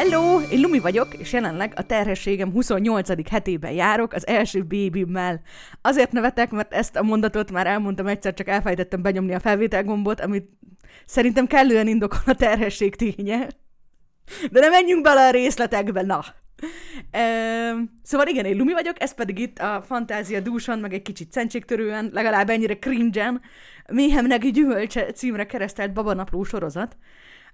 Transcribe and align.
Hello, 0.00 0.40
én 0.40 0.60
Lumi 0.60 0.78
vagyok, 0.78 1.14
és 1.14 1.32
jelenleg 1.32 1.72
a 1.76 1.82
terhességem 1.82 2.52
28. 2.52 3.30
hetében 3.30 3.72
járok 3.72 4.12
az 4.12 4.26
első 4.26 4.62
bébimmel. 4.62 5.40
Azért 5.82 6.12
nevetek, 6.12 6.50
mert 6.50 6.72
ezt 6.72 6.96
a 6.96 7.02
mondatot 7.02 7.50
már 7.50 7.66
elmondtam 7.66 8.06
egyszer, 8.06 8.34
csak 8.34 8.48
elfelejtettem 8.48 9.02
benyomni 9.02 9.34
a 9.34 9.40
felvételgombot, 9.40 10.20
amit 10.20 10.48
szerintem 11.06 11.46
kellően 11.46 11.86
indokol 11.86 12.18
a 12.26 12.34
terhesség 12.34 12.96
ténye. 12.96 13.48
De 14.50 14.60
nem 14.60 14.70
menjünk 14.70 15.02
bele 15.02 15.26
a 15.26 15.30
részletekbe, 15.30 16.02
na! 16.02 16.24
Szóval 18.02 18.26
igen, 18.26 18.44
én 18.44 18.56
Lumi 18.56 18.72
vagyok, 18.72 19.02
ez 19.02 19.14
pedig 19.14 19.38
itt 19.38 19.58
a 19.58 19.82
fantázia 19.86 20.40
dúsan, 20.40 20.78
meg 20.78 20.92
egy 20.92 21.02
kicsit 21.02 21.32
szentségtörően, 21.32 22.10
legalább 22.12 22.50
ennyire 22.50 22.78
cringe-en, 22.78 23.40
méhemnek 23.92 24.50
gyümölcse 24.50 25.12
címre 25.12 25.46
keresztelt 25.46 25.92
babanapló 25.92 26.42
sorozat, 26.42 26.96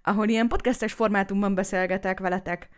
ahol 0.09 0.29
ilyen 0.29 0.49
podcastes 0.49 0.93
formátumban 0.93 1.55
beszélgetek 1.55 2.21
veletek 2.21 2.69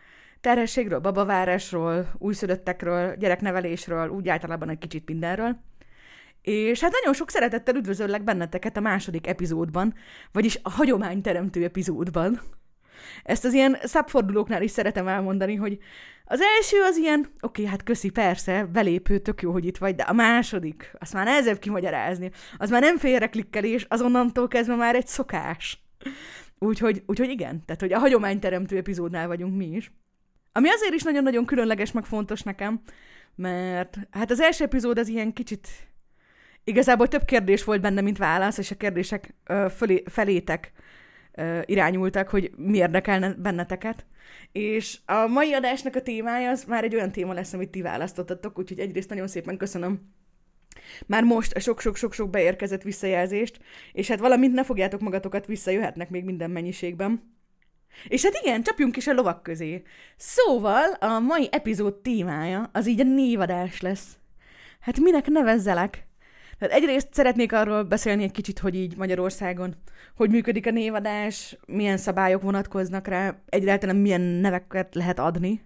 terhességről, 0.41 0.99
babavárásról, 0.99 2.11
újszülöttekről, 2.17 3.15
gyereknevelésről, 3.15 4.09
úgy 4.09 4.29
általában 4.29 4.69
egy 4.69 4.77
kicsit 4.77 5.07
mindenről. 5.07 5.59
És 6.41 6.81
hát 6.81 6.91
nagyon 6.91 7.13
sok 7.13 7.29
szeretettel 7.29 7.75
üdvözöllek 7.75 8.23
benneteket 8.23 8.77
a 8.77 8.79
második 8.79 9.27
epizódban, 9.27 9.93
vagyis 10.31 10.59
a 10.63 10.69
hagyományteremtő 10.69 11.63
epizódban. 11.63 12.41
Ezt 13.23 13.45
az 13.45 13.53
ilyen 13.53 13.77
szabfordulóknál 13.83 14.61
is 14.61 14.71
szeretem 14.71 15.07
elmondani, 15.07 15.55
hogy 15.55 15.77
az 16.25 16.41
első 16.41 16.81
az 16.81 16.97
ilyen, 16.97 17.33
oké, 17.41 17.65
hát 17.65 17.83
köszi, 17.83 18.09
persze, 18.09 18.65
belépő, 18.65 19.17
tök 19.17 19.41
jó, 19.41 19.51
hogy 19.51 19.65
itt 19.65 19.77
vagy, 19.77 19.95
de 19.95 20.03
a 20.03 20.13
második, 20.13 20.91
azt 20.99 21.13
már 21.13 21.25
nehezebb 21.25 21.59
kimagyarázni. 21.59 22.31
Az 22.57 22.69
már 22.69 22.81
nem 22.81 22.97
félreklikkelés, 22.97 23.85
azonnantól 23.89 24.47
kezdve 24.47 24.75
már 24.75 24.95
egy 24.95 25.07
szokás. 25.07 25.83
Úgyhogy, 26.59 27.03
úgyhogy 27.05 27.29
igen, 27.29 27.65
tehát 27.65 27.81
hogy 27.81 27.93
a 27.93 27.99
hagyományteremtő 27.99 28.77
epizódnál 28.77 29.27
vagyunk 29.27 29.55
mi 29.55 29.65
is. 29.65 29.91
Ami 30.51 30.69
azért 30.69 30.93
is 30.93 31.03
nagyon-nagyon 31.03 31.45
különleges, 31.45 31.91
meg 31.91 32.05
fontos 32.05 32.41
nekem, 32.41 32.81
mert 33.35 33.97
hát 34.11 34.31
az 34.31 34.39
első 34.39 34.63
epizód 34.63 34.97
az 34.97 35.07
ilyen 35.07 35.33
kicsit 35.33 35.67
igazából 36.63 37.07
több 37.07 37.25
kérdés 37.25 37.63
volt 37.63 37.81
benne, 37.81 38.01
mint 38.01 38.17
válasz, 38.17 38.57
és 38.57 38.71
a 38.71 38.75
kérdések 38.75 39.33
ö, 39.45 39.65
fölé, 39.75 40.03
felétek 40.05 40.71
ö, 41.31 41.59
irányultak, 41.65 42.29
hogy 42.29 42.51
mi 42.55 42.77
érdekelne 42.77 43.33
benneteket. 43.33 44.05
És 44.51 44.97
a 45.05 45.27
mai 45.27 45.53
adásnak 45.53 45.95
a 45.95 46.01
témája 46.01 46.49
az 46.49 46.63
már 46.63 46.83
egy 46.83 46.95
olyan 46.95 47.11
téma 47.11 47.33
lesz, 47.33 47.53
amit 47.53 47.69
ti 47.69 47.81
választottatok, 47.81 48.59
úgyhogy 48.59 48.79
egyrészt 48.79 49.09
nagyon 49.09 49.27
szépen 49.27 49.57
köszönöm 49.57 50.13
már 51.05 51.23
most 51.23 51.53
a 51.55 51.59
sok-sok-sok-sok 51.59 52.29
beérkezett 52.29 52.81
visszajelzést, 52.81 53.59
és 53.91 54.07
hát 54.07 54.19
valamint 54.19 54.53
ne 54.53 54.63
fogjátok 54.63 54.99
magatokat 54.99 55.45
vissza, 55.45 55.71
jöhetnek 55.71 56.09
még 56.09 56.23
minden 56.23 56.51
mennyiségben. 56.51 57.37
És 58.07 58.23
hát 58.23 58.39
igen, 58.43 58.63
csapjunk 58.63 58.97
is 58.97 59.07
a 59.07 59.13
lovak 59.13 59.43
közé. 59.43 59.81
Szóval 60.17 60.91
a 60.91 61.19
mai 61.19 61.47
epizód 61.51 61.95
témája 61.95 62.69
az 62.73 62.87
így 62.87 62.99
a 62.99 63.03
névadás 63.03 63.81
lesz. 63.81 64.17
Hát 64.79 64.99
minek 64.99 65.27
nevezzelek? 65.27 66.07
Tehát 66.59 66.75
egyrészt 66.75 67.13
szeretnék 67.13 67.53
arról 67.53 67.83
beszélni 67.83 68.23
egy 68.23 68.31
kicsit, 68.31 68.59
hogy 68.59 68.75
így 68.75 68.97
Magyarországon, 68.97 69.75
hogy 70.15 70.29
működik 70.29 70.67
a 70.67 70.71
névadás, 70.71 71.57
milyen 71.65 71.97
szabályok 71.97 72.41
vonatkoznak 72.41 73.07
rá, 73.07 73.35
egyáltalán 73.45 73.95
milyen 73.95 74.21
neveket 74.21 74.95
lehet 74.95 75.19
adni. 75.19 75.61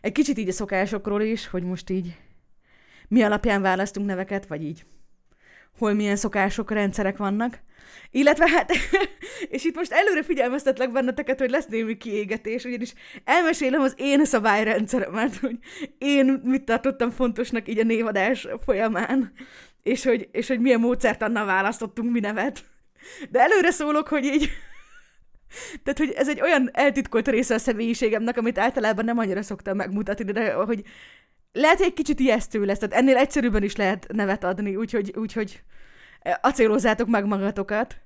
Egy 0.00 0.12
kicsit 0.12 0.38
így 0.38 0.48
a 0.48 0.52
szokásokról 0.52 1.22
is, 1.22 1.46
hogy 1.46 1.62
most 1.62 1.90
így 1.90 2.16
mi 3.08 3.22
alapján 3.22 3.62
választunk 3.62 4.06
neveket, 4.06 4.46
vagy 4.46 4.62
így 4.62 4.84
hol 5.78 5.92
milyen 5.92 6.16
szokások, 6.16 6.70
rendszerek 6.70 7.16
vannak. 7.16 7.58
Illetve 8.10 8.48
hát, 8.48 8.72
és 9.48 9.64
itt 9.64 9.74
most 9.74 9.92
előre 9.92 10.22
figyelmeztetlek 10.22 10.92
benneteket, 10.92 11.38
hogy 11.38 11.50
lesz 11.50 11.66
némi 11.66 11.96
kiégetés, 11.96 12.64
ugyanis 12.64 12.92
elmesélem 13.24 13.80
az 13.80 13.94
én 13.96 14.24
szabályrendszeremet, 14.24 15.36
hogy 15.46 15.58
én 15.98 16.40
mit 16.44 16.64
tartottam 16.64 17.10
fontosnak 17.10 17.68
így 17.68 17.78
a 17.78 17.84
névadás 17.84 18.48
folyamán, 18.64 19.32
és 19.82 20.04
hogy, 20.04 20.28
és 20.32 20.48
hogy 20.48 20.60
milyen 20.60 20.80
módszert 20.80 21.22
annal 21.22 21.46
választottunk 21.46 22.12
mi 22.12 22.20
nevet. 22.20 22.64
De 23.30 23.40
előre 23.40 23.70
szólok, 23.70 24.08
hogy 24.08 24.24
így, 24.24 24.50
tehát, 25.82 25.98
hogy 25.98 26.10
ez 26.10 26.28
egy 26.28 26.40
olyan 26.40 26.70
eltitkolt 26.72 27.28
része 27.28 27.54
a 27.54 27.58
személyiségemnek, 27.58 28.36
amit 28.36 28.58
általában 28.58 29.04
nem 29.04 29.18
annyira 29.18 29.42
szoktam 29.42 29.76
megmutatni, 29.76 30.32
de 30.32 30.52
hogy 30.52 30.82
lehet, 31.56 31.76
hogy 31.76 31.86
egy 31.86 31.92
kicsit 31.92 32.20
ijesztő 32.20 32.64
lesz, 32.64 32.78
tehát 32.78 32.94
ennél 32.94 33.16
egyszerűbben 33.16 33.62
is 33.62 33.76
lehet 33.76 34.06
nevet 34.12 34.44
adni, 34.44 34.76
úgyhogy, 34.76 35.12
úgyhogy 35.16 35.62
acélozzátok 36.40 37.08
meg 37.08 37.26
magatokat. 37.26 37.96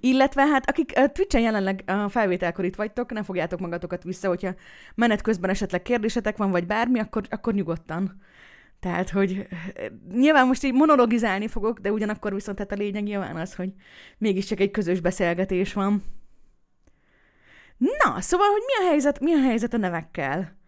Illetve 0.00 0.46
hát, 0.46 0.68
akik 0.68 0.92
uh, 0.96 1.04
Twitch-en 1.04 1.42
jelenleg 1.42 1.82
a 1.86 2.08
felvételkor 2.08 2.64
itt 2.64 2.76
vagytok, 2.76 3.12
nem 3.12 3.22
fogjátok 3.22 3.60
magatokat 3.60 4.02
vissza, 4.02 4.28
hogyha 4.28 4.54
menet 4.94 5.22
közben 5.22 5.50
esetleg 5.50 5.82
kérdésetek 5.82 6.36
van, 6.36 6.50
vagy 6.50 6.66
bármi, 6.66 6.98
akkor, 6.98 7.22
akkor 7.30 7.54
nyugodtan. 7.54 8.22
Tehát, 8.80 9.10
hogy 9.10 9.46
nyilván 10.12 10.46
most 10.46 10.64
így 10.64 10.72
monologizálni 10.72 11.48
fogok, 11.48 11.78
de 11.78 11.92
ugyanakkor 11.92 12.34
viszont 12.34 12.58
hát 12.58 12.72
a 12.72 12.76
lényeg 12.76 13.02
nyilván 13.02 13.36
az, 13.36 13.54
hogy 13.54 13.72
mégiscsak 14.18 14.60
egy 14.60 14.70
közös 14.70 15.00
beszélgetés 15.00 15.72
van. 15.72 16.02
Na, 17.76 18.20
szóval, 18.20 18.48
hogy 18.48 18.62
mi 18.66 18.84
a 18.84 18.88
helyzet, 18.88 19.20
mi 19.20 19.32
a 19.32 19.40
helyzet 19.40 19.74
a 19.74 19.76
nevekkel? 19.76 20.59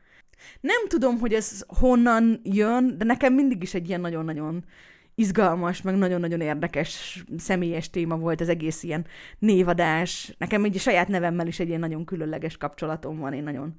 Nem 0.60 0.88
tudom, 0.88 1.18
hogy 1.18 1.32
ez 1.32 1.64
honnan 1.66 2.40
jön, 2.44 2.98
de 2.98 3.04
nekem 3.04 3.34
mindig 3.34 3.62
is 3.62 3.74
egy 3.74 3.88
ilyen 3.88 4.00
nagyon-nagyon 4.00 4.64
izgalmas, 5.14 5.82
meg 5.82 5.96
nagyon-nagyon 5.96 6.40
érdekes 6.40 7.24
személyes 7.38 7.90
téma 7.90 8.16
volt 8.16 8.40
az 8.40 8.48
egész 8.48 8.82
ilyen 8.82 9.06
névadás. 9.38 10.34
Nekem 10.38 10.64
egy 10.64 10.78
saját 10.78 11.08
nevemmel 11.08 11.46
is 11.46 11.60
egy 11.60 11.68
ilyen 11.68 11.80
nagyon 11.80 12.04
különleges 12.04 12.56
kapcsolatom 12.56 13.18
van, 13.18 13.32
én 13.32 13.42
nagyon, 13.42 13.74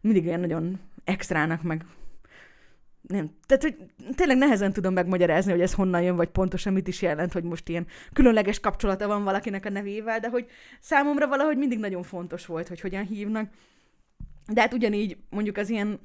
mindig 0.00 0.24
ilyen 0.24 0.40
nagyon 0.40 0.80
extrának, 1.04 1.62
meg 1.62 1.84
nem, 3.08 3.30
tehát, 3.46 3.62
hogy 3.62 3.76
tényleg 4.14 4.36
nehezen 4.36 4.72
tudom 4.72 4.92
megmagyarázni, 4.92 5.50
hogy 5.50 5.60
ez 5.60 5.74
honnan 5.74 6.02
jön, 6.02 6.16
vagy 6.16 6.28
pontosan 6.28 6.72
mit 6.72 6.88
is 6.88 7.02
jelent, 7.02 7.32
hogy 7.32 7.42
most 7.42 7.68
ilyen 7.68 7.86
különleges 8.12 8.60
kapcsolata 8.60 9.06
van 9.06 9.24
valakinek 9.24 9.64
a 9.64 9.70
nevével, 9.70 10.20
de 10.20 10.28
hogy 10.28 10.46
számomra 10.80 11.28
valahogy 11.28 11.56
mindig 11.56 11.78
nagyon 11.78 12.02
fontos 12.02 12.46
volt, 12.46 12.68
hogy 12.68 12.80
hogyan 12.80 13.04
hívnak. 13.04 13.48
De 14.52 14.60
hát 14.60 14.74
ugyanígy 14.74 15.16
mondjuk 15.30 15.56
az 15.56 15.68
ilyen 15.68 16.00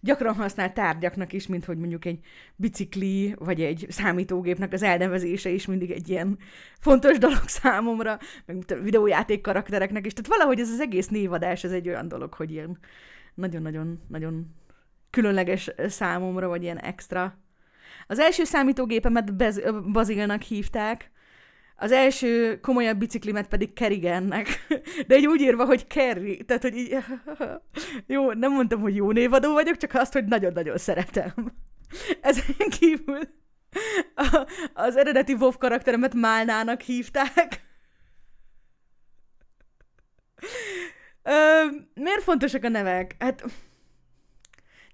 gyakran 0.00 0.34
használt 0.34 0.74
tárgyaknak 0.74 1.32
is, 1.32 1.46
mint 1.46 1.64
hogy 1.64 1.78
mondjuk 1.78 2.04
egy 2.04 2.18
bicikli, 2.56 3.34
vagy 3.38 3.60
egy 3.60 3.86
számítógépnek 3.88 4.72
az 4.72 4.82
elnevezése 4.82 5.50
is 5.50 5.66
mindig 5.66 5.90
egy 5.90 6.08
ilyen 6.08 6.38
fontos 6.78 7.18
dolog 7.18 7.48
számomra, 7.60 8.18
meg 8.46 8.64
videójáték 8.82 9.40
karaktereknek 9.40 10.06
is. 10.06 10.12
Tehát 10.12 10.30
valahogy 10.30 10.60
ez 10.60 10.70
az 10.70 10.80
egész 10.80 11.08
névadás, 11.08 11.64
ez 11.64 11.72
egy 11.72 11.88
olyan 11.88 12.08
dolog, 12.08 12.34
hogy 12.34 12.50
ilyen 12.50 12.78
nagyon-nagyon-nagyon 13.34 14.54
különleges 15.10 15.70
számomra, 15.88 16.48
vagy 16.48 16.62
ilyen 16.62 16.78
extra. 16.78 17.38
Az 18.06 18.18
első 18.18 18.44
számítógépemet 18.44 19.34
Bazilnak 19.92 20.42
hívták, 20.42 21.10
az 21.82 21.92
első 21.92 22.60
komolyabb 22.60 22.98
biciklimet 22.98 23.48
pedig 23.48 23.72
Kerrigannek. 23.72 24.66
De 25.06 25.14
egy 25.14 25.26
úgy 25.26 25.40
írva, 25.40 25.64
hogy 25.64 25.86
Kerry. 25.86 26.44
Tehát, 26.44 26.62
hogy 26.62 26.76
így... 26.76 26.96
Jó, 28.06 28.32
nem 28.32 28.52
mondtam, 28.52 28.80
hogy 28.80 28.96
jó 28.96 29.10
névadó 29.10 29.52
vagyok, 29.52 29.76
csak 29.76 29.94
azt, 29.94 30.12
hogy 30.12 30.24
nagyon-nagyon 30.24 30.78
szeretem. 30.78 31.32
Ezen 32.20 32.56
kívül 32.78 33.20
a, 34.14 34.46
az 34.72 34.96
eredeti 34.96 35.32
WoW 35.32 35.58
karakteremet 35.58 36.14
Málnának 36.14 36.80
hívták. 36.80 37.64
Ö, 41.22 41.64
miért 41.94 42.22
fontosak 42.22 42.64
a 42.64 42.68
nevek? 42.68 43.16
Hát 43.18 43.44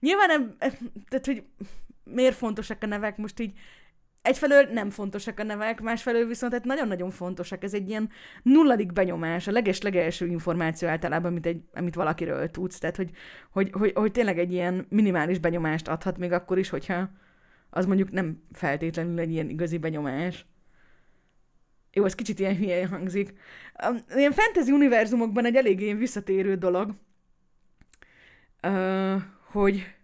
nyilván 0.00 0.28
nem, 0.28 0.56
tehát, 1.08 1.26
hogy 1.26 1.44
miért 2.04 2.36
fontosak 2.36 2.82
a 2.82 2.86
nevek? 2.86 3.16
Most 3.16 3.40
így 3.40 3.52
egyfelől 4.28 4.62
nem 4.72 4.90
fontosak 4.90 5.38
a 5.38 5.42
nevek, 5.42 5.80
másfelől 5.80 6.26
viszont 6.26 6.52
hát 6.52 6.64
nagyon-nagyon 6.64 7.10
fontosak. 7.10 7.62
Ez 7.62 7.74
egy 7.74 7.88
ilyen 7.88 8.10
nulladik 8.42 8.92
benyomás, 8.92 9.46
a 9.46 9.52
leges-legelső 9.52 10.26
információ 10.26 10.88
általában, 10.88 11.30
amit, 11.30 11.46
egy, 11.46 11.62
amit 11.74 11.94
valakiről 11.94 12.50
tudsz. 12.50 12.78
Tehát, 12.78 12.96
hogy, 12.96 13.10
hogy, 13.50 13.70
hogy, 13.72 13.92
hogy 13.94 14.12
tényleg 14.12 14.38
egy 14.38 14.52
ilyen 14.52 14.86
minimális 14.88 15.38
benyomást 15.38 15.88
adhat, 15.88 16.18
még 16.18 16.32
akkor 16.32 16.58
is, 16.58 16.68
hogyha 16.68 17.10
az 17.70 17.86
mondjuk 17.86 18.10
nem 18.10 18.42
feltétlenül 18.52 19.18
egy 19.18 19.30
ilyen 19.30 19.48
igazi 19.48 19.78
benyomás. 19.78 20.46
Jó, 21.92 22.04
ez 22.04 22.14
kicsit 22.14 22.38
ilyen 22.38 22.56
hülye 22.56 22.86
hangzik. 22.86 23.32
Ilyen 24.16 24.32
fantasy 24.32 24.72
univerzumokban 24.72 25.44
egy 25.44 25.56
eléggé 25.56 25.94
visszatérő 25.94 26.54
dolog, 26.54 26.94
hogy 29.50 29.97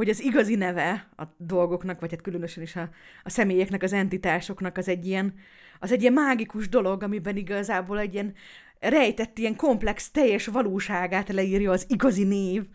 hogy 0.00 0.08
az 0.08 0.22
igazi 0.22 0.54
neve 0.54 1.08
a 1.16 1.22
dolgoknak, 1.36 2.00
vagy 2.00 2.10
hát 2.10 2.20
különösen 2.20 2.62
is 2.62 2.76
a, 2.76 2.88
a 3.24 3.30
személyeknek, 3.30 3.82
az 3.82 3.92
entitásoknak 3.92 4.76
az 4.76 4.88
egy 4.88 5.06
ilyen, 5.06 5.34
az 5.80 5.92
egy 5.92 6.00
ilyen 6.00 6.12
mágikus 6.12 6.68
dolog, 6.68 7.02
amiben 7.02 7.36
igazából 7.36 7.98
egy 7.98 8.14
ilyen 8.14 8.34
rejtett, 8.78 9.38
ilyen 9.38 9.56
komplex, 9.56 10.10
teljes 10.10 10.46
valóságát 10.46 11.28
leírja 11.28 11.70
az 11.70 11.84
igazi 11.88 12.24
név 12.24 12.66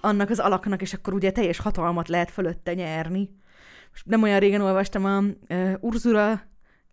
annak 0.00 0.30
az 0.30 0.38
alaknak, 0.38 0.82
és 0.82 0.92
akkor 0.92 1.14
ugye 1.14 1.30
teljes 1.30 1.58
hatalmat 1.58 2.08
lehet 2.08 2.30
fölötte 2.30 2.74
nyerni. 2.74 3.30
Most 3.90 4.06
nem 4.06 4.22
olyan 4.22 4.40
régen 4.40 4.60
olvastam 4.60 5.04
a 5.04 5.18
uh, 5.48 5.72
Ursula 5.80 6.42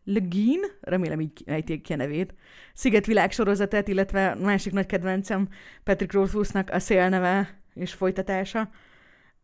Le 0.03 0.19
Guin, 0.19 0.61
remélem 0.81 1.19
így 1.19 1.43
ejték 1.45 1.81
ki 1.81 1.93
a 1.93 1.95
nevét, 1.95 2.33
Sziget 2.73 3.31
sorozatát, 3.31 3.87
illetve 3.87 4.35
másik 4.35 4.73
nagy 4.73 4.85
kedvencem 4.85 5.47
Patrick 5.83 6.13
Rothfussnak 6.13 6.69
a 6.69 6.79
szélneve 6.79 7.61
és 7.73 7.93
folytatása, 7.93 8.69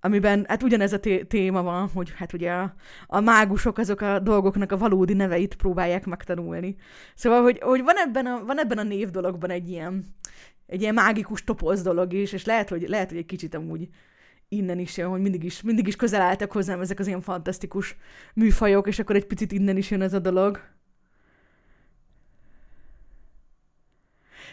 amiben 0.05 0.45
hát 0.47 0.63
ugyanez 0.63 0.93
a 0.93 0.99
té- 0.99 1.27
téma 1.27 1.63
van, 1.63 1.89
hogy 1.93 2.13
hát 2.15 2.33
ugye 2.33 2.51
a, 2.51 2.73
a 3.07 3.19
mágusok 3.19 3.77
azok 3.77 4.01
a 4.01 4.19
dolgoknak 4.19 4.71
a 4.71 4.77
valódi 4.77 5.13
neveit 5.13 5.55
próbálják 5.55 6.05
megtanulni. 6.05 6.75
Szóval, 7.15 7.41
hogy, 7.41 7.59
hogy 7.61 7.83
van, 7.83 7.95
ebben 7.97 8.25
a, 8.25 8.43
van 8.45 8.59
ebben 8.59 8.77
a 8.77 8.83
név 8.83 9.09
dologban 9.09 9.49
egy 9.49 9.69
ilyen, 9.69 10.05
egy 10.65 10.81
ilyen 10.81 10.93
mágikus 10.93 11.43
topoz 11.43 11.81
dolog 11.81 12.13
is, 12.13 12.33
és 12.33 12.45
lehet, 12.45 12.69
hogy, 12.69 12.89
lehet, 12.89 13.09
hogy 13.09 13.17
egy 13.17 13.25
kicsit 13.25 13.55
amúgy 13.55 13.89
innen 14.47 14.79
is 14.79 14.97
jön, 14.97 15.09
hogy 15.09 15.21
mindig 15.21 15.43
is, 15.43 15.61
mindig 15.61 15.87
is 15.87 15.95
közel 15.95 16.21
álltak 16.21 16.51
hozzám 16.51 16.81
ezek 16.81 16.99
az 16.99 17.07
ilyen 17.07 17.21
fantasztikus 17.21 17.95
műfajok, 18.33 18.87
és 18.87 18.99
akkor 18.99 19.15
egy 19.15 19.25
picit 19.25 19.51
innen 19.51 19.77
is 19.77 19.91
jön 19.91 20.01
ez 20.01 20.13
a 20.13 20.19
dolog. 20.19 20.59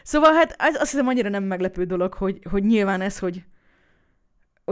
Szóval 0.03 0.33
hát 0.33 0.55
az, 0.59 0.75
azt 0.75 0.91
hiszem 0.91 1.07
annyira 1.07 1.29
nem 1.29 1.45
meglepő 1.45 1.85
dolog, 1.85 2.15
hogy, 2.15 2.47
hogy 2.51 2.65
nyilván 2.65 3.01
ez, 3.01 3.19
hogy, 3.19 3.45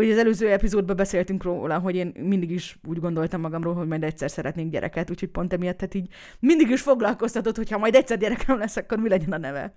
hogy 0.00 0.10
az 0.10 0.18
előző 0.18 0.50
epizódban 0.50 0.96
beszéltünk 0.96 1.42
róla, 1.42 1.78
hogy 1.78 1.96
én 1.96 2.12
mindig 2.18 2.50
is 2.50 2.78
úgy 2.88 3.00
gondoltam 3.00 3.40
magamról, 3.40 3.74
hogy 3.74 3.86
majd 3.86 4.04
egyszer 4.04 4.30
szeretnék 4.30 4.70
gyereket, 4.70 5.10
úgyhogy 5.10 5.28
pont 5.28 5.52
emiatt 5.52 5.76
tehát 5.76 5.94
így 5.94 6.08
mindig 6.40 6.70
is 6.70 6.80
foglalkoztatott, 6.80 7.56
hogy 7.56 7.70
ha 7.70 7.78
majd 7.78 7.94
egyszer 7.94 8.18
gyerekem 8.18 8.58
lesz, 8.58 8.76
akkor 8.76 8.98
mi 8.98 9.08
legyen 9.08 9.32
a 9.32 9.38
neve. 9.38 9.74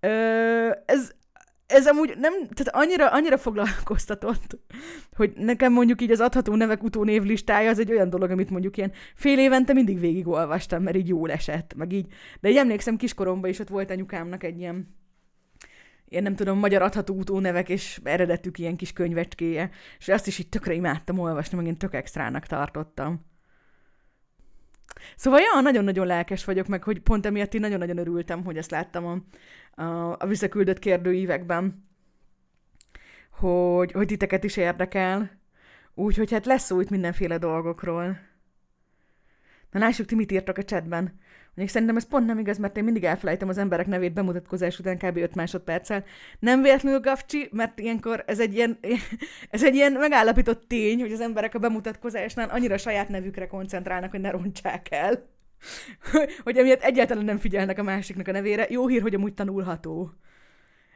Ö, 0.00 0.08
ez, 0.86 1.10
ez 1.66 1.86
amúgy 1.86 2.14
nem, 2.18 2.32
tehát 2.32 2.68
annyira, 2.74 3.10
annyira 3.10 3.38
foglalkoztatott, 3.38 4.58
hogy 5.16 5.32
nekem 5.36 5.72
mondjuk 5.72 6.02
így 6.02 6.10
az 6.10 6.20
adható 6.20 6.54
nevek 6.54 6.82
utónév 6.82 7.22
listája 7.22 7.70
az 7.70 7.78
egy 7.78 7.92
olyan 7.92 8.10
dolog, 8.10 8.30
amit 8.30 8.50
mondjuk 8.50 8.76
ilyen 8.76 8.92
fél 9.14 9.38
évente 9.38 9.72
mindig 9.72 10.00
végigolvastam, 10.00 10.82
mert 10.82 10.96
így 10.96 11.08
jól 11.08 11.30
esett, 11.30 11.74
meg 11.76 11.92
így. 11.92 12.06
De 12.40 12.48
így 12.50 12.56
emlékszem 12.56 12.96
kiskoromban 12.96 13.50
is 13.50 13.58
ott 13.58 13.68
volt 13.68 13.90
anyukámnak 13.90 14.44
egy 14.44 14.58
ilyen 14.58 14.96
én 16.08 16.22
nem 16.22 16.34
tudom, 16.34 16.58
magyar 16.58 16.82
adható 16.82 17.14
utónevek, 17.14 17.68
és 17.68 18.00
eredetük 18.02 18.58
ilyen 18.58 18.76
kis 18.76 18.92
könyvecskéje, 18.92 19.70
és 19.98 20.08
azt 20.08 20.26
is 20.26 20.38
így 20.38 20.48
tökre 20.48 20.72
imádtam 20.72 21.18
olvasni, 21.18 21.56
meg 21.56 21.66
én 21.66 21.76
tök 21.76 21.94
extrának 21.94 22.46
tartottam. 22.46 23.26
Szóval, 25.16 25.40
ja, 25.40 25.60
nagyon-nagyon 25.60 26.06
lelkes 26.06 26.44
vagyok, 26.44 26.66
meg 26.66 26.82
hogy 26.82 27.00
pont 27.00 27.26
emiatt 27.26 27.54
én 27.54 27.60
nagyon-nagyon 27.60 27.98
örültem, 27.98 28.44
hogy 28.44 28.56
ezt 28.56 28.70
láttam 28.70 29.06
a, 29.06 29.22
a, 29.82 30.16
a 30.18 30.26
visszaküldött 30.26 30.78
kérdőívekben, 30.78 31.88
hogy, 33.30 33.92
hogy 33.92 34.06
titeket 34.06 34.44
is 34.44 34.56
érdekel. 34.56 35.40
Úgyhogy 35.94 36.32
hát 36.32 36.46
lesz 36.46 36.64
szó 36.64 36.80
itt 36.80 36.90
mindenféle 36.90 37.38
dolgokról. 37.38 38.18
Na 39.70 39.78
lássuk, 39.78 40.06
ti 40.06 40.14
mit 40.14 40.32
írtak 40.32 40.58
a 40.58 40.64
chatben. 40.64 41.18
Mondjuk 41.58 41.76
szerintem 41.76 41.96
ez 41.96 42.08
pont 42.08 42.26
nem 42.26 42.38
igaz, 42.38 42.58
mert 42.58 42.76
én 42.76 42.84
mindig 42.84 43.04
elfelejtem 43.04 43.48
az 43.48 43.58
emberek 43.58 43.86
nevét 43.86 44.12
bemutatkozás 44.12 44.78
után 44.78 44.98
kb. 44.98 45.16
5 45.16 45.34
másodperccel. 45.34 46.04
Nem 46.38 46.62
véletlenül 46.62 47.00
gafcsi, 47.00 47.48
mert 47.52 47.78
ilyenkor 47.78 48.24
ez 48.26 48.40
egy 48.40 48.54
ilyen, 48.54 48.78
ez 49.50 49.64
egy 49.64 49.74
ilyen 49.74 49.92
megállapított 49.92 50.68
tény, 50.68 51.00
hogy 51.00 51.12
az 51.12 51.20
emberek 51.20 51.54
a 51.54 51.58
bemutatkozásnál 51.58 52.48
annyira 52.48 52.78
saját 52.78 53.08
nevükre 53.08 53.46
koncentrálnak, 53.46 54.10
hogy 54.10 54.20
ne 54.20 54.30
rontsák 54.30 54.86
el. 54.90 55.28
hogy 56.44 56.56
emiatt 56.56 56.82
egyáltalán 56.82 57.24
nem 57.24 57.38
figyelnek 57.38 57.78
a 57.78 57.82
másiknak 57.82 58.28
a 58.28 58.32
nevére. 58.32 58.66
Jó 58.68 58.86
hír, 58.86 59.02
hogy 59.02 59.14
amúgy 59.14 59.34
tanulható. 59.34 60.10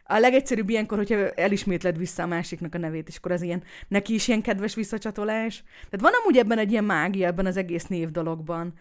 A 0.04 0.18
legegyszerűbb 0.18 0.68
ilyenkor, 0.68 0.98
hogyha 0.98 1.30
elismétled 1.30 1.98
vissza 1.98 2.22
a 2.22 2.26
másiknak 2.26 2.74
a 2.74 2.78
nevét, 2.78 3.08
és 3.08 3.16
akkor 3.16 3.32
az 3.32 3.42
ilyen, 3.42 3.62
neki 3.88 4.14
is 4.14 4.28
ilyen 4.28 4.42
kedves 4.42 4.74
visszacsatolás. 4.74 5.62
Tehát 5.90 6.00
van 6.00 6.20
amúgy 6.22 6.36
ebben 6.36 6.58
egy 6.58 6.70
ilyen 6.70 6.84
mágia 6.84 7.26
ebben 7.26 7.46
az 7.46 7.56
egész 7.56 7.86
név 7.86 8.10
dologban. 8.10 8.72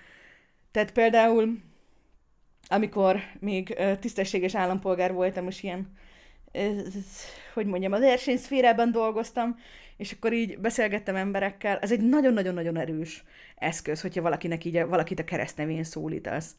Tehát 0.71 0.91
például, 0.91 1.69
amikor 2.71 3.19
még 3.39 3.77
tisztességes 3.99 4.55
állampolgár 4.55 5.13
voltam, 5.13 5.47
és 5.47 5.63
ilyen, 5.63 5.93
hogy 7.53 7.65
mondjam, 7.65 7.91
az 7.91 7.99
versenyszférában 7.99 8.91
dolgoztam, 8.91 9.55
és 9.97 10.11
akkor 10.11 10.33
így 10.33 10.59
beszélgettem 10.59 11.15
emberekkel, 11.15 11.77
ez 11.77 11.91
egy 11.91 12.01
nagyon-nagyon-nagyon 12.01 12.77
erős 12.77 13.23
eszköz, 13.55 14.01
hogyha 14.01 14.21
valakinek 14.21 14.65
így 14.65 14.85
valakit 14.85 15.19
a 15.19 15.23
keresztnevén 15.23 15.83
szólítasz 15.83 16.55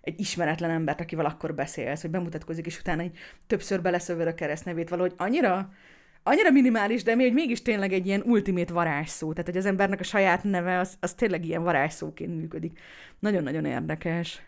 egy 0.00 0.20
ismeretlen 0.20 0.70
embert, 0.70 1.00
akivel 1.00 1.26
akkor 1.26 1.54
beszélsz, 1.54 2.00
hogy 2.00 2.10
bemutatkozik, 2.10 2.66
és 2.66 2.78
utána 2.78 3.02
egy 3.02 3.18
többször 3.46 3.82
beleszövöd 3.82 4.26
a 4.26 4.34
keresztnevét, 4.34 4.88
valahogy 4.88 5.12
annyira, 5.16 5.72
annyira 6.22 6.50
minimális, 6.50 7.02
de 7.02 7.14
még 7.14 7.32
mégis 7.32 7.62
tényleg 7.62 7.92
egy 7.92 8.06
ilyen 8.06 8.22
ultimét 8.24 8.70
varázsszó. 8.70 9.30
Tehát, 9.30 9.46
hogy 9.46 9.56
az 9.56 9.66
embernek 9.66 10.00
a 10.00 10.04
saját 10.04 10.44
neve, 10.44 10.78
az, 10.78 10.96
az 11.00 11.14
tényleg 11.14 11.44
ilyen 11.44 11.62
varázsszóként 11.62 12.36
működik. 12.36 12.78
Nagyon-nagyon 13.18 13.64
érdekes. 13.64 14.42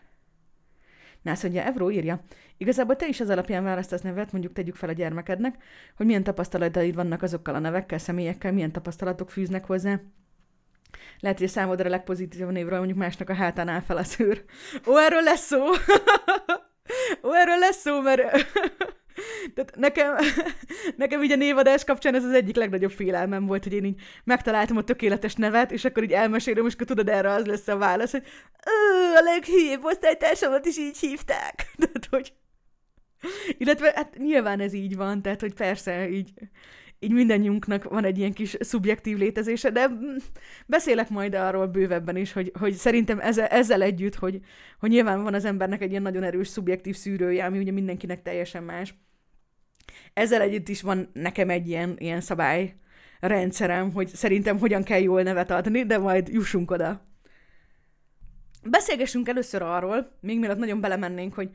Nász, 1.21 1.41
hogy 1.41 1.57
Evró 1.57 1.91
írja, 1.91 2.23
igazából 2.57 2.95
te 2.95 3.07
is 3.07 3.19
az 3.19 3.29
alapján 3.29 3.63
választasz 3.63 4.01
nevet, 4.01 4.31
mondjuk 4.31 4.53
tegyük 4.53 4.75
fel 4.75 4.89
a 4.89 4.93
gyermekednek, 4.93 5.63
hogy 5.95 6.05
milyen 6.05 6.23
tapasztalataid 6.23 6.95
vannak 6.95 7.21
azokkal 7.21 7.55
a 7.55 7.59
nevekkel, 7.59 7.97
személyekkel, 7.97 8.51
milyen 8.51 8.71
tapasztalatok 8.71 9.29
fűznek 9.29 9.65
hozzá. 9.65 9.99
Lehet, 11.19 11.37
hogy 11.37 11.47
a 11.47 11.49
számodra 11.49 11.85
a 11.85 11.89
legpozitívabb 11.89 12.51
névről 12.51 12.77
mondjuk 12.77 12.97
másnak 12.97 13.29
a 13.29 13.33
hátán 13.33 13.67
áll 13.67 13.81
fel 13.81 13.97
a 13.97 14.03
szőr. 14.03 14.43
Ó, 14.87 14.97
erről 14.97 15.21
lesz 15.21 15.45
szó! 15.45 15.65
Ó, 17.27 17.33
erről 17.33 17.57
lesz 17.59 17.81
szó, 17.81 18.01
mert 18.01 18.21
tehát 19.53 19.75
nekem, 19.75 20.15
nekem 20.97 21.23
így 21.23 21.31
a 21.31 21.35
névadás 21.35 21.83
kapcsán 21.83 22.15
ez 22.15 22.23
az 22.23 22.33
egyik 22.33 22.55
legnagyobb 22.55 22.91
félelmem 22.91 23.45
volt, 23.45 23.63
hogy 23.63 23.73
én 23.73 23.85
így 23.85 24.01
megtaláltam 24.23 24.77
a 24.77 24.83
tökéletes 24.83 25.35
nevet, 25.35 25.71
és 25.71 25.85
akkor 25.85 26.03
így 26.03 26.11
elmesélem, 26.11 26.65
és 26.65 26.73
akkor 26.73 26.85
tudod, 26.85 27.09
erre 27.09 27.31
az 27.31 27.45
lesz 27.45 27.67
a 27.67 27.77
válasz, 27.77 28.11
hogy 28.11 28.23
a 29.15 29.21
leghülyébb 29.23 29.83
osztálytársamat 29.83 30.65
is 30.65 30.77
így 30.77 30.97
hívták. 30.97 31.65
Tehát, 31.77 32.07
hogy... 32.09 32.33
Illetve 33.57 33.91
hát 33.95 34.17
nyilván 34.17 34.59
ez 34.59 34.73
így 34.73 34.95
van, 34.95 35.21
tehát, 35.21 35.41
hogy 35.41 35.53
persze 35.53 36.09
így 36.09 36.29
így 37.03 37.11
mindannyiunknak 37.11 37.83
van 37.83 38.03
egy 38.03 38.17
ilyen 38.17 38.33
kis 38.33 38.55
szubjektív 38.59 39.17
létezése, 39.17 39.69
de 39.69 39.89
beszélek 40.65 41.09
majd 41.09 41.33
arról 41.33 41.67
bővebben 41.67 42.15
is, 42.15 42.33
hogy, 42.33 42.51
hogy 42.59 42.73
szerintem 42.73 43.19
ezzel, 43.19 43.45
ezzel 43.45 43.81
együtt, 43.81 44.15
hogy, 44.15 44.39
hogy 44.79 44.89
nyilván 44.89 45.23
van 45.23 45.33
az 45.33 45.45
embernek 45.45 45.81
egy 45.81 45.89
ilyen 45.89 46.01
nagyon 46.01 46.23
erős 46.23 46.47
szubjektív 46.47 46.95
szűrője, 46.95 47.45
ami 47.45 47.57
ugye 47.57 47.71
mindenkinek 47.71 48.21
teljesen 48.21 48.63
más. 48.63 48.93
Ezzel 50.13 50.41
együtt 50.41 50.67
is 50.67 50.81
van 50.81 51.09
nekem 51.13 51.49
egy 51.49 51.67
ilyen, 51.67 51.95
ilyen 51.97 52.21
szabály 52.21 52.75
rendszerem, 53.19 53.91
hogy 53.91 54.07
szerintem 54.07 54.59
hogyan 54.59 54.83
kell 54.83 55.01
jól 55.01 55.21
nevet 55.21 55.51
adni, 55.51 55.85
de 55.85 55.97
majd 55.97 56.27
jussunk 56.27 56.71
oda. 56.71 57.05
Beszélgessünk 58.63 59.27
először 59.27 59.61
arról, 59.61 60.17
még 60.19 60.39
mielőtt 60.39 60.57
nagyon 60.57 60.81
belemennénk, 60.81 61.33
hogy, 61.33 61.49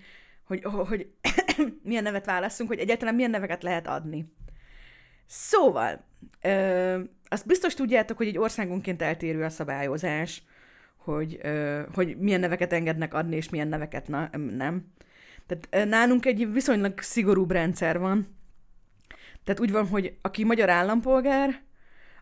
hogy, 0.44 0.64
hogy 0.64 1.10
milyen 1.82 2.02
nevet 2.02 2.26
válaszunk, 2.26 2.68
hogy 2.68 2.78
egyáltalán 2.78 3.14
milyen 3.14 3.30
neveket 3.30 3.62
lehet 3.62 3.86
adni. 3.86 4.34
Szóval, 5.26 6.04
ö, 6.42 7.00
azt 7.28 7.46
biztos 7.46 7.74
tudjátok, 7.74 8.16
hogy 8.16 8.26
egy 8.26 8.38
országonként 8.38 9.02
eltérő 9.02 9.42
a 9.42 9.48
szabályozás, 9.48 10.42
hogy, 10.96 11.38
ö, 11.42 11.82
hogy 11.94 12.18
milyen 12.18 12.40
neveket 12.40 12.72
engednek 12.72 13.14
adni, 13.14 13.36
és 13.36 13.48
milyen 13.48 13.68
neveket 13.68 14.08
na, 14.08 14.30
nem. 14.56 14.92
Tehát 15.46 15.88
nálunk 15.88 16.26
egy 16.26 16.52
viszonylag 16.52 17.00
szigorúbb 17.00 17.50
rendszer 17.50 17.98
van. 17.98 18.36
Tehát 19.44 19.60
úgy 19.60 19.70
van, 19.70 19.88
hogy 19.88 20.16
aki 20.22 20.44
magyar 20.44 20.68
állampolgár, 20.68 21.62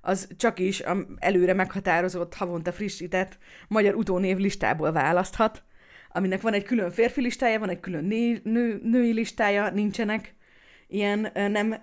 az 0.01 0.29
csak 0.37 0.59
is 0.59 0.81
a 0.81 0.97
előre 1.19 1.53
meghatározott, 1.55 2.35
havonta 2.35 2.73
frissített 2.73 3.39
magyar 3.69 3.95
utónév 3.95 4.37
listából 4.37 4.93
választhat, 4.93 5.63
aminek 6.13 6.41
van 6.41 6.53
egy 6.53 6.65
külön 6.65 6.91
férfi 6.91 7.21
listája, 7.21 7.59
van 7.59 7.69
egy 7.69 7.81
külön 7.81 8.05
nő, 8.05 8.41
nő, 8.45 8.81
női 8.83 9.13
listája, 9.13 9.71
nincsenek 9.71 10.35
ilyen 10.89 11.31
nem 11.33 11.75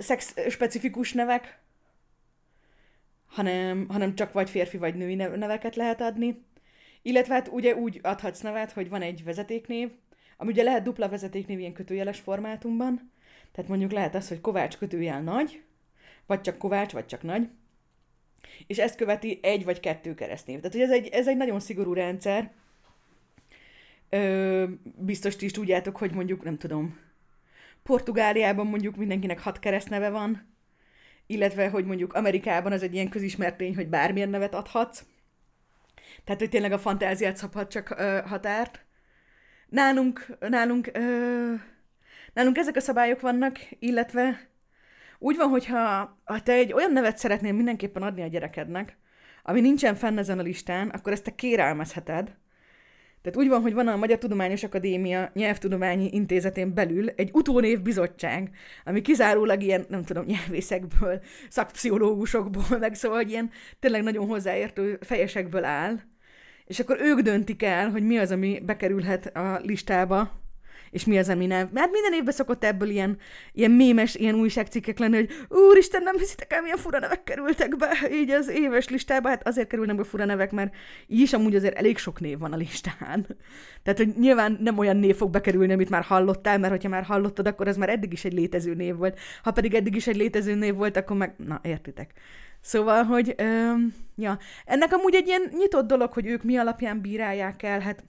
szex-specifikus 0.00 1.12
nevek, 1.12 1.58
hanem, 3.26 3.88
hanem 3.88 4.14
csak 4.14 4.32
vagy 4.32 4.50
férfi, 4.50 4.76
vagy 4.76 4.94
női 4.94 5.14
neveket 5.14 5.76
lehet 5.76 6.00
adni. 6.00 6.46
Illetve 7.02 7.34
hát 7.34 7.48
ugye 7.48 7.74
úgy 7.74 8.00
adhatsz 8.02 8.40
nevet, 8.40 8.72
hogy 8.72 8.88
van 8.88 9.02
egy 9.02 9.24
vezetéknév, 9.24 9.90
ami 10.36 10.50
ugye 10.50 10.62
lehet 10.62 10.82
dupla 10.82 11.08
vezetéknév 11.08 11.58
ilyen 11.58 11.72
kötőjeles 11.72 12.20
formátumban, 12.20 13.12
tehát 13.52 13.70
mondjuk 13.70 13.92
lehet 13.92 14.14
az, 14.14 14.28
hogy 14.28 14.40
Kovács 14.40 14.76
kötőjel 14.76 15.22
nagy, 15.22 15.62
vagy 16.26 16.40
csak 16.40 16.58
Kovács, 16.58 16.92
vagy 16.92 17.06
csak 17.06 17.22
nagy, 17.22 17.48
és 18.66 18.78
ezt 18.78 18.96
követi 18.96 19.38
egy 19.42 19.64
vagy 19.64 19.80
kettő 19.80 20.14
keresztnév. 20.14 20.56
Tehát 20.56 20.72
hogy 20.72 20.82
ez 20.82 20.90
egy, 20.90 21.06
ez 21.08 21.28
egy 21.28 21.36
nagyon 21.36 21.60
szigorú 21.60 21.92
rendszer. 21.92 22.52
Ö, 24.08 24.64
biztos 24.96 25.36
ti 25.36 25.44
is 25.44 25.52
tudjátok, 25.52 25.96
hogy 25.96 26.12
mondjuk, 26.12 26.44
nem 26.44 26.56
tudom, 26.56 26.98
Portugáliában 27.88 28.66
mondjuk 28.66 28.96
mindenkinek 28.96 29.40
hat 29.40 29.58
keresztneve 29.58 30.10
van, 30.10 30.54
illetve, 31.26 31.68
hogy 31.68 31.84
mondjuk 31.84 32.12
Amerikában 32.12 32.72
az 32.72 32.82
egy 32.82 32.94
ilyen 32.94 33.08
közismert 33.08 33.56
tény, 33.56 33.74
hogy 33.74 33.88
bármilyen 33.88 34.28
nevet 34.28 34.54
adhatsz. 34.54 35.04
Tehát, 36.24 36.40
hogy 36.40 36.50
tényleg 36.50 36.72
a 36.72 36.78
fantáziát 36.78 37.36
szabhat 37.36 37.70
csak 37.70 37.94
ö, 37.98 38.20
határt. 38.26 38.84
Nálunk, 39.68 40.36
nálunk, 40.40 40.90
ö, 40.92 41.54
nálunk 42.32 42.58
ezek 42.58 42.76
a 42.76 42.80
szabályok 42.80 43.20
vannak, 43.20 43.58
illetve 43.78 44.48
úgy 45.18 45.36
van, 45.36 45.48
hogyha 45.48 46.18
ha 46.24 46.42
te 46.42 46.52
egy 46.52 46.72
olyan 46.72 46.92
nevet 46.92 47.18
szeretnél 47.18 47.52
mindenképpen 47.52 48.02
adni 48.02 48.22
a 48.22 48.26
gyerekednek, 48.26 48.96
ami 49.42 49.60
nincsen 49.60 49.94
fenn 49.94 50.18
ezen 50.18 50.38
a 50.38 50.42
listán, 50.42 50.88
akkor 50.88 51.12
ezt 51.12 51.24
te 51.24 51.34
kérelmezheted, 51.34 52.36
tehát 53.22 53.38
úgy 53.38 53.48
van, 53.48 53.60
hogy 53.60 53.74
van 53.74 53.88
a 53.88 53.96
Magyar 53.96 54.18
Tudományos 54.18 54.62
Akadémia 54.62 55.30
Nyelvtudományi 55.34 56.08
Intézetén 56.12 56.74
belül 56.74 57.08
egy 57.08 57.30
utónév 57.32 57.82
bizottság, 57.82 58.50
ami 58.84 59.00
kizárólag 59.00 59.62
ilyen, 59.62 59.84
nem 59.88 60.04
tudom, 60.04 60.24
nyelvészekből, 60.24 61.20
szakpszichológusokból, 61.48 62.78
meg 62.78 62.94
szóval 62.94 63.20
ilyen 63.20 63.50
tényleg 63.78 64.02
nagyon 64.02 64.26
hozzáértő 64.26 64.98
fejesekből 65.00 65.64
áll, 65.64 66.00
és 66.66 66.80
akkor 66.80 67.00
ők 67.00 67.20
döntik 67.20 67.62
el, 67.62 67.90
hogy 67.90 68.02
mi 68.02 68.18
az, 68.18 68.30
ami 68.30 68.62
bekerülhet 68.64 69.26
a 69.36 69.60
listába, 69.62 70.46
és 70.90 71.04
mi 71.04 71.18
az, 71.18 71.28
ami 71.28 71.46
nem. 71.46 71.68
Mert 71.72 71.90
minden 71.90 72.12
évben 72.12 72.34
szokott 72.34 72.64
ebből 72.64 72.88
ilyen, 72.88 73.18
ilyen 73.52 73.70
mémes, 73.70 74.14
ilyen 74.14 74.34
újságcikkek 74.34 74.98
lenni, 74.98 75.16
hogy 75.16 75.30
úristen, 75.48 76.02
nem 76.02 76.16
hiszitek 76.16 76.52
el, 76.52 76.62
milyen 76.62 76.76
fura 76.76 76.98
nevek 76.98 77.24
kerültek 77.24 77.76
be 77.76 77.88
így 78.20 78.30
az 78.30 78.48
éves 78.48 78.88
listába. 78.88 79.28
Hát 79.28 79.46
azért 79.46 79.68
kerülnek 79.68 79.96
be 79.96 80.04
fura 80.04 80.24
nevek, 80.24 80.50
mert 80.50 80.74
így 81.06 81.20
is 81.20 81.32
amúgy 81.32 81.54
azért 81.54 81.76
elég 81.76 81.98
sok 81.98 82.20
név 82.20 82.38
van 82.38 82.52
a 82.52 82.56
listán. 82.56 83.26
Tehát, 83.82 83.98
hogy 83.98 84.14
nyilván 84.18 84.58
nem 84.60 84.78
olyan 84.78 84.96
név 84.96 85.16
fog 85.16 85.30
bekerülni, 85.30 85.72
amit 85.72 85.90
már 85.90 86.02
hallottál, 86.02 86.58
mert 86.58 86.72
hogyha 86.72 86.88
már 86.88 87.02
hallottad, 87.02 87.46
akkor 87.46 87.68
az 87.68 87.76
már 87.76 87.88
eddig 87.88 88.12
is 88.12 88.24
egy 88.24 88.32
létező 88.32 88.74
név 88.74 88.96
volt. 88.96 89.18
Ha 89.42 89.50
pedig 89.50 89.74
eddig 89.74 89.94
is 89.94 90.06
egy 90.06 90.16
létező 90.16 90.54
név 90.54 90.74
volt, 90.74 90.96
akkor 90.96 91.16
meg, 91.16 91.34
na, 91.36 91.60
értitek. 91.62 92.12
Szóval, 92.60 93.02
hogy, 93.02 93.34
öm, 93.36 93.94
ja, 94.16 94.38
ennek 94.64 94.92
amúgy 94.92 95.14
egy 95.14 95.26
ilyen 95.26 95.50
nyitott 95.58 95.86
dolog, 95.86 96.12
hogy 96.12 96.26
ők 96.26 96.42
mi 96.42 96.56
alapján 96.56 97.00
bírálják 97.00 97.62
el, 97.62 97.80
hát 97.80 98.04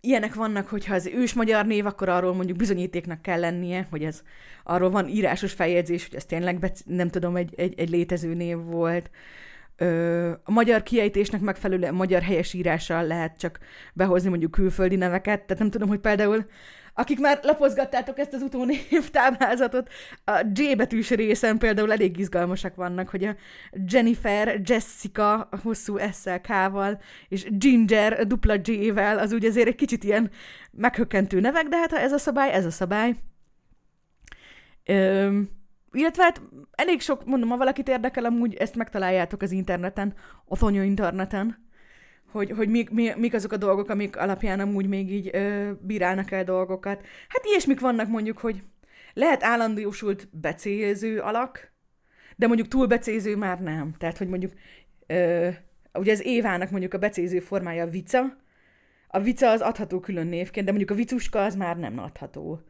ilyenek 0.00 0.34
vannak, 0.34 0.68
hogyha 0.68 0.94
az 0.94 1.06
ős 1.06 1.34
magyar 1.34 1.66
név, 1.66 1.86
akkor 1.86 2.08
arról 2.08 2.34
mondjuk 2.34 2.58
bizonyítéknak 2.58 3.22
kell 3.22 3.40
lennie, 3.40 3.86
hogy 3.90 4.04
ez 4.04 4.22
arról 4.64 4.90
van 4.90 5.08
írásos 5.08 5.52
feljegyzés, 5.52 6.06
hogy 6.06 6.16
ez 6.16 6.24
tényleg 6.24 6.58
be, 6.58 6.72
nem 6.84 7.08
tudom, 7.08 7.36
egy, 7.36 7.54
egy, 7.56 7.78
egy 7.78 7.90
létező 7.90 8.34
név 8.34 8.56
volt. 8.56 9.10
Ö, 9.76 10.30
a 10.44 10.50
magyar 10.50 10.82
kiejtésnek 10.82 11.40
megfelelően 11.40 11.94
magyar 11.94 12.22
helyesírással 12.22 13.06
lehet 13.06 13.38
csak 13.38 13.58
behozni 13.92 14.28
mondjuk 14.28 14.50
külföldi 14.50 14.96
neveket, 14.96 15.42
tehát 15.42 15.58
nem 15.58 15.70
tudom, 15.70 15.88
hogy 15.88 16.00
például 16.00 16.46
akik 16.98 17.20
már 17.20 17.38
lapozgattátok 17.42 18.18
ezt 18.18 18.32
az 18.32 18.42
utónév 18.42 18.88
táblázatot, 19.12 19.88
a 20.24 20.44
J 20.52 20.74
betűs 20.74 21.10
részen 21.10 21.58
például 21.58 21.92
elég 21.92 22.18
izgalmasak 22.18 22.74
vannak, 22.74 23.08
hogy 23.08 23.24
a 23.24 23.36
Jennifer, 23.86 24.60
Jessica 24.64 25.48
hosszú 25.62 25.98
s 25.98 26.24
K-val, 26.42 27.00
és 27.28 27.46
Ginger 27.50 28.26
dupla 28.26 28.54
J-vel, 28.62 29.18
az 29.18 29.32
úgy 29.32 29.44
azért 29.44 29.68
egy 29.68 29.74
kicsit 29.74 30.04
ilyen 30.04 30.30
meghökkentő 30.70 31.40
nevek, 31.40 31.66
de 31.66 31.76
hát 31.76 31.90
ha 31.90 31.98
ez 31.98 32.12
a 32.12 32.18
szabály, 32.18 32.52
ez 32.52 32.64
a 32.64 32.70
szabály. 32.70 33.14
Öm, 34.84 35.50
illetve 35.92 36.22
hát 36.22 36.42
elég 36.70 37.00
sok, 37.00 37.24
mondom, 37.24 37.48
ha 37.48 37.56
valakit 37.56 37.88
érdekel, 37.88 38.24
amúgy 38.24 38.54
ezt 38.54 38.74
megtaláljátok 38.74 39.42
az 39.42 39.50
interneten, 39.50 40.14
a 40.44 40.70
interneten, 40.70 41.67
hogy, 42.30 42.50
hogy 42.50 42.68
mik, 42.68 42.90
mi, 42.90 43.12
mik 43.16 43.34
azok 43.34 43.52
a 43.52 43.56
dolgok, 43.56 43.88
amik 43.88 44.16
alapján 44.16 44.60
amúgy 44.60 44.88
még 44.88 45.12
így 45.12 45.30
ö, 45.32 45.70
bírálnak 45.80 46.30
el 46.30 46.44
dolgokat. 46.44 47.00
Hát 47.28 47.44
ilyesmik 47.44 47.80
vannak 47.80 48.08
mondjuk, 48.08 48.38
hogy 48.38 48.62
lehet 49.14 49.42
állandósult 49.42 50.28
becéző 50.30 51.18
alak, 51.18 51.72
de 52.36 52.46
mondjuk 52.46 52.68
túl 52.68 52.86
becéző 52.86 53.36
már 53.36 53.60
nem. 53.60 53.94
Tehát, 53.98 54.18
hogy 54.18 54.28
mondjuk 54.28 54.52
ö, 55.06 55.48
ugye 55.92 56.12
az 56.12 56.24
Évának 56.24 56.70
mondjuk 56.70 56.94
a 56.94 56.98
becéző 56.98 57.40
formája 57.40 57.84
a 57.84 57.88
vica, 57.88 58.36
a 59.08 59.20
vica 59.20 59.50
az 59.50 59.60
adható 59.60 60.00
külön 60.00 60.26
névként, 60.26 60.66
de 60.66 60.72
mondjuk 60.72 60.90
a 60.90 61.00
vicuska 61.00 61.44
az 61.44 61.54
már 61.54 61.76
nem 61.76 61.98
adható. 61.98 62.60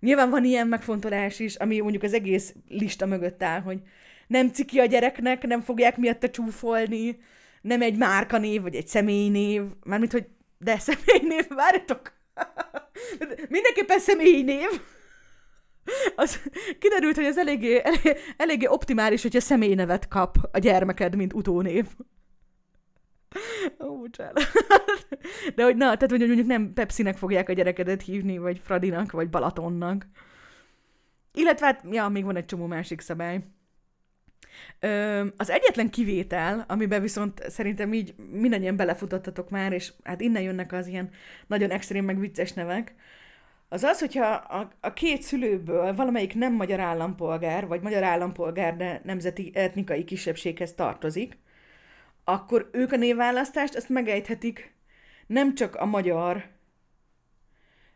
Nyilván 0.00 0.30
van 0.30 0.44
ilyen 0.44 0.66
megfontolás 0.66 1.38
is, 1.38 1.54
ami 1.54 1.80
mondjuk 1.80 2.02
az 2.02 2.14
egész 2.14 2.54
lista 2.68 3.06
mögött 3.06 3.42
áll, 3.42 3.60
hogy 3.60 3.80
nem 4.26 4.48
ciki 4.48 4.78
a 4.78 4.84
gyereknek, 4.84 5.46
nem 5.46 5.60
fogják 5.60 5.96
miatta 5.96 6.30
csúfolni, 6.30 7.18
nem 7.60 7.82
egy 7.82 7.96
márkanév, 7.96 8.62
vagy 8.62 8.74
egy 8.74 8.86
személynév, 8.86 9.62
mármint, 9.84 10.12
hogy 10.12 10.26
de 10.58 10.78
személynév, 10.78 11.48
várjatok! 11.48 12.12
Mindenképpen 13.48 13.98
személynév. 13.98 14.80
Az 16.16 16.40
kiderült, 16.78 17.14
hogy 17.14 17.24
ez 17.24 17.38
eléggé, 17.38 17.80
elég, 17.84 18.16
eléggé 18.36 18.66
optimális, 18.66 19.22
hogyha 19.22 19.40
személynevet 19.40 20.08
kap 20.08 20.36
a 20.52 20.58
gyermeked, 20.58 21.16
mint 21.16 21.32
utónév. 21.32 21.86
Ó, 23.80 24.06
De 25.54 25.64
hogy 25.64 25.76
na, 25.76 25.84
tehát 25.84 26.10
hogy 26.10 26.26
mondjuk 26.26 26.46
nem 26.46 26.72
Pepsinek 26.72 27.16
fogják 27.16 27.48
a 27.48 27.52
gyerekedet 27.52 28.02
hívni, 28.02 28.38
vagy 28.38 28.60
Fradinak, 28.64 29.12
vagy 29.12 29.30
Balatonnak. 29.30 30.06
Illetve 31.34 31.66
hát, 31.66 31.84
ja, 31.90 32.08
még 32.08 32.24
van 32.24 32.36
egy 32.36 32.44
csomó 32.44 32.66
másik 32.66 33.00
szabály. 33.00 33.44
Ö, 34.80 35.26
az 35.36 35.50
egyetlen 35.50 35.90
kivétel, 35.90 36.64
amiben 36.68 37.00
viszont 37.00 37.42
szerintem 37.48 37.92
így 37.92 38.14
mindannyian 38.32 38.76
belefutottatok 38.76 39.50
már, 39.50 39.72
és 39.72 39.92
hát 40.02 40.20
innen 40.20 40.42
jönnek 40.42 40.72
az 40.72 40.86
ilyen 40.86 41.10
nagyon 41.46 41.70
extrém 41.70 42.04
meg 42.04 42.18
vicces 42.18 42.52
nevek, 42.52 42.94
az 43.72 43.82
az, 43.82 43.98
hogyha 43.98 44.26
a, 44.26 44.72
a 44.80 44.92
két 44.92 45.22
szülőből 45.22 45.94
valamelyik 45.94 46.34
nem 46.34 46.52
magyar 46.52 46.80
állampolgár, 46.80 47.66
vagy 47.66 47.80
magyar 47.80 48.02
állampolgár, 48.02 48.76
de 48.76 49.00
nemzeti 49.04 49.50
etnikai 49.54 50.04
kisebbséghez 50.04 50.74
tartozik, 50.74 51.38
akkor 52.24 52.68
ők 52.72 52.92
a 52.92 52.96
névválasztást 52.96 53.74
ezt 53.74 53.88
megejthetik 53.88 54.74
nem 55.26 55.54
csak 55.54 55.74
a 55.74 55.84
magyar 55.84 56.48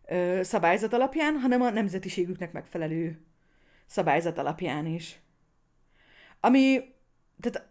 ö, 0.07 0.41
szabályzat 0.43 0.93
alapján, 0.93 1.35
hanem 1.35 1.63
a 1.63 1.71
nemzetiségüknek 1.71 2.53
megfelelő 2.53 3.19
szabályzat 3.87 4.39
alapján 4.39 4.87
is. 4.87 5.21
Ami, 6.45 6.81
tehát 7.41 7.69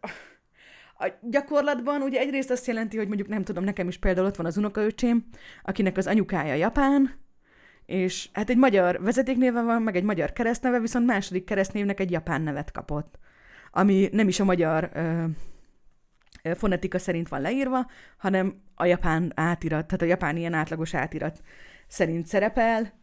a 0.98 1.08
gyakorlatban 1.22 2.02
ugye 2.02 2.20
egyrészt 2.20 2.52
azt 2.52 2.68
jelenti, 2.68 2.98
hogy 2.98 3.08
mondjuk 3.08 3.28
nem 3.28 3.44
tudom, 3.44 3.64
nekem 3.64 3.88
is 3.88 3.98
például 3.98 4.28
ott 4.28 4.36
van 4.36 4.46
az 4.46 4.58
unokaöcsém, 4.58 5.26
akinek 5.64 5.98
az 5.98 6.08
anyukája 6.08 6.54
japán, 6.54 7.20
és 7.86 8.30
hát 8.32 8.50
egy 8.50 8.58
magyar 8.58 9.02
vezetéknéve 9.02 9.62
van, 9.62 9.82
meg 9.82 9.96
egy 9.96 10.04
magyar 10.04 10.34
keresztneve, 10.34 10.80
viszont 10.80 11.06
második 11.06 11.44
keresztnévnek 11.44 12.00
egy 12.00 12.12
japán 12.12 12.42
nevet 12.42 12.72
kapott, 12.72 13.20
ami 13.72 14.10
nem 14.12 14.28
is 14.28 14.40
a 14.40 14.44
magyar 14.44 14.90
ö, 14.94 15.24
ö, 16.44 16.56
fonetika 16.56 17.00
szerint 17.00 17.28
van 17.28 17.42
leírva, 17.42 17.90
hanem 18.18 18.62
a 18.76 18.86
japán 18.86 19.32
átirat, 19.36 19.86
tehát 19.86 20.02
a 20.02 20.06
japán 20.06 20.38
ilyen 20.38 20.54
átlagos 20.54 20.94
átirat 20.94 21.42
szerint 21.88 22.28
szerepel, 22.28 22.94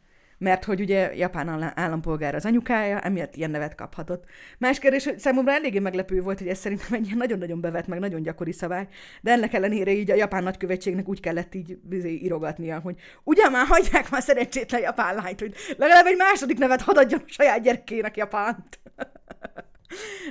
mert 0.41 0.65
hogy 0.65 0.81
ugye 0.81 1.15
japán 1.15 1.73
állampolgár 1.75 2.35
az 2.35 2.45
anyukája, 2.45 3.01
emiatt 3.01 3.37
ilyen 3.37 3.51
nevet 3.51 3.75
kaphatott. 3.75 4.25
Más 4.59 4.79
kérdés, 4.79 5.05
hogy 5.05 5.19
számomra 5.19 5.53
eléggé 5.53 5.79
meglepő 5.79 6.21
volt, 6.21 6.39
hogy 6.39 6.49
ez 6.49 6.59
szerintem 6.59 6.93
egy 6.93 7.05
ilyen 7.05 7.17
nagyon-nagyon 7.17 7.61
bevett, 7.61 7.87
meg 7.87 7.99
nagyon 7.99 8.23
gyakori 8.23 8.53
szabály, 8.53 8.89
de 9.21 9.31
ennek 9.31 9.53
ellenére 9.53 9.93
így 9.93 10.11
a 10.11 10.15
japán 10.15 10.43
nagykövetségnek 10.43 11.09
úgy 11.09 11.21
kellett 11.21 11.55
így 11.55 11.79
írogatnia, 12.05 12.79
hogy 12.79 12.97
ugyan 13.25 13.51
már 13.51 13.67
hagyják 13.67 14.11
már 14.11 14.23
szerencsétlen 14.23 14.81
japán 14.81 15.15
lányt, 15.15 15.41
hogy 15.41 15.55
legalább 15.77 16.07
egy 16.07 16.17
második 16.17 16.59
nevet 16.59 16.81
hadd 16.81 16.97
adjon 16.97 17.21
a 17.27 17.33
saját 17.33 17.63
gyerekének 17.63 18.17
japánt. 18.17 18.81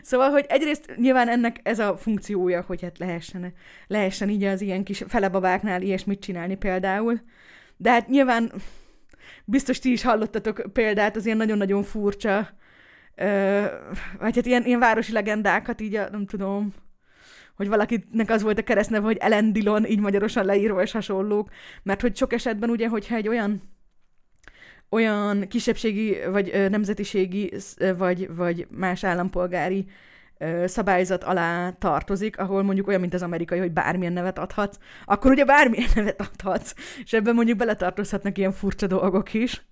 Szóval, 0.02 0.30
hogy 0.30 0.46
egyrészt 0.48 0.96
nyilván 0.96 1.30
ennek 1.30 1.60
ez 1.64 1.80
a 1.80 1.98
funkciója, 1.98 2.64
hogy 2.68 2.82
hát 2.82 2.98
lehessen, 2.98 3.54
lehessen 3.88 4.30
így 4.30 4.44
az 4.44 4.62
ilyen 4.62 4.84
kis 4.84 5.04
felebabáknál 5.08 5.82
ilyesmit 5.82 6.20
csinálni 6.20 6.56
például. 6.56 7.22
De 7.78 7.92
hát 7.92 8.08
nyilván 8.08 8.52
biztos 9.46 9.80
ti 9.80 9.92
is 9.92 10.04
hallottatok 10.04 10.64
példát 10.74 11.16
az 11.16 11.26
ilyen 11.26 11.38
nagyon-nagyon 11.38 11.84
furcsa, 11.84 12.50
ö, 13.16 13.64
vagy 14.20 14.36
hát 14.36 14.46
ilyen, 14.46 14.66
ilyen 14.66 14.80
városi 14.80 15.12
legendákat, 15.12 15.82
így 15.82 15.96
a, 15.96 16.10
nem 16.10 16.26
tudom, 16.26 16.74
hogy 17.56 17.68
valakinek 17.68 18.30
az 18.30 18.42
volt 18.42 18.60
a 18.60 18.64
keresztneve, 18.64 19.06
hogy 19.06 19.18
Ellen 19.18 19.54
Dillon, 19.54 19.86
így 19.86 20.00
magyarosan 20.00 20.46
leírva 20.46 20.82
és 20.82 20.92
hasonlók, 20.92 21.50
mert 21.84 22.02
hogy 22.02 22.16
sok 22.16 22.34
esetben 22.34 22.70
ugye, 22.70 22.88
hogyha 22.88 23.16
egy 23.16 23.28
olyan 23.28 23.78
olyan 24.90 25.48
kisebbségi, 25.48 26.18
vagy 26.32 26.50
ö, 26.54 26.70
nemzetiségi, 26.70 27.54
vagy, 27.98 28.36
vagy 28.36 28.68
más 28.70 29.04
állampolgári 29.04 29.86
szabályzat 30.66 31.24
alá 31.24 31.72
tartozik, 31.72 32.40
ahol 32.40 32.64
mondjuk 32.64 32.88
olyan, 32.88 33.00
mint 33.00 33.14
az 33.14 33.22
amerikai, 33.22 33.60
hogy 33.60 33.72
bármilyen 33.72 34.14
nevet 34.14 34.40
adhatsz, 34.40 34.78
akkor 35.06 35.32
ugye 35.32 35.46
bármilyen 35.46 35.90
nevet 35.96 36.22
adhatsz, 36.22 36.74
és 37.04 37.14
ebben 37.14 37.36
mondjuk 37.36 37.58
beletartozhatnak 37.58 38.38
ilyen 38.38 38.52
furcsa 38.52 38.88
dolgok 38.88 39.34
is. 39.34 39.66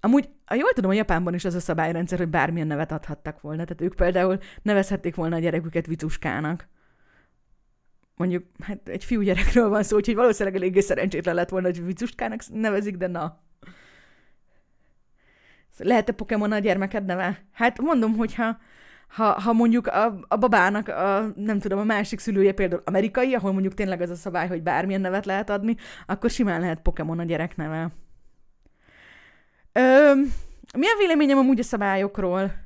Amúgy, 0.00 0.28
ha 0.44 0.54
jól 0.54 0.72
tudom, 0.72 0.90
a 0.90 0.94
Japánban 0.94 1.34
is 1.34 1.44
az 1.44 1.54
a 1.54 1.60
szabályrendszer, 1.60 2.18
hogy 2.18 2.28
bármilyen 2.28 2.66
nevet 2.66 2.92
adhattak 2.92 3.40
volna. 3.40 3.64
Tehát 3.64 3.80
ők 3.80 3.94
például 3.94 4.38
nevezhették 4.62 5.14
volna 5.14 5.36
a 5.36 5.38
gyereküket 5.38 5.86
vicuskának. 5.86 6.68
Mondjuk, 8.16 8.44
hát 8.62 8.88
egy 8.88 9.04
fiú 9.04 9.20
gyerekről 9.20 9.68
van 9.68 9.82
szó, 9.82 9.96
úgyhogy 9.96 10.14
valószínűleg 10.14 10.58
eléggé 10.58 10.80
szerencsétlen 10.80 11.34
lett 11.34 11.48
volna, 11.48 11.66
hogy 11.66 11.84
vicuskának 11.84 12.40
nevezik, 12.52 12.96
de 12.96 13.06
na. 13.06 13.40
Lehet-e 15.78 16.12
Pokémon 16.12 16.52
a 16.52 16.58
gyermeked 16.58 17.04
neve? 17.04 17.44
Hát 17.52 17.80
mondom, 17.80 18.16
hogyha 18.16 18.58
ha, 19.06 19.40
ha 19.40 19.52
mondjuk 19.52 19.86
a, 19.86 20.18
a 20.28 20.36
babának, 20.36 20.88
a, 20.88 21.32
nem 21.36 21.58
tudom, 21.58 21.78
a 21.78 21.84
másik 21.84 22.18
szülője 22.18 22.52
például 22.52 22.82
amerikai, 22.84 23.34
ahol 23.34 23.52
mondjuk 23.52 23.74
tényleg 23.74 24.00
az 24.00 24.10
a 24.10 24.14
szabály, 24.14 24.48
hogy 24.48 24.62
bármilyen 24.62 25.00
nevet 25.00 25.26
lehet 25.26 25.50
adni, 25.50 25.76
akkor 26.06 26.30
simán 26.30 26.60
lehet 26.60 26.80
Pokémon 26.82 27.18
a 27.18 27.24
gyerek 27.24 27.56
neve. 27.56 27.90
Mi 30.76 30.86
a 30.86 30.98
véleményem 30.98 31.38
amúgy 31.38 31.58
a 31.58 31.62
szabályokról? 31.62 32.64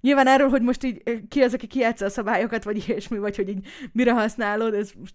Nyilván 0.00 0.26
erről, 0.26 0.48
hogy 0.48 0.62
most 0.62 0.84
így 0.84 1.02
ki 1.28 1.40
az, 1.42 1.54
aki 1.54 1.66
kijátsza 1.66 2.04
a 2.04 2.08
szabályokat, 2.08 2.64
vagy 2.64 2.84
ilyesmi, 2.88 3.18
vagy 3.18 3.36
hogy 3.36 3.48
így 3.48 3.66
mire 3.92 4.12
használod, 4.12 4.74
ez 4.74 4.92
most 4.98 5.14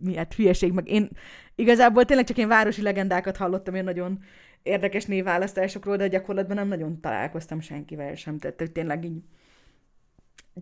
miért 0.00 0.34
hülyeség, 0.34 0.72
meg 0.72 0.88
én 0.88 1.08
igazából 1.54 2.04
tényleg 2.04 2.26
csak 2.26 2.38
én 2.38 2.48
városi 2.48 2.82
legendákat 2.82 3.36
hallottam, 3.36 3.74
én 3.74 3.84
nagyon 3.84 4.18
érdekes 4.62 5.04
névválasztásokról, 5.04 5.96
de 5.96 6.08
gyakorlatban 6.08 6.56
nem 6.56 6.68
nagyon 6.68 7.00
találkoztam 7.00 7.60
senkivel 7.60 8.14
sem, 8.14 8.38
tehát 8.38 8.72
tényleg 8.72 9.04
így 9.04 9.22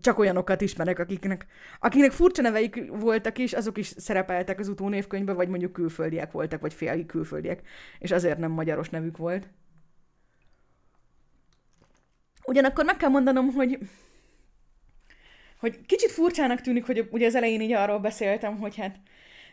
csak 0.01 0.19
olyanokat 0.19 0.61
ismerek, 0.61 0.99
akiknek, 0.99 1.45
akiknek 1.79 2.11
furcsa 2.11 2.41
neveik 2.41 2.91
voltak 2.91 3.37
is, 3.37 3.53
azok 3.53 3.77
is 3.77 3.87
szerepeltek 3.87 4.59
az 4.59 4.67
utónévkönyvben, 4.67 5.35
vagy 5.35 5.47
mondjuk 5.47 5.73
külföldiek 5.73 6.31
voltak, 6.31 6.61
vagy 6.61 6.73
félig 6.73 7.05
külföldiek, 7.05 7.61
és 7.99 8.11
azért 8.11 8.37
nem 8.37 8.51
magyaros 8.51 8.89
nevük 8.89 9.17
volt. 9.17 9.47
Ugyanakkor 12.45 12.85
meg 12.85 12.97
kell 12.97 13.09
mondanom, 13.09 13.51
hogy 13.51 13.79
hogy 15.59 15.85
kicsit 15.85 16.11
furcsának 16.11 16.61
tűnik, 16.61 16.85
hogy 16.85 17.07
ugye 17.11 17.25
az 17.25 17.35
elején 17.35 17.61
így 17.61 17.71
arról 17.71 17.99
beszéltem, 17.99 18.57
hogy 18.57 18.75
hát 18.75 18.95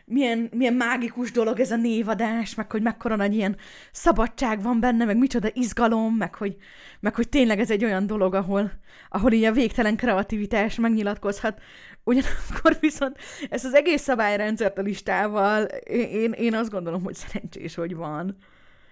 milyen, 0.05 0.49
milyen 0.53 0.73
mágikus 0.73 1.31
dolog 1.31 1.59
ez 1.59 1.71
a 1.71 1.75
névadás, 1.75 2.55
meg 2.55 2.71
hogy 2.71 2.81
mekkora 2.81 3.15
nagy 3.15 3.33
ilyen 3.33 3.57
szabadság 3.91 4.61
van 4.61 4.79
benne, 4.79 5.05
meg 5.05 5.17
micsoda 5.17 5.49
izgalom, 5.53 6.15
meg 6.15 6.35
hogy, 6.35 6.55
meg 6.99 7.15
hogy 7.15 7.29
tényleg 7.29 7.59
ez 7.59 7.71
egy 7.71 7.83
olyan 7.83 8.07
dolog, 8.07 8.33
ahol, 8.33 8.71
ahol 9.09 9.31
így 9.31 9.43
a 9.43 9.51
végtelen 9.51 9.95
kreativitás 9.95 10.75
megnyilatkozhat. 10.75 11.61
Ugyanakkor 12.03 12.77
viszont 12.79 13.17
ezt 13.49 13.65
az 13.65 13.73
egész 13.73 14.01
szabályrendszert 14.01 14.77
a 14.77 14.81
listával, 14.81 15.63
én, 15.63 16.31
én 16.31 16.53
azt 16.53 16.71
gondolom, 16.71 17.03
hogy 17.03 17.15
szerencsés, 17.15 17.75
hogy 17.75 17.95
van. 17.95 18.37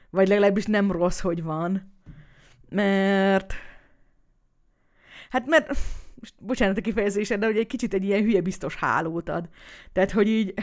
Vagy 0.09 0.27
legalábbis 0.27 0.65
nem 0.65 0.91
rossz, 0.91 1.19
hogy 1.19 1.43
van. 1.43 1.93
Mert... 2.69 3.53
Hát 5.29 5.47
mert 5.47 5.67
most 6.19 6.33
bocsánat 6.39 6.77
a 6.77 6.81
kifejezésed, 6.81 7.39
de 7.39 7.45
hogy 7.45 7.57
egy 7.57 7.67
kicsit 7.67 7.93
egy 7.93 8.03
ilyen 8.03 8.23
hülye 8.23 8.41
biztos 8.41 8.75
hálót 8.75 9.29
ad. 9.29 9.49
Tehát, 9.93 10.11
hogy 10.11 10.27
így 10.27 10.53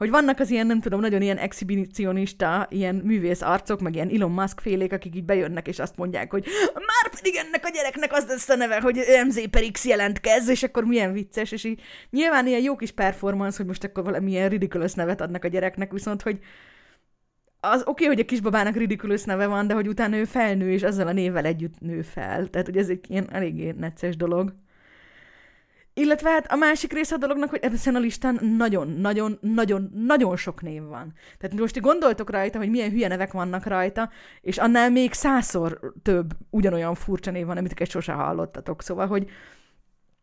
hogy 0.00 0.10
vannak 0.10 0.38
az 0.38 0.50
ilyen, 0.50 0.66
nem 0.66 0.80
tudom, 0.80 1.00
nagyon 1.00 1.22
ilyen 1.22 1.36
exhibicionista, 1.36 2.66
ilyen 2.70 2.94
művész 2.94 3.42
arcok, 3.42 3.80
meg 3.80 3.94
ilyen 3.94 4.10
Elon 4.14 4.30
Musk 4.30 4.60
félék, 4.60 4.92
akik 4.92 5.16
így 5.16 5.24
bejönnek, 5.24 5.68
és 5.68 5.78
azt 5.78 5.96
mondják, 5.96 6.30
hogy 6.30 6.46
már 6.74 7.14
pedig 7.16 7.34
ennek 7.34 7.64
a 7.64 7.70
gyereknek 7.70 8.12
az 8.12 8.26
lesz 8.28 8.48
a 8.48 8.56
neve, 8.56 8.80
hogy 8.80 9.00
MZ 9.26 9.48
per 9.50 9.62
X 9.72 9.84
jelentkez, 9.84 10.48
és 10.48 10.62
akkor 10.62 10.84
milyen 10.84 11.12
vicces, 11.12 11.52
és 11.52 11.64
így 11.64 11.80
nyilván 12.10 12.46
ilyen 12.46 12.62
jó 12.62 12.76
kis 12.76 12.90
performance, 12.90 13.56
hogy 13.56 13.66
most 13.66 13.84
akkor 13.84 14.04
valamilyen 14.04 14.48
ridiculous 14.48 14.94
nevet 14.94 15.20
adnak 15.20 15.44
a 15.44 15.48
gyereknek, 15.48 15.92
viszont, 15.92 16.22
hogy 16.22 16.38
az 17.60 17.80
oké, 17.80 17.90
okay, 17.90 18.06
hogy 18.06 18.20
a 18.20 18.24
kisbabának 18.24 18.76
ridiculous 18.76 19.24
neve 19.24 19.46
van, 19.46 19.66
de 19.66 19.74
hogy 19.74 19.88
utána 19.88 20.16
ő 20.16 20.24
felnő, 20.24 20.70
és 20.70 20.82
azzal 20.82 21.06
a 21.06 21.12
névvel 21.12 21.44
együtt 21.44 21.80
nő 21.80 22.02
fel. 22.02 22.46
Tehát, 22.46 22.66
hogy 22.66 22.76
ez 22.76 22.88
egy 22.88 23.04
ilyen 23.08 23.32
eléggé 23.32 23.74
necces 23.78 24.16
dolog. 24.16 24.54
Illetve 25.94 26.30
hát 26.30 26.52
a 26.52 26.56
másik 26.56 26.92
része 26.92 27.14
a 27.14 27.18
dolognak, 27.18 27.50
hogy 27.50 27.58
ebben 27.62 27.94
a 27.94 27.98
listán 27.98 28.38
nagyon-nagyon-nagyon-nagyon 28.56 30.36
sok 30.36 30.62
név 30.62 30.82
van. 30.82 31.14
Tehát 31.38 31.58
most 31.58 31.80
gondoltok 31.80 32.30
rajta, 32.30 32.58
hogy 32.58 32.70
milyen 32.70 32.90
hülye 32.90 33.08
nevek 33.08 33.32
vannak 33.32 33.66
rajta, 33.66 34.10
és 34.40 34.58
annál 34.58 34.90
még 34.90 35.12
százszor 35.12 35.92
több 36.02 36.32
ugyanolyan 36.50 36.94
furcsa 36.94 37.30
név 37.30 37.46
van, 37.46 37.56
amit 37.56 37.88
sose 37.88 38.12
hallottatok. 38.12 38.82
Szóval, 38.82 39.06
hogy 39.06 39.30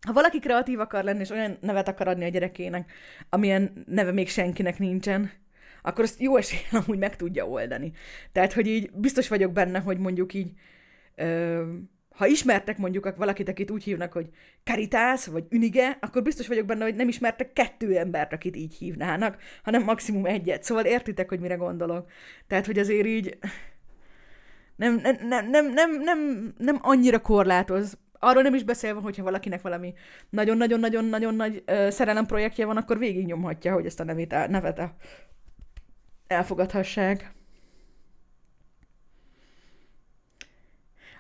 ha 0.06 0.14
valaki 0.14 0.40
kreatív 0.40 0.80
akar 0.80 1.04
lenni, 1.04 1.20
és 1.20 1.30
olyan 1.30 1.58
nevet 1.62 1.88
akar 1.88 2.08
adni 2.08 2.26
a 2.26 2.30
gyerekének, 2.30 2.92
amilyen 3.30 3.84
neve 3.88 4.12
még 4.12 4.30
senkinek 4.30 4.80
nincsen, 4.80 5.32
akkor 5.82 6.04
azt 6.04 6.22
jó 6.22 6.38
eséllyel 6.38 6.84
amúgy 6.86 6.98
meg 6.98 7.16
tudja 7.16 7.48
oldani. 7.48 7.92
Tehát, 8.32 8.54
hogy 8.54 8.68
így 8.68 8.92
biztos 8.94 9.28
vagyok 9.28 9.52
benne, 9.52 9.80
hogy 9.80 9.98
mondjuk 9.98 10.34
így 10.34 10.52
ö, 11.16 11.64
ha 12.18 12.26
ismertek 12.26 12.78
mondjuk 12.78 13.16
valakit, 13.16 13.50
akit 13.50 13.72
úgy 13.72 13.84
hívnak, 13.84 14.14
hogy 14.14 14.30
Caritas, 14.64 15.26
vagyÜnige, 15.28 15.98
akkor 16.02 16.22
biztos 16.22 16.48
vagyok 16.48 16.66
benne, 16.66 16.84
hogy 16.84 16.96
nem 16.96 17.08
ismertek 17.08 17.54
kettő 17.54 17.98
embert, 17.98 18.34
akit 18.34 18.56
így 18.56 18.76
hívnának, 18.76 19.38
hanem 19.64 19.84
maximum 19.84 20.26
egyet. 20.26 20.64
Szóval 20.64 20.86
értitek, 20.86 21.30
hogy 21.30 21.40
mire 21.40 21.56
gondolok. 21.56 22.10
Tehát, 22.48 22.66
hogy 22.66 22.80
azért 22.80 23.06
így 23.06 23.38
nem, 24.76 24.96
nem, 24.96 25.18
nem, 25.28 25.50
nem, 25.50 25.72
nem, 25.72 26.02
nem, 26.02 26.54
nem 26.58 26.80
annyira 26.82 27.20
korlátoz. 27.20 27.98
Arról 28.20 28.44
nem 28.44 28.54
is 28.54 28.64
beszélve, 28.64 29.00
hogyha 29.00 29.24
valakinek 29.24 29.62
valami 29.62 29.94
nagyon-nagyon-nagyon-nagyon 30.30 31.36
nagy 31.36 31.64
uh, 31.68 31.90
szerelem 31.90 32.26
projektje 32.26 32.66
van, 32.66 32.78
akkor 32.78 32.98
végignyomhatja, 32.98 33.74
hogy 33.74 33.86
ezt 33.86 34.00
a 34.00 34.04
nevét, 34.04 34.48
nevet 34.48 34.82
elfogadhassák. 36.28 37.36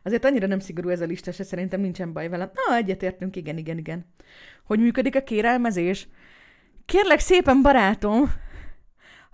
Azért 0.07 0.25
annyira 0.25 0.47
nem 0.47 0.59
szigorú 0.59 0.89
ez 0.89 1.01
a 1.01 1.05
lista, 1.05 1.31
se 1.31 1.43
szerintem 1.43 1.79
nincsen 1.79 2.13
baj 2.13 2.29
vele. 2.29 2.51
Na, 2.53 2.75
egyetértünk, 2.75 3.35
igen, 3.35 3.57
igen, 3.57 3.77
igen. 3.77 4.05
Hogy 4.63 4.79
működik 4.79 5.15
a 5.15 5.21
kérelmezés? 5.23 6.07
Kérlek 6.85 7.19
szépen, 7.19 7.61
barátom, 7.61 8.31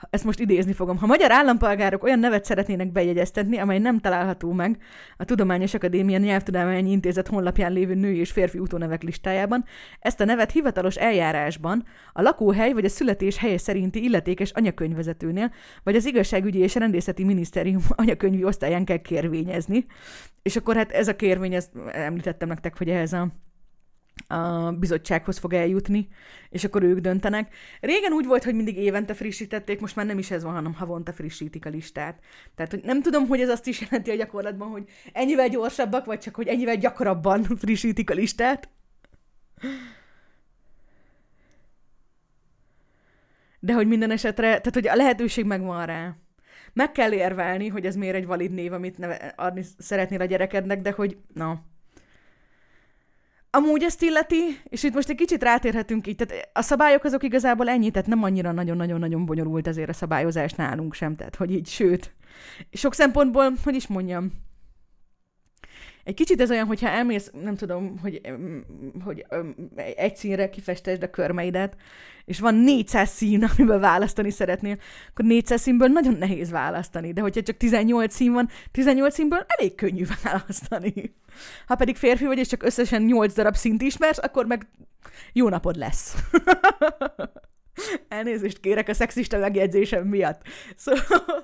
ezt 0.09 0.23
most 0.23 0.39
idézni 0.39 0.73
fogom, 0.73 0.97
ha 0.97 1.05
magyar 1.05 1.31
állampolgárok 1.31 2.03
olyan 2.03 2.19
nevet 2.19 2.45
szeretnének 2.45 2.91
bejegyeztetni, 2.91 3.57
amely 3.57 3.79
nem 3.79 3.99
található 3.99 4.51
meg 4.51 4.77
a 5.17 5.25
Tudományos 5.25 5.73
Akadémia 5.73 6.17
Nyelvtudományi 6.17 6.91
Intézet 6.91 7.27
honlapján 7.27 7.71
lévő 7.71 7.93
női 7.93 8.17
és 8.17 8.31
férfi 8.31 8.59
utónevek 8.59 9.03
listájában, 9.03 9.65
ezt 9.99 10.19
a 10.19 10.25
nevet 10.25 10.51
hivatalos 10.51 10.95
eljárásban 10.95 11.83
a 12.13 12.21
lakóhely 12.21 12.73
vagy 12.73 12.85
a 12.85 12.89
születés 12.89 13.37
helye 13.37 13.57
szerinti 13.57 14.03
illetékes 14.03 14.51
anyakönyvezetőnél, 14.51 15.51
vagy 15.83 15.95
az 15.95 16.05
igazságügyi 16.05 16.59
és 16.59 16.75
rendészeti 16.75 17.23
minisztérium 17.23 17.81
anyakönyvi 18.03 18.43
osztályán 18.43 18.85
kell 18.85 18.97
kérvényezni. 18.97 19.85
És 20.41 20.55
akkor 20.55 20.75
hát 20.75 20.91
ez 20.91 21.07
a 21.07 21.15
kérvény, 21.15 21.53
ezt 21.53 21.71
említettem 21.91 22.47
nektek, 22.47 22.77
hogy 22.77 22.89
ehhez 22.89 23.13
a 23.13 23.27
a 24.27 24.71
bizottsághoz 24.71 25.37
fog 25.37 25.53
eljutni, 25.53 26.07
és 26.49 26.63
akkor 26.63 26.83
ők 26.83 26.99
döntenek. 26.99 27.55
Régen 27.79 28.11
úgy 28.11 28.25
volt, 28.25 28.43
hogy 28.43 28.55
mindig 28.55 28.77
évente 28.77 29.13
frissítették, 29.13 29.79
most 29.79 29.95
már 29.95 30.05
nem 30.05 30.17
is 30.17 30.31
ez 30.31 30.43
van, 30.43 30.53
hanem 30.53 30.73
havonta 30.73 31.13
frissítik 31.13 31.65
a 31.65 31.69
listát. 31.69 32.19
Tehát 32.55 32.71
hogy 32.71 32.83
nem 32.83 33.01
tudom, 33.01 33.27
hogy 33.27 33.41
ez 33.41 33.49
azt 33.49 33.67
is 33.67 33.81
jelenti 33.81 34.11
a 34.11 34.15
gyakorlatban, 34.15 34.69
hogy 34.69 34.89
ennyivel 35.13 35.49
gyorsabbak, 35.49 36.05
vagy 36.05 36.19
csak, 36.19 36.35
hogy 36.35 36.47
ennyivel 36.47 36.77
gyakrabban 36.77 37.43
frissítik 37.61 38.09
a 38.09 38.13
listát. 38.13 38.69
De 43.59 43.73
hogy 43.73 43.87
minden 43.87 44.11
esetre, 44.11 44.47
tehát 44.47 44.73
hogy 44.73 44.87
a 44.87 44.95
lehetőség 44.95 45.45
megvan 45.45 45.85
rá. 45.85 46.15
Meg 46.73 46.91
kell 46.91 47.11
érvelni, 47.11 47.67
hogy 47.67 47.85
ez 47.85 47.95
miért 47.95 48.15
egy 48.15 48.25
valid 48.25 48.51
név, 48.51 48.73
amit 48.73 48.97
neve, 48.97 49.33
adni 49.35 49.65
szeretnél 49.77 50.21
a 50.21 50.25
gyerekednek, 50.25 50.81
de 50.81 50.91
hogy, 50.91 51.17
na, 51.33 51.61
Amúgy 53.55 53.83
ezt 53.83 54.01
illeti, 54.01 54.61
és 54.63 54.83
itt 54.83 54.93
most 54.93 55.09
egy 55.09 55.15
kicsit 55.15 55.43
rátérhetünk 55.43 56.07
így, 56.07 56.15
tehát 56.15 56.49
a 56.53 56.61
szabályok 56.61 57.03
azok 57.03 57.23
igazából 57.23 57.69
ennyi, 57.69 57.91
tehát 57.91 58.07
nem 58.07 58.23
annyira 58.23 58.51
nagyon-nagyon-nagyon 58.51 59.25
bonyolult 59.25 59.67
ezért 59.67 59.89
a 59.89 59.93
szabályozás 59.93 60.53
nálunk 60.53 60.93
sem, 60.93 61.15
tehát 61.15 61.35
hogy 61.35 61.51
így, 61.51 61.67
sőt, 61.67 62.13
sok 62.71 62.93
szempontból, 62.93 63.53
hogy 63.63 63.75
is 63.75 63.87
mondjam, 63.87 64.31
egy 66.03 66.13
kicsit 66.13 66.41
ez 66.41 66.51
olyan, 66.51 66.65
hogyha 66.65 66.89
elmész, 66.89 67.31
nem 67.43 67.55
tudom, 67.55 67.97
hogy, 68.01 68.21
hogy 69.03 69.25
egy 69.95 70.15
színre 70.15 70.49
kifestesd 70.49 71.03
a 71.03 71.09
körmeidet, 71.09 71.75
és 72.25 72.39
van 72.39 72.55
400 72.55 73.09
szín, 73.09 73.43
amiből 73.57 73.79
választani 73.79 74.29
szeretnél, 74.29 74.77
akkor 75.09 75.25
400 75.25 75.61
színből 75.61 75.87
nagyon 75.87 76.13
nehéz 76.13 76.49
választani, 76.49 77.13
de 77.13 77.21
hogyha 77.21 77.41
csak 77.41 77.57
18 77.57 78.13
szín 78.13 78.33
van, 78.33 78.49
18 78.71 79.13
színből 79.13 79.45
elég 79.47 79.75
könnyű 79.75 80.05
választani. 80.23 81.15
Ha 81.67 81.75
pedig 81.75 81.95
férfi 81.95 82.25
vagy, 82.25 82.37
és 82.37 82.47
csak 82.47 82.63
összesen 82.63 83.01
8 83.01 83.33
darab 83.33 83.55
színt 83.55 83.81
ismersz, 83.81 84.23
akkor 84.23 84.45
meg 84.45 84.67
jó 85.33 85.49
napod 85.49 85.75
lesz. 85.75 86.15
Elnézést 88.07 88.59
kérek 88.59 88.87
a 88.87 88.93
szexista 88.93 89.37
megjegyzésem 89.37 90.07
miatt. 90.07 90.41
Szóval... 90.75 91.43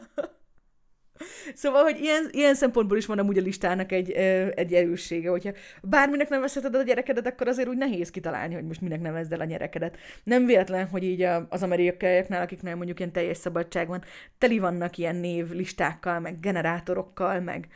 Szóval, 1.53 1.83
hogy 1.83 1.99
ilyen, 1.99 2.27
ilyen 2.31 2.55
szempontból 2.55 2.97
is 2.97 3.05
van 3.05 3.19
amúgy 3.19 3.37
a 3.37 3.41
listának 3.41 3.91
egy, 3.91 4.11
egy 4.55 4.73
erőssége, 4.73 5.29
hogyha 5.29 5.51
bárminek 5.81 6.29
nevezheted 6.29 6.75
a 6.75 6.83
gyerekedet, 6.83 7.27
akkor 7.27 7.47
azért 7.47 7.67
úgy 7.67 7.77
nehéz 7.77 8.09
kitalálni, 8.09 8.53
hogy 8.53 8.65
most 8.65 8.81
minek 8.81 9.01
nevezd 9.01 9.33
el 9.33 9.39
a 9.39 9.45
gyerekedet. 9.45 9.97
Nem 10.23 10.45
véletlen, 10.45 10.87
hogy 10.87 11.03
így 11.03 11.27
az 11.49 11.63
amerikaiaknál, 11.63 12.41
akiknél 12.41 12.75
mondjuk 12.75 12.99
ilyen 12.99 13.11
teljes 13.11 13.37
szabadság 13.37 13.87
van, 13.87 14.03
teli 14.37 14.59
vannak 14.59 14.97
ilyen 14.97 15.15
névlistákkal, 15.15 16.19
meg 16.19 16.39
generátorokkal, 16.39 17.39
meg 17.39 17.67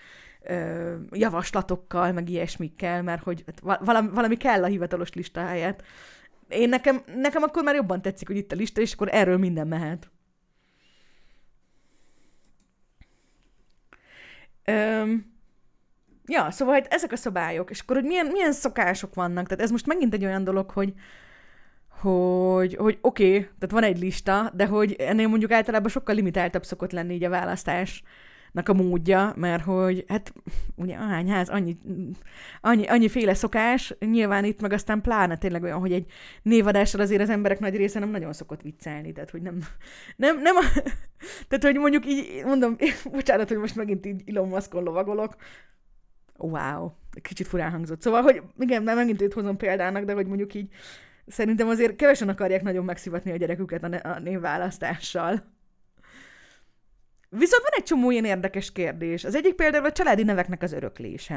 ö, 0.43 0.93
javaslatokkal, 1.12 2.12
meg 2.12 2.29
ilyesmikkel, 2.29 3.03
mert 3.03 3.23
hogy 3.23 3.43
valami, 3.62 4.10
valami 4.13 4.38
kell 4.38 4.63
a 4.63 4.67
hivatalos 4.67 5.10
helyett. 5.36 5.84
Én 6.49 6.69
nekem, 6.69 7.03
nekem 7.15 7.43
akkor 7.43 7.63
már 7.63 7.75
jobban 7.75 8.01
tetszik, 8.01 8.27
hogy 8.27 8.38
itt 8.38 8.51
a 8.51 8.56
lista, 8.56 8.82
és 8.82 8.93
akkor 8.93 9.10
erről 9.12 9.38
minden 9.38 9.67
mehet. 9.67 10.12
Öm, 14.65 15.34
ja, 16.26 16.52
szóval 16.52 16.73
hát 16.73 16.93
ezek 16.93 17.12
a 17.12 17.15
szabályok, 17.15 17.69
és 17.69 17.80
akkor 17.80 17.95
hogy 17.95 18.06
milyen, 18.06 18.28
milyen 18.28 18.52
szokások 18.52 19.13
vannak, 19.13 19.47
tehát 19.47 19.63
ez 19.63 19.71
most 19.71 19.88
megint 19.88 20.13
egy 20.13 20.26
olyan 20.26 20.43
dolog, 20.43 20.69
hogy 20.69 20.93
hogy, 22.02 22.76
hogy 22.76 22.97
oké, 23.02 23.28
okay, 23.28 23.39
tehát 23.39 23.71
van 23.71 23.84
egy 23.84 23.99
lista, 23.99 24.52
de 24.54 24.65
hogy 24.65 24.93
ennél 24.93 25.28
mondjuk 25.28 25.52
általában 25.52 25.89
sokkal 25.89 26.15
limitáltabb 26.15 26.63
szokott 26.63 26.91
lenni 26.91 27.13
így 27.13 27.23
a 27.23 27.30
választás 27.30 28.04
a 28.54 28.74
módja, 28.74 29.34
mert 29.36 29.63
hogy 29.63 30.06
hát 30.08 30.34
ugye 30.76 30.96
ahány 30.96 31.30
ház, 31.30 31.50
annyi, 31.50 31.78
annyi, 32.62 32.86
annyi 32.86 33.10
féle 33.10 33.34
szokás, 33.34 33.96
nyilván 34.00 34.46
itt 34.46 34.62
meg 34.62 34.74
aztán 34.74 35.02
pláne 35.02 35.38
tényleg 35.38 35.63
olyan, 35.63 35.80
hogy 35.80 35.92
egy 35.92 36.12
névadással 36.42 37.02
azért 37.02 37.22
az 37.22 37.30
emberek 37.30 37.60
nagy 37.60 37.76
része 37.76 38.00
nem 38.00 38.10
nagyon 38.10 38.34
szokott 38.34 38.62
viccelni, 38.62 39.12
tehát 39.12 39.30
hogy 39.30 39.42
nem, 39.42 39.58
nem, 40.16 40.42
nem 40.42 40.56
tehát 41.48 41.63
hogy 41.63 41.76
mondjuk 41.76 42.06
így, 42.06 42.44
mondom, 42.46 42.76
bocsánat, 43.12 43.48
hogy 43.48 43.58
most 43.58 43.76
megint 43.76 44.06
így 44.06 44.24
Elon 44.26 44.48
Muskon 44.48 44.84
lovagolok, 44.84 45.36
wow, 46.38 46.92
kicsit 47.22 47.48
furán 47.48 47.72
hangzott. 47.72 48.02
Szóval, 48.02 48.22
hogy 48.22 48.42
igen, 48.60 48.84
már 48.84 48.96
megint 48.96 49.22
őt 49.22 49.34
hozom 49.34 49.58
példának, 49.58 50.04
de 50.04 50.13
hogy 50.13 50.28
mondjuk 50.28 50.54
így 50.54 50.68
szerintem 51.28 51.68
azért 51.68 51.96
kevesen 51.96 52.30
akarják 52.30 52.62
nagyon 52.62 52.86
megszivatni 52.86 53.32
a 53.32 53.36
gyereküket 53.36 53.84
a, 53.84 53.88
ne- 53.88 53.98
a 53.98 54.20
névválasztással. 54.20 55.52
Viszont 57.38 57.62
van 57.62 57.72
egy 57.76 57.84
csomó 57.84 58.12
ilyen 58.12 58.26
érdekes 58.26 58.72
kérdés. 58.72 59.24
Az 59.24 59.36
egyik 59.36 59.54
például 59.54 59.86
a 59.86 59.91
családi 59.91 60.24
neveknek 60.24 60.62
az 60.62 60.72
öröklése. 60.72 61.36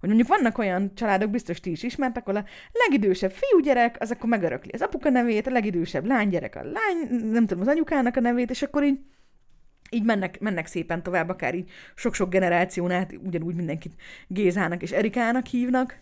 Hogy 0.00 0.08
mondjuk 0.08 0.28
vannak 0.28 0.58
olyan 0.58 0.94
családok, 0.94 1.30
biztos 1.30 1.60
ti 1.60 1.70
is 1.70 1.82
ismertek, 1.82 2.28
ahol 2.28 2.40
a 2.40 2.48
legidősebb 2.72 3.30
fiúgyerek, 3.30 3.96
az 3.98 4.10
akkor 4.10 4.28
megörökli 4.28 4.70
az 4.72 4.82
apuka 4.82 5.10
nevét, 5.10 5.46
a 5.46 5.50
legidősebb 5.50 6.06
lánygyerek 6.06 6.56
a 6.56 6.62
lány, 6.62 7.30
nem 7.30 7.46
tudom, 7.46 7.62
az 7.62 7.68
anyukának 7.68 8.16
a 8.16 8.20
nevét, 8.20 8.50
és 8.50 8.62
akkor 8.62 8.84
így 8.84 8.98
így 9.90 10.04
mennek, 10.04 10.40
mennek 10.40 10.66
szépen 10.66 11.02
tovább, 11.02 11.28
akár 11.28 11.54
így 11.54 11.70
sok-sok 11.94 12.30
generáción 12.30 12.90
át, 12.90 13.12
ugyanúgy 13.24 13.54
mindenkit 13.54 13.94
Gézának 14.26 14.82
és 14.82 14.90
Erikának 14.90 15.46
hívnak. 15.46 15.98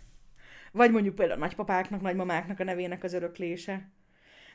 Vagy 0.72 0.90
mondjuk 0.90 1.14
például 1.14 1.38
nagypapáknak, 1.38 2.00
nagymamáknak 2.00 2.60
a 2.60 2.64
nevének 2.64 3.04
az 3.04 3.12
öröklése. 3.12 3.88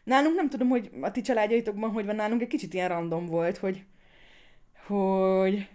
Nálunk 0.03 0.35
nem 0.35 0.49
tudom, 0.49 0.69
hogy 0.69 0.89
a 1.01 1.11
ti 1.11 1.21
családjaitokban 1.21 1.91
hogy 1.91 2.05
van, 2.05 2.15
nálunk 2.15 2.41
egy 2.41 2.47
kicsit 2.47 2.73
ilyen 2.73 2.89
random 2.89 3.25
volt, 3.25 3.57
hogy 3.57 3.85
hogy 4.85 5.69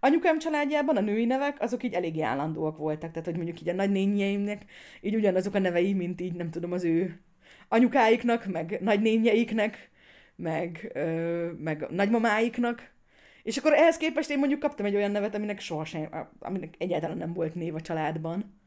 anyukám 0.00 0.38
családjában 0.38 0.96
a 0.96 1.00
női 1.00 1.24
nevek, 1.24 1.60
azok 1.60 1.82
így 1.82 1.92
eléggé 1.92 2.20
állandóak 2.20 2.76
voltak, 2.76 3.10
tehát 3.10 3.26
hogy 3.26 3.36
mondjuk 3.36 3.60
így 3.60 3.68
a 3.68 3.72
nagynényeimnek 3.72 4.64
így 5.00 5.14
ugyanazok 5.14 5.54
a 5.54 5.58
nevei, 5.58 5.92
mint 5.92 6.20
így 6.20 6.34
nem 6.34 6.50
tudom, 6.50 6.72
az 6.72 6.84
ő 6.84 7.20
anyukáiknak, 7.68 8.46
meg 8.46 8.78
nagynényeiknek, 8.80 9.90
meg, 10.36 10.90
ö, 10.94 11.50
meg 11.58 11.86
nagymamáiknak. 11.90 12.90
És 13.42 13.56
akkor 13.56 13.72
ehhez 13.72 13.96
képest 13.96 14.30
én 14.30 14.38
mondjuk 14.38 14.60
kaptam 14.60 14.86
egy 14.86 14.94
olyan 14.94 15.10
nevet, 15.10 15.34
aminek 15.34 15.60
sohasem, 15.60 16.28
aminek 16.38 16.74
egyáltalán 16.78 17.16
nem 17.16 17.32
volt 17.32 17.54
név 17.54 17.74
a 17.74 17.80
családban. 17.80 18.60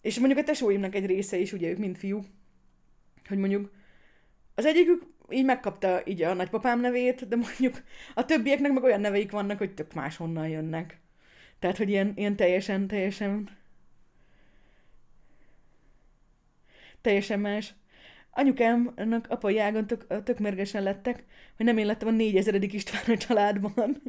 És 0.00 0.18
mondjuk 0.18 0.40
a 0.40 0.44
tesóimnak 0.44 0.94
egy 0.94 1.06
része 1.06 1.36
is, 1.36 1.52
ugye 1.52 1.68
ők 1.68 1.78
mind 1.78 1.96
fiúk, 1.96 2.24
hogy 3.28 3.38
mondjuk 3.38 3.70
az 4.54 4.64
egyikük 4.64 5.02
így 5.30 5.44
megkapta 5.44 6.00
így 6.04 6.22
a 6.22 6.34
nagypapám 6.34 6.80
nevét, 6.80 7.28
de 7.28 7.36
mondjuk 7.36 7.82
a 8.14 8.24
többieknek 8.24 8.72
meg 8.72 8.82
olyan 8.82 9.00
neveik 9.00 9.30
vannak, 9.30 9.58
hogy 9.58 9.74
tök 9.74 9.94
máshonnan 9.94 10.48
jönnek. 10.48 11.00
Tehát, 11.58 11.76
hogy 11.76 11.88
ilyen, 11.88 12.12
ilyen 12.16 12.36
teljesen, 12.36 12.86
teljesen 12.86 13.50
teljesen 17.06 17.40
más. 17.40 17.74
Anyukámnak 18.30 19.26
apai 19.28 19.58
ágon 19.58 19.86
tök, 19.86 20.22
tök 20.22 20.38
mérgesen 20.38 20.82
lettek, 20.82 21.24
hogy 21.56 21.66
nem 21.66 21.78
én 21.78 21.86
lettem 21.86 22.08
a 22.08 22.10
négyezeredik 22.10 22.72
István 22.72 23.16
a 23.16 23.16
családban. 23.16 24.02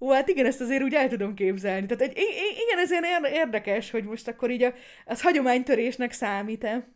Ó, 0.00 0.10
hát 0.10 0.28
igen, 0.28 0.46
ezt 0.46 0.60
azért 0.60 0.82
úgy 0.82 0.94
el 0.94 1.08
tudom 1.08 1.34
képzelni. 1.34 1.86
Tehát 1.86 2.02
egy, 2.02 2.16
igen, 2.66 2.78
ez 2.78 2.90
ilyen 2.90 3.24
érdekes, 3.24 3.90
hogy 3.90 4.04
most 4.04 4.28
akkor 4.28 4.50
így 4.50 4.62
a, 4.62 4.74
az 5.04 5.22
hagyománytörésnek 5.22 6.12
számít-e. 6.12 6.88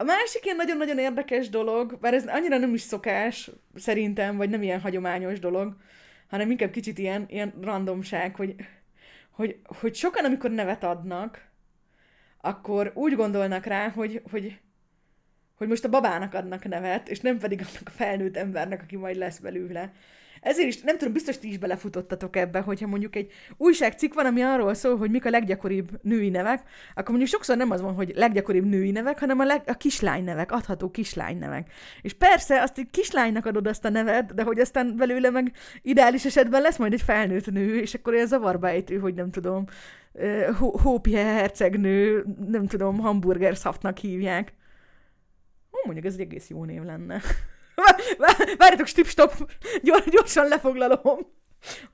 A 0.00 0.04
másik 0.04 0.44
ilyen 0.44 0.56
nagyon-nagyon 0.56 0.98
érdekes 0.98 1.48
dolog, 1.48 1.98
bár 2.00 2.14
ez 2.14 2.26
annyira 2.26 2.58
nem 2.58 2.74
is 2.74 2.80
szokás, 2.80 3.50
szerintem, 3.74 4.36
vagy 4.36 4.50
nem 4.50 4.62
ilyen 4.62 4.80
hagyományos 4.80 5.38
dolog, 5.38 5.76
hanem 6.28 6.50
inkább 6.50 6.70
kicsit 6.70 6.98
ilyen, 6.98 7.24
ilyen 7.28 7.54
randomság, 7.62 8.36
hogy, 8.36 8.54
hogy, 9.30 9.58
hogy 9.64 9.94
sokan, 9.94 10.24
amikor 10.24 10.50
nevet 10.50 10.84
adnak, 10.84 11.48
akkor 12.40 12.92
úgy 12.94 13.14
gondolnak 13.16 13.64
rá, 13.64 13.88
hogy, 13.88 14.22
hogy, 14.30 14.60
hogy 15.60 15.68
most 15.68 15.84
a 15.84 15.88
babának 15.88 16.34
adnak 16.34 16.68
nevet, 16.68 17.08
és 17.08 17.20
nem 17.20 17.38
pedig 17.38 17.60
annak 17.60 17.82
a 17.84 17.90
felnőtt 17.90 18.36
embernek, 18.36 18.82
aki 18.82 18.96
majd 18.96 19.16
lesz 19.16 19.38
belőle. 19.38 19.92
Ezért 20.40 20.68
is, 20.68 20.80
nem 20.80 20.98
tudom, 20.98 21.12
biztos 21.12 21.38
ti 21.38 21.48
is 21.48 21.58
belefutottatok 21.58 22.36
ebbe, 22.36 22.60
hogyha 22.60 22.86
mondjuk 22.86 23.16
egy 23.16 23.32
újságcikk 23.56 24.14
van, 24.14 24.26
ami 24.26 24.42
arról 24.42 24.74
szól, 24.74 24.96
hogy 24.96 25.10
mik 25.10 25.24
a 25.24 25.30
leggyakoribb 25.30 25.90
női 26.02 26.28
nevek, 26.28 26.62
akkor 26.90 27.08
mondjuk 27.08 27.28
sokszor 27.28 27.56
nem 27.56 27.70
az 27.70 27.80
van, 27.80 27.94
hogy 27.94 28.12
leggyakoribb 28.14 28.64
női 28.64 28.90
nevek, 28.90 29.18
hanem 29.18 29.38
a, 29.38 29.44
leg, 29.44 29.62
a 29.66 29.74
kislány 29.74 30.24
nevek, 30.24 30.52
adható 30.52 30.90
kislány 30.90 31.38
nevek. 31.38 31.72
És 32.02 32.12
persze 32.12 32.62
azt 32.62 32.78
egy 32.78 32.90
kislánynak 32.90 33.46
adod 33.46 33.66
azt 33.66 33.84
a 33.84 33.88
nevet, 33.88 34.34
de 34.34 34.42
hogy 34.42 34.58
aztán 34.58 34.96
belőle 34.96 35.30
meg 35.30 35.52
ideális 35.82 36.24
esetben 36.24 36.62
lesz 36.62 36.76
majd 36.76 36.92
egy 36.92 37.02
felnőtt 37.02 37.50
nő, 37.50 37.80
és 37.80 37.94
akkor 37.94 38.12
olyan 38.12 38.26
zavarba 38.26 38.68
ejtő, 38.68 38.98
hogy 38.98 39.14
nem 39.14 39.30
tudom, 39.30 39.64
Hópje 40.58 41.24
hercegnő, 41.24 42.24
nem 42.48 42.66
tudom, 42.66 42.98
hamburger 42.98 43.56
szaftnak 43.56 43.98
hívják. 43.98 44.52
Mondjuk 45.84 46.06
ez 46.06 46.14
egy 46.14 46.20
egész 46.20 46.48
jó 46.48 46.64
név 46.64 46.82
lenne. 46.82 47.20
Várjatok, 48.58 48.86
stip, 48.86 49.06
stop, 49.06 49.50
gyorsan 50.10 50.48
lefoglalom. 50.48 51.18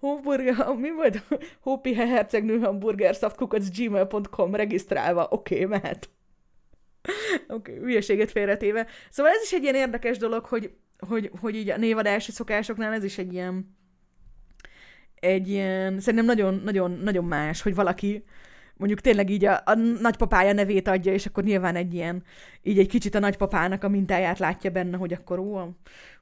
Hamburger, 0.00 0.74
mi 0.76 0.90
volt? 0.90 1.22
Hópi 1.60 1.94
hercegnő 1.94 2.58
hamburger 2.58 3.14
szaftkukac 3.14 3.78
gmail.com 3.78 4.54
regisztrálva. 4.54 5.26
Oké, 5.30 5.54
okay, 5.54 5.66
mehet. 5.66 6.08
Oké, 7.48 7.72
okay, 7.72 7.84
hülyeséget 7.84 8.30
félretéve. 8.30 8.86
Szóval 9.10 9.32
ez 9.32 9.42
is 9.42 9.52
egy 9.52 9.62
ilyen 9.62 9.74
érdekes 9.74 10.18
dolog, 10.18 10.44
hogy, 10.44 10.74
hogy, 10.98 11.30
hogy 11.40 11.54
így 11.54 11.70
a 11.70 11.76
névadási 11.76 12.32
szokásoknál 12.32 12.92
ez 12.92 13.04
is 13.04 13.18
egy 13.18 13.32
ilyen 13.32 13.76
egy 15.20 15.48
ilyen, 15.48 16.00
szerintem 16.00 16.24
nagyon, 16.24 16.60
nagyon, 16.64 16.90
nagyon 16.90 17.24
más, 17.24 17.62
hogy 17.62 17.74
valaki 17.74 18.24
mondjuk 18.76 19.00
tényleg 19.00 19.30
így 19.30 19.44
a, 19.44 19.62
a 19.64 19.74
nagypapája 20.00 20.52
nevét 20.52 20.88
adja, 20.88 21.12
és 21.12 21.26
akkor 21.26 21.44
nyilván 21.44 21.76
egy 21.76 21.94
ilyen, 21.94 22.22
így 22.62 22.78
egy 22.78 22.88
kicsit 22.88 23.14
a 23.14 23.18
nagypapának 23.18 23.84
a 23.84 23.88
mintáját 23.88 24.38
látja 24.38 24.70
benne, 24.70 24.96
hogy 24.96 25.12
akkor 25.12 25.38
ó, 25.38 25.74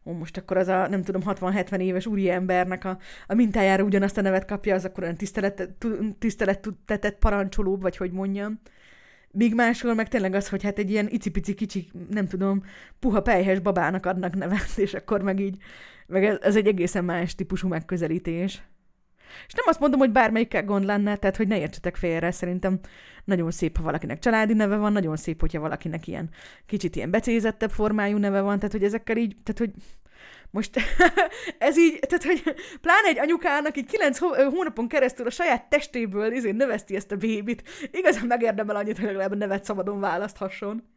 ó 0.04 0.12
most 0.12 0.36
akkor 0.36 0.56
az 0.56 0.68
a, 0.68 0.88
nem 0.88 1.02
tudom, 1.02 1.22
60-70 1.24 1.78
éves 1.78 2.06
úri 2.06 2.30
embernek 2.30 2.84
a, 2.84 2.98
a 3.26 3.34
mintájára 3.34 3.84
ugyanazt 3.84 4.18
a 4.18 4.20
nevet 4.20 4.44
kapja, 4.44 4.74
az 4.74 4.84
akkor 4.84 5.02
olyan 5.02 5.16
tisztelettetett 6.18 7.18
parancsolóbb, 7.18 7.82
vagy 7.82 7.96
hogy 7.96 8.12
mondjam. 8.12 8.60
Míg 9.30 9.54
máshol 9.54 9.94
meg 9.94 10.08
tényleg 10.08 10.34
az, 10.34 10.48
hogy 10.48 10.62
hát 10.62 10.78
egy 10.78 10.90
ilyen 10.90 11.08
icipici 11.10 11.54
kicsi, 11.54 11.90
nem 12.10 12.26
tudom, 12.26 12.62
puha 12.98 13.22
pejhes 13.22 13.58
babának 13.58 14.06
adnak 14.06 14.34
nevet, 14.34 14.72
és 14.76 14.94
akkor 14.94 15.22
meg 15.22 15.40
így, 15.40 15.56
meg 16.06 16.24
ez, 16.24 16.38
ez 16.40 16.56
egy 16.56 16.66
egészen 16.66 17.04
más 17.04 17.34
típusú 17.34 17.68
megközelítés. 17.68 18.62
És 19.46 19.52
nem 19.52 19.64
azt 19.68 19.80
mondom, 19.80 19.98
hogy 19.98 20.10
bármelyikkel 20.10 20.64
gond 20.64 20.84
lenne, 20.84 21.16
tehát 21.16 21.36
hogy 21.36 21.48
ne 21.48 21.58
értsetek 21.58 21.96
félre, 21.96 22.30
szerintem 22.30 22.78
nagyon 23.24 23.50
szép, 23.50 23.76
ha 23.76 23.82
valakinek 23.82 24.18
családi 24.18 24.54
neve 24.54 24.76
van, 24.76 24.92
nagyon 24.92 25.16
szép, 25.16 25.40
hogyha 25.40 25.60
valakinek 25.60 26.06
ilyen 26.06 26.28
kicsit 26.66 26.96
ilyen 26.96 27.10
becézettebb 27.10 27.70
formájú 27.70 28.16
neve 28.16 28.40
van, 28.40 28.56
tehát 28.56 28.72
hogy 28.72 28.84
ezekkel 28.84 29.16
így, 29.16 29.36
tehát 29.42 29.58
hogy 29.58 29.82
most 30.50 30.80
ez 31.58 31.78
így, 31.78 31.98
tehát 31.98 32.24
hogy 32.24 32.42
pláne 32.80 33.08
egy 33.08 33.18
anyukának 33.18 33.76
így 33.76 33.86
kilenc 33.86 34.18
hónapon 34.18 34.88
keresztül 34.88 35.26
a 35.26 35.30
saját 35.30 35.68
testéből 35.68 36.32
izé 36.32 36.50
növeszti 36.50 36.96
ezt 36.96 37.12
a 37.12 37.16
bébit, 37.16 37.62
igazán 37.90 38.26
megérdemel 38.26 38.76
annyit, 38.76 38.96
hogy 38.96 39.06
legalább 39.06 39.36
nevet 39.36 39.64
szabadon 39.64 40.00
választhasson. 40.00 40.92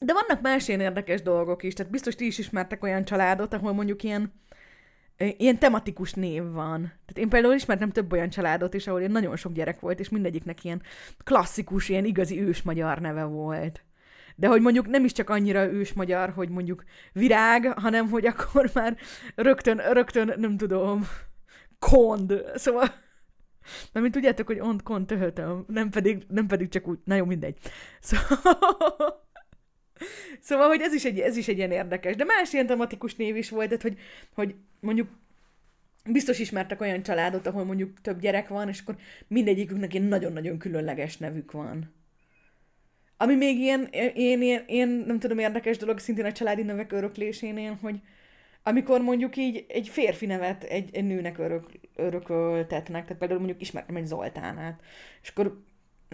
De 0.00 0.12
vannak 0.12 0.40
más 0.40 0.68
ilyen 0.68 0.80
érdekes 0.80 1.22
dolgok 1.22 1.62
is, 1.62 1.74
tehát 1.74 1.92
biztos 1.92 2.14
ti 2.14 2.26
is 2.26 2.38
ismertek 2.38 2.82
olyan 2.82 3.04
családot, 3.04 3.54
ahol 3.54 3.72
mondjuk 3.72 4.02
ilyen 4.02 4.32
ilyen 5.18 5.58
tematikus 5.58 6.12
név 6.12 6.42
van. 6.42 6.80
Tehát 6.80 7.18
én 7.18 7.28
például 7.28 7.54
ismertem 7.54 7.90
több 7.90 8.12
olyan 8.12 8.28
családot 8.28 8.74
is, 8.74 8.86
ahol 8.86 8.98
ilyen 8.98 9.12
nagyon 9.12 9.36
sok 9.36 9.52
gyerek 9.52 9.80
volt, 9.80 10.00
és 10.00 10.08
mindegyiknek 10.08 10.64
ilyen 10.64 10.82
klasszikus, 11.24 11.88
ilyen 11.88 12.04
igazi 12.04 12.40
ős 12.40 12.62
magyar 12.62 12.98
neve 12.98 13.24
volt. 13.24 13.84
De 14.36 14.46
hogy 14.46 14.60
mondjuk 14.60 14.86
nem 14.86 15.04
is 15.04 15.12
csak 15.12 15.30
annyira 15.30 15.72
ős 15.72 15.92
magyar, 15.92 16.30
hogy 16.30 16.48
mondjuk 16.48 16.84
virág, 17.12 17.78
hanem 17.78 18.08
hogy 18.08 18.26
akkor 18.26 18.70
már 18.74 18.96
rögtön, 19.34 19.76
rögtön 19.76 20.34
nem 20.36 20.56
tudom, 20.56 21.06
kond. 21.78 22.42
Szóval, 22.54 22.88
mert 23.92 24.00
mint 24.00 24.12
tudjátok, 24.12 24.46
hogy 24.46 24.60
ont 24.60 24.82
kond 24.82 25.06
töhötöm, 25.06 25.64
nem 25.68 25.90
pedig, 25.90 26.24
nem 26.28 26.46
pedig 26.46 26.68
csak 26.68 26.88
úgy, 26.88 26.98
na 27.04 27.14
jó, 27.14 27.24
mindegy. 27.24 27.58
Szóval, 28.00 29.23
Szóval, 30.40 30.68
hogy 30.68 30.80
ez 30.80 30.92
is, 30.92 31.04
egy, 31.04 31.20
ez 31.20 31.36
is 31.36 31.48
egy 31.48 31.56
ilyen 31.56 31.70
érdekes. 31.70 32.16
De 32.16 32.24
más 32.24 32.52
ilyen 32.52 32.66
tematikus 32.66 33.14
név 33.14 33.36
is 33.36 33.50
volt, 33.50 33.66
tehát, 33.68 33.82
hogy, 33.82 33.98
hogy 34.34 34.54
mondjuk 34.80 35.08
biztos 36.04 36.38
ismertek 36.38 36.80
olyan 36.80 37.02
családot, 37.02 37.46
ahol 37.46 37.64
mondjuk 37.64 38.00
több 38.00 38.20
gyerek 38.20 38.48
van, 38.48 38.68
és 38.68 38.80
akkor 38.80 38.96
mindegyiküknek 39.28 39.94
ilyen 39.94 40.06
nagyon-nagyon 40.06 40.58
különleges 40.58 41.16
nevük 41.16 41.52
van. 41.52 41.94
Ami 43.16 43.34
még 43.34 43.58
ilyen, 43.58 43.88
ilyen, 43.92 44.42
ilyen, 44.42 44.64
ilyen, 44.66 44.88
nem 44.88 45.18
tudom, 45.18 45.38
érdekes 45.38 45.76
dolog 45.76 45.98
szintén 45.98 46.24
a 46.24 46.32
családi 46.32 46.62
nevek 46.62 46.92
öröklésénél, 46.92 47.78
hogy 47.80 48.00
amikor 48.62 49.00
mondjuk 49.00 49.36
így 49.36 49.64
egy 49.68 49.88
férfi 49.88 50.26
nevet 50.26 50.62
egy, 50.62 50.88
egy 50.92 51.04
nőnek 51.04 51.38
örök, 51.38 51.66
örököltetnek, 51.96 53.02
tehát 53.02 53.18
például 53.18 53.40
mondjuk 53.40 53.60
ismertem 53.60 53.96
egy 53.96 54.06
Zoltánát, 54.06 54.80
és 55.22 55.28
akkor 55.28 55.62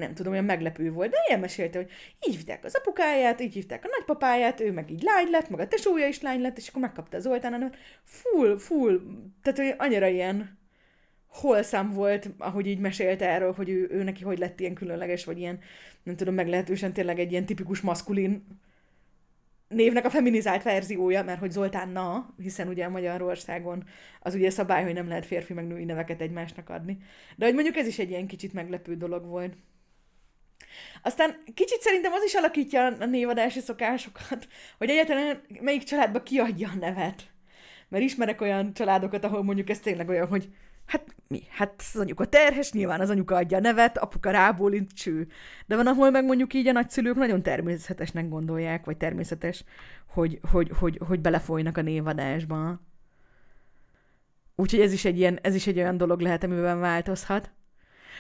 nem 0.01 0.15
tudom, 0.15 0.33
olyan 0.33 0.45
meglepő 0.45 0.93
volt, 0.93 1.11
de 1.11 1.17
ilyen 1.29 1.41
mesélte, 1.41 1.79
hogy 1.79 1.91
így 2.29 2.35
hívták 2.35 2.65
az 2.65 2.75
apukáját, 2.75 3.41
így 3.41 3.53
hívták 3.53 3.85
a 3.85 3.89
nagypapáját, 3.99 4.61
ő 4.61 4.73
meg 4.73 4.91
így 4.91 5.03
lány 5.03 5.31
lett, 5.31 5.49
meg 5.49 5.61
a 5.61 5.69
tesója 5.69 6.07
is 6.07 6.21
lány 6.21 6.41
lett, 6.41 6.57
és 6.57 6.69
akkor 6.69 6.83
megkapta 6.83 7.17
az 7.17 7.23
Zoltán, 7.23 7.53
hanem 7.53 7.73
full, 8.05 8.59
full, 8.59 9.01
tehát 9.43 9.59
hogy 9.59 9.75
annyira 9.89 10.07
ilyen 10.07 10.59
holszám 11.27 11.91
volt, 11.91 12.31
ahogy 12.39 12.67
így 12.67 12.79
mesélte 12.79 13.29
erről, 13.29 13.53
hogy 13.53 13.69
ő, 13.69 13.89
ő 13.91 14.03
neki 14.03 14.25
hogy 14.25 14.39
lett 14.39 14.61
ilyen 14.61 14.75
különleges, 14.75 15.25
vagy 15.25 15.39
ilyen, 15.39 15.59
nem 16.03 16.17
tudom, 16.17 16.35
meglehetősen 16.35 16.93
tényleg 16.93 17.19
egy 17.19 17.31
ilyen 17.31 17.47
tipikus 17.47 17.81
maszkulin 17.81 18.47
névnek 19.71 20.05
a 20.05 20.11
feminizált 20.11 20.63
verziója, 20.63 21.23
mert 21.23 21.39
hogy 21.39 21.51
Zoltán 21.51 21.89
na, 21.89 22.35
hiszen 22.39 22.69
ugye 22.69 22.89
Magyarországon 22.89 23.85
az 24.21 24.35
ugye 24.35 24.51
szabály, 24.51 24.85
hogy 24.85 24.95
nem 24.95 25.09
lehet 25.09 25.27
férfi 25.27 25.53
meg 25.53 25.67
női 25.67 25.85
neveket 25.85 26.21
egymásnak 26.21 26.69
adni. 26.69 26.99
De 27.37 27.45
hogy 27.45 27.55
mondjuk 27.55 27.77
ez 27.77 27.87
is 27.87 27.99
egy 27.99 28.11
ilyen 28.11 28.27
kicsit 28.27 28.53
meglepő 28.53 28.97
dolog 28.97 29.27
volt. 29.27 29.57
Aztán 31.03 31.43
kicsit 31.55 31.81
szerintem 31.81 32.13
az 32.13 32.23
is 32.25 32.35
alakítja 32.35 32.85
a 32.85 33.05
névadási 33.05 33.61
szokásokat, 33.61 34.49
hogy 34.79 34.91
egyáltalán 34.91 35.41
melyik 35.61 35.83
családba 35.83 36.23
kiadja 36.23 36.69
a 36.69 36.79
nevet. 36.81 37.23
Mert 37.89 38.05
ismerek 38.05 38.41
olyan 38.41 38.73
családokat, 38.73 39.25
ahol 39.25 39.43
mondjuk 39.43 39.71
ez 39.71 39.81
tényleg 39.81 40.09
olyan, 40.09 40.29
hogy 40.29 40.49
hát 40.87 41.15
mi? 41.29 41.43
Hát 41.51 41.75
az 41.95 42.01
anyuka 42.01 42.25
terhes, 42.25 42.73
nyilván 42.73 43.01
az 43.01 43.11
anyuka 43.11 43.37
adja 43.37 43.57
a 43.57 43.61
nevet, 43.61 43.99
apuka 43.99 44.31
rábólint, 44.31 44.93
cső. 44.93 45.27
De 45.67 45.77
van, 45.77 45.87
ahol 45.87 46.11
meg 46.11 46.25
mondjuk 46.25 46.55
így 46.55 46.69
a 46.69 46.73
nagyszülők 46.73 47.17
nagyon 47.17 47.43
természetesnek 47.43 48.29
gondolják, 48.29 48.85
vagy 48.85 48.97
természetes, 48.97 49.65
hogy, 50.07 50.41
hogy, 50.51 50.71
hogy, 50.79 50.99
hogy 51.07 51.21
belefolynak 51.21 51.77
a 51.77 51.83
névadásba. 51.83 52.81
Úgyhogy 54.57 54.81
ez 54.81 54.93
is 54.93 55.05
egy 55.05 55.19
ilyen, 55.19 55.39
ez 55.43 55.55
is 55.55 55.67
egy 55.67 55.79
olyan 55.79 55.97
dolog 55.97 56.21
lehet, 56.21 56.45
amiben 56.45 56.81
változhat. 56.81 57.51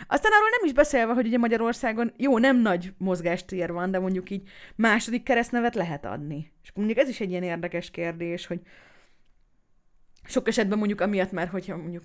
Aztán 0.06 0.32
arról 0.32 0.48
nem 0.50 0.64
is 0.64 0.72
beszélve, 0.72 1.12
hogy 1.12 1.26
ugye 1.26 1.38
Magyarországon 1.38 2.12
jó, 2.16 2.38
nem 2.38 2.56
nagy 2.56 2.92
mozgástér 2.98 3.72
van, 3.72 3.90
de 3.90 3.98
mondjuk 3.98 4.30
így 4.30 4.48
második 4.76 5.22
keresztnevet 5.22 5.74
lehet 5.74 6.04
adni. 6.04 6.52
És 6.62 6.72
mondjuk 6.74 6.98
ez 6.98 7.08
is 7.08 7.20
egy 7.20 7.30
ilyen 7.30 7.42
érdekes 7.42 7.90
kérdés, 7.90 8.46
hogy 8.46 8.60
sok 10.24 10.48
esetben 10.48 10.78
mondjuk 10.78 11.00
amiatt 11.00 11.32
már, 11.32 11.48
hogyha 11.48 11.76
mondjuk 11.76 12.04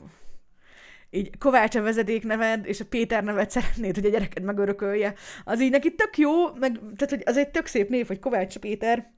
így 1.10 1.38
Kovács 1.38 1.76
a 1.76 1.82
vezeték 1.82 2.24
neved, 2.24 2.66
és 2.66 2.80
a 2.80 2.86
Péter 2.86 3.24
nevet 3.24 3.52
szeretnéd, 3.52 3.96
hogy 3.96 4.06
a 4.06 4.10
gyereket 4.10 4.44
megörökölje, 4.44 5.14
az 5.44 5.62
így 5.62 5.72
neki 5.72 5.96
tök 5.96 6.18
jó, 6.18 6.54
meg, 6.54 6.80
tehát 6.96 7.10
hogy 7.10 7.22
az 7.26 7.38
egy 7.38 7.50
tök 7.50 7.66
szép 7.66 7.90
név, 7.90 8.08
hogy 8.08 8.20
Kovács 8.20 8.58
Péter, 8.58 9.14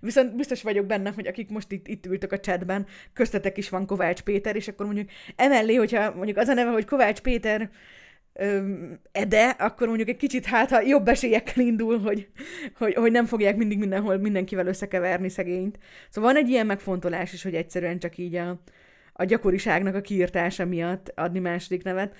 Viszont 0.00 0.36
biztos 0.36 0.62
vagyok 0.62 0.86
benne, 0.86 1.12
hogy 1.14 1.26
akik 1.26 1.50
most 1.50 1.72
itt, 1.72 1.88
itt 1.88 2.06
ültök 2.06 2.32
a 2.32 2.40
chatben, 2.40 2.86
köztetek 3.12 3.56
is 3.56 3.68
van 3.68 3.86
Kovács 3.86 4.20
Péter, 4.20 4.56
és 4.56 4.68
akkor 4.68 4.86
mondjuk 4.86 5.08
emellé, 5.36 5.74
hogyha 5.74 6.14
mondjuk 6.14 6.36
az 6.36 6.48
a 6.48 6.54
neve, 6.54 6.70
hogy 6.70 6.84
Kovács 6.84 7.20
Péter 7.20 7.70
öm, 8.32 8.98
Ede, 9.12 9.48
akkor 9.48 9.86
mondjuk 9.86 10.08
egy 10.08 10.16
kicsit 10.16 10.46
hát, 10.46 10.70
ha 10.70 10.80
jobb 10.80 11.08
esélyekkel 11.08 11.64
indul, 11.64 11.98
hogy, 11.98 12.28
hogy, 12.78 12.94
hogy 12.94 13.12
nem 13.12 13.26
fogják 13.26 13.56
mindig 13.56 13.78
mindenhol 13.78 14.16
mindenkivel 14.16 14.66
összekeverni 14.66 15.28
szegényt. 15.28 15.78
Szóval 16.10 16.32
van 16.32 16.42
egy 16.42 16.48
ilyen 16.48 16.66
megfontolás 16.66 17.32
is, 17.32 17.42
hogy 17.42 17.54
egyszerűen 17.54 17.98
csak 17.98 18.18
így 18.18 18.34
a, 18.34 18.60
a 19.12 19.24
gyakoriságnak 19.24 19.94
a 19.94 20.00
kiirtása 20.00 20.64
miatt 20.64 21.12
adni 21.14 21.38
második 21.38 21.82
nevet. 21.82 22.14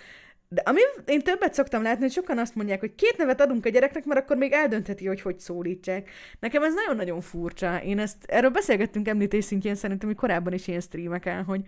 De 0.48 0.62
ami 0.64 0.80
én 1.06 1.20
többet 1.20 1.54
szoktam 1.54 1.82
látni, 1.82 2.02
hogy 2.02 2.12
sokan 2.12 2.38
azt 2.38 2.54
mondják, 2.54 2.80
hogy 2.80 2.94
két 2.94 3.16
nevet 3.16 3.40
adunk 3.40 3.66
a 3.66 3.68
gyereknek, 3.68 4.04
mert 4.04 4.20
akkor 4.20 4.36
még 4.36 4.52
eldöntheti, 4.52 5.06
hogy 5.06 5.20
hogy 5.20 5.38
szólítsák. 5.38 6.10
Nekem 6.40 6.62
ez 6.62 6.74
nagyon-nagyon 6.74 7.20
furcsa. 7.20 7.82
Én 7.82 7.98
ezt, 7.98 8.24
erről 8.24 8.50
beszélgettünk 8.50 9.08
említés 9.08 9.44
szintjén 9.44 9.74
szerintem, 9.74 10.08
hogy 10.08 10.16
korábban 10.16 10.52
is 10.52 10.68
ilyen 10.68 10.80
streameken, 10.80 11.44
hogy, 11.44 11.62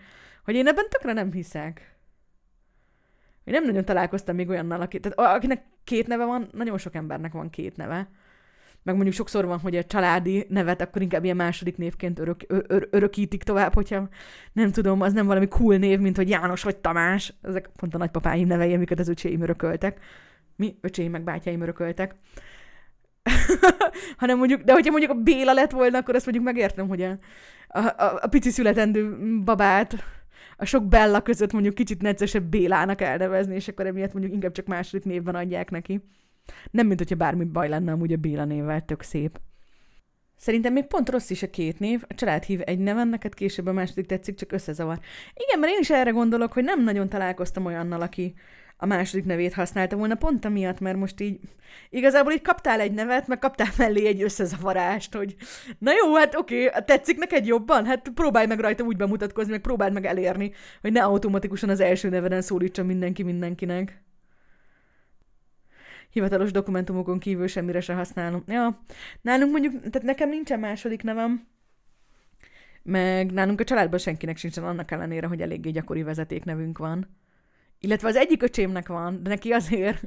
hogy 0.45 0.55
én 0.55 0.67
ebben 0.67 0.88
tökre 0.88 1.12
nem 1.12 1.33
hiszek. 1.33 1.97
Én 3.45 3.55
nem 3.55 3.64
nagyon 3.64 3.85
találkoztam 3.85 4.35
még 4.35 4.49
olyannal, 4.49 4.81
aki, 4.81 5.01
tehát 5.01 5.35
akinek 5.35 5.64
két 5.85 6.07
neve 6.07 6.25
van, 6.25 6.49
nagyon 6.53 6.79
sok 6.79 6.95
embernek 6.95 7.33
van 7.33 7.51
két 7.51 7.77
neve 7.77 8.09
meg 8.83 8.95
mondjuk 8.95 9.17
sokszor 9.17 9.47
van, 9.47 9.59
hogy 9.59 9.77
a 9.77 9.85
családi 9.85 10.47
nevet 10.49 10.81
akkor 10.81 11.03
inkább 11.03 11.25
ilyen 11.25 11.37
második 11.37 11.77
névként 11.77 12.19
örök, 12.19 12.41
ör, 12.49 12.88
örökítik 12.91 13.43
tovább, 13.43 13.75
hogyha 13.75 14.09
nem 14.53 14.71
tudom, 14.71 15.01
az 15.01 15.12
nem 15.12 15.27
valami 15.27 15.49
cool 15.49 15.77
név, 15.77 15.99
mint 15.99 16.17
hogy 16.17 16.29
János 16.29 16.62
vagy 16.62 16.77
Tamás, 16.77 17.35
ezek 17.43 17.71
pont 17.77 17.95
a 17.95 17.99
nagypapáim 17.99 18.47
nevei, 18.47 18.75
amiket 18.75 18.99
az 18.99 19.09
öcséim 19.09 19.43
örököltek. 19.43 20.01
Mi? 20.57 20.79
Öcséim 20.81 21.11
meg 21.11 21.23
bátyáim 21.23 21.61
örököltek. 21.61 22.14
hanem 24.17 24.38
mondjuk, 24.38 24.62
de 24.62 24.73
hogyha 24.73 24.91
mondjuk 24.91 25.12
a 25.12 25.23
Béla 25.23 25.53
lett 25.53 25.71
volna, 25.71 25.99
akkor 25.99 26.14
azt 26.14 26.25
mondjuk 26.25 26.47
megértem, 26.47 26.88
hogy 26.88 27.03
a, 27.03 27.19
a, 27.69 27.79
a, 27.79 28.19
a 28.21 28.27
pici 28.27 28.51
születendő 28.51 29.19
babát 29.45 30.05
a 30.57 30.64
sok 30.64 30.88
Bella 30.88 31.23
között 31.23 31.53
mondjuk 31.53 31.75
kicsit 31.75 32.03
neccesebb 32.03 32.45
Bélának 32.45 33.01
elnevezni, 33.01 33.55
és 33.55 33.69
akkor 33.69 33.87
emiatt 33.87 34.12
mondjuk 34.12 34.35
inkább 34.35 34.53
csak 34.53 34.67
második 34.67 35.05
névben 35.05 35.35
adják 35.35 35.71
neki. 35.71 36.01
Nem, 36.71 36.87
mint 36.87 36.99
hogyha 36.99 37.17
bármi 37.17 37.45
baj 37.45 37.69
lenne 37.69 37.93
amúgy 37.93 38.13
a 38.13 38.17
Béla 38.17 38.45
névvel, 38.45 38.85
tök 38.85 39.03
szép. 39.03 39.41
Szerintem 40.37 40.73
még 40.73 40.87
pont 40.87 41.09
rossz 41.09 41.31
is 41.31 41.43
a 41.43 41.51
két 41.51 41.79
név, 41.79 42.05
a 42.09 42.15
család 42.15 42.43
hív 42.43 42.61
egy 42.65 42.79
neven, 42.79 43.09
neked 43.09 43.35
később 43.35 43.67
a 43.67 43.73
második 43.73 44.07
tetszik, 44.07 44.35
csak 44.35 44.53
összezavar. 44.53 44.99
Igen, 45.35 45.59
mert 45.59 45.73
én 45.73 45.79
is 45.81 45.91
erre 45.91 46.11
gondolok, 46.11 46.53
hogy 46.53 46.65
nem 46.65 46.85
nagyon 46.85 47.09
találkoztam 47.09 47.65
olyannal, 47.65 48.01
aki 48.01 48.35
a 48.77 48.87
második 48.87 49.25
nevét 49.25 49.55
használta 49.55 49.97
volna, 49.97 50.15
pont 50.15 50.45
amiatt, 50.45 50.81
mert 50.81 50.97
most 50.97 51.21
így 51.21 51.39
igazából 51.91 52.33
így 52.33 52.43
kaptál 52.43 52.81
egy 52.81 52.93
nevet, 52.93 53.27
meg 53.27 53.39
kaptál 53.39 53.69
mellé 53.77 54.07
egy 54.07 54.23
összezavarást, 54.23 55.15
hogy 55.15 55.37
na 55.79 55.91
jó, 56.03 56.15
hát 56.15 56.35
oké, 56.35 56.67
okay, 56.67 56.83
tetszik 56.85 57.19
neked 57.19 57.47
jobban? 57.47 57.87
Hát 57.87 58.09
próbálj 58.15 58.47
meg 58.47 58.61
rajta 58.61 58.85
úgy 58.85 58.97
bemutatkozni, 58.97 59.51
meg 59.51 59.61
próbáld 59.61 59.93
meg 59.93 60.07
elérni, 60.07 60.53
hogy 60.81 60.93
ne 60.93 61.03
automatikusan 61.03 61.69
az 61.69 61.81
első 61.81 62.09
neveden 62.09 62.43
szólítson 62.43 62.87
mindenki 62.87 63.23
mindenkinek 63.23 64.03
hivatalos 66.18 66.50
dokumentumokon 66.50 67.18
kívül 67.18 67.46
semmire 67.46 67.81
se 67.81 67.94
használom. 67.94 68.42
Ja, 68.46 68.85
nálunk 69.20 69.52
mondjuk, 69.52 69.72
tehát 69.72 70.02
nekem 70.02 70.28
nincsen 70.28 70.61
második 70.61 71.02
nevem, 71.02 71.46
meg 72.83 73.33
nálunk 73.33 73.61
a 73.61 73.64
családban 73.64 73.98
senkinek 73.98 74.37
sincsen 74.37 74.64
annak 74.64 74.90
ellenére, 74.90 75.26
hogy 75.26 75.40
eléggé 75.40 75.70
gyakori 75.70 76.02
vezetéknevünk 76.02 76.78
van. 76.78 77.16
Illetve 77.81 78.09
az 78.09 78.16
egyik 78.16 78.42
öcsémnek 78.42 78.88
van, 78.88 79.22
de 79.22 79.28
neki 79.28 79.52
azért. 79.52 80.02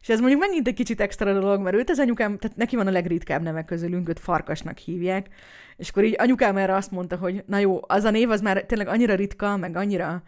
És 0.00 0.08
ez 0.08 0.20
mondjuk 0.20 0.40
megint 0.40 0.68
egy 0.68 0.74
kicsit 0.74 1.00
extra 1.00 1.32
dolog, 1.32 1.60
mert 1.60 1.76
őt 1.76 1.90
az 1.90 1.98
anyukám, 1.98 2.38
tehát 2.38 2.56
neki 2.56 2.76
van 2.76 2.86
a 2.86 2.90
legritkább 2.90 3.42
neve 3.42 3.64
közülünk, 3.64 4.08
őt 4.08 4.18
farkasnak 4.18 4.78
hívják. 4.78 5.28
És 5.76 5.88
akkor 5.88 6.04
így 6.04 6.14
anyukám 6.18 6.56
erre 6.56 6.74
azt 6.74 6.90
mondta, 6.90 7.16
hogy 7.16 7.44
na 7.46 7.58
jó, 7.58 7.80
az 7.86 8.04
a 8.04 8.10
név 8.10 8.30
az 8.30 8.40
már 8.40 8.64
tényleg 8.64 8.88
annyira 8.88 9.14
ritka, 9.14 9.56
meg 9.56 9.76
annyira 9.76 10.22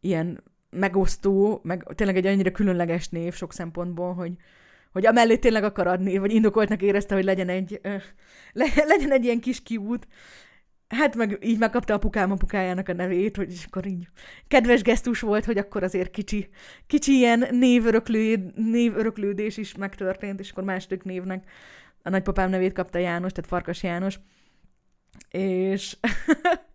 ilyen 0.00 0.42
megosztó, 0.76 1.60
meg 1.62 1.86
tényleg 1.94 2.16
egy 2.16 2.26
annyira 2.26 2.50
különleges 2.50 3.08
név 3.08 3.34
sok 3.34 3.52
szempontból, 3.52 4.14
hogy, 4.14 4.32
hogy 4.92 5.06
amellé 5.06 5.36
tényleg 5.36 5.64
akar 5.64 5.86
adni, 5.86 6.18
vagy 6.18 6.32
indokoltnak 6.32 6.82
érezte, 6.82 7.14
hogy 7.14 7.24
legyen 7.24 7.48
egy, 7.48 7.80
le, 8.52 8.66
legyen 8.92 9.12
egy 9.12 9.24
ilyen 9.24 9.40
kis 9.40 9.62
kiút. 9.62 10.06
Hát 10.88 11.16
meg 11.16 11.38
így 11.42 11.58
megkapta 11.58 11.94
apukám 11.94 12.30
apukájának 12.30 12.88
a 12.88 12.92
nevét, 12.92 13.36
hogy 13.36 13.54
akkor 13.66 13.86
így 13.86 14.08
kedves 14.48 14.82
gesztus 14.82 15.20
volt, 15.20 15.44
hogy 15.44 15.58
akkor 15.58 15.82
azért 15.82 16.10
kicsi, 16.10 16.48
kicsi 16.86 17.12
ilyen 17.12 17.46
névöröklő, 17.50 18.52
névöröklődés 18.54 19.56
is 19.56 19.74
megtörtént, 19.74 20.40
és 20.40 20.50
akkor 20.50 20.64
második 20.64 21.02
névnek 21.02 21.44
a 22.02 22.10
nagypapám 22.10 22.50
nevét 22.50 22.72
kapta 22.72 22.98
János, 22.98 23.32
tehát 23.32 23.50
Farkas 23.50 23.82
János. 23.82 24.18
És 25.30 25.96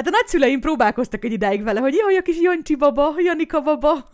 Hát 0.00 0.08
a 0.08 0.18
nagyszüleim 0.20 0.60
próbálkoztak 0.60 1.24
egy 1.24 1.32
idáig 1.32 1.62
vele, 1.62 1.80
hogy 1.80 1.94
jaj, 1.94 2.16
a 2.16 2.22
kis 2.22 2.40
Jancsi 2.40 2.76
baba, 2.76 3.14
Janika 3.18 3.60
baba. 3.60 4.08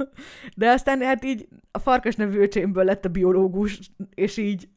De 0.57 0.71
aztán 0.71 1.01
hát 1.01 1.25
így 1.25 1.49
a 1.71 1.79
farkas 1.79 2.15
nevű 2.15 2.39
öcsémből 2.39 2.85
lett 2.85 3.05
a 3.05 3.09
biológus, 3.09 3.81
és 4.15 4.37
így 4.37 4.69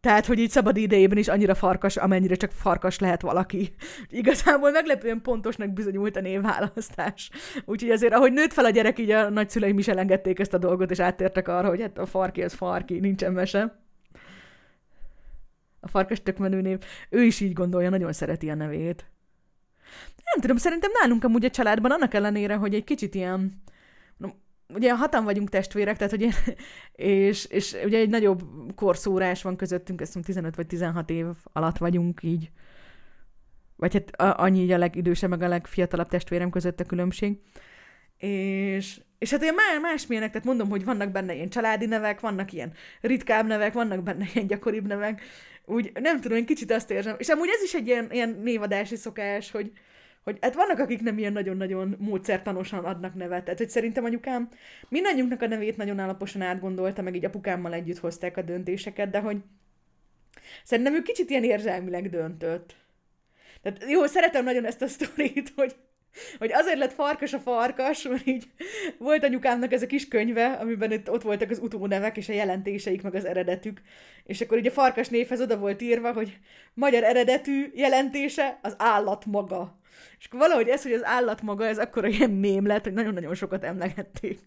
tehát, 0.00 0.26
hogy 0.26 0.38
így 0.38 0.50
szabad 0.50 0.76
idejében 0.76 1.18
is 1.18 1.28
annyira 1.28 1.54
farkas, 1.54 1.96
amennyire 1.96 2.34
csak 2.34 2.50
farkas 2.50 2.98
lehet 2.98 3.22
valaki. 3.22 3.74
Igazából 4.08 4.70
meglepően 4.70 5.22
pontosnak 5.22 5.72
bizonyult 5.72 6.16
a 6.16 6.20
névválasztás. 6.20 7.30
Úgyhogy 7.64 7.90
azért, 7.90 8.14
ahogy 8.14 8.32
nőtt 8.32 8.52
fel 8.52 8.64
a 8.64 8.70
gyerek, 8.70 8.98
így 8.98 9.10
a 9.10 9.30
nagyszüleim 9.30 9.78
is 9.78 9.88
elengedték 9.88 10.38
ezt 10.38 10.54
a 10.54 10.58
dolgot, 10.58 10.90
és 10.90 11.00
áttértek 11.00 11.48
arra, 11.48 11.68
hogy 11.68 11.80
hát 11.80 11.98
a 11.98 12.06
farki 12.06 12.42
az 12.42 12.54
farki, 12.54 12.98
nincsen 12.98 13.32
mese. 13.32 13.80
A 15.80 15.88
farkas 15.88 16.22
tök 16.22 16.38
menő 16.38 16.60
név. 16.60 16.78
Ő 17.10 17.22
is 17.22 17.40
így 17.40 17.52
gondolja, 17.52 17.90
nagyon 17.90 18.12
szereti 18.12 18.50
a 18.50 18.54
nevét. 18.54 19.10
Nem 20.32 20.40
tudom, 20.40 20.56
szerintem 20.56 20.90
nálunk 21.00 21.24
amúgy 21.24 21.44
a 21.44 21.50
családban 21.50 21.90
annak 21.90 22.14
ellenére, 22.14 22.54
hogy 22.54 22.74
egy 22.74 22.84
kicsit 22.84 23.14
ilyen, 23.14 23.62
ugye 24.68 24.96
hatan 24.96 25.24
vagyunk 25.24 25.48
testvérek, 25.48 25.96
tehát 25.96 26.12
hogy 26.12 26.28
és, 27.28 27.44
és 27.44 27.76
ugye 27.84 27.98
egy 27.98 28.08
nagyobb 28.08 28.42
korszórás 28.74 29.42
van 29.42 29.56
közöttünk, 29.56 30.00
ezt 30.00 30.18
15 30.22 30.56
vagy 30.56 30.66
16 30.66 31.10
év 31.10 31.26
alatt 31.52 31.78
vagyunk 31.78 32.22
így, 32.22 32.50
vagy 33.76 33.92
hát 33.92 34.38
annyi 34.38 34.60
így 34.60 34.70
a 34.70 34.78
legidősebb, 34.78 35.30
meg 35.30 35.42
a 35.42 35.48
legfiatalabb 35.48 36.08
testvérem 36.08 36.50
között 36.50 36.80
a 36.80 36.84
különbség. 36.84 37.38
És, 38.16 39.00
és 39.18 39.30
hát 39.30 39.42
ilyen 39.42 39.54
másmilyenek, 39.82 40.30
tehát 40.30 40.46
mondom, 40.46 40.68
hogy 40.68 40.84
vannak 40.84 41.10
benne 41.10 41.34
ilyen 41.34 41.48
családi 41.48 41.86
nevek, 41.86 42.20
vannak 42.20 42.52
ilyen 42.52 42.72
ritkább 43.00 43.46
nevek, 43.46 43.72
vannak 43.72 44.02
benne 44.02 44.26
ilyen 44.34 44.46
gyakoribb 44.46 44.86
nevek, 44.86 45.22
úgy 45.66 45.92
nem 45.94 46.20
tudom, 46.20 46.38
én 46.38 46.46
kicsit 46.46 46.70
azt 46.70 46.90
érzem, 46.90 47.16
és 47.18 47.28
amúgy 47.28 47.48
ez 47.48 47.62
is 47.62 47.74
egy 47.74 47.86
ilyen, 47.86 48.08
ilyen 48.10 48.40
névadási 48.42 48.96
szokás, 48.96 49.50
hogy, 49.50 49.72
hogy 50.22 50.38
hát 50.40 50.54
vannak, 50.54 50.78
akik 50.78 51.00
nem 51.00 51.18
ilyen 51.18 51.32
nagyon-nagyon 51.32 51.96
módszertanosan 51.98 52.84
adnak 52.84 53.14
nevet. 53.14 53.44
Tehát, 53.44 53.58
hogy 53.58 53.70
szerintem 53.70 54.04
anyukám 54.04 54.48
mindannyiunknak 54.88 55.42
a 55.42 55.46
nevét 55.46 55.76
nagyon 55.76 55.98
alaposan 55.98 56.42
átgondolta, 56.42 57.02
meg 57.02 57.14
így 57.14 57.24
apukámmal 57.24 57.72
együtt 57.72 57.98
hozták 57.98 58.36
a 58.36 58.42
döntéseket, 58.42 59.10
de 59.10 59.20
hogy 59.20 59.36
szerintem 60.64 60.94
ő 60.94 61.02
kicsit 61.02 61.30
ilyen 61.30 61.44
érzelmileg 61.44 62.10
döntött. 62.10 62.74
Tehát 63.62 63.84
jó, 63.90 64.06
szeretem 64.06 64.44
nagyon 64.44 64.64
ezt 64.64 64.82
a 64.82 64.86
sztorit, 64.86 65.52
hogy 65.56 65.76
hogy 66.38 66.52
azért 66.52 66.78
lett 66.78 66.92
farkas 66.92 67.32
a 67.32 67.38
farkas, 67.38 68.02
mert 68.02 68.26
így 68.26 68.44
volt 68.98 69.24
anyukámnak 69.24 69.72
ez 69.72 69.82
a 69.82 69.86
kis 69.86 70.08
könyve, 70.08 70.46
amiben 70.46 70.92
itt 70.92 71.10
ott 71.10 71.22
voltak 71.22 71.50
az 71.50 71.58
utónevek 71.58 72.16
és 72.16 72.28
a 72.28 72.32
jelentéseik, 72.32 73.02
meg 73.02 73.14
az 73.14 73.24
eredetük. 73.24 73.80
És 74.24 74.40
akkor 74.40 74.58
így 74.58 74.66
a 74.66 74.70
farkas 74.70 75.08
névhez 75.08 75.40
oda 75.40 75.58
volt 75.58 75.82
írva, 75.82 76.12
hogy 76.12 76.38
magyar 76.74 77.04
eredetű 77.04 77.70
jelentése 77.74 78.58
az 78.62 78.74
állat 78.78 79.26
maga. 79.26 79.78
És 80.18 80.26
akkor 80.26 80.40
valahogy 80.40 80.68
ez, 80.68 80.82
hogy 80.82 80.92
az 80.92 81.04
állat 81.04 81.42
maga, 81.42 81.66
ez 81.66 81.78
akkor 81.78 82.08
ilyen 82.08 82.30
mém 82.30 82.66
lett, 82.66 82.84
hogy 82.84 82.92
nagyon-nagyon 82.92 83.34
sokat 83.34 83.64
emlegették. 83.64 84.38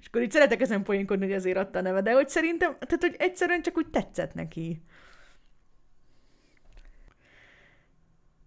És 0.00 0.06
akkor 0.06 0.22
így 0.22 0.30
szeretek 0.30 0.60
ezen 0.60 0.82
poénkodni, 0.82 1.24
hogy 1.24 1.34
azért 1.34 1.56
adta 1.56 1.78
a 1.78 1.82
neve, 1.82 2.00
de 2.00 2.12
hogy 2.12 2.28
szerintem, 2.28 2.76
tehát 2.78 3.00
hogy 3.00 3.14
egyszerűen 3.18 3.62
csak 3.62 3.76
úgy 3.76 3.88
tetszett 3.88 4.34
neki. 4.34 4.82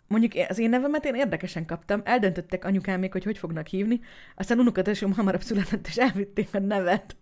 Mondjuk 0.08 0.50
az 0.50 0.60
én 0.60 0.70
nevemet 0.70 1.06
én 1.06 1.16
érdekesen 1.16 1.66
kaptam, 1.66 2.02
eldöntöttek 2.04 2.66
anyukámék, 2.66 3.12
hogy 3.12 3.24
hogy 3.24 3.38
fognak 3.38 3.68
hívni, 3.68 4.00
aztán 4.36 4.60
unokatesóm 4.60 5.14
hamarabb 5.14 5.42
született, 5.42 5.88
és 5.88 5.96
elvitték 5.96 6.48
a 6.52 6.60
nevet. 6.60 7.16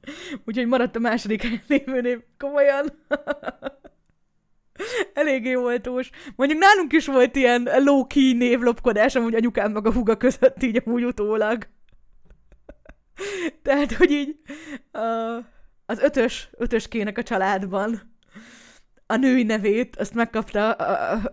Úgyhogy 0.45 0.67
maradt 0.67 0.95
a 0.95 0.99
második 0.99 1.63
lévő 1.67 2.01
név. 2.01 2.19
Komolyan. 2.37 2.85
Eléggé 5.13 5.55
voltós. 5.55 6.09
Mondjuk 6.35 6.59
nálunk 6.59 6.93
is 6.93 7.05
volt 7.05 7.35
ilyen 7.35 7.69
low-key 7.77 8.33
névlopkodás, 8.33 9.15
amúgy 9.15 9.35
anyukám 9.35 9.71
meg 9.71 9.85
a 9.85 9.93
huga 9.93 10.17
között 10.17 10.63
így 10.63 10.81
amúgy 10.85 11.03
utólag. 11.03 11.67
Tehát, 13.63 13.93
hogy 13.93 14.11
így 14.11 14.35
uh, 14.93 15.45
az 15.85 15.99
ötös, 15.99 16.49
ötöskének 16.57 17.17
a 17.17 17.23
családban 17.23 18.14
a 19.07 19.15
női 19.15 19.43
nevét, 19.43 19.95
azt 19.95 20.13
megkapta, 20.13 20.71
a, 20.71 21.13
a, 21.13 21.31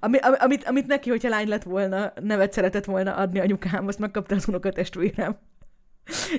ami, 0.00 0.18
amit, 0.18 0.64
amit 0.64 0.86
neki, 0.86 1.10
hogyha 1.10 1.28
lány 1.28 1.48
lett 1.48 1.62
volna, 1.62 2.12
nevet 2.20 2.52
szeretett 2.52 2.84
volna 2.84 3.14
adni 3.14 3.38
anyukám, 3.38 3.86
azt 3.86 3.98
megkapta 3.98 4.34
az 4.34 4.48
unokatestvérem. 4.48 5.38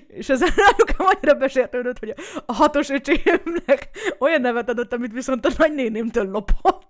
És 0.07 0.29
az 0.29 0.41
anyukám 0.41 1.07
annyira 1.07 1.33
besértődött, 1.33 1.99
hogy 1.99 2.13
a 2.45 2.53
hatos 2.53 2.89
öcsémnek 2.89 3.89
olyan 4.19 4.41
nevet 4.41 4.69
adott, 4.69 4.93
amit 4.93 5.13
viszont 5.13 5.45
a 5.45 5.51
nagynénémtől 5.57 6.29
lopott. 6.29 6.87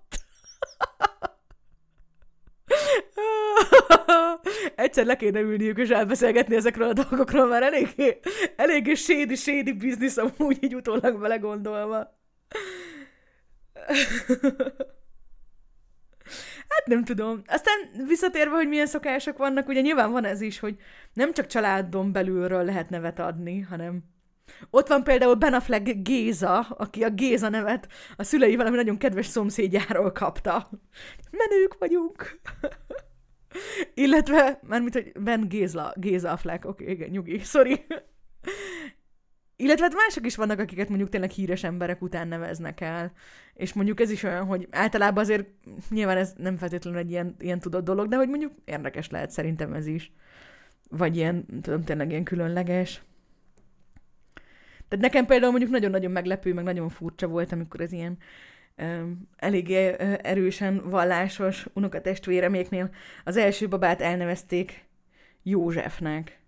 Egyszer 4.76 5.06
le 5.06 5.16
kéne 5.16 5.40
ülniük 5.40 5.78
és 5.78 5.90
elbeszélgetni 5.90 6.56
ezekről 6.56 6.88
a 6.88 6.94
dolgokról, 6.94 7.48
mert 7.48 7.64
eléggé, 7.64 8.20
eléggé 8.56 8.94
sédi, 8.94 9.36
sédi 9.36 9.72
biznisz 9.72 10.18
amúgy 10.18 10.58
így 10.64 10.76
utólag 10.76 11.20
belegondolva. 11.20 12.18
Hát 16.70 16.86
nem 16.86 17.04
tudom. 17.04 17.42
Aztán 17.48 18.06
visszatérve, 18.08 18.56
hogy 18.56 18.68
milyen 18.68 18.88
szokások 18.88 19.38
vannak, 19.38 19.68
ugye 19.68 19.82
nyilván 19.82 20.12
van 20.12 20.26
ez 20.26 20.42
is, 20.42 20.60
hogy 20.60 20.78
nem 21.14 21.34
csak 21.34 21.46
családon 21.46 22.12
belülről 22.12 22.64
lehet 22.64 22.90
nevet 22.90 23.20
adni, 23.20 23.60
hanem 23.60 24.04
ott 24.70 24.88
van 24.88 25.04
például 25.04 25.36
Ben 25.36 25.54
Affleck 25.54 26.04
Géza, 26.04 26.60
aki 26.60 27.04
a 27.04 27.10
Géza 27.10 27.50
nevet 27.50 27.88
a 28.16 28.24
szülei 28.24 28.56
valami 28.56 28.76
nagyon 28.76 28.98
kedves 28.98 29.26
szomszédjáról 29.26 30.12
kapta. 30.12 30.70
Menők 31.32 31.76
vagyunk. 31.80 32.40
Illetve, 33.94 34.60
mármint, 34.64 34.94
hogy 34.94 35.12
Ben 35.20 35.48
Géza, 35.48 35.94
Géza 35.96 36.32
Affleck, 36.32 36.66
oké, 36.66 36.84
okay, 36.84 36.96
igen, 36.96 37.10
nyugi, 37.10 37.40
sorry. 37.40 37.86
Illetve 39.56 39.84
hát 39.84 39.94
mások 39.94 40.26
is 40.26 40.36
vannak, 40.36 40.60
akiket 40.60 40.90
mondjuk 40.90 41.10
tényleg 41.10 41.30
híres 41.30 41.64
emberek 41.64 42.02
után 42.02 42.28
neveznek 42.28 42.82
el. 42.82 43.12
És 43.60 43.74
mondjuk 43.74 44.00
ez 44.00 44.12
is 44.12 44.24
olyan, 44.24 44.46
hogy 44.46 44.68
általában 44.72 45.24
azért 45.24 45.48
nyilván 45.90 46.18
ez 46.18 46.34
nem 46.38 46.58
feltétlenül 46.58 47.00
egy 47.00 47.10
ilyen, 47.10 47.36
ilyen 47.40 47.60
tudott 47.60 47.84
dolog, 47.84 48.08
de 48.08 48.16
hogy 48.16 48.30
mondjuk 48.30 48.52
érdekes 48.66 49.10
lehet 49.10 49.32
szerintem 49.32 49.74
ez 49.74 49.88
is. 49.88 50.12
Vagy 50.90 51.16
ilyen, 51.16 51.46
tudom, 51.62 51.84
tényleg 51.84 52.10
ilyen 52.10 52.24
különleges. 52.24 53.02
Tehát 54.88 55.06
nekem 55.06 55.26
például 55.26 55.52
mondjuk 55.52 55.72
nagyon-nagyon 55.72 56.12
meglepő, 56.12 56.54
meg 56.54 56.64
nagyon 56.64 56.90
furcsa 56.90 57.28
volt, 57.28 57.52
amikor 57.52 57.82
ez 57.82 57.92
ilyen 57.92 58.18
um, 58.78 59.30
eléggé 59.36 59.96
erősen 60.22 60.90
vallásos 60.90 61.66
unokatestvéreméknél 61.74 62.90
az 63.24 63.38
első 63.38 63.68
babát 63.68 64.02
elnevezték 64.02 64.86
Józsefnek. 65.44 66.39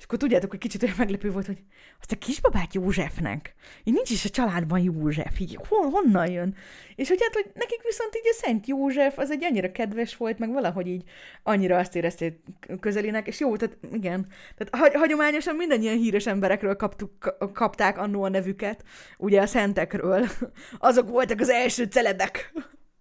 És 0.00 0.06
akkor 0.06 0.18
tudjátok, 0.18 0.50
hogy 0.50 0.58
kicsit 0.58 0.82
olyan 0.82 0.94
meglepő 0.98 1.30
volt, 1.30 1.46
hogy 1.46 1.62
azt 2.00 2.12
a 2.12 2.16
kisbabát 2.16 2.74
Józsefnek. 2.74 3.54
Így 3.84 3.94
nincs 3.94 4.10
is 4.10 4.24
a 4.24 4.28
családban 4.28 4.80
József, 4.80 5.40
így 5.40 5.58
hol, 5.68 5.90
honnan 5.90 6.30
jön? 6.30 6.54
És 6.94 7.08
hogy 7.08 7.18
hát, 7.22 7.34
hogy 7.34 7.50
nekik 7.54 7.82
viszont 7.82 8.16
így 8.16 8.28
a 8.30 8.34
Szent 8.34 8.66
József, 8.66 9.18
az 9.18 9.30
egy 9.30 9.44
annyira 9.44 9.72
kedves 9.72 10.16
volt, 10.16 10.38
meg 10.38 10.52
valahogy 10.52 10.86
így 10.86 11.02
annyira 11.42 11.78
azt 11.78 11.96
érezték 11.96 12.38
közelinek, 12.80 13.26
és 13.26 13.40
jó, 13.40 13.56
tehát 13.56 13.76
igen. 13.92 14.26
Tehát 14.56 14.74
hagy, 14.74 14.94
hagyományosan 14.94 15.56
mindannyian 15.56 15.96
híres 15.96 16.26
emberekről 16.26 16.76
kaptuk, 16.76 17.36
kapták 17.52 17.98
annó 17.98 18.22
a 18.22 18.28
nevüket, 18.28 18.84
ugye 19.18 19.40
a 19.40 19.46
szentekről. 19.46 20.26
Azok 20.78 21.08
voltak 21.08 21.40
az 21.40 21.48
első 21.48 21.84
celebek. 21.84 22.52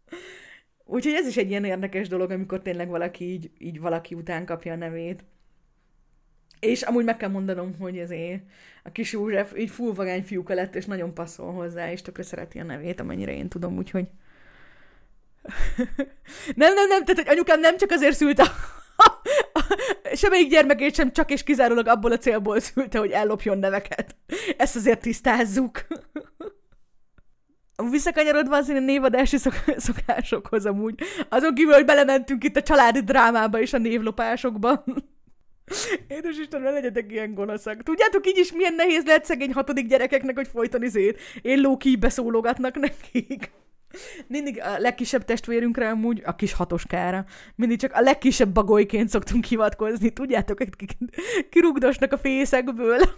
Úgyhogy 0.86 1.14
ez 1.14 1.28
is 1.28 1.38
egy 1.38 1.50
ilyen 1.50 1.66
érdekes 1.66 2.08
dolog, 2.08 2.32
amikor 2.32 2.62
tényleg 2.62 2.90
valaki 2.90 3.26
így, 3.26 3.52
így 3.58 3.80
valaki 3.80 4.16
után 4.16 4.46
kapja 4.46 4.74
a 4.74 4.76
nevét. 4.76 5.24
És 6.60 6.82
amúgy 6.82 7.04
meg 7.04 7.18
kell 7.18 7.30
mondanom, 7.30 7.76
hogy 7.80 7.98
ezért 7.98 8.42
a 8.84 8.92
kis 8.92 9.12
József 9.12 9.58
így 9.58 9.70
full 9.70 9.94
vagány 9.94 10.24
fiúka 10.24 10.54
lett, 10.54 10.76
és 10.76 10.86
nagyon 10.86 11.14
passzol 11.14 11.52
hozzá, 11.52 11.92
és 11.92 12.02
tökre 12.02 12.24
szereti 12.24 12.60
a 12.60 12.64
nevét, 12.64 13.00
amennyire 13.00 13.34
én 13.34 13.50
tudom, 13.50 13.78
úgyhogy... 13.78 14.06
nem, 16.56 16.74
nem, 16.74 16.88
nem, 16.88 17.04
tehát 17.06 17.24
hogy 17.24 17.28
anyukám 17.28 17.60
nem 17.60 17.78
csak 17.78 17.92
azért 17.92 18.16
szülte 18.16 18.52
semmelyik 20.14 20.50
gyermekét 20.50 20.96
sem 20.96 21.12
csak 21.12 21.32
és 21.32 21.44
kizárólag 21.44 21.88
abból 21.88 22.12
a 22.12 22.18
célból 22.18 22.60
szülte, 22.60 23.00
hogy 23.00 23.12
ellopjon 23.12 23.58
neveket. 23.58 24.16
Ezt 24.58 24.76
azért 24.76 25.02
tisztázzuk. 25.02 25.86
Visszakanyarodva 27.92 28.56
az 28.56 28.70
én 28.70 28.84
névadási 28.84 29.38
szok- 29.38 29.80
szokásokhoz 29.80 30.66
amúgy. 30.66 31.00
Azon 31.30 31.54
kívül, 31.54 31.74
hogy 31.74 31.86
belementünk 31.86 32.44
itt 32.44 32.56
a 32.56 32.62
családi 32.62 33.00
drámába 33.04 33.60
és 33.60 33.74
a 33.74 33.78
névlopásokba. 33.78 34.84
Édes 36.08 36.38
Istenem, 36.38 36.74
legyetek 36.74 37.12
ilyen 37.12 37.34
gonoszak. 37.34 37.84
Tudjátok 37.84 38.28
így 38.28 38.38
is 38.38 38.52
milyen 38.52 38.74
nehéz 38.74 39.06
lehet 39.06 39.26
szegény 39.26 39.54
hatodik 39.54 39.88
gyerekeknek, 39.88 40.36
hogy 40.36 40.48
folyton 40.48 40.84
izét 40.84 41.20
én 41.42 41.62
Loki 41.62 41.96
beszólogatnak 41.96 42.76
nekik. 42.76 43.52
Mindig 44.28 44.62
a 44.62 44.78
legkisebb 44.78 45.26
testvérünkre 45.26 45.90
amúgy, 45.90 46.22
a 46.26 46.36
kis 46.36 46.54
hatoskára, 46.54 47.26
mindig 47.56 47.80
csak 47.80 47.94
a 47.94 48.02
legkisebb 48.02 48.54
bagolyként 48.54 49.10
szoktunk 49.10 49.46
hivatkozni, 49.46 50.10
tudjátok, 50.10 50.60
kirugdosnak 51.50 52.12
a 52.14 52.18
fészekből. 52.18 53.00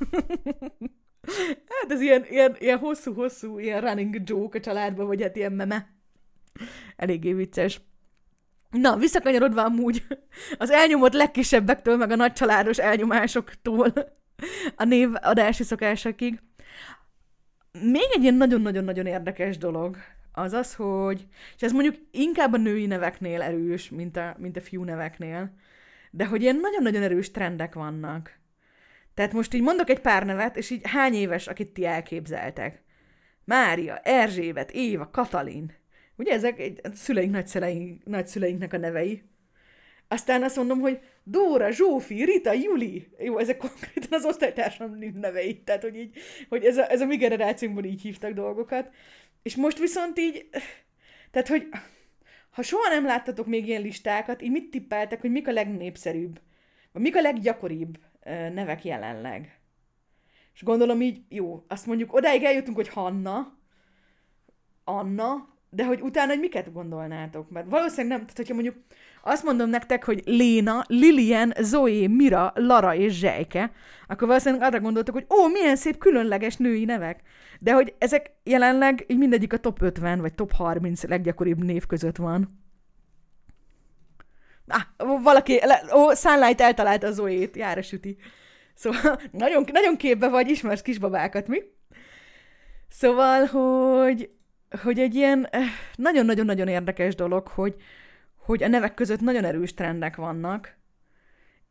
hát 1.80 1.92
ez 1.92 2.02
ilyen, 2.02 2.26
ilyen, 2.30 2.56
ilyen 2.60 2.78
hosszú-hosszú, 2.78 3.60
ilyen 3.60 3.82
running 3.82 4.22
joke 4.24 4.58
a 4.58 4.62
családban, 4.62 5.08
vagy 5.08 5.22
hát 5.22 5.36
ilyen 5.36 5.52
meme. 5.52 5.90
Eléggé 6.96 7.34
vicces. 7.34 7.82
Na, 8.72 8.96
visszakanyarodva 8.96 9.64
amúgy 9.64 10.04
az 10.58 10.70
elnyomott 10.70 11.14
legkisebbektől, 11.14 11.98
meg 11.98 12.12
a 12.12 12.16
nagycsaládos 12.16 12.78
elnyomásoktól 12.78 13.94
a 14.76 14.84
névadási 14.84 15.64
szokásokig. 15.64 16.40
Még 17.72 18.08
egy 18.14 18.22
ilyen 18.22 18.34
nagyon-nagyon-nagyon 18.34 19.06
érdekes 19.06 19.58
dolog 19.58 19.98
az 20.32 20.54
az, 20.54 20.76
hogy, 20.76 21.28
és 21.56 21.62
ez 21.62 21.72
mondjuk 21.72 21.96
inkább 22.12 22.54
a 22.54 22.58
női 22.58 22.86
neveknél 22.86 23.42
erős, 23.42 23.90
mint 23.90 24.18
a, 24.18 24.36
mint 24.38 24.58
a 24.58 24.62
fiú 24.62 24.84
neveknél, 24.84 25.56
de 26.12 26.26
hogy 26.26 26.42
ilyen 26.42 26.56
nagyon-nagyon 26.56 27.02
erős 27.02 27.32
trendek 27.32 27.74
vannak. 27.74 28.40
Tehát 29.14 29.34
most 29.34 29.54
így 29.54 29.62
mondok 29.62 29.90
egy 29.90 30.00
pár 30.00 30.26
nevet, 30.26 30.58
és 30.58 30.70
így 30.70 30.82
hány 30.84 31.14
éves, 31.14 31.48
akit 31.48 31.74
ti 31.74 31.86
elképzeltek? 31.86 32.84
Mária, 33.44 33.98
Erzsébet, 33.98 34.72
Éva, 34.72 35.10
Katalin. 35.10 35.81
Ugye 36.16 36.34
ezek 36.34 36.72
a 36.84 36.90
szüleink, 36.94 37.32
nagyszüleink, 37.32 38.06
nagyszüleinknek 38.06 38.74
a 38.74 38.78
nevei. 38.78 39.24
Aztán 40.08 40.44
azt 40.44 40.56
mondom, 40.56 40.80
hogy 40.80 41.00
Dóra, 41.24 41.72
Zsófi, 41.72 42.24
Rita, 42.24 42.54
Juli. 42.54 43.08
Jó, 43.20 43.38
ezek 43.38 43.58
konkrétan 43.58 44.20
az 44.20 44.26
osztálytársam 44.26 44.98
nevei. 45.14 45.62
Tehát, 45.64 45.82
hogy 45.82 45.96
így, 45.96 46.18
hogy 46.50 46.66
ez 46.66 46.78
a, 46.78 46.92
ez 46.92 47.02
a 47.02 47.06
mi 47.06 47.16
generációnkban 47.16 47.84
így 47.84 48.02
hívtak 48.02 48.32
dolgokat. 48.32 48.90
És 49.44 49.56
most 49.56 49.80
viszont 49.80 50.20
így, 50.20 50.50
tehát, 51.32 51.48
hogy 51.48 51.68
ha 52.50 52.62
soha 52.62 52.90
nem 52.90 53.06
láttatok 53.06 53.46
még 53.48 53.68
ilyen 53.68 53.82
listákat, 53.82 54.42
így 54.42 54.52
mit 54.52 54.70
tippeltek, 54.70 55.22
hogy 55.22 55.32
mik 55.32 55.48
a 55.48 55.52
legnépszerűbb, 55.52 56.40
vagy 56.92 57.02
mik 57.02 57.16
a 57.16 57.22
leggyakoribb 57.22 57.98
nevek 58.54 58.86
jelenleg? 58.86 59.60
És 60.54 60.64
gondolom 60.64 61.02
így, 61.02 61.22
jó, 61.30 61.66
azt 61.68 61.86
mondjuk 61.86 62.14
odáig 62.14 62.44
eljutunk, 62.44 62.76
hogy 62.76 62.88
Hanna, 62.88 63.58
Anna, 64.84 65.50
de 65.74 65.86
hogy 65.86 66.02
utána, 66.02 66.32
hogy 66.32 66.40
miket 66.40 66.74
gondolnátok? 66.74 67.50
Mert 67.50 67.70
valószínűleg 67.70 68.08
nem, 68.08 68.20
tehát 68.20 68.38
hogyha 68.38 68.54
mondjuk 68.54 68.76
azt 69.24 69.44
mondom 69.44 69.70
nektek, 69.70 70.04
hogy 70.04 70.22
Léna, 70.26 70.84
Lilian, 70.88 71.54
Zoe, 71.60 72.08
Mira, 72.08 72.52
Lara 72.56 72.96
és 72.96 73.14
Zsejke, 73.14 73.72
akkor 74.08 74.28
valószínűleg 74.28 74.68
arra 74.68 74.80
gondoltok, 74.80 75.14
hogy 75.14 75.26
ó, 75.30 75.48
milyen 75.48 75.76
szép 75.76 75.98
különleges 75.98 76.56
női 76.56 76.86
nevek. 76.86 77.22
De 77.60 77.74
hogy 77.74 77.94
ezek 77.98 78.32
jelenleg 78.44 79.06
így 79.08 79.18
mindegyik 79.18 79.54
a 79.54 79.58
top 79.58 79.82
50 79.82 80.20
vagy 80.20 80.34
top 80.34 80.52
30 80.52 81.04
leggyakoribb 81.04 81.64
név 81.64 81.86
között 81.86 82.18
van. 82.18 82.60
Ah, 84.68 85.22
valaki, 85.24 85.60
ó, 85.94 86.14
Sunlight 86.14 86.62
eltalálta 86.62 87.08
a 87.08 87.12
Zoe-t, 87.12 87.56
jára 87.56 87.82
süti. 87.82 88.18
Szóval 88.74 89.20
nagyon, 89.32 89.66
nagyon 89.72 89.98
képbe 89.98 90.28
vagy, 90.28 90.50
ismersz 90.50 90.82
kisbabákat, 90.82 91.48
mi? 91.48 91.62
Szóval, 92.90 93.46
hogy, 93.46 94.30
hogy 94.82 95.00
egy 95.00 95.16
ilyen 95.16 95.48
eh, 95.50 95.64
nagyon-nagyon-nagyon 95.96 96.68
érdekes 96.68 97.16
dolog, 97.16 97.48
hogy, 97.48 97.76
hogy 98.36 98.64
a 98.64 98.68
nevek 98.68 98.94
között 98.94 99.20
nagyon 99.20 99.44
erős 99.44 99.74
trendek 99.74 100.16
vannak, 100.16 100.80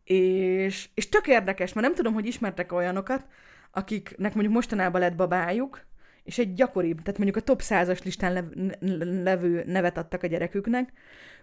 és, 0.05 0.89
és 0.95 1.09
tök 1.09 1.27
érdekes, 1.27 1.73
mert 1.73 1.87
nem 1.87 1.97
tudom, 1.97 2.13
hogy 2.15 2.27
ismertek 2.27 2.73
olyanokat, 2.73 3.27
akiknek 3.71 4.35
mondjuk 4.35 4.55
mostanában 4.55 5.01
lett 5.01 5.17
babájuk, 5.17 5.89
és 6.23 6.39
egy 6.39 6.55
gyakoribb, 6.55 7.03
tehát 7.03 7.19
mondjuk 7.19 7.37
a 7.37 7.47
top 7.47 7.63
100-as 7.65 8.05
listán 8.05 8.33
lev- 8.33 8.77
levő 9.23 9.63
nevet 9.67 9.99
adtak 9.99 10.23
a 10.23 10.27
gyereküknek, 10.27 10.93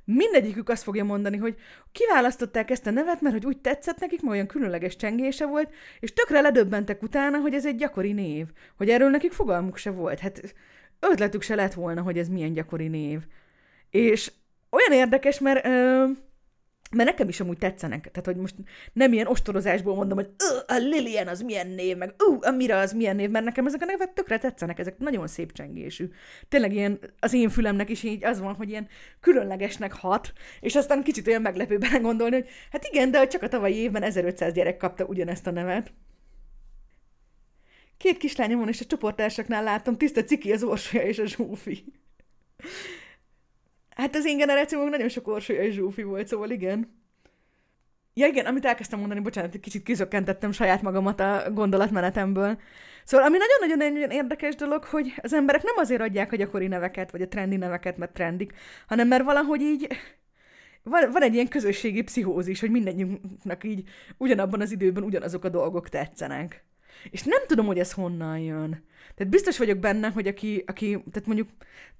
mindegyikük 0.03 0.69
azt 0.69 0.83
fogja 0.83 1.03
mondani, 1.03 1.37
hogy 1.37 1.55
kiválasztották 1.91 2.69
ezt 2.69 2.87
a 2.87 2.91
nevet, 2.91 3.21
mert 3.21 3.35
hogy 3.35 3.45
úgy 3.45 3.57
tetszett 3.57 3.99
nekik, 3.99 4.21
mert 4.21 4.33
olyan 4.33 4.47
különleges 4.47 4.95
csengése 4.95 5.45
volt, 5.45 5.73
és 5.99 6.13
tökre 6.13 6.41
ledöbbentek 6.41 7.01
utána, 7.01 7.39
hogy 7.39 7.53
ez 7.53 7.65
egy 7.65 7.75
gyakori 7.75 8.11
név, 8.11 8.47
hogy 8.77 8.89
erről 8.89 9.09
nekik 9.09 9.31
fogalmuk 9.31 9.77
se 9.77 9.89
volt. 9.89 10.19
Hát 10.19 10.53
ötletük 10.99 11.41
se 11.41 11.55
lett 11.55 11.73
volna, 11.73 12.01
hogy 12.01 12.17
ez 12.17 12.27
milyen 12.27 12.53
gyakori 12.53 12.87
név. 12.87 13.21
És 13.89 14.31
olyan 14.69 14.91
érdekes, 14.91 15.39
mert 15.39 15.65
ö- 15.65 16.25
mert 16.91 17.09
nekem 17.09 17.27
is 17.27 17.39
amúgy 17.39 17.57
tetszenek. 17.57 18.01
Tehát, 18.11 18.25
hogy 18.25 18.35
most 18.35 18.55
nem 18.93 19.13
ilyen 19.13 19.27
ostorozásból 19.27 19.95
mondom, 19.95 20.17
hogy 20.17 20.29
a 20.67 20.73
Lilian 20.73 21.27
az 21.27 21.41
milyen 21.41 21.67
név, 21.67 21.97
meg 21.97 22.13
a 22.41 22.51
Mira 22.51 22.79
az 22.79 22.93
milyen 22.93 23.15
név, 23.15 23.29
mert 23.29 23.45
nekem 23.45 23.65
ezek 23.65 23.81
a 23.81 23.85
nevek 23.85 24.13
tökre 24.13 24.37
tetszenek, 24.37 24.79
ezek 24.79 24.97
nagyon 24.97 25.27
szép 25.27 25.51
csengésű. 25.51 26.09
Tényleg 26.49 26.73
ilyen, 26.73 26.99
az 27.19 27.33
én 27.33 27.49
fülemnek 27.49 27.89
is 27.89 28.03
így 28.03 28.25
az 28.25 28.39
van, 28.39 28.53
hogy 28.53 28.69
ilyen 28.69 28.87
különlegesnek 29.19 29.93
hat, 29.93 30.33
és 30.59 30.75
aztán 30.75 31.03
kicsit 31.03 31.27
olyan 31.27 31.41
meglepőben 31.41 32.01
gondolni, 32.07 32.35
hogy 32.35 32.47
hát 32.71 32.85
igen, 32.91 33.11
de 33.11 33.27
csak 33.27 33.41
a 33.41 33.47
tavalyi 33.47 33.75
évben 33.75 34.03
1500 34.03 34.53
gyerek 34.53 34.77
kapta 34.77 35.05
ugyanezt 35.05 35.47
a 35.47 35.51
nevet. 35.51 35.93
Két 37.97 38.17
kislányom 38.17 38.59
van, 38.59 38.67
és 38.67 38.81
a 38.81 38.85
csoporttársaknál 38.85 39.63
látom, 39.63 39.97
tiszta 39.97 40.23
ciki 40.23 40.51
az 40.51 40.63
Orsolya 40.63 41.05
és 41.05 41.19
a 41.19 41.25
Zsófi. 41.25 41.83
Hát 43.89 44.15
az 44.15 44.25
én 44.25 44.37
generációmban 44.37 44.89
nagyon 44.89 45.09
sok 45.09 45.27
Orsolya 45.27 45.61
és 45.61 45.73
Zsófi 45.73 46.03
volt, 46.03 46.27
szóval 46.27 46.49
igen. 46.49 46.95
Ja 48.13 48.27
igen, 48.27 48.45
amit 48.45 48.65
elkezdtem 48.65 48.99
mondani, 48.99 49.19
bocsánat, 49.19 49.53
egy 49.53 49.59
kicsit 49.59 49.83
kizökkentettem 49.83 50.51
saját 50.51 50.81
magamat 50.81 51.19
a 51.19 51.51
gondolatmenetemből. 51.53 52.59
Szóval 53.03 53.25
ami 53.25 53.37
nagyon-nagyon 53.37 54.11
érdekes 54.11 54.55
dolog, 54.55 54.83
hogy 54.83 55.13
az 55.21 55.33
emberek 55.33 55.63
nem 55.63 55.77
azért 55.77 56.01
adják 56.01 56.31
a 56.31 56.35
gyakori 56.35 56.67
neveket, 56.67 57.11
vagy 57.11 57.21
a 57.21 57.27
trendi 57.27 57.55
neveket, 57.55 57.97
mert 57.97 58.13
trendik, 58.13 58.53
hanem 58.87 59.07
mert 59.07 59.23
valahogy 59.23 59.61
így 59.61 59.87
van, 60.83 61.11
van 61.11 61.21
egy 61.21 61.33
ilyen 61.33 61.47
közösségi 61.47 62.01
pszichózis, 62.01 62.59
hogy 62.59 62.71
mindegyünknek 62.71 63.63
így 63.63 63.89
ugyanabban 64.17 64.61
az 64.61 64.71
időben 64.71 65.03
ugyanazok 65.03 65.43
a 65.43 65.49
dolgok 65.49 65.89
tetszenek. 65.89 66.65
És 67.09 67.23
nem 67.23 67.41
tudom, 67.47 67.65
hogy 67.65 67.79
ez 67.79 67.91
honnan 67.91 68.39
jön. 68.39 68.85
Tehát 69.15 69.31
biztos 69.31 69.57
vagyok 69.57 69.77
benne, 69.77 70.07
hogy 70.09 70.27
aki, 70.27 70.63
aki 70.65 70.89
tehát 70.89 71.25
mondjuk 71.25 71.47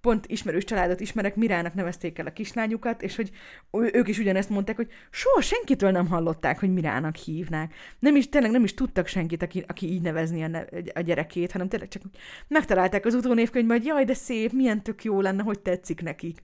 pont 0.02 0.26
ismerős 0.28 0.64
családot 0.64 1.00
ismerek, 1.00 1.36
Mirának 1.36 1.74
nevezték 1.74 2.20
el 2.20 2.26
a 2.26 2.32
kislányukat, 2.32 3.02
és 3.02 3.16
hogy 3.16 3.32
ők 3.72 4.08
is 4.08 4.20
ugyanezt 4.20 4.50
mondták, 4.50 4.76
hogy 4.76 4.88
soha 5.10 5.42
senkitől 5.42 5.92
nem 5.92 6.08
hallották, 6.08 6.60
hogy 6.60 6.74
Mirának 6.74 7.16
hívnák. 7.16 7.74
Nem 8.00 8.16
is, 8.16 8.30
tényleg 8.30 8.52
nem 8.52 8.64
is 8.64 8.74
tudtak 8.74 9.08
senkit, 9.08 9.42
aki, 9.42 9.64
aki 9.68 9.92
így 9.92 10.02
nevezni 10.02 10.44
a, 10.44 10.48
ne, 10.48 10.64
a 10.94 11.02
gyerekét, 11.02 11.52
hanem 11.52 11.68
tényleg 11.68 11.88
csak 11.90 12.02
megtalálták 12.48 13.06
az 13.06 13.14
utónévkönyvben, 13.14 13.78
hogy 13.78 13.86
jaj, 13.86 14.06
de 14.06 14.14
szép, 14.14 14.52
milyen 14.52 14.84
tök 14.84 15.04
jó 15.04 15.22
lenne, 15.22 15.44
hogy 15.44 15.60
tetszik 15.60 16.02
nekik. 16.02 16.44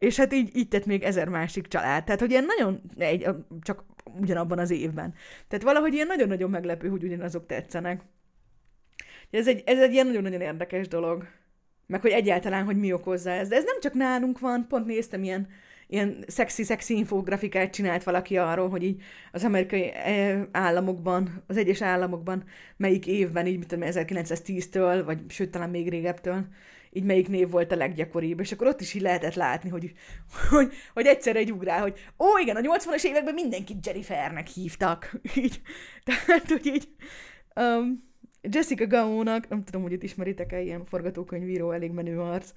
És 0.00 0.16
hát 0.16 0.32
így, 0.32 0.56
így 0.56 0.68
tett 0.68 0.86
még 0.86 1.02
ezer 1.02 1.28
másik 1.28 1.66
család. 1.66 2.04
Tehát, 2.04 2.20
hogy 2.20 2.30
ilyen 2.30 2.44
nagyon, 2.44 2.80
egy, 2.98 3.28
csak 3.60 3.84
ugyanabban 4.20 4.58
az 4.58 4.70
évben. 4.70 5.14
Tehát 5.48 5.64
valahogy 5.64 5.94
ilyen 5.94 6.06
nagyon-nagyon 6.06 6.50
meglepő, 6.50 6.88
hogy 6.88 7.04
ugyanazok 7.04 7.46
tetszenek. 7.46 8.02
Ez 9.30 9.48
egy, 9.48 9.62
ez 9.66 9.78
egy 9.78 9.92
ilyen 9.92 10.06
nagyon-nagyon 10.06 10.40
érdekes 10.40 10.88
dolog. 10.88 11.26
Meg 11.86 12.00
hogy 12.00 12.10
egyáltalán, 12.10 12.64
hogy 12.64 12.76
mi 12.76 12.92
okozza 12.92 13.30
ez. 13.30 13.48
De 13.48 13.56
ez 13.56 13.64
nem 13.64 13.80
csak 13.80 13.92
nálunk 13.94 14.38
van, 14.38 14.66
pont 14.68 14.86
néztem 14.86 15.22
ilyen, 15.22 15.48
ilyen 15.86 16.24
szexi-szexi 16.26 16.96
infografikát 16.96 17.72
csinált 17.72 18.02
valaki 18.02 18.36
arról, 18.36 18.68
hogy 18.68 18.82
így 18.82 19.02
az 19.32 19.44
amerikai 19.44 19.90
eh, 19.92 20.42
államokban, 20.50 21.42
az 21.46 21.56
egyes 21.56 21.82
államokban, 21.82 22.44
melyik 22.76 23.06
évben, 23.06 23.46
így 23.46 23.58
mit 23.58 23.68
tudom, 23.68 23.88
1910-től, 23.92 25.02
vagy 25.04 25.18
sőt, 25.28 25.50
talán 25.50 25.70
még 25.70 25.88
régebtől, 25.88 26.46
így 26.92 27.04
melyik 27.04 27.28
név 27.28 27.50
volt 27.50 27.72
a 27.72 27.76
leggyakoribb, 27.76 28.40
és 28.40 28.52
akkor 28.52 28.66
ott 28.66 28.80
is 28.80 28.94
így 28.94 29.02
lehetett 29.02 29.34
látni, 29.34 29.70
hogy, 29.70 29.92
hogy, 30.50 30.72
hogy 30.92 31.06
egyszerre 31.06 31.38
egy 31.38 31.52
ugrál, 31.52 31.80
hogy 31.80 31.98
ó, 32.18 32.38
igen, 32.42 32.56
a 32.56 32.60
80-as 32.60 33.04
években 33.04 33.34
mindenkit 33.34 33.86
Jennifernek 33.86 34.46
hívtak. 34.46 35.12
Így, 35.36 35.60
tehát, 36.04 36.48
hogy 36.48 36.66
így 36.66 36.88
um, 37.56 38.08
Jessica 38.42 38.86
Gaónak, 38.86 39.48
nem 39.48 39.64
tudom, 39.64 39.82
hogy 39.82 39.92
itt 39.92 40.02
ismeritek-e 40.02 40.60
ilyen 40.60 40.84
forgatókönyvíró, 40.84 41.70
elég 41.70 41.90
menő 41.90 42.20
arc, 42.20 42.52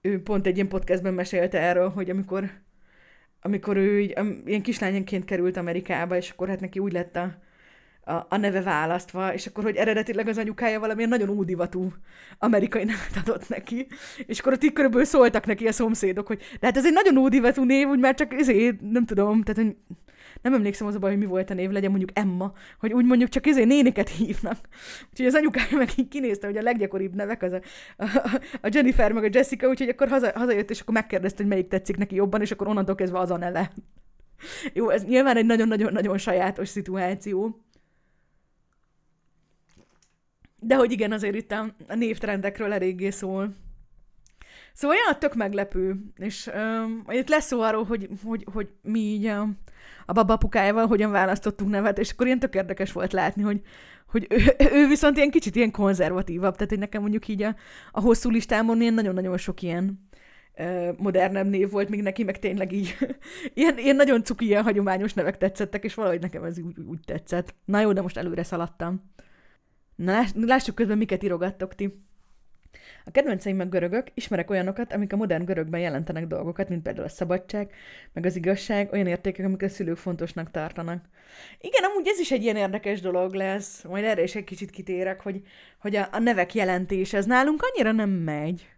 ő 0.00 0.22
pont 0.22 0.46
egy 0.46 0.54
ilyen 0.54 0.68
podcastben 0.68 1.14
mesélte 1.14 1.60
erről, 1.60 1.88
hogy 1.88 2.10
amikor 2.10 2.50
amikor 3.40 3.76
ő 3.76 4.00
így, 4.00 4.18
ilyen 4.44 4.62
kislányonként 4.62 5.24
került 5.24 5.56
Amerikába, 5.56 6.16
és 6.16 6.30
akkor 6.30 6.48
hát 6.48 6.60
neki 6.60 6.78
úgy 6.78 6.92
lett 6.92 7.16
a, 7.16 7.42
a, 8.04 8.26
a 8.28 8.36
neve 8.36 8.62
választva, 8.62 9.34
és 9.34 9.46
akkor, 9.46 9.64
hogy 9.64 9.76
eredetileg 9.76 10.28
az 10.28 10.38
anyukája 10.38 10.80
valamilyen 10.80 11.08
nagyon 11.08 11.28
ódivatú 11.28 11.92
amerikai 12.38 12.84
nevet 12.84 13.22
adott 13.24 13.48
neki, 13.48 13.86
és 14.26 14.38
akkor 14.38 14.52
ott 14.52 14.64
így 14.64 14.72
körülbelül 14.72 15.06
szóltak 15.06 15.46
neki 15.46 15.66
a 15.66 15.72
szomszédok, 15.72 16.26
hogy 16.26 16.38
de 16.60 16.66
hát 16.66 16.76
ez 16.76 16.86
egy 16.86 16.92
nagyon 16.92 17.16
ódivatú 17.16 17.62
név, 17.62 17.88
úgy 17.88 17.98
már 17.98 18.14
csak 18.14 18.32
ezért, 18.32 18.80
nem 18.80 19.04
tudom, 19.04 19.42
tehát 19.42 19.62
hogy 19.62 19.76
nem 20.42 20.54
emlékszem 20.54 20.86
az 20.86 20.94
a 20.94 20.98
baj, 20.98 21.10
hogy 21.10 21.18
mi 21.18 21.26
volt 21.26 21.50
a 21.50 21.54
név, 21.54 21.70
legyen 21.70 21.90
mondjuk 21.90 22.10
Emma, 22.18 22.52
hogy 22.78 22.92
úgy 22.92 23.04
mondjuk 23.04 23.28
csak 23.28 23.46
ezért 23.46 23.66
néniket 23.66 24.08
hívnak. 24.08 24.58
Úgyhogy 25.10 25.26
az 25.26 25.34
anyukája 25.34 25.76
meg 25.76 25.88
így 25.96 26.08
kinézte, 26.08 26.46
hogy 26.46 26.56
a 26.56 26.62
leggyakoribb 26.62 27.14
nevek 27.14 27.42
az 27.42 27.52
a, 27.52 27.60
a 28.62 28.68
Jennifer 28.72 29.12
meg 29.12 29.24
a 29.24 29.28
Jessica, 29.32 29.68
úgyhogy 29.68 29.88
akkor 29.88 30.08
haza, 30.08 30.32
hazajött, 30.34 30.70
és 30.70 30.80
akkor 30.80 30.94
megkérdezte, 30.94 31.36
hogy 31.36 31.50
melyik 31.50 31.68
tetszik 31.68 31.96
neki 31.96 32.14
jobban, 32.14 32.40
és 32.40 32.50
akkor 32.50 32.68
onnantól 32.68 32.94
kezdve 32.94 33.18
az 33.18 33.30
a 33.30 33.36
neve. 33.36 33.72
Jó, 34.72 34.88
ez 34.88 35.04
nyilván 35.04 35.36
egy 35.36 35.46
nagyon-nagyon-nagyon 35.46 36.18
sajátos 36.18 36.68
szituáció. 36.68 37.64
De 40.66 40.74
hogy 40.74 40.92
igen, 40.92 41.12
azért 41.12 41.34
itt 41.34 41.52
a, 41.52 41.74
névtrendekről 41.94 42.72
eléggé 42.72 43.10
szól. 43.10 43.54
Szóval 44.72 44.96
olyan 44.96 45.18
tök 45.18 45.34
meglepő, 45.34 45.96
és 46.16 46.50
um, 46.54 47.04
itt 47.08 47.28
lesz 47.28 47.46
szó 47.46 47.60
arról, 47.60 47.84
hogy, 47.84 48.08
hogy, 48.24 48.46
hogy 48.52 48.68
mi 48.82 48.98
így 48.98 49.26
a, 49.26 49.48
a 50.06 50.12
babapukájával 50.12 50.86
hogyan 50.86 51.10
választottunk 51.10 51.70
nevet, 51.70 51.98
és 51.98 52.10
akkor 52.10 52.26
ilyen 52.26 52.38
tök 52.38 52.54
érdekes 52.54 52.92
volt 52.92 53.12
látni, 53.12 53.42
hogy, 53.42 53.60
hogy 54.06 54.26
ő, 54.30 54.64
ő 54.72 54.86
viszont 54.88 55.16
ilyen 55.16 55.30
kicsit 55.30 55.56
ilyen 55.56 55.70
konzervatívabb, 55.70 56.54
tehát 56.54 56.68
hogy 56.68 56.78
nekem 56.78 57.00
mondjuk 57.00 57.28
így 57.28 57.42
a, 57.42 57.54
a 57.92 58.00
hosszú 58.00 58.30
listámon 58.30 58.80
ilyen 58.80 58.94
nagyon-nagyon 58.94 59.36
sok 59.36 59.62
ilyen 59.62 60.08
uh, 60.56 60.88
modernebb 60.96 61.46
név 61.46 61.70
volt, 61.70 61.88
még 61.88 62.02
neki 62.02 62.24
meg 62.24 62.38
tényleg 62.38 62.72
így 62.72 62.96
ilyen, 63.54 63.78
ilyen 63.78 63.96
nagyon 63.96 64.24
cuki, 64.24 64.46
ilyen 64.46 64.62
hagyományos 64.62 65.12
nevek 65.12 65.38
tetszettek, 65.38 65.84
és 65.84 65.94
valahogy 65.94 66.20
nekem 66.20 66.44
ez 66.44 66.58
úgy, 66.58 66.78
úgy 66.88 67.00
tetszett. 67.04 67.54
Na 67.64 67.80
jó, 67.80 67.92
de 67.92 68.02
most 68.02 68.16
előre 68.16 68.42
szaladtam. 68.42 69.12
Na, 69.94 70.22
lássuk 70.34 70.74
közben, 70.74 70.98
miket 70.98 71.22
írogattok 71.22 71.74
ti. 71.74 72.02
A 73.04 73.10
kedvenceim 73.10 73.56
meg 73.56 73.68
görögök, 73.68 74.06
ismerek 74.14 74.50
olyanokat, 74.50 74.92
amik 74.92 75.12
a 75.12 75.16
modern 75.16 75.44
görögben 75.44 75.80
jelentenek 75.80 76.26
dolgokat, 76.26 76.68
mint 76.68 76.82
például 76.82 77.06
a 77.06 77.10
szabadság, 77.10 77.70
meg 78.12 78.26
az 78.26 78.36
igazság, 78.36 78.92
olyan 78.92 79.06
értékek, 79.06 79.46
amiket 79.46 79.70
a 79.70 79.72
szülők 79.72 79.96
fontosnak 79.96 80.50
tartanak. 80.50 81.04
Igen, 81.60 81.84
amúgy 81.84 82.08
ez 82.08 82.18
is 82.18 82.30
egy 82.30 82.42
ilyen 82.42 82.56
érdekes 82.56 83.00
dolog 83.00 83.34
lesz, 83.34 83.82
majd 83.82 84.04
erre 84.04 84.22
is 84.22 84.34
egy 84.34 84.44
kicsit 84.44 84.70
kitérek, 84.70 85.20
hogy, 85.20 85.42
hogy 85.78 85.96
a, 85.96 86.08
a 86.12 86.18
nevek 86.18 86.54
jelentése, 86.54 87.16
ez 87.16 87.26
nálunk 87.26 87.62
annyira 87.62 87.92
nem 87.92 88.10
megy. 88.10 88.68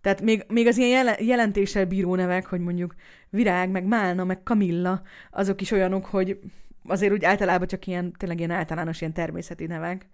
Tehát 0.00 0.22
még, 0.22 0.44
még 0.48 0.66
az 0.66 0.76
ilyen 0.76 1.16
jelentéssel 1.18 1.86
bíró 1.86 2.14
nevek, 2.14 2.46
hogy 2.46 2.60
mondjuk 2.60 2.94
Virág, 3.30 3.70
meg 3.70 3.84
Málna, 3.84 4.24
meg 4.24 4.42
Kamilla, 4.42 5.02
azok 5.30 5.60
is 5.60 5.70
olyanok, 5.70 6.04
hogy 6.04 6.38
azért 6.84 7.12
úgy 7.12 7.24
általában 7.24 7.66
csak 7.66 7.86
ilyen, 7.86 8.12
tényleg 8.18 8.38
ilyen 8.38 8.50
általános 8.50 9.00
ilyen 9.00 9.12
természeti 9.12 9.66
nevek. 9.66 10.06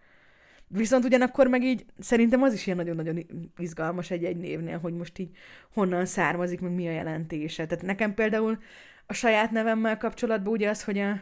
Viszont 0.74 1.04
ugyanakkor 1.04 1.46
meg 1.46 1.64
így 1.64 1.84
szerintem 1.98 2.42
az 2.42 2.52
is 2.52 2.66
ilyen 2.66 2.78
nagyon-nagyon 2.78 3.26
izgalmas 3.58 4.10
egy-egy 4.10 4.36
névnél, 4.36 4.78
hogy 4.78 4.94
most 4.94 5.18
így 5.18 5.36
honnan 5.72 6.06
származik, 6.06 6.60
meg 6.60 6.72
mi 6.72 6.88
a 6.88 6.90
jelentése. 6.90 7.66
Tehát 7.66 7.84
nekem 7.84 8.14
például 8.14 8.58
a 9.06 9.12
saját 9.12 9.50
nevemmel 9.50 9.96
kapcsolatban 9.96 10.52
ugye 10.52 10.68
az, 10.68 10.84
hogy 10.84 10.98
a, 10.98 11.20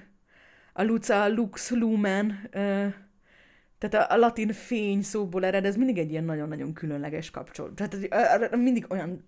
a 0.72 0.82
Luca 0.82 1.28
Lux 1.28 1.70
Lumen 1.70 2.48
ö, 2.50 2.86
Tehát 3.78 4.10
a, 4.10 4.14
a 4.14 4.16
latin 4.16 4.52
fény 4.52 5.02
szóból 5.02 5.44
ered, 5.44 5.64
ez 5.64 5.76
mindig 5.76 5.98
egy 5.98 6.10
ilyen 6.10 6.24
nagyon-nagyon 6.24 6.72
különleges 6.72 7.30
kapcsolat. 7.30 7.74
Tehát 7.74 8.56
mindig 8.56 8.86
olyan 8.88 9.24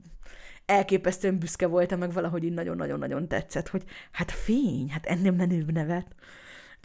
elképesztően 0.67 1.39
büszke 1.39 1.67
voltam, 1.67 1.99
meg 1.99 2.13
valahogy 2.13 2.45
így 2.45 2.55
nagyon-nagyon-nagyon 2.55 3.29
tetszett, 3.29 3.69
hogy 3.69 3.85
hát 4.13 4.31
fény, 4.31 4.91
hát 4.91 5.07
ennél 5.07 5.33
menőbb 5.33 5.73
nevet. 5.73 6.07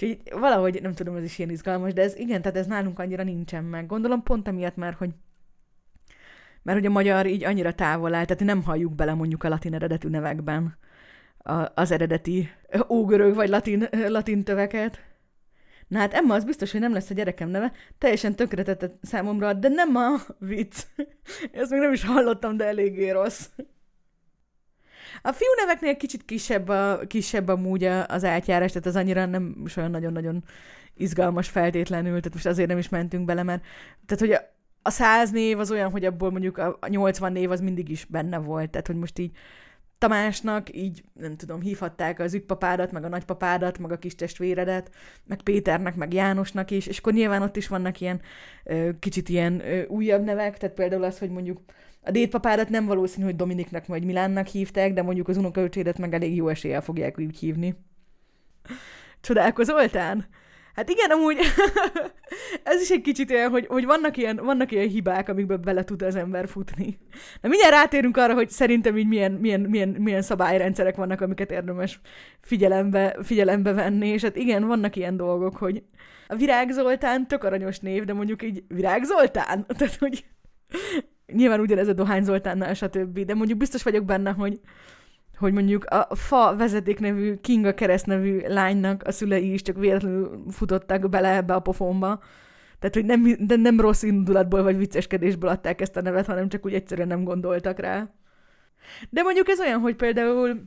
Úgyhogy 0.01 0.39
valahogy, 0.39 0.81
nem 0.81 0.93
tudom, 0.93 1.15
ez 1.15 1.23
is 1.23 1.37
ilyen 1.37 1.49
izgalmas, 1.49 1.93
de 1.93 2.01
ez 2.01 2.15
igen, 2.15 2.41
tehát 2.41 2.57
ez 2.57 2.65
nálunk 2.65 2.99
annyira 2.99 3.23
nincsen 3.23 3.63
meg. 3.63 3.85
Gondolom 3.85 4.23
pont 4.23 4.47
emiatt, 4.47 4.75
mert 4.75 4.97
hogy 4.97 5.09
mert 6.63 6.79
hogy 6.79 6.87
a 6.87 6.91
magyar 6.91 7.25
így 7.25 7.43
annyira 7.43 7.73
távol 7.73 8.13
áll, 8.13 8.25
tehát 8.25 8.43
nem 8.43 8.63
halljuk 8.63 8.95
bele 8.95 9.13
mondjuk 9.13 9.43
a 9.43 9.49
latin 9.49 9.73
eredetű 9.73 10.07
nevekben 10.09 10.77
a, 11.37 11.71
az 11.75 11.91
eredeti 11.91 12.49
ógörög 12.89 13.35
vagy 13.35 13.49
latin, 13.49 13.87
latin 14.07 14.43
töveket. 14.43 14.99
Na 15.87 15.99
hát 15.99 16.13
Emma, 16.13 16.33
az 16.33 16.43
biztos, 16.43 16.71
hogy 16.71 16.81
nem 16.81 16.93
lesz 16.93 17.09
a 17.09 17.13
gyerekem 17.13 17.49
neve. 17.49 17.71
Teljesen 17.97 18.35
tönkretetett 18.35 18.99
számomra, 19.01 19.53
de 19.53 19.67
nem 19.67 19.95
a 19.95 20.15
vicc. 20.39 20.83
Ezt 21.51 21.71
még 21.71 21.79
nem 21.79 21.93
is 21.93 22.03
hallottam, 22.03 22.57
de 22.57 22.65
eléggé 22.65 23.09
rossz. 23.09 23.49
A 25.21 25.31
fiú 25.31 25.49
neveknél 25.57 25.97
kicsit 25.97 26.25
kisebb, 26.25 26.67
a, 26.67 26.99
kisebb 27.07 27.47
amúgy 27.47 27.83
az 27.83 28.23
átjárás, 28.23 28.71
tehát 28.71 28.87
az 28.87 28.95
annyira 28.95 29.25
nem 29.25 29.55
is 29.65 29.77
olyan 29.77 29.91
nagyon-nagyon 29.91 30.43
izgalmas 30.93 31.49
feltétlenül, 31.49 32.17
tehát 32.17 32.33
most 32.33 32.45
azért 32.45 32.67
nem 32.67 32.77
is 32.77 32.89
mentünk 32.89 33.25
bele, 33.25 33.43
mert 33.43 33.63
tehát, 34.05 34.23
hogy 34.23 34.31
a, 34.31 34.55
a 34.81 34.89
száz 34.89 35.31
név 35.31 35.59
az 35.59 35.71
olyan, 35.71 35.91
hogy 35.91 36.05
abból 36.05 36.31
mondjuk 36.31 36.57
a 36.57 36.77
80 36.87 37.31
név 37.31 37.51
az 37.51 37.61
mindig 37.61 37.89
is 37.89 38.05
benne 38.05 38.37
volt, 38.37 38.69
tehát 38.69 38.87
hogy 38.87 38.95
most 38.95 39.19
így 39.19 39.31
Tamásnak 39.97 40.75
így, 40.75 41.03
nem 41.13 41.35
tudom, 41.35 41.61
hívhatták 41.61 42.19
az 42.19 42.33
ükpapádat, 42.33 42.91
meg 42.91 43.03
a 43.03 43.07
nagypapádat, 43.07 43.77
meg 43.77 43.91
a 43.91 43.97
kis 43.97 44.15
testvéredet, 44.15 44.91
meg 45.25 45.41
Péternek, 45.41 45.95
meg 45.95 46.13
Jánosnak 46.13 46.71
is, 46.71 46.87
és 46.87 46.97
akkor 46.97 47.13
nyilván 47.13 47.41
ott 47.41 47.55
is 47.55 47.67
vannak 47.67 47.99
ilyen 47.99 48.21
kicsit 48.99 49.29
ilyen 49.29 49.61
újabb 49.87 50.23
nevek, 50.23 50.57
tehát 50.57 50.75
például 50.75 51.03
az, 51.03 51.19
hogy 51.19 51.29
mondjuk 51.29 51.61
a 52.07 52.11
dédpapádat 52.11 52.69
nem 52.69 52.85
valószínű, 52.85 53.25
hogy 53.25 53.35
Dominiknak 53.35 53.85
vagy 53.85 54.05
Milánnak 54.05 54.47
hívták, 54.47 54.93
de 54.93 55.01
mondjuk 55.01 55.27
az 55.27 55.37
unokaöcsédet 55.37 55.97
meg 55.97 56.13
elég 56.13 56.35
jó 56.35 56.47
eséllyel 56.47 56.81
fogják 56.81 57.19
úgy 57.19 57.37
hívni. 57.37 57.75
Csodálkozoltál? 59.21 60.27
Hát 60.73 60.89
igen, 60.89 61.09
amúgy 61.09 61.37
ez 62.63 62.81
is 62.81 62.89
egy 62.89 63.01
kicsit 63.01 63.31
olyan, 63.31 63.49
hogy, 63.49 63.65
hogy 63.67 63.85
vannak, 63.85 64.17
ilyen, 64.17 64.35
vannak 64.35 64.71
ilyen 64.71 64.87
hibák, 64.87 65.29
amikbe 65.29 65.57
bele 65.57 65.83
tud 65.83 66.01
az 66.01 66.15
ember 66.15 66.47
futni. 66.47 66.97
Na 67.41 67.49
mindjárt 67.49 67.73
rátérünk 67.73 68.17
arra, 68.17 68.33
hogy 68.33 68.49
szerintem 68.49 68.97
így 68.97 69.07
milyen, 69.07 69.31
milyen, 69.31 69.61
milyen, 69.61 69.89
milyen 69.89 70.21
szabályrendszerek 70.21 70.95
vannak, 70.95 71.21
amiket 71.21 71.51
érdemes 71.51 71.99
figyelembe, 72.41 73.17
figyelembe 73.21 73.73
venni, 73.73 74.07
és 74.07 74.21
hát 74.21 74.35
igen, 74.35 74.67
vannak 74.67 74.95
ilyen 74.95 75.17
dolgok, 75.17 75.57
hogy 75.57 75.83
a 76.27 76.35
Virág 76.35 76.71
Zoltán 76.71 77.27
tök 77.27 77.43
aranyos 77.43 77.79
név, 77.79 78.03
de 78.03 78.13
mondjuk 78.13 78.43
így 78.43 78.63
Virág 78.67 79.03
Zoltán? 79.03 79.65
Tehát, 79.77 79.95
hogy 79.95 80.25
nyilván 81.33 81.59
ugyanez 81.59 81.87
a 81.87 81.93
Dohány 81.93 82.23
Zoltánnál, 82.23 82.73
stb. 82.73 83.19
De 83.19 83.33
mondjuk 83.33 83.57
biztos 83.57 83.83
vagyok 83.83 84.05
benne, 84.05 84.31
hogy 84.31 84.59
hogy 85.37 85.53
mondjuk 85.53 85.85
a 85.85 86.15
fa 86.15 86.55
vezeték 86.55 86.99
nevű 86.99 87.35
Kinga 87.35 87.73
kereszt 87.73 88.05
nevű 88.05 88.39
lánynak 88.47 89.03
a 89.03 89.11
szülei 89.11 89.53
is 89.53 89.61
csak 89.61 89.77
véletlenül 89.77 90.43
futottak 90.49 91.09
bele 91.09 91.35
ebbe 91.35 91.53
a 91.53 91.59
pofonba. 91.59 92.23
Tehát, 92.79 92.95
hogy 92.95 93.05
nem, 93.05 93.35
de 93.39 93.55
nem 93.55 93.79
rossz 93.79 94.03
indulatból 94.03 94.63
vagy 94.63 94.77
vicceskedésből 94.77 95.49
adták 95.49 95.81
ezt 95.81 95.97
a 95.97 96.01
nevet, 96.01 96.25
hanem 96.25 96.49
csak 96.49 96.65
úgy 96.65 96.73
egyszerűen 96.73 97.07
nem 97.07 97.23
gondoltak 97.23 97.79
rá. 97.79 98.09
De 99.09 99.21
mondjuk 99.21 99.49
ez 99.49 99.59
olyan, 99.59 99.79
hogy 99.79 99.95
például 99.95 100.61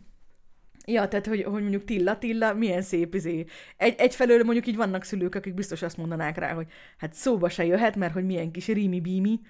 Ja, 0.86 1.08
tehát, 1.08 1.26
hogy, 1.26 1.42
hogy 1.42 1.60
mondjuk 1.60 1.84
Tilla, 1.84 2.18
Tilla, 2.18 2.54
milyen 2.54 2.82
szép 2.82 3.14
izé. 3.14 3.44
Egy, 3.76 3.94
egyfelől 3.98 4.44
mondjuk 4.44 4.66
így 4.66 4.76
vannak 4.76 5.04
szülők, 5.04 5.34
akik 5.34 5.54
biztos 5.54 5.82
azt 5.82 5.96
mondanák 5.96 6.38
rá, 6.38 6.52
hogy 6.52 6.66
hát 6.98 7.14
szóba 7.14 7.48
se 7.48 7.64
jöhet, 7.64 7.96
mert 7.96 8.12
hogy 8.12 8.24
milyen 8.24 8.50
kis 8.50 8.66
rími-bími. 8.66 9.40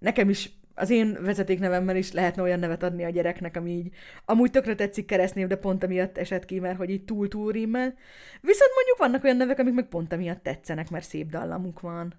Nekem 0.00 0.28
is 0.28 0.50
az 0.74 0.90
én 0.90 1.18
vezetéknevemmel 1.20 1.96
is 1.96 2.12
lehetne 2.12 2.42
olyan 2.42 2.58
nevet 2.58 2.82
adni 2.82 3.04
a 3.04 3.10
gyereknek, 3.10 3.56
ami 3.56 3.70
így 3.70 3.90
amúgy 4.24 4.50
tökre 4.50 4.74
tetszik 4.74 5.06
keresztnév, 5.06 5.46
de 5.46 5.56
pont 5.56 5.84
amiatt 5.84 6.18
esett 6.18 6.44
ki, 6.44 6.60
mert 6.60 6.76
hogy 6.76 6.90
így 6.90 7.04
túl-túl. 7.04 7.52
Viszont 7.52 8.72
mondjuk 8.74 8.98
vannak 8.98 9.24
olyan 9.24 9.36
nevek, 9.36 9.58
amik 9.58 9.74
meg 9.74 9.88
pont 9.88 10.12
amiatt 10.12 10.42
tetszenek, 10.42 10.90
mert 10.90 11.04
szép 11.04 11.30
dallamuk 11.30 11.80
van. 11.80 12.14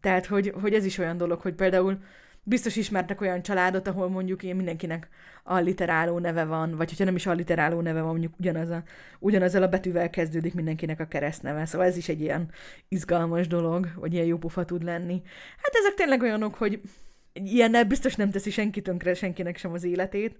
Tehát, 0.00 0.26
hogy, 0.26 0.52
hogy 0.60 0.74
ez 0.74 0.84
is 0.84 0.98
olyan 0.98 1.16
dolog, 1.16 1.40
hogy 1.40 1.54
például 1.54 1.98
biztos 2.48 2.76
ismertek 2.76 3.20
olyan 3.20 3.42
családot, 3.42 3.88
ahol 3.88 4.08
mondjuk 4.08 4.42
én 4.42 4.56
mindenkinek 4.56 5.08
alliteráló 5.44 6.18
neve 6.18 6.44
van, 6.44 6.76
vagy 6.76 6.88
hogyha 6.88 7.04
nem 7.04 7.14
is 7.14 7.26
alliteráló 7.26 7.80
neve 7.80 8.00
van, 8.00 8.10
mondjuk 8.10 8.34
ugyanaz 8.38 8.70
a, 8.70 8.82
ugyanazzal 9.18 9.62
a 9.62 9.68
betűvel 9.68 10.10
kezdődik 10.10 10.54
mindenkinek 10.54 11.00
a 11.00 11.06
keresztneve. 11.06 11.64
Szóval 11.64 11.86
ez 11.86 11.96
is 11.96 12.08
egy 12.08 12.20
ilyen 12.20 12.50
izgalmas 12.88 13.46
dolog, 13.46 13.88
vagy 13.96 14.12
ilyen 14.12 14.26
jó 14.26 14.36
pufa 14.36 14.64
tud 14.64 14.82
lenni. 14.82 15.22
Hát 15.56 15.74
ezek 15.74 15.94
tényleg 15.94 16.22
olyanok, 16.22 16.54
hogy 16.54 16.80
ilyennel 17.32 17.84
biztos 17.84 18.14
nem 18.14 18.30
teszi 18.30 18.50
senki 18.50 18.82
tönkre 18.82 19.14
senkinek 19.14 19.56
sem 19.56 19.72
az 19.72 19.84
életét. 19.84 20.38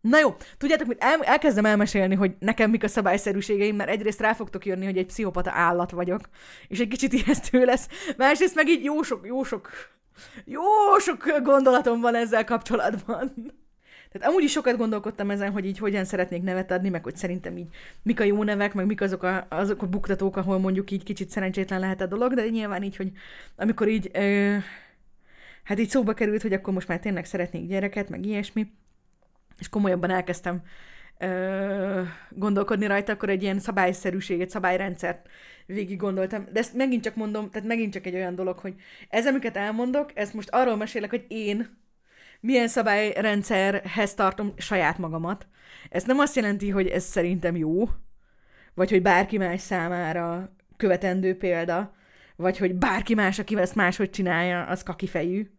Na 0.00 0.18
jó, 0.18 0.36
tudjátok, 0.58 0.86
mit 0.86 1.02
el, 1.02 1.22
elkezdem 1.22 1.64
elmesélni, 1.64 2.14
hogy 2.14 2.34
nekem 2.38 2.70
mik 2.70 2.84
a 2.84 2.88
szabályszerűségeim, 2.88 3.76
mert 3.76 3.90
egyrészt 3.90 4.20
rá 4.20 4.32
fogtok 4.32 4.66
jönni, 4.66 4.84
hogy 4.84 4.98
egy 4.98 5.06
pszichopata 5.06 5.50
állat 5.50 5.90
vagyok, 5.90 6.20
és 6.68 6.80
egy 6.80 6.88
kicsit 6.88 7.12
ijesztő 7.22 7.64
lesz, 7.64 7.88
másrészt 8.16 8.54
meg 8.54 8.68
így 8.68 8.84
jó 8.84 9.02
sok, 9.02 9.26
jó 9.26 9.42
sok, 9.42 9.70
jó 10.44 10.62
sok 10.98 11.40
gondolatom 11.42 12.00
van 12.00 12.14
ezzel 12.14 12.44
kapcsolatban. 12.44 13.32
Tehát 14.12 14.28
amúgy 14.28 14.42
is 14.42 14.50
sokat 14.50 14.76
gondolkodtam 14.76 15.30
ezen, 15.30 15.52
hogy 15.52 15.66
így 15.66 15.78
hogyan 15.78 16.04
szeretnék 16.04 16.42
nevet 16.42 16.70
adni, 16.70 16.88
meg 16.88 17.04
hogy 17.04 17.16
szerintem 17.16 17.56
így 17.56 17.68
mik 18.02 18.20
a 18.20 18.24
jó 18.24 18.42
nevek, 18.42 18.74
meg 18.74 18.86
mik 18.86 19.00
azok 19.00 19.22
a, 19.22 19.46
azok 19.48 19.82
a 19.82 19.86
buktatók, 19.86 20.36
ahol 20.36 20.58
mondjuk 20.58 20.90
így 20.90 21.02
kicsit 21.02 21.30
szerencsétlen 21.30 21.80
lehet 21.80 22.00
a 22.00 22.06
dolog, 22.06 22.34
de 22.34 22.48
nyilván 22.48 22.82
így, 22.82 22.96
hogy 22.96 23.12
amikor 23.56 23.88
így 23.88 24.10
ö, 24.12 24.56
hát 25.62 25.78
így 25.78 25.88
szóba 25.88 26.12
került, 26.12 26.42
hogy 26.42 26.52
akkor 26.52 26.72
most 26.72 26.88
már 26.88 26.98
tényleg 26.98 27.24
szeretnék 27.24 27.68
gyereket, 27.68 28.08
meg 28.08 28.26
ilyesmi, 28.26 28.66
és 29.58 29.68
komolyabban 29.68 30.10
elkezdtem 30.10 30.62
ö, 31.18 32.02
gondolkodni 32.30 32.86
rajta, 32.86 33.12
akkor 33.12 33.28
egy 33.28 33.42
ilyen 33.42 33.58
szabályszerűséget, 33.58 34.50
szabályrendszert 34.50 35.28
végig 35.66 35.96
gondoltam. 35.96 36.46
De 36.52 36.58
ezt 36.58 36.74
megint 36.74 37.02
csak 37.02 37.14
mondom, 37.14 37.50
tehát 37.50 37.68
megint 37.68 37.92
csak 37.92 38.06
egy 38.06 38.14
olyan 38.14 38.34
dolog, 38.34 38.58
hogy 38.58 38.74
ez, 39.08 39.26
amiket 39.26 39.56
elmondok, 39.56 40.10
ezt 40.14 40.34
most 40.34 40.48
arról 40.50 40.76
mesélek, 40.76 41.10
hogy 41.10 41.24
én 41.28 41.80
milyen 42.40 42.68
szabályrendszerhez 42.68 44.14
tartom 44.14 44.52
saját 44.56 44.98
magamat. 44.98 45.46
Ez 45.90 46.04
nem 46.04 46.18
azt 46.18 46.36
jelenti, 46.36 46.70
hogy 46.70 46.86
ez 46.86 47.04
szerintem 47.04 47.56
jó, 47.56 47.88
vagy 48.74 48.90
hogy 48.90 49.02
bárki 49.02 49.38
más 49.38 49.60
számára 49.60 50.56
követendő 50.76 51.36
példa, 51.36 51.94
vagy 52.36 52.58
hogy 52.58 52.74
bárki 52.74 53.14
más, 53.14 53.38
aki 53.38 53.58
ezt 53.58 53.74
máshogy 53.74 54.10
csinálja, 54.10 54.64
az 54.64 54.82
kakifejű. 54.82 55.50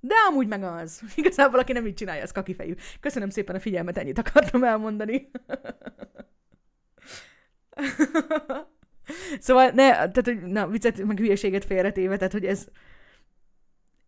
De 0.00 0.14
amúgy 0.28 0.46
meg 0.46 0.62
az. 0.62 1.02
Igazából, 1.16 1.58
aki 1.58 1.72
nem 1.72 1.86
így 1.86 1.94
csinálja, 1.94 2.22
az 2.22 2.32
kakifejű. 2.32 2.74
Köszönöm 3.00 3.30
szépen 3.30 3.54
a 3.54 3.60
figyelmet, 3.60 3.98
ennyit 3.98 4.18
akartam 4.18 4.64
elmondani. 4.64 5.30
szóval 9.40 9.66
ne, 9.66 9.90
tehát, 9.90 10.24
hogy 10.24 10.42
na, 10.42 10.66
viccet, 10.66 11.04
meg 11.04 11.18
hülyeséget 11.18 11.64
félretéve, 11.64 12.16
tehát, 12.16 12.32
hogy 12.32 12.44
ez, 12.44 12.66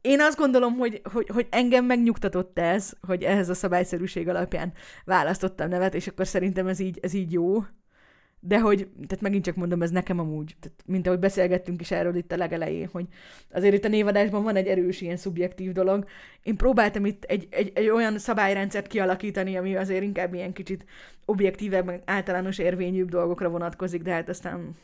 én 0.06 0.20
azt 0.20 0.38
gondolom, 0.38 0.76
hogy, 0.76 1.00
hogy, 1.12 1.28
hogy 1.28 1.46
engem 1.50 1.84
megnyugtatott 1.84 2.58
ez, 2.58 2.92
hogy 3.00 3.22
ehhez 3.22 3.48
a 3.48 3.54
szabályszerűség 3.54 4.28
alapján 4.28 4.72
választottam 5.04 5.68
nevet, 5.68 5.94
és 5.94 6.06
akkor 6.06 6.26
szerintem 6.26 6.66
ez 6.66 6.80
így, 6.80 6.98
ez 7.02 7.12
így 7.12 7.32
jó. 7.32 7.64
De 8.40 8.60
hogy, 8.60 8.88
tehát 9.06 9.20
megint 9.20 9.44
csak 9.44 9.56
mondom, 9.56 9.82
ez 9.82 9.90
nekem 9.90 10.18
amúgy, 10.18 10.56
tehát 10.60 10.82
mint 10.86 11.06
ahogy 11.06 11.18
beszélgettünk 11.18 11.80
is 11.80 11.90
erről 11.90 12.16
itt 12.16 12.32
a 12.32 12.36
legelején, 12.36 12.88
hogy 12.92 13.06
azért 13.52 13.74
itt 13.74 13.84
a 13.84 13.88
névadásban 13.88 14.42
van 14.42 14.56
egy 14.56 14.66
erős 14.66 15.00
ilyen 15.00 15.16
szubjektív 15.16 15.72
dolog. 15.72 16.04
Én 16.42 16.56
próbáltam 16.56 17.06
itt 17.06 17.24
egy, 17.24 17.46
egy, 17.50 17.72
egy 17.74 17.88
olyan 17.88 18.18
szabályrendszert 18.18 18.86
kialakítani, 18.86 19.56
ami 19.56 19.76
azért 19.76 20.02
inkább 20.02 20.34
ilyen 20.34 20.52
kicsit 20.52 20.84
objektívebb, 21.24 22.02
általános 22.04 22.58
érvényűbb 22.58 23.08
dolgokra 23.08 23.48
vonatkozik, 23.48 24.02
de 24.02 24.12
hát 24.12 24.28
aztán 24.28 24.76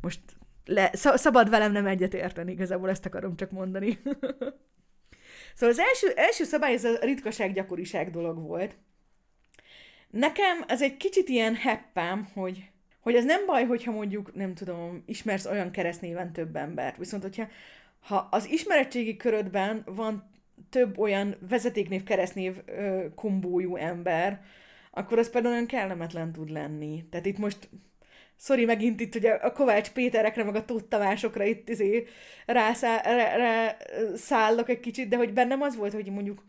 most 0.00 0.20
le, 0.64 0.90
szabad 0.94 1.50
velem 1.50 1.72
nem 1.72 1.86
egyet 1.86 2.14
érteni, 2.14 2.52
igazából 2.52 2.88
ezt 2.88 3.06
akarom 3.06 3.36
csak 3.36 3.50
mondani. 3.50 3.98
szóval 5.54 5.74
az 5.74 5.78
első, 5.78 6.12
első 6.14 6.44
szabály 6.44 6.72
ez 6.72 6.84
a 6.84 6.98
ritkaság 7.00 7.52
gyakoriság 7.52 8.10
dolog 8.10 8.38
volt, 8.38 8.76
Nekem 10.10 10.64
ez 10.66 10.82
egy 10.82 10.96
kicsit 10.96 11.28
ilyen 11.28 11.54
heppám, 11.54 12.28
hogy, 12.34 12.70
hogy 13.00 13.14
ez 13.14 13.24
nem 13.24 13.46
baj, 13.46 13.64
hogyha 13.64 13.92
mondjuk, 13.92 14.34
nem 14.34 14.54
tudom, 14.54 15.02
ismersz 15.06 15.46
olyan 15.46 15.70
keresztnéven 15.70 16.32
több 16.32 16.56
embert. 16.56 16.96
Viszont, 16.96 17.22
hogyha 17.22 17.48
ha 18.00 18.28
az 18.30 18.50
ismeretségi 18.50 19.16
körödben 19.16 19.82
van 19.86 20.30
több 20.70 20.98
olyan 20.98 21.36
vezetéknév, 21.48 22.02
keresztnév 22.02 22.56
kombójú 23.14 23.76
ember, 23.76 24.42
akkor 24.90 25.18
az 25.18 25.30
például 25.30 25.54
olyan 25.54 25.66
kellemetlen 25.66 26.32
tud 26.32 26.50
lenni. 26.50 27.04
Tehát 27.10 27.26
itt 27.26 27.38
most, 27.38 27.68
sorry, 28.40 28.64
megint 28.64 29.00
itt 29.00 29.14
ugye 29.14 29.30
a 29.30 29.52
Kovács 29.52 29.90
Péterekre, 29.90 30.44
meg 30.44 30.54
a 30.54 30.64
Tóth 30.64 30.88
Tamásokra 30.88 31.44
itt 31.44 31.68
izé 31.68 32.06
rászá, 32.46 33.00
rá, 33.02 33.36
rá, 33.36 33.76
szállok 34.16 34.68
egy 34.68 34.80
kicsit, 34.80 35.08
de 35.08 35.16
hogy 35.16 35.32
bennem 35.32 35.62
az 35.62 35.76
volt, 35.76 35.92
hogy 35.92 36.10
mondjuk 36.10 36.44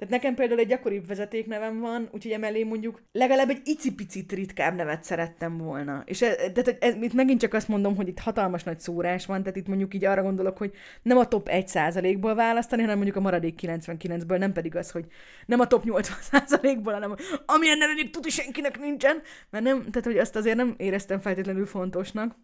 Tehát 0.00 0.14
nekem 0.14 0.34
például 0.34 0.60
egy 0.60 0.66
gyakoribb 0.66 1.06
vezetéknevem 1.06 1.80
van, 1.80 2.08
úgyhogy 2.12 2.32
emellé 2.32 2.62
mondjuk 2.62 3.02
legalább 3.12 3.48
egy 3.50 3.60
icipicit 3.64 4.32
ritkább 4.32 4.74
nevet 4.74 5.04
szerettem 5.04 5.58
volna. 5.58 6.02
És 6.06 6.22
ez, 6.22 6.36
tehát 6.36 6.76
ez, 6.80 6.94
itt 6.94 7.12
megint 7.12 7.40
csak 7.40 7.54
azt 7.54 7.68
mondom, 7.68 7.96
hogy 7.96 8.08
itt 8.08 8.18
hatalmas 8.18 8.62
nagy 8.62 8.80
szórás 8.80 9.26
van, 9.26 9.42
tehát 9.42 9.56
itt 9.56 9.66
mondjuk 9.66 9.94
így 9.94 10.04
arra 10.04 10.22
gondolok, 10.22 10.58
hogy 10.58 10.72
nem 11.02 11.18
a 11.18 11.28
top 11.28 11.48
1%-ból 11.52 12.34
választani, 12.34 12.82
hanem 12.82 12.96
mondjuk 12.96 13.16
a 13.16 13.20
maradék 13.20 13.60
99-ből, 13.62 14.38
nem 14.38 14.52
pedig 14.52 14.76
az, 14.76 14.90
hogy 14.90 15.04
nem 15.46 15.60
a 15.60 15.66
top 15.66 15.84
80%-ból, 15.86 16.92
hanem 16.92 17.14
amilyen 17.46 17.78
neve 17.78 17.94
még 17.94 18.10
tudni 18.10 18.30
senkinek 18.30 18.78
nincsen, 18.78 19.22
mert 19.50 19.64
nem, 19.64 19.78
tehát 19.78 20.04
hogy 20.04 20.18
azt 20.18 20.36
azért 20.36 20.56
nem 20.56 20.74
éreztem 20.76 21.20
feltétlenül 21.20 21.66
fontosnak. 21.66 22.34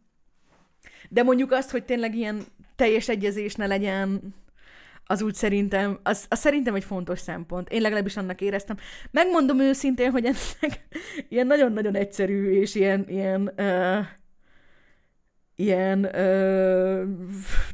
De 1.09 1.23
mondjuk 1.23 1.53
azt, 1.53 1.71
hogy 1.71 1.85
tényleg 1.85 2.15
ilyen 2.15 2.45
teljes 2.77 3.09
egyezés 3.09 3.55
ne 3.55 3.67
legyen, 3.67 4.35
az 5.07 5.23
úgy 5.23 5.35
szerintem, 5.35 5.99
az, 6.03 6.27
az 6.29 6.39
szerintem 6.39 6.75
egy 6.75 6.85
fontos 6.85 7.19
szempont. 7.19 7.69
Én 7.69 7.81
legalábbis 7.81 8.17
annak 8.17 8.41
éreztem. 8.41 8.77
Megmondom 9.11 9.61
őszintén, 9.61 10.11
hogy 10.11 10.25
ennek 10.25 10.89
ilyen 11.29 11.47
nagyon-nagyon 11.47 11.95
egyszerű 11.95 12.51
és 12.51 12.75
ilyen, 12.75 13.05
ilyen 13.09 13.53
uh, 13.59 14.07
ilyen, 15.57 16.05
ö, 16.05 17.05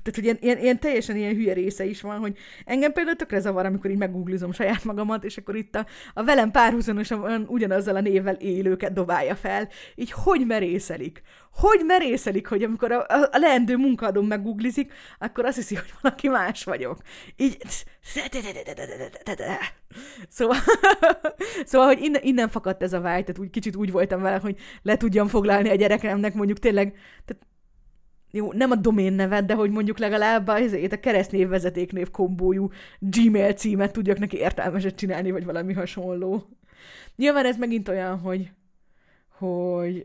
tehát 0.03 0.14
hogy 0.14 0.24
ilyen, 0.24 0.37
ilyen, 0.41 0.59
ilyen, 0.59 0.78
teljesen 0.78 1.16
ilyen 1.16 1.35
hülye 1.35 1.53
része 1.53 1.85
is 1.85 2.01
van, 2.01 2.18
hogy 2.18 2.39
engem 2.64 2.93
például 2.93 3.16
tökre 3.16 3.41
zavar, 3.41 3.66
amikor 3.66 3.91
így 3.91 3.97
meggooglizom 3.97 4.53
saját 4.53 4.85
magamat, 4.85 5.24
és 5.24 5.37
akkor 5.37 5.57
itt 5.57 5.74
a, 5.74 5.87
a 6.14 6.24
velem 6.24 6.51
párhuzamosan 6.51 7.45
ugyanazzal 7.49 7.97
a 7.97 8.01
névvel 8.01 8.35
élőket 8.35 8.93
dobálja 8.93 9.35
fel, 9.35 9.68
így 9.95 10.11
hogy 10.11 10.47
merészelik? 10.47 11.22
Hogy 11.53 11.80
merészelik, 11.87 12.47
hogy 12.47 12.62
amikor 12.62 12.93
a, 12.93 13.01
a, 13.01 13.28
a 13.33 13.39
leendő 13.39 13.76
munkadom 13.76 14.26
meggooglizik, 14.26 14.93
akkor 15.18 15.45
azt 15.45 15.57
hiszi, 15.57 15.74
hogy 15.74 15.93
valaki 16.01 16.28
más 16.28 16.64
vagyok. 16.64 16.99
Így... 17.37 17.57
Szóval, 20.28 20.57
szóval 21.64 21.87
hogy 21.87 22.03
innen, 22.03 22.22
innen 22.22 22.49
fakadt 22.49 22.83
ez 22.83 22.93
a 22.93 23.01
vágy, 23.01 23.24
tehát 23.24 23.41
úgy 23.41 23.51
kicsit 23.51 23.76
úgy 23.76 23.91
voltam 23.91 24.22
vele, 24.22 24.37
hogy 24.37 24.57
le 24.83 24.97
tudjam 24.97 25.28
foglalni 25.28 25.68
a 25.68 25.74
gyerekemnek 25.74 26.35
mondjuk 26.35 26.59
tényleg, 26.59 26.93
tehát 27.24 27.47
jó, 28.35 28.53
nem 28.53 28.70
a 28.70 28.74
domén 28.74 29.12
nevet, 29.12 29.45
de 29.45 29.55
hogy 29.55 29.70
mondjuk 29.70 29.99
legalább 29.99 30.49
a, 30.49 30.57
a 30.91 31.01
keresztnév 31.01 31.49
vezetéknév 31.49 32.11
kombójú 32.11 32.70
Gmail 32.99 33.53
címet 33.53 33.93
tudjak 33.93 34.18
neki 34.18 34.37
értelmeset 34.37 34.95
csinálni, 34.95 35.30
vagy 35.30 35.45
valami 35.45 35.72
hasonló. 35.72 36.49
Nyilván 37.16 37.47
ez 37.47 37.57
megint 37.57 37.89
olyan, 37.89 38.18
hogy, 38.18 38.51
hogy 39.39 40.05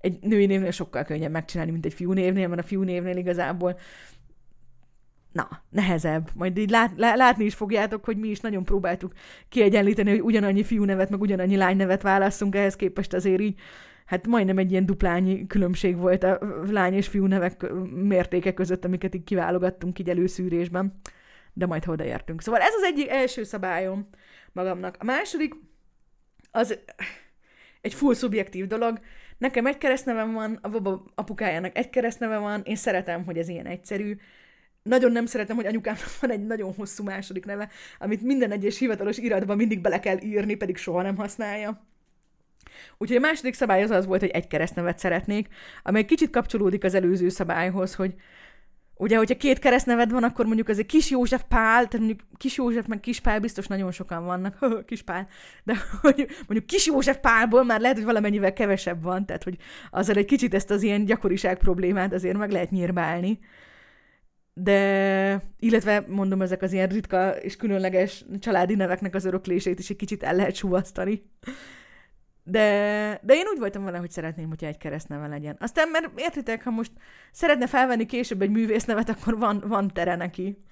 egy 0.00 0.18
női 0.20 0.46
névnél 0.46 0.70
sokkal 0.70 1.04
könnyebb 1.04 1.30
megcsinálni, 1.30 1.72
mint 1.72 1.84
egy 1.84 1.94
fiú 1.94 2.12
névnél, 2.12 2.48
mert 2.48 2.60
a 2.60 2.66
fiú 2.66 2.82
névnél 2.82 3.16
igazából 3.16 3.78
na, 5.32 5.48
nehezebb. 5.70 6.30
Majd 6.34 6.58
így 6.58 6.70
lát, 6.70 6.92
látni 6.96 7.44
is 7.44 7.54
fogjátok, 7.54 8.04
hogy 8.04 8.16
mi 8.16 8.28
is 8.28 8.40
nagyon 8.40 8.64
próbáltuk 8.64 9.12
kiegyenlíteni, 9.48 10.10
hogy 10.10 10.20
ugyanannyi 10.20 10.64
fiú 10.64 10.84
nevet, 10.84 11.10
meg 11.10 11.20
ugyanannyi 11.20 11.56
lány 11.56 11.76
nevet 11.76 12.02
válasszunk, 12.02 12.54
ehhez 12.54 12.76
képest 12.76 13.12
azért 13.12 13.40
így 13.40 13.60
hát 14.12 14.26
majdnem 14.26 14.58
egy 14.58 14.70
ilyen 14.70 14.86
duplányi 14.86 15.46
különbség 15.46 15.96
volt 15.96 16.22
a 16.22 16.38
lány 16.70 16.94
és 16.94 17.08
fiú 17.08 17.26
nevek 17.26 17.72
mértéke 17.94 18.54
között, 18.54 18.84
amiket 18.84 19.14
így 19.14 19.24
kiválogattunk 19.24 19.98
így 19.98 20.10
előszűrésben, 20.10 21.00
de 21.52 21.66
majd 21.66 21.84
ha 21.84 21.92
odaértünk. 21.92 22.42
Szóval 22.42 22.60
ez 22.60 22.74
az 22.74 22.82
egyik 22.82 23.08
első 23.08 23.42
szabályom 23.42 24.08
magamnak. 24.52 24.96
A 24.98 25.04
második, 25.04 25.54
az 26.50 26.78
egy 27.80 27.94
full 27.94 28.14
szubjektív 28.14 28.66
dolog. 28.66 29.00
Nekem 29.38 29.66
egy 29.66 29.78
keresztnevem 29.78 30.32
van, 30.32 30.58
a 30.62 30.68
baba 30.68 31.04
apukájának 31.14 31.76
egy 31.76 31.90
keresztneve 31.90 32.38
van, 32.38 32.62
én 32.64 32.76
szeretem, 32.76 33.24
hogy 33.24 33.38
ez 33.38 33.48
ilyen 33.48 33.66
egyszerű. 33.66 34.16
Nagyon 34.82 35.12
nem 35.12 35.26
szeretem, 35.26 35.56
hogy 35.56 35.66
anyukámnak 35.66 36.20
van 36.20 36.30
egy 36.30 36.46
nagyon 36.46 36.74
hosszú 36.74 37.04
második 37.04 37.44
neve, 37.44 37.68
amit 37.98 38.22
minden 38.22 38.50
egyes 38.50 38.78
hivatalos 38.78 39.18
iratban 39.18 39.56
mindig 39.56 39.80
bele 39.80 40.00
kell 40.00 40.18
írni, 40.22 40.54
pedig 40.54 40.76
soha 40.76 41.02
nem 41.02 41.16
használja. 41.16 41.90
Úgyhogy 42.98 43.16
a 43.16 43.20
második 43.20 43.54
szabály 43.54 43.82
az 43.82 43.90
az 43.90 44.06
volt, 44.06 44.20
hogy 44.20 44.30
egy 44.30 44.46
keresztnevet 44.46 44.98
szeretnék, 44.98 45.48
amely 45.82 46.04
kicsit 46.04 46.30
kapcsolódik 46.30 46.84
az 46.84 46.94
előző 46.94 47.28
szabályhoz, 47.28 47.94
hogy 47.94 48.14
ugye, 49.02 49.16
hogyha 49.16 49.36
két 49.36 49.58
keresztneved 49.58 50.10
van, 50.10 50.22
akkor 50.22 50.46
mondjuk 50.46 50.68
azért 50.68 50.86
Kis 50.86 51.10
József 51.10 51.42
Pál, 51.48 51.74
tehát 51.74 51.98
mondjuk 51.98 52.20
Kis 52.36 52.56
József 52.56 52.86
meg 52.86 53.00
Kis 53.00 53.20
Pál 53.20 53.40
biztos 53.40 53.66
nagyon 53.66 53.92
sokan 53.92 54.24
vannak, 54.24 54.58
Kis 54.86 55.02
Pál, 55.02 55.28
de 55.64 55.74
hogy 56.00 56.26
mondjuk 56.36 56.66
Kis 56.66 56.86
József 56.86 57.16
Pálból 57.16 57.64
már 57.64 57.80
lehet, 57.80 57.96
hogy 57.96 58.04
valamennyivel 58.04 58.52
kevesebb 58.52 59.02
van, 59.02 59.26
tehát 59.26 59.44
hogy 59.44 59.56
azzal 59.90 60.16
egy 60.16 60.24
kicsit 60.24 60.54
ezt 60.54 60.70
az 60.70 60.82
ilyen 60.82 61.04
gyakoriság 61.04 61.58
problémát 61.58 62.12
azért 62.12 62.36
meg 62.36 62.50
lehet 62.50 62.70
nyírbálni. 62.70 63.38
De, 64.54 65.42
illetve 65.58 66.04
mondom, 66.08 66.42
ezek 66.42 66.62
az 66.62 66.72
ilyen 66.72 66.88
ritka 66.88 67.30
és 67.30 67.56
különleges 67.56 68.24
családi 68.38 68.74
neveknek 68.74 69.14
az 69.14 69.24
öröklését 69.24 69.78
is 69.78 69.90
egy 69.90 69.96
kicsit 69.96 70.22
el 70.22 70.34
lehet 70.34 70.54
suvasztani. 70.54 71.22
De, 72.44 72.60
de 73.22 73.34
én 73.34 73.46
úgy 73.52 73.58
voltam 73.58 73.84
vele, 73.84 73.98
hogy 73.98 74.10
szeretném, 74.10 74.48
hogyha 74.48 74.66
egy 74.66 74.78
keresztneve 74.78 75.26
legyen. 75.26 75.56
Aztán, 75.60 75.88
mert 75.88 76.10
értitek, 76.16 76.64
ha 76.64 76.70
most 76.70 76.92
szeretne 77.32 77.66
felvenni 77.66 78.06
később 78.06 78.42
egy 78.42 78.50
művésznevet, 78.50 79.08
akkor 79.08 79.38
van, 79.38 79.62
van 79.66 79.88
tere 79.88 80.16
neki. 80.16 80.64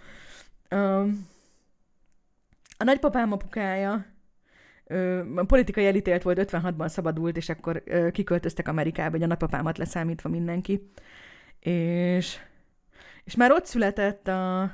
Um, 0.70 1.28
a 2.76 2.84
nagypapám 2.84 3.32
apukája 3.32 4.06
a 5.36 5.44
politikai 5.44 5.86
elítélt 5.86 6.22
volt, 6.22 6.50
56-ban 6.52 6.88
szabadult, 6.88 7.36
és 7.36 7.48
akkor 7.48 7.82
kiköltöztek 8.12 8.68
Amerikába, 8.68 9.10
hogy 9.10 9.22
a 9.22 9.26
nagypapámat 9.26 9.78
leszámítva 9.78 10.28
mindenki. 10.28 10.90
És, 11.60 12.38
és 13.24 13.36
már 13.36 13.50
ott 13.50 13.66
született 13.66 14.28
a, 14.28 14.70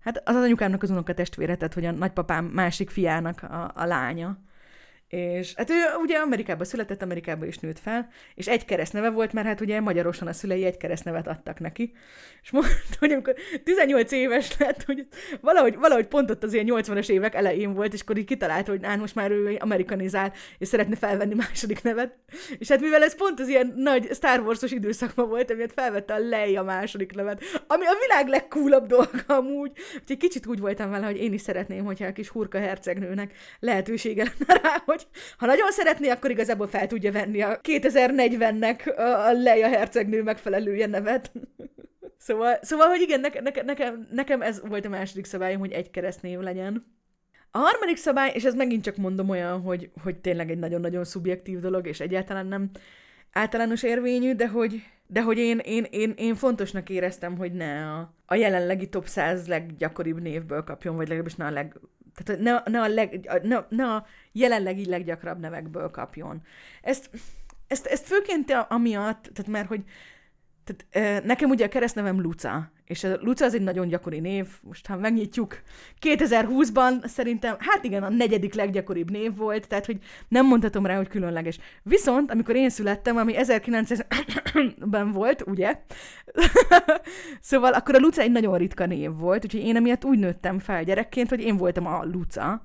hát 0.00 0.28
az, 0.28 0.34
anyukámnak 0.36 0.82
az 0.82 0.90
unoka 0.90 1.14
testvére, 1.14 1.56
tehát 1.56 1.74
hogy 1.74 1.84
a 1.84 1.90
nagypapám 1.90 2.44
másik 2.44 2.90
fiának 2.90 3.42
a, 3.42 3.72
a 3.74 3.84
lánya. 3.84 4.38
És 5.08 5.52
hát 5.54 5.70
ő 5.70 5.74
ugye 6.02 6.18
Amerikában 6.18 6.66
született, 6.66 7.02
Amerikában 7.02 7.48
is 7.48 7.58
nőtt 7.58 7.78
fel, 7.78 8.08
és 8.34 8.46
egy 8.46 8.64
keresztneve 8.64 9.10
volt, 9.10 9.32
mert 9.32 9.46
hát 9.46 9.60
ugye 9.60 9.80
Magyarosan 9.80 10.28
a 10.28 10.32
szülei 10.32 10.64
egy 10.64 10.76
keresztnevet 10.76 11.28
adtak 11.28 11.58
neki. 11.58 11.92
És 12.42 12.50
mondta, 12.50 12.96
hogy 12.98 13.12
amikor 13.12 13.34
18 13.64 14.12
éves 14.12 14.58
lett, 14.58 14.82
hogy 14.82 15.06
valahogy, 15.40 15.76
valahogy 15.76 16.06
pont 16.06 16.30
ott 16.30 16.42
az 16.42 16.52
ilyen 16.52 16.66
80-as 16.68 17.08
évek 17.08 17.34
elején 17.34 17.74
volt, 17.74 17.92
és 17.92 18.00
akkor 18.00 18.16
így 18.16 18.24
kitalálta, 18.24 18.70
hogy 18.70 18.84
hát 18.84 18.98
most 18.98 19.14
már 19.14 19.30
ő 19.30 19.56
amerikanizál, 19.58 20.32
és 20.58 20.68
szeretne 20.68 20.96
felvenni 20.96 21.34
második 21.34 21.82
nevet. 21.82 22.14
És 22.58 22.68
hát 22.68 22.80
mivel 22.80 23.02
ez 23.02 23.16
pont 23.16 23.40
az 23.40 23.48
ilyen 23.48 23.72
nagy 23.76 24.08
Star 24.12 24.40
Wars-os 24.40 24.72
időszakban 24.72 25.28
volt, 25.28 25.50
amiért 25.50 25.72
felvette 25.72 26.14
a 26.14 26.18
Leia 26.18 26.62
második 26.62 27.14
nevet, 27.14 27.42
ami 27.66 27.86
a 27.86 27.96
világ 28.00 28.28
legkúlabb 28.28 28.86
dolga 28.86 29.22
amúgy. 29.26 29.72
Úgyhogy 30.00 30.16
kicsit 30.16 30.46
úgy 30.46 30.60
voltam 30.60 30.90
vele, 30.90 31.06
hogy 31.06 31.20
én 31.20 31.32
is 31.32 31.40
szeretném, 31.40 31.84
hogyha 31.84 32.06
a 32.06 32.12
kis 32.12 32.28
hurka 32.28 32.58
hercegnőnek 32.58 33.34
lehetősége 33.60 34.32
lenne 34.38 34.60
rá, 34.62 34.82
hogy 34.84 34.95
ha 35.38 35.46
nagyon 35.46 35.70
szeretné, 35.70 36.08
akkor 36.08 36.30
igazából 36.30 36.66
fel 36.66 36.86
tudja 36.86 37.12
venni 37.12 37.42
a 37.42 37.60
2040-nek 37.60 38.96
a 38.96 39.32
Leia 39.32 39.68
hercegnő 39.68 40.22
megfelelője 40.22 40.86
nevet. 40.86 41.32
szóval, 42.26 42.58
szóval, 42.62 42.88
hogy 42.88 43.00
igen, 43.00 43.20
ne, 43.20 43.28
ne, 43.28 43.62
nekem, 43.62 44.08
nekem 44.10 44.42
ez 44.42 44.60
volt 44.68 44.84
a 44.84 44.88
második 44.88 45.24
szabályom, 45.24 45.58
hogy 45.58 45.72
egy 45.72 45.90
keresztnév 45.90 46.38
legyen. 46.38 46.94
A 47.50 47.58
harmadik 47.58 47.96
szabály, 47.96 48.32
és 48.34 48.44
ez 48.44 48.54
megint 48.54 48.84
csak 48.84 48.96
mondom 48.96 49.28
olyan, 49.28 49.60
hogy, 49.60 49.90
hogy 50.02 50.16
tényleg 50.16 50.50
egy 50.50 50.58
nagyon-nagyon 50.58 51.04
szubjektív 51.04 51.58
dolog, 51.58 51.86
és 51.86 52.00
egyáltalán 52.00 52.46
nem 52.46 52.70
általános 53.32 53.82
érvényű, 53.82 54.34
de 54.34 54.48
hogy, 54.48 54.82
de 55.06 55.22
hogy 55.22 55.38
én, 55.38 55.58
én, 55.58 55.86
én, 55.90 56.14
én 56.16 56.34
fontosnak 56.34 56.90
éreztem, 56.90 57.36
hogy 57.36 57.52
ne 57.52 57.92
a, 57.92 58.14
a 58.26 58.34
jelenlegi 58.34 58.88
top 58.88 59.06
100 59.06 59.46
leggyakoribb 59.46 60.20
névből 60.20 60.64
kapjon, 60.64 60.96
vagy 60.96 61.06
legalábbis 61.06 61.34
ne 61.34 61.44
a 61.44 61.50
leg, 61.50 61.80
tehát 62.24 62.40
ne, 62.40 62.60
ne, 62.64 62.80
a 62.80 62.88
leg, 62.88 63.40
ne, 63.42 63.58
ne 63.68 63.86
a 63.86 64.06
jelenlegi 64.32 64.88
leggyakrabb 64.88 65.40
nevekből 65.40 65.90
kapjon. 65.90 66.42
Ezt, 66.82 67.10
ezt, 67.66 67.86
ezt 67.86 68.06
főként 68.06 68.66
amiatt, 68.68 69.30
tehát 69.34 69.50
mert 69.50 69.68
hogy 69.68 69.84
tehát, 70.66 71.24
nekem 71.24 71.50
ugye 71.50 71.64
a 71.64 71.68
keresztnevem 71.68 72.20
Luca, 72.20 72.70
és 72.84 73.04
a 73.04 73.16
Luca 73.20 73.44
az 73.44 73.54
egy 73.54 73.62
nagyon 73.62 73.88
gyakori 73.88 74.20
név, 74.20 74.48
most 74.62 74.86
ha 74.86 74.96
megnyitjuk, 74.96 75.60
2020-ban 76.00 77.06
szerintem, 77.06 77.56
hát 77.58 77.84
igen, 77.84 78.02
a 78.02 78.08
negyedik 78.08 78.54
leggyakoribb 78.54 79.10
név 79.10 79.36
volt, 79.36 79.68
tehát 79.68 79.86
hogy 79.86 79.98
nem 80.28 80.46
mondhatom 80.46 80.86
rá, 80.86 80.96
hogy 80.96 81.08
különleges. 81.08 81.58
Viszont, 81.82 82.30
amikor 82.30 82.56
én 82.56 82.70
születtem, 82.70 83.16
ami 83.16 83.34
1900-ben 83.36 85.12
volt, 85.18 85.42
ugye? 85.46 85.80
szóval 87.40 87.72
akkor 87.72 87.94
a 87.94 87.98
Luca 87.98 88.22
egy 88.22 88.32
nagyon 88.32 88.58
ritka 88.58 88.86
név 88.86 89.10
volt, 89.16 89.44
úgyhogy 89.44 89.64
én 89.64 89.76
emiatt 89.76 90.04
úgy 90.04 90.18
nőttem 90.18 90.58
fel 90.58 90.84
gyerekként, 90.84 91.28
hogy 91.28 91.40
én 91.40 91.56
voltam 91.56 91.86
a 91.86 92.04
Luca, 92.04 92.62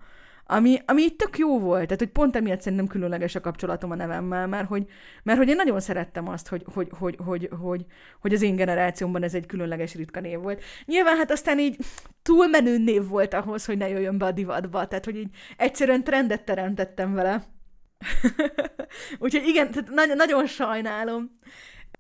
ami, 0.51 0.77
ami 0.85 1.01
így 1.01 1.15
tök 1.15 1.37
jó 1.37 1.59
volt, 1.59 1.83
tehát 1.83 1.99
hogy 1.99 2.09
pont 2.09 2.35
emiatt 2.35 2.61
szerintem 2.61 2.87
különleges 2.87 3.35
a 3.35 3.39
kapcsolatom 3.39 3.91
a 3.91 3.95
nevemmel, 3.95 4.47
mert 4.47 4.67
hogy, 4.67 4.85
mert 5.23 5.37
hogy 5.37 5.49
én 5.49 5.55
nagyon 5.55 5.79
szerettem 5.79 6.27
azt, 6.27 6.47
hogy, 6.47 6.63
hogy, 6.73 6.89
hogy, 6.97 7.17
hogy, 7.25 7.49
hogy, 7.61 7.85
hogy 8.21 8.33
az 8.33 8.41
én 8.41 8.55
generációmban 8.55 9.23
ez 9.23 9.33
egy 9.33 9.45
különleges 9.45 9.95
ritka 9.95 10.19
név 10.19 10.39
volt. 10.39 10.63
Nyilván 10.85 11.17
hát 11.17 11.31
aztán 11.31 11.59
így 11.59 11.77
túlmenő 12.21 12.77
név 12.77 13.07
volt 13.07 13.33
ahhoz, 13.33 13.65
hogy 13.65 13.77
ne 13.77 13.89
jöjjön 13.89 14.17
be 14.17 14.25
a 14.25 14.31
divatba, 14.31 14.87
tehát 14.87 15.05
hogy 15.05 15.15
így 15.15 15.29
egyszerűen 15.57 16.03
trendet 16.03 16.43
teremtettem 16.43 17.13
vele. 17.13 17.43
Úgyhogy 19.19 19.47
igen, 19.47 19.71
tehát 19.71 19.89
nagyon, 19.89 20.15
nagyon 20.15 20.47
sajnálom. 20.47 21.39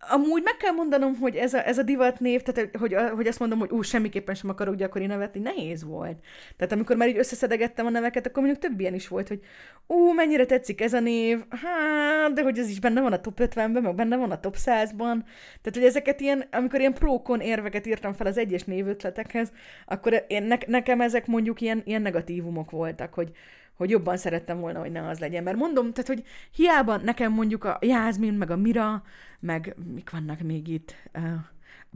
Amúgy 0.09 0.41
meg 0.43 0.57
kell 0.57 0.71
mondanom, 0.71 1.15
hogy 1.15 1.35
ez 1.35 1.53
a, 1.53 1.67
ez 1.67 1.77
a 1.77 1.83
divatnév, 1.83 2.41
tehát 2.41 2.75
hogy, 2.77 2.95
hogy 3.15 3.27
azt 3.27 3.39
mondom, 3.39 3.59
hogy 3.59 3.71
ú, 3.71 3.81
semmiképpen 3.81 4.35
sem 4.35 4.49
akarok 4.49 4.75
gyakori 4.75 5.05
nevetni, 5.05 5.39
nehéz 5.39 5.83
volt. 5.83 6.17
Tehát 6.57 6.73
amikor 6.73 6.95
már 6.95 7.07
így 7.07 7.17
összeszedegettem 7.17 7.85
a 7.85 7.89
neveket, 7.89 8.25
akkor 8.25 8.43
mondjuk 8.43 8.63
több 8.63 8.79
ilyen 8.79 8.93
is 8.93 9.07
volt, 9.07 9.27
hogy 9.27 9.39
ú, 9.87 10.11
mennyire 10.13 10.45
tetszik 10.45 10.81
ez 10.81 10.93
a 10.93 10.99
név, 10.99 11.43
hát, 11.49 12.33
de 12.33 12.41
hogy 12.41 12.59
ez 12.59 12.69
is 12.69 12.79
benne 12.79 13.01
van 13.01 13.13
a 13.13 13.21
top 13.21 13.39
50-ben, 13.41 13.71
meg 13.71 13.95
benne 13.95 14.17
van 14.17 14.31
a 14.31 14.39
top 14.39 14.55
100-ban. 14.57 15.23
Tehát, 15.61 15.73
hogy 15.73 15.83
ezeket 15.83 16.19
ilyen, 16.19 16.45
amikor 16.51 16.79
ilyen 16.79 16.93
prókon 16.93 17.39
érveket 17.39 17.85
írtam 17.85 18.13
fel 18.13 18.27
az 18.27 18.37
egyes 18.37 18.63
névötletekhez, 18.63 19.51
akkor 19.85 20.25
én, 20.27 20.43
ne, 20.43 20.57
nekem 20.67 21.01
ezek 21.01 21.27
mondjuk 21.27 21.61
ilyen, 21.61 21.81
ilyen 21.85 22.01
negatívumok 22.01 22.71
voltak, 22.71 23.13
hogy, 23.13 23.31
hogy 23.75 23.89
jobban 23.89 24.17
szerettem 24.17 24.59
volna, 24.59 24.79
hogy 24.79 24.91
ne 24.91 25.07
az 25.07 25.19
legyen. 25.19 25.43
Mert 25.43 25.57
mondom, 25.57 25.91
tehát, 25.91 26.07
hogy 26.07 26.23
hiába 26.51 26.97
nekem 26.97 27.31
mondjuk 27.31 27.63
a 27.63 27.77
Jászmin, 27.81 28.33
meg 28.33 28.51
a 28.51 28.55
Mira, 28.55 29.03
meg 29.39 29.75
mik 29.93 30.09
vannak 30.09 30.39
még 30.39 30.67
itt, 30.67 30.95
uh, 31.13 31.23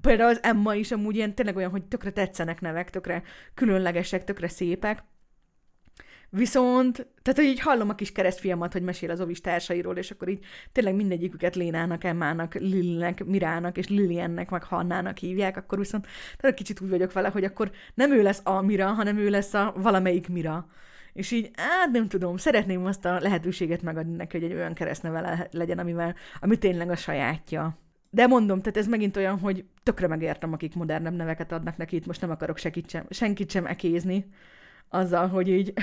például 0.01 0.29
az 0.29 0.43
Emma 0.43 0.75
is 0.75 0.91
amúgy 0.91 1.15
ilyen 1.15 1.35
tényleg 1.35 1.55
olyan, 1.55 1.71
hogy 1.71 1.83
tökre 1.83 2.11
tetszenek 2.11 2.61
nevek, 2.61 2.89
tökre 2.89 3.23
különlegesek, 3.53 4.23
tökre 4.23 4.47
szépek, 4.47 5.03
Viszont, 6.29 7.07
tehát, 7.21 7.39
hogy 7.39 7.49
így 7.49 7.59
hallom 7.59 7.89
a 7.89 7.95
kis 7.95 8.11
keresztfiamat, 8.11 8.73
hogy 8.73 8.81
mesél 8.81 9.11
az 9.11 9.21
ovis 9.21 9.41
társairól, 9.41 9.97
és 9.97 10.11
akkor 10.11 10.29
így 10.29 10.45
tényleg 10.71 10.95
mindegyiküket 10.95 11.55
Lénának, 11.55 12.03
Emmának, 12.03 12.53
Lilnek, 12.53 13.25
Mirának 13.25 13.77
és 13.77 13.87
Liliennek, 13.87 14.49
meg 14.49 14.63
Hannának 14.63 15.17
hívják, 15.17 15.57
akkor 15.57 15.77
viszont 15.77 16.07
tehát 16.37 16.55
kicsit 16.55 16.81
úgy 16.81 16.89
vagyok 16.89 17.13
vele, 17.13 17.29
hogy 17.29 17.43
akkor 17.43 17.71
nem 17.93 18.11
ő 18.11 18.21
lesz 18.21 18.41
a 18.43 18.61
Mira, 18.61 18.87
hanem 18.87 19.17
ő 19.17 19.29
lesz 19.29 19.53
a 19.53 19.73
valamelyik 19.77 20.29
Mira. 20.29 20.67
És 21.15 21.31
így, 21.31 21.51
hát 21.55 21.91
nem 21.91 22.07
tudom, 22.07 22.37
szeretném 22.37 22.85
azt 22.85 23.05
a 23.05 23.19
lehetőséget 23.19 23.81
megadni 23.81 24.15
neki, 24.15 24.39
hogy 24.39 24.51
egy 24.51 24.55
olyan 24.57 24.73
keresztneve 24.73 25.47
legyen, 25.51 25.79
amivel, 25.79 26.15
ami 26.39 26.57
tényleg 26.57 26.89
a 26.89 26.95
sajátja. 26.95 27.77
De 28.09 28.27
mondom, 28.27 28.59
tehát 28.59 28.77
ez 28.77 28.87
megint 28.87 29.17
olyan, 29.17 29.39
hogy 29.39 29.65
tökre 29.83 30.07
megértem, 30.07 30.53
akik 30.53 30.75
modernebb 30.75 31.15
neveket 31.15 31.51
adnak 31.51 31.77
neki, 31.77 31.95
itt 31.95 32.05
most 32.05 32.21
nem 32.21 32.29
akarok 32.29 32.57
senkit 32.57 32.89
sem, 32.89 33.05
senkit 33.09 33.51
sem 33.51 33.65
ekézni 33.65 34.25
azzal, 34.89 35.27
hogy 35.27 35.49
így 35.49 35.73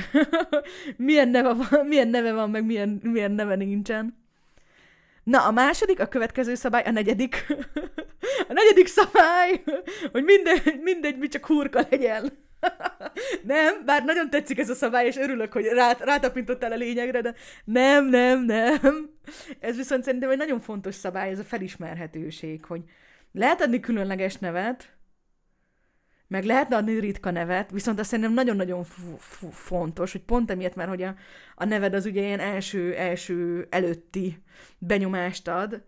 milyen, 0.96 1.28
neve 1.28 1.52
van, 1.52 1.86
milyen 1.86 2.08
neve 2.08 2.32
van, 2.32 2.50
meg 2.50 2.64
milyen, 2.64 3.00
milyen 3.02 3.32
neve 3.32 3.54
nincsen. 3.54 4.16
Na, 5.24 5.46
a 5.46 5.50
második, 5.50 6.00
a 6.00 6.06
következő 6.06 6.54
szabály, 6.54 6.82
a 6.82 6.90
negyedik. 6.90 7.46
a 8.48 8.52
negyedik 8.52 8.86
szabály, 8.86 9.62
hogy 10.12 10.24
mindegy, 10.24 10.80
mindegy, 10.82 11.18
mi 11.18 11.28
csak 11.28 11.46
hurka 11.46 11.86
legyen. 11.90 12.32
nem, 13.52 13.84
bár 13.84 14.04
nagyon 14.04 14.30
tetszik 14.30 14.58
ez 14.58 14.70
a 14.70 14.74
szabály, 14.74 15.06
és 15.06 15.16
örülök, 15.16 15.52
hogy 15.52 15.64
rá, 15.64 15.96
rátapintottál 16.00 16.72
a 16.72 16.76
lényegre, 16.76 17.20
de 17.20 17.34
nem, 17.64 18.04
nem, 18.08 18.44
nem. 18.44 19.10
Ez 19.60 19.76
viszont 19.76 20.04
szerintem 20.04 20.30
egy 20.30 20.36
nagyon 20.36 20.60
fontos 20.60 20.94
szabály, 20.94 21.30
ez 21.30 21.38
a 21.38 21.44
felismerhetőség, 21.44 22.64
hogy 22.64 22.82
lehet 23.32 23.60
adni 23.60 23.80
különleges 23.80 24.36
nevet, 24.36 24.96
meg 26.28 26.44
lehetne 26.44 26.76
adni 26.76 26.98
ritka 26.98 27.30
nevet, 27.30 27.70
viszont 27.70 27.98
azt 27.98 28.08
szerintem 28.08 28.34
nagyon-nagyon 28.34 28.84
fontos, 29.50 30.12
hogy 30.12 30.22
pont 30.22 30.50
emiatt 30.50 30.74
már, 30.74 30.88
hogy 30.88 31.02
a, 31.02 31.14
a 31.54 31.64
neved 31.64 31.94
az 31.94 32.06
ugye 32.06 32.22
ilyen 32.22 32.40
első, 32.40 32.94
első 32.94 33.66
előtti 33.70 34.42
benyomást 34.78 35.48
ad, 35.48 35.82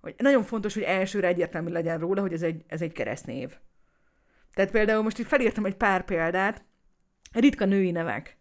hogy 0.00 0.14
nagyon 0.18 0.42
fontos, 0.42 0.74
hogy 0.74 0.82
elsőre 0.82 1.26
egyértelmű 1.26 1.70
legyen 1.70 1.98
róla, 1.98 2.20
hogy 2.20 2.32
ez 2.32 2.42
egy, 2.42 2.64
ez 2.66 2.82
egy 2.82 2.92
keresztnév. 2.92 3.56
Tehát 4.54 4.70
például 4.70 5.02
most 5.02 5.18
itt 5.18 5.26
felírtam 5.26 5.64
egy 5.64 5.76
pár 5.76 6.04
példát, 6.04 6.64
ritka 7.32 7.64
női 7.64 7.90
nevek. 7.90 8.38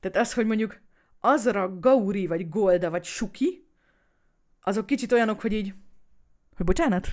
Tehát 0.00 0.16
az, 0.16 0.34
hogy 0.34 0.46
mondjuk 0.46 0.80
Azra, 1.20 1.78
Gauri, 1.78 2.26
vagy 2.26 2.48
Golda, 2.48 2.90
vagy 2.90 3.04
Suki, 3.04 3.66
azok 4.60 4.86
kicsit 4.86 5.12
olyanok, 5.12 5.40
hogy 5.40 5.52
így, 5.52 5.74
hogy 6.56 6.66
bocsánat, 6.66 7.08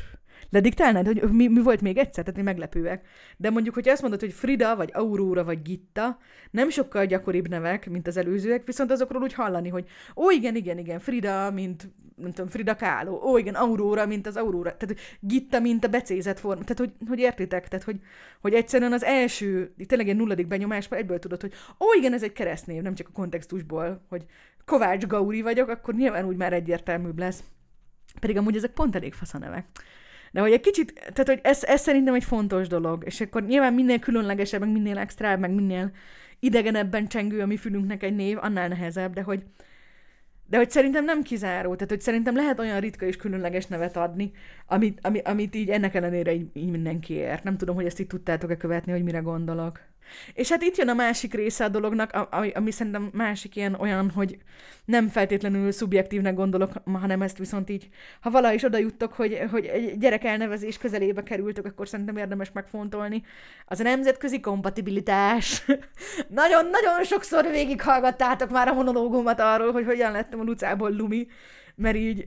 lediktálnád, 0.53 1.05
hogy 1.05 1.21
mi, 1.31 1.47
mi 1.47 1.61
volt 1.61 1.81
még 1.81 1.97
egyszer, 1.97 2.23
tehát 2.23 2.43
meglepőek. 2.43 3.07
De 3.37 3.49
mondjuk, 3.49 3.73
hogy 3.73 3.89
azt 3.89 4.01
mondod, 4.01 4.19
hogy 4.19 4.33
Frida, 4.33 4.75
vagy 4.75 4.89
Aurora, 4.93 5.43
vagy 5.43 5.61
Gitta, 5.61 6.17
nem 6.51 6.69
sokkal 6.69 7.05
gyakoribb 7.05 7.47
nevek, 7.47 7.89
mint 7.89 8.07
az 8.07 8.17
előzőek, 8.17 8.65
viszont 8.65 8.91
azokról 8.91 9.21
úgy 9.21 9.33
hallani, 9.33 9.69
hogy 9.69 9.87
ó, 10.15 10.31
igen, 10.31 10.55
igen, 10.55 10.77
igen, 10.77 10.99
Frida, 10.99 11.51
mint 11.51 11.89
nem 12.15 12.31
tudom, 12.31 12.47
Frida 12.47 12.75
Kahlo, 12.75 13.29
ó, 13.29 13.37
igen, 13.37 13.55
Aurora, 13.55 14.05
mint 14.05 14.27
az 14.27 14.37
Aurora, 14.37 14.77
tehát 14.77 14.95
Gitta, 15.19 15.59
mint 15.59 15.85
a 15.85 15.87
becézett 15.87 16.39
forma, 16.39 16.63
tehát 16.63 16.79
hogy, 16.79 17.07
hogy 17.07 17.19
értitek, 17.19 17.67
tehát 17.67 17.85
hogy, 17.85 17.99
hogy 18.41 18.53
egyszerűen 18.53 18.93
az 18.93 19.03
első, 19.03 19.73
tényleg 19.87 20.09
egy 20.09 20.15
nulladik 20.15 20.47
benyomás, 20.47 20.87
egyből 20.89 21.19
tudod, 21.19 21.41
hogy 21.41 21.53
ó, 21.79 21.85
igen, 21.97 22.13
ez 22.13 22.23
egy 22.23 22.33
keresztnév, 22.33 22.81
nem 22.81 22.95
csak 22.95 23.07
a 23.07 23.13
kontextusból, 23.13 24.05
hogy 24.09 24.25
Kovács 24.65 25.07
Gauri 25.07 25.41
vagyok, 25.41 25.69
akkor 25.69 25.93
nyilván 25.93 26.25
úgy 26.25 26.37
már 26.37 26.53
egyértelműbb 26.53 27.19
lesz. 27.19 27.43
Pedig 28.19 28.37
amúgy 28.37 28.55
ezek 28.55 28.71
pont 28.71 28.95
elég 28.95 29.13
fasz 29.13 29.33
a 29.33 29.37
nevek. 29.37 29.65
De 30.33 30.41
hogy 30.41 30.51
egy 30.51 30.59
kicsit, 30.59 30.93
tehát 30.93 31.27
hogy 31.27 31.39
ez, 31.43 31.63
ez 31.63 31.81
szerintem 31.81 32.13
egy 32.13 32.23
fontos 32.23 32.67
dolog, 32.67 33.03
és 33.05 33.21
akkor 33.21 33.43
nyilván 33.43 33.73
minél 33.73 33.99
különlegesebb, 33.99 34.59
meg 34.59 34.71
minél 34.71 34.97
extra, 34.97 35.37
meg 35.37 35.51
minél 35.51 35.91
idegenebben 36.39 37.07
csengő 37.07 37.41
a 37.41 37.45
mi 37.45 37.57
fülünknek 37.57 38.03
egy 38.03 38.15
név, 38.15 38.37
annál 38.41 38.67
nehezebb, 38.67 39.13
de 39.13 39.21
hogy, 39.21 39.43
de 40.45 40.57
hogy 40.57 40.71
szerintem 40.71 41.05
nem 41.05 41.21
kizáró, 41.21 41.73
tehát 41.73 41.89
hogy 41.89 42.01
szerintem 42.01 42.35
lehet 42.35 42.59
olyan 42.59 42.79
ritka 42.79 43.05
és 43.05 43.15
különleges 43.15 43.65
nevet 43.65 43.97
adni, 43.97 44.31
amit, 44.65 44.99
ami, 45.01 45.19
amit 45.19 45.55
így 45.55 45.69
ennek 45.69 45.95
ellenére 45.95 46.33
így, 46.33 46.49
így 46.53 46.69
mindenki 46.69 47.13
ért. 47.13 47.43
Nem 47.43 47.57
tudom, 47.57 47.75
hogy 47.75 47.85
ezt 47.85 47.99
így 47.99 48.07
tudtátok-e 48.07 48.57
követni, 48.57 48.91
hogy 48.91 49.03
mire 49.03 49.19
gondolok. 49.19 49.79
És 50.33 50.49
hát 50.49 50.61
itt 50.61 50.77
jön 50.77 50.89
a 50.89 50.93
másik 50.93 51.33
része 51.33 51.63
a 51.63 51.69
dolognak, 51.69 52.27
ami, 52.53 52.71
szerintem 52.71 53.09
másik 53.13 53.55
ilyen 53.55 53.73
olyan, 53.73 54.09
hogy 54.09 54.37
nem 54.85 55.07
feltétlenül 55.07 55.71
szubjektívnek 55.71 56.35
gondolok, 56.35 56.71
hanem 56.85 57.21
ezt 57.21 57.37
viszont 57.37 57.69
így, 57.69 57.89
ha 58.21 58.29
vala 58.29 58.53
is 58.53 58.63
oda 58.63 58.77
juttok, 58.77 59.13
hogy, 59.13 59.39
hogy 59.51 59.93
gyerek 59.97 60.23
elnevezés 60.23 60.77
közelébe 60.77 61.23
kerültök, 61.23 61.65
akkor 61.65 61.87
szerintem 61.87 62.17
érdemes 62.17 62.51
megfontolni. 62.51 63.23
Az 63.65 63.79
a 63.79 63.83
nemzetközi 63.83 64.39
kompatibilitás. 64.39 65.65
Nagyon-nagyon 66.27 67.03
sokszor 67.03 67.47
végighallgattátok 67.51 68.49
már 68.49 68.67
a 68.67 68.73
monológumat 68.73 69.39
arról, 69.39 69.71
hogy 69.71 69.85
hogyan 69.85 70.11
lettem 70.11 70.39
a 70.39 70.43
Lucából 70.43 70.91
Lumi, 70.91 71.27
mert 71.75 71.95
így 71.95 72.25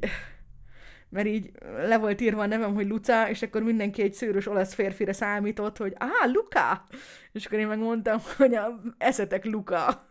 mert 1.08 1.26
így 1.26 1.50
le 1.86 1.98
volt 1.98 2.20
írva 2.20 2.42
a 2.42 2.46
nevem, 2.46 2.74
hogy 2.74 2.86
Luca, 2.86 3.28
és 3.28 3.42
akkor 3.42 3.62
mindenki 3.62 4.02
egy 4.02 4.14
szőrös 4.14 4.46
olasz 4.46 4.74
férfire 4.74 5.12
számított, 5.12 5.76
hogy 5.76 5.94
ah, 5.98 6.32
Luca! 6.32 6.86
És 7.32 7.46
akkor 7.46 7.58
én 7.58 7.66
megmondtam, 7.66 8.18
hogy 8.36 8.54
a, 8.54 8.80
eszetek 8.98 9.44
Luca. 9.44 10.10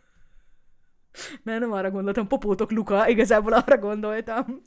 Mert 1.43 1.59
nem 1.59 1.71
arra 1.71 1.91
gondoltam, 1.91 2.27
popótok 2.27 2.71
Luca, 2.71 3.07
igazából 3.07 3.53
arra 3.53 3.77
gondoltam. 3.77 4.61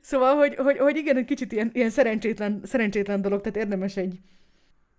Szóval, 0.00 0.34
hogy, 0.34 0.54
hogy, 0.54 0.78
hogy 0.78 0.96
igen, 0.96 1.16
egy 1.16 1.24
kicsit 1.24 1.52
ilyen, 1.52 1.70
ilyen 1.72 1.90
szerencsétlen, 1.90 2.60
szerencsétlen 2.64 3.22
dolog, 3.22 3.40
tehát 3.40 3.56
érdemes 3.56 3.96
egy... 3.96 4.20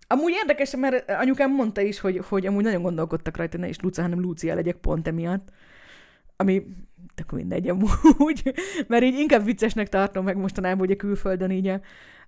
Amúgy 0.06 0.32
érdekes, 0.32 0.76
mert 0.76 1.10
anyukám 1.10 1.50
mondta 1.50 1.80
is, 1.80 2.00
hogy, 2.00 2.20
hogy 2.28 2.46
amúgy 2.46 2.64
nagyon 2.64 2.82
gondolkodtak 2.82 3.36
rajta, 3.36 3.58
ne 3.58 3.68
is 3.68 3.80
Luca, 3.80 4.02
hanem 4.02 4.20
Lucia 4.20 4.54
legyek 4.54 4.76
pont 4.76 5.08
emiatt. 5.08 5.48
Ami 6.36 6.66
tök 7.14 7.30
mindegy 7.30 7.68
amúgy, 7.68 8.54
mert 8.88 9.02
így 9.02 9.18
inkább 9.18 9.44
viccesnek 9.44 9.88
tartom 9.88 10.24
meg 10.24 10.36
mostanában, 10.36 10.78
hogy 10.78 10.90
a 10.90 10.96
külföldön 10.96 11.50
így 11.50 11.72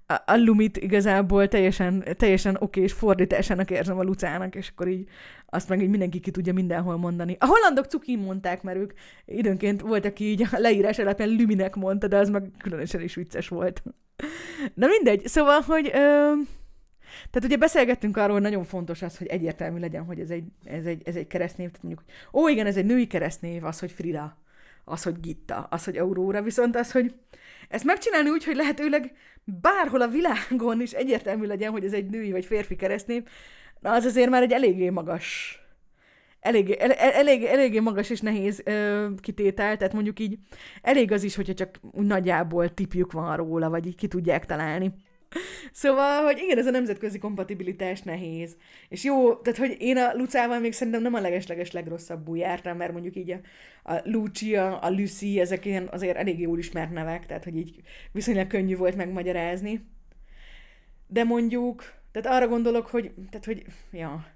a, 0.07 0.22
a 0.26 0.37
Lumit 0.37 0.76
igazából 0.76 1.49
teljesen, 1.49 2.05
teljesen 2.16 2.57
oké 2.61 2.82
és 2.82 2.93
fordításának 2.93 3.70
érzem 3.70 3.99
a 3.99 4.03
Lucának, 4.03 4.55
és 4.55 4.68
akkor 4.68 4.89
így 4.89 5.09
azt 5.47 5.68
meg 5.68 5.82
így 5.82 5.89
mindenki 5.89 6.20
ki 6.20 6.30
tudja 6.30 6.53
mindenhol 6.53 6.97
mondani. 6.97 7.37
A 7.39 7.47
hollandok 7.47 7.85
cukin 7.85 8.18
mondták, 8.18 8.62
mert 8.62 8.78
ők 8.78 8.93
időnként 9.24 9.80
voltak 9.80 10.11
aki 10.11 10.24
így 10.24 10.43
a 10.43 10.59
leírás 10.59 10.99
alapján 10.99 11.28
Luminek 11.28 11.74
mondta, 11.74 12.09
de 12.09 12.16
az 12.16 12.28
meg 12.28 12.51
különösen 12.59 13.01
is 13.01 13.14
vicces 13.14 13.49
volt. 13.49 13.82
Na 14.74 14.87
mindegy, 14.87 15.26
szóval, 15.26 15.61
hogy... 15.61 15.91
Ö... 15.95 16.32
Tehát 17.30 17.45
ugye 17.45 17.57
beszélgettünk 17.57 18.16
arról, 18.16 18.32
hogy 18.32 18.43
nagyon 18.43 18.64
fontos 18.64 19.03
az, 19.03 19.18
hogy 19.18 19.26
egyértelmű 19.26 19.80
legyen, 19.80 20.05
hogy 20.05 20.20
ez 20.20 20.30
egy, 20.30 20.45
ez 20.64 20.87
egy, 20.87 21.03
ez 21.05 21.16
egy 21.16 21.26
keresztnév. 21.26 21.70
Tehát 21.70 21.82
mondjuk, 21.82 22.05
ó, 22.32 22.49
igen, 22.49 22.66
ez 22.66 22.76
egy 22.76 22.85
női 22.85 23.07
keresztnév, 23.07 23.64
az, 23.64 23.78
hogy 23.78 23.93
Frida 23.93 24.43
az, 24.85 25.03
hogy 25.03 25.20
Gitta, 25.20 25.66
az, 25.70 25.85
hogy 25.85 25.97
Aurora, 25.97 26.43
viszont 26.43 26.76
az, 26.76 26.93
hogy 26.93 27.14
ezt 27.68 27.85
megcsinálni 27.85 28.28
úgy, 28.28 28.45
hogy 28.45 28.57
lehetőleg 28.57 29.12
bárhol 29.45 30.01
a 30.01 30.09
világon 30.09 30.80
is 30.80 30.93
egyértelmű 30.93 31.47
legyen, 31.47 31.70
hogy 31.70 31.85
ez 31.85 31.93
egy 31.93 32.11
női 32.11 32.32
vagy 32.32 32.45
férfi 32.45 32.76
keresztnév, 32.76 33.22
na 33.80 33.93
az 33.93 34.05
azért 34.05 34.30
már 34.30 34.43
egy 34.43 34.53
eléggé 34.53 34.91
magas 34.91 35.59
elég, 36.45 36.70
el, 36.70 36.93
elég, 36.93 37.45
eléggé 37.45 37.80
magas 37.80 38.11
és 38.11 38.20
nehéz 38.20 38.62
ö, 38.64 39.09
kitétel, 39.20 39.76
tehát 39.76 39.93
mondjuk 39.93 40.20
így 40.20 40.39
elég 40.82 41.12
az 41.12 41.22
is, 41.22 41.35
hogyha 41.37 41.55
csak 41.55 41.80
nagyjából 41.93 42.74
tipjük 42.74 43.12
van 43.12 43.37
róla, 43.37 43.70
vagy 43.70 43.87
így 43.87 43.95
ki 43.95 44.09
tudják 44.09 44.47
találni. 44.47 44.95
Szóval, 45.72 46.24
hogy 46.24 46.39
igen, 46.39 46.59
ez 46.59 46.66
a 46.66 46.70
nemzetközi 46.70 47.18
kompatibilitás 47.18 48.03
nehéz. 48.03 48.57
És 48.89 49.05
jó, 49.05 49.35
tehát, 49.35 49.59
hogy 49.59 49.76
én 49.78 49.97
a 49.97 50.14
Lucával 50.14 50.59
még 50.59 50.72
szerintem 50.72 51.03
nem 51.03 51.14
a 51.14 51.20
legesleges 51.20 51.70
legrosszabbul 51.70 52.37
jártam, 52.37 52.76
mert 52.76 52.93
mondjuk 52.93 53.16
így 53.16 53.30
a, 53.30 53.41
a 53.93 54.01
Lucia, 54.05 54.78
a 54.78 54.91
Lucy, 54.91 55.41
ezek 55.41 55.64
ilyen 55.64 55.89
azért 55.93 56.16
elég 56.16 56.41
jól 56.41 56.59
ismert 56.59 56.93
nevek, 56.93 57.26
tehát, 57.26 57.45
hogy 57.45 57.57
így 57.57 57.80
viszonylag 58.12 58.47
könnyű 58.47 58.76
volt 58.76 58.97
megmagyarázni. 58.97 59.87
De 61.07 61.24
mondjuk, 61.24 61.93
tehát 62.12 62.37
arra 62.37 62.49
gondolok, 62.49 62.87
hogy, 62.87 63.12
tehát, 63.30 63.45
hogy, 63.45 63.64
ja, 63.93 64.26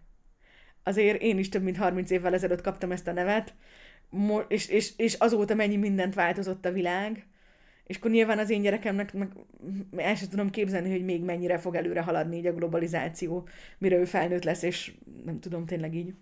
azért 0.82 1.22
én 1.22 1.38
is 1.38 1.48
több 1.48 1.62
mint 1.62 1.76
30 1.76 2.10
évvel 2.10 2.34
ezelőtt 2.34 2.60
kaptam 2.60 2.92
ezt 2.92 3.08
a 3.08 3.12
nevet, 3.12 3.54
és, 4.48 4.68
és, 4.68 4.92
és 4.96 5.14
azóta 5.14 5.54
mennyi 5.54 5.76
mindent 5.76 6.14
változott 6.14 6.64
a 6.64 6.72
világ, 6.72 7.26
és 7.88 7.96
akkor 7.96 8.10
nyilván 8.10 8.38
az 8.38 8.50
én 8.50 8.62
gyerekemnek 8.62 9.12
meg 9.12 9.28
el 9.96 10.14
sem 10.14 10.28
tudom 10.28 10.50
képzelni, 10.50 10.90
hogy 10.90 11.04
még 11.04 11.22
mennyire 11.22 11.58
fog 11.58 11.74
előre 11.74 12.00
haladni 12.00 12.36
így 12.36 12.46
a 12.46 12.52
globalizáció, 12.52 13.48
mire 13.78 13.96
ő 13.96 14.04
felnőtt 14.04 14.44
lesz, 14.44 14.62
és 14.62 14.92
nem 15.24 15.40
tudom, 15.40 15.66
tényleg 15.66 15.94
így 15.94 16.14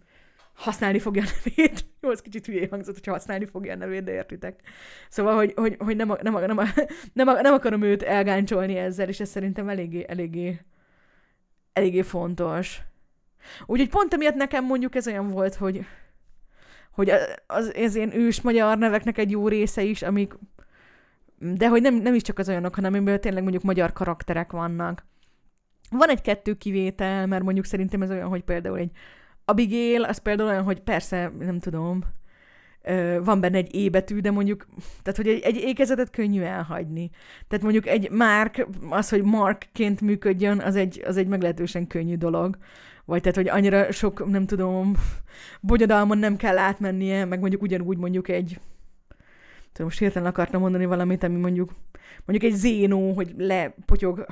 használni 0.55 0.99
fogja 0.99 1.23
a 1.23 1.27
nevét. 1.27 1.85
Jó, 2.01 2.11
az 2.11 2.23
kicsit 2.23 2.47
hülyé 2.47 2.67
hangzott, 2.71 2.95
hogyha 2.95 3.13
használni 3.13 3.47
fogja 3.47 3.73
a 3.73 3.77
nevét, 3.77 4.05
de 4.05 4.13
értitek. 4.13 4.61
Szóval, 5.09 5.35
hogy, 5.35 5.53
hogy, 5.57 5.77
hogy 5.79 5.97
nem, 5.97 6.17
nem, 6.23 6.33
nem, 6.33 6.57
nem, 7.13 7.27
nem 7.27 7.53
akarom 7.53 7.83
őt 7.83 8.03
elgáncsolni 8.03 8.77
ezzel, 8.77 9.09
és 9.09 9.21
ez 9.21 9.29
szerintem 9.29 9.69
eléggé, 9.69 10.05
eléggé, 10.09 10.61
eléggé 11.73 12.03
fontos. 12.03 12.81
Úgyhogy 13.67 13.89
pont 13.89 14.15
emiatt 14.15 14.35
nekem 14.35 14.65
mondjuk 14.65 14.95
ez 14.95 15.07
olyan 15.07 15.29
volt, 15.29 15.55
hogy, 15.55 15.87
hogy 16.91 17.11
az, 17.47 17.73
az 17.77 17.95
én 17.95 18.15
ős 18.15 18.41
magyar 18.41 18.79
neveknek 18.79 19.19
egy 19.19 19.31
jó 19.31 19.49
része 19.49 19.83
is, 19.83 20.03
amik, 20.03 20.35
de 21.39 21.69
hogy 21.69 21.83
nem, 21.83 21.95
nem 21.95 22.15
is 22.15 22.23
csak 22.23 22.39
az 22.39 22.49
olyanok, 22.49 22.75
hanem 22.75 22.95
amiből 22.95 23.19
tényleg 23.19 23.43
mondjuk 23.43 23.63
magyar 23.63 23.93
karakterek 23.93 24.53
vannak. 24.53 25.07
Van 25.91 26.09
egy-kettő 26.09 26.55
kivétel, 26.55 27.27
mert 27.27 27.43
mondjuk 27.43 27.65
szerintem 27.65 28.03
ez 28.03 28.11
olyan, 28.11 28.29
hogy 28.29 28.43
például 28.43 28.79
egy 28.79 28.91
Abigail, 29.45 30.03
az 30.03 30.19
például 30.19 30.49
olyan, 30.49 30.63
hogy 30.63 30.81
persze, 30.81 31.33
nem 31.39 31.59
tudom, 31.59 32.03
van 33.23 33.41
benne 33.41 33.57
egy 33.57 33.77
E 33.77 33.91
betű, 33.91 34.21
de 34.21 34.31
mondjuk, 34.31 34.67
tehát 35.03 35.17
hogy 35.17 35.29
egy, 35.29 35.41
egy 35.41 35.57
ékezetet 35.57 36.11
könnyű 36.11 36.43
elhagyni. 36.43 37.11
Tehát 37.49 37.65
mondjuk 37.65 37.87
egy 37.87 38.11
Mark, 38.11 38.67
az, 38.91 39.09
hogy 39.09 39.23
Markként 39.23 40.01
működjön, 40.01 40.61
az 40.61 40.77
egy, 40.77 41.03
az 41.07 41.17
egy 41.17 41.27
meglehetősen 41.27 41.87
könnyű 41.87 42.17
dolog. 42.17 42.57
Vagy 43.05 43.21
tehát, 43.21 43.37
hogy 43.37 43.49
annyira 43.49 43.93
sok, 43.93 44.31
nem 44.31 44.47
tudom, 44.47 44.95
bonyodalmon 45.61 46.19
nem 46.19 46.37
kell 46.37 46.59
átmennie, 46.59 47.25
meg 47.25 47.41
mondjuk 47.41 47.63
ugyanúgy 47.63 47.97
mondjuk 47.99 48.29
egy, 48.29 48.61
tudom, 49.77 49.87
most 49.87 49.99
hirtelen 49.99 50.29
akartam 50.29 50.61
mondani 50.61 50.85
valamit, 50.85 51.23
ami 51.23 51.37
mondjuk, 51.37 51.71
mondjuk 52.25 52.53
egy 52.53 52.59
zénó, 52.59 53.13
hogy 53.13 53.35
lepotyog, 53.37 54.27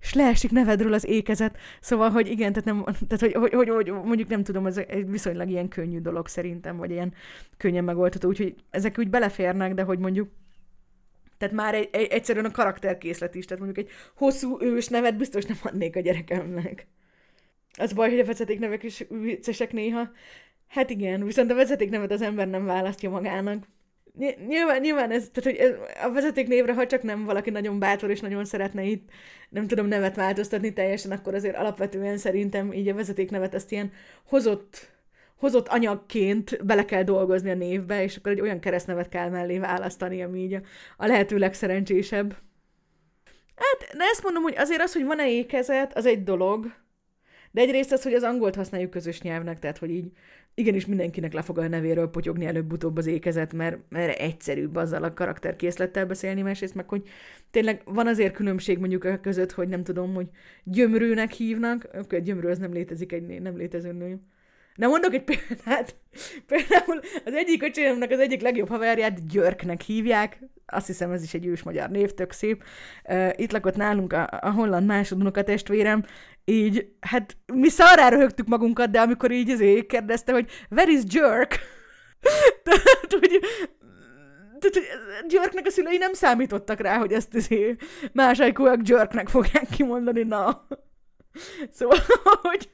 és 0.00 0.14
leesik 0.14 0.50
nevedről 0.50 0.92
az 0.92 1.06
ékezet. 1.06 1.56
Szóval, 1.80 2.10
hogy 2.10 2.28
igen, 2.28 2.52
tehát, 2.52 2.68
nem, 2.68 2.84
tehát 2.84 3.20
hogy, 3.20 3.32
hogy, 3.32 3.52
hogy, 3.52 3.68
hogy, 3.68 3.92
mondjuk 4.04 4.28
nem 4.28 4.42
tudom, 4.42 4.66
ez 4.66 4.76
egy 4.76 5.10
viszonylag 5.10 5.48
ilyen 5.48 5.68
könnyű 5.68 6.00
dolog 6.00 6.28
szerintem, 6.28 6.76
vagy 6.76 6.90
ilyen 6.90 7.14
könnyen 7.56 7.84
megoldható, 7.84 8.28
úgyhogy 8.28 8.54
ezek 8.70 8.98
úgy 8.98 9.10
beleférnek, 9.10 9.74
de 9.74 9.82
hogy 9.82 9.98
mondjuk 9.98 10.28
tehát 11.38 11.54
már 11.54 11.74
egy, 11.74 11.88
egy, 11.92 12.06
egyszerűen 12.06 12.44
a 12.44 12.50
karakterkészlet 12.50 13.34
is, 13.34 13.44
tehát 13.44 13.64
mondjuk 13.64 13.86
egy 13.86 13.92
hosszú 14.16 14.56
ős 14.60 14.88
nevet 14.88 15.16
biztos 15.16 15.44
nem 15.44 15.56
adnék 15.62 15.96
a 15.96 16.00
gyerekemnek. 16.00 16.86
Az 17.78 17.92
baj, 17.92 18.10
hogy 18.10 18.18
a 18.18 18.24
vezetéknevek 18.24 18.82
is 18.82 19.04
viccesek 19.08 19.72
néha. 19.72 20.10
Hát 20.68 20.90
igen, 20.90 21.24
viszont 21.24 21.50
a 21.50 21.54
vezetéknevet 21.54 22.10
az 22.10 22.22
ember 22.22 22.48
nem 22.48 22.64
választja 22.64 23.10
magának. 23.10 23.64
Nyilván, 24.48 24.80
nyilván 24.80 25.10
ez, 25.10 25.28
tehát 25.32 25.58
hogy 25.58 25.78
a 26.02 26.12
vezetéknévre, 26.12 26.74
ha 26.74 26.86
csak 26.86 27.02
nem 27.02 27.24
valaki 27.24 27.50
nagyon 27.50 27.78
bátor 27.78 28.10
és 28.10 28.20
nagyon 28.20 28.44
szeretne 28.44 28.82
itt, 28.82 29.10
nem 29.48 29.66
tudom, 29.66 29.86
nevet 29.86 30.16
változtatni 30.16 30.72
teljesen, 30.72 31.10
akkor 31.10 31.34
azért 31.34 31.56
alapvetően 31.56 32.18
szerintem 32.18 32.72
így 32.72 32.88
a 32.88 32.94
vezetéknevet 32.94 33.54
ezt 33.54 33.72
ilyen 33.72 33.92
hozott, 34.24 34.90
hozott 35.36 35.68
anyagként 35.68 36.64
bele 36.66 36.84
kell 36.84 37.02
dolgozni 37.02 37.50
a 37.50 37.54
névbe, 37.54 38.02
és 38.02 38.16
akkor 38.16 38.32
egy 38.32 38.40
olyan 38.40 38.60
keresztnevet 38.60 39.08
kell 39.08 39.28
mellé 39.28 39.58
választani, 39.58 40.22
ami 40.22 40.40
így 40.40 40.54
a, 40.54 40.60
a 40.96 41.06
lehető 41.06 41.38
legszerencsésebb. 41.38 42.36
Hát, 43.56 43.96
de 43.96 44.04
ezt 44.04 44.22
mondom, 44.22 44.42
hogy 44.42 44.54
azért 44.56 44.80
az, 44.82 44.92
hogy 44.92 45.04
van-e 45.04 45.28
ékezet, 45.28 45.96
az 45.96 46.06
egy 46.06 46.22
dolog, 46.22 46.66
de 47.50 47.60
egyrészt 47.60 47.92
az, 47.92 48.02
hogy 48.02 48.14
az 48.14 48.22
angolt 48.22 48.54
használjuk 48.54 48.90
közös 48.90 49.20
nyelvnek, 49.20 49.58
tehát 49.58 49.78
hogy 49.78 49.90
így 49.90 50.12
igenis 50.54 50.86
mindenkinek 50.86 51.32
le 51.32 51.42
fog 51.42 51.58
a 51.58 51.68
nevéről 51.68 52.08
potyogni 52.08 52.46
előbb-utóbb 52.46 52.96
az 52.96 53.06
ékezet, 53.06 53.52
mert, 53.52 53.78
mert 53.88 54.18
egyszerűbb 54.18 54.76
azzal 54.76 55.02
a 55.02 55.14
karakterkészlettel 55.14 56.06
beszélni, 56.06 56.42
másrészt 56.42 56.74
meg, 56.74 56.88
hogy 56.88 57.02
tényleg 57.50 57.82
van 57.84 58.06
azért 58.06 58.34
különbség 58.34 58.78
mondjuk 58.78 59.04
a 59.04 59.20
között, 59.20 59.52
hogy 59.52 59.68
nem 59.68 59.82
tudom, 59.82 60.14
hogy 60.14 60.28
gyömrőnek 60.64 61.32
hívnak, 61.32 61.88
akkor 61.92 62.22
gyömrő 62.22 62.48
az 62.48 62.58
nem 62.58 62.72
létezik 62.72 63.12
egy 63.12 63.40
nem 63.40 63.56
létező 63.56 63.92
nő. 63.92 64.20
Na 64.74 64.88
mondok 64.88 65.14
egy 65.14 65.24
példát. 65.24 65.96
Például 66.46 67.00
az 67.24 67.34
egyik 67.34 67.62
öcsémnek 67.62 68.10
az 68.10 68.18
egyik 68.18 68.40
legjobb 68.40 68.68
haverját 68.68 69.26
Györknek 69.26 69.80
hívják. 69.80 70.38
Azt 70.66 70.86
hiszem, 70.86 71.10
ez 71.10 71.22
is 71.22 71.34
egy 71.34 71.46
ős 71.46 71.62
magyar 71.62 71.90
név, 71.90 72.10
tök 72.10 72.32
szép. 72.32 72.64
Itt 73.36 73.52
lakott 73.52 73.76
nálunk 73.76 74.12
a, 74.12 74.28
a 74.40 74.50
holland 74.50 74.86
másodunok 74.86 75.44
testvérem, 75.44 76.04
így, 76.44 76.92
hát 77.00 77.36
mi 77.52 77.68
szarrára 77.68 78.16
röhögtük 78.16 78.46
magunkat, 78.46 78.90
de 78.90 79.00
amikor 79.00 79.30
így 79.30 79.50
azért 79.50 79.86
kérdezte, 79.86 80.32
hogy 80.32 80.50
where 80.70 80.90
is 80.90 81.00
Jerk? 81.06 81.58
Tehát, 82.64 83.06
hogy 83.08 83.40
tehát, 84.58 84.88
Györknek 85.28 85.66
a 85.66 85.70
szülei 85.70 85.96
nem 85.96 86.12
számítottak 86.12 86.80
rá, 86.80 86.98
hogy 86.98 87.12
ezt 87.12 87.34
azért 87.34 87.82
másajkúak 88.12 88.88
Jerknek 88.88 89.28
fogják 89.28 89.68
kimondani, 89.70 90.22
na. 90.22 90.66
Szóval, 91.76 91.98
hogy 92.42 92.70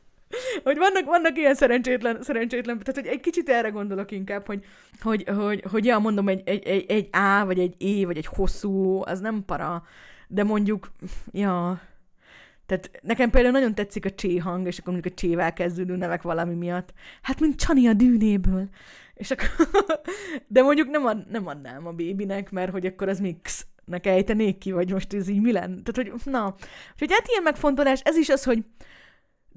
hogy 0.64 0.79
vannak, 0.79 1.05
vannak 1.05 1.39
ilyen 1.39 1.55
szerencsétlen, 1.55 2.22
szerencsétlen, 2.22 2.79
tehát 2.79 3.01
hogy 3.01 3.12
egy 3.12 3.20
kicsit 3.20 3.49
erre 3.49 3.68
gondolok 3.68 4.11
inkább, 4.11 4.47
hogy, 4.47 4.64
hogy, 5.01 5.24
hogy, 5.37 5.64
hogy 5.70 5.85
ja, 5.85 5.99
mondom, 5.99 6.29
egy, 6.29 6.43
egy, 6.45 6.66
egy, 6.66 6.85
egy 6.91 7.09
A, 7.12 7.45
vagy 7.45 7.59
egy 7.59 7.74
E, 7.79 8.07
vagy 8.07 8.16
egy 8.16 8.27
hosszú, 8.27 9.03
az 9.05 9.20
nem 9.20 9.45
para, 9.45 9.83
de 10.29 10.45
mondjuk, 10.45 10.91
ja, 11.33 11.81
tehát 12.66 12.91
nekem 13.03 13.31
például 13.31 13.53
nagyon 13.53 13.74
tetszik 13.74 14.05
a 14.05 14.11
csé 14.11 14.37
hang, 14.37 14.66
és 14.66 14.79
akkor 14.79 14.93
mondjuk 14.93 15.14
a 15.14 15.16
csével 15.16 15.53
kezdődő 15.53 15.97
nevek 15.97 16.22
valami 16.22 16.55
miatt. 16.55 16.93
Hát, 17.22 17.41
mint 17.41 17.61
Csani 17.61 17.87
a 17.87 17.93
dűnéből. 17.93 18.68
És 19.14 19.31
akkor... 19.31 19.49
De 20.49 20.62
mondjuk 20.62 20.89
nem, 20.89 21.07
ad, 21.07 21.31
nem 21.31 21.47
adnám 21.47 21.87
a 21.87 21.93
bébinek, 21.93 22.51
mert 22.51 22.70
hogy 22.70 22.87
akkor 22.87 23.09
az 23.09 23.20
mix 23.20 23.66
nek 23.85 24.07
ejtenék 24.07 24.59
ki, 24.59 24.72
vagy 24.72 24.93
most 24.93 25.14
ez 25.14 25.29
így 25.29 25.41
mi 25.41 25.53
lenne? 25.53 25.83
Tehát, 25.83 26.11
hogy 26.11 26.33
na. 26.33 26.55
Úgyhogy 26.93 27.12
hát 27.12 27.29
ilyen 27.29 27.43
megfontolás, 27.43 28.01
ez 28.01 28.16
is 28.16 28.29
az, 28.29 28.45
hogy 28.45 28.64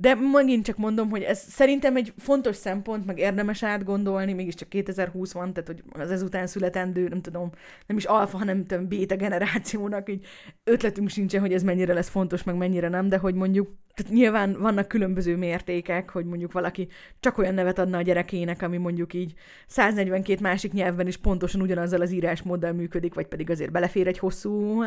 de 0.01 0.15
megint 0.15 0.65
csak 0.65 0.77
mondom, 0.77 1.09
hogy 1.09 1.21
ez 1.21 1.39
szerintem 1.39 1.95
egy 1.95 2.13
fontos 2.17 2.55
szempont, 2.55 3.05
meg 3.05 3.19
érdemes 3.19 3.63
átgondolni, 3.63 4.33
mégiscsak 4.33 4.69
2020 4.69 5.31
van, 5.31 5.53
tehát 5.53 5.67
hogy 5.67 5.83
az 6.01 6.11
ezután 6.11 6.47
születendő, 6.47 7.07
nem 7.07 7.21
tudom, 7.21 7.49
nem 7.85 7.97
is 7.97 8.05
alfa, 8.05 8.37
hanem 8.37 8.55
nem 8.55 8.65
tudom, 8.65 8.87
béta 8.87 9.15
generációnak, 9.15 10.09
így 10.09 10.25
ötletünk 10.63 11.09
sincsen, 11.09 11.41
hogy 11.41 11.53
ez 11.53 11.63
mennyire 11.63 11.93
lesz 11.93 12.09
fontos, 12.09 12.43
meg 12.43 12.55
mennyire 12.55 12.87
nem, 12.87 13.07
de 13.07 13.17
hogy 13.17 13.33
mondjuk, 13.35 13.69
tehát 13.93 14.11
nyilván 14.11 14.59
vannak 14.59 14.87
különböző 14.87 15.37
mértékek, 15.37 16.09
hogy 16.09 16.25
mondjuk 16.25 16.51
valaki 16.51 16.87
csak 17.19 17.37
olyan 17.37 17.53
nevet 17.53 17.79
adna 17.79 17.97
a 17.97 18.01
gyerekének, 18.01 18.61
ami 18.61 18.77
mondjuk 18.77 19.13
így 19.13 19.33
142 19.67 20.41
másik 20.41 20.73
nyelvben 20.73 21.07
is 21.07 21.17
pontosan 21.17 21.61
ugyanazzal 21.61 22.01
az 22.01 22.11
írásmóddal 22.11 22.71
működik, 22.71 23.13
vagy 23.13 23.27
pedig 23.27 23.49
azért 23.49 23.71
belefér 23.71 24.07
egy 24.07 24.19
hosszú, 24.19 24.81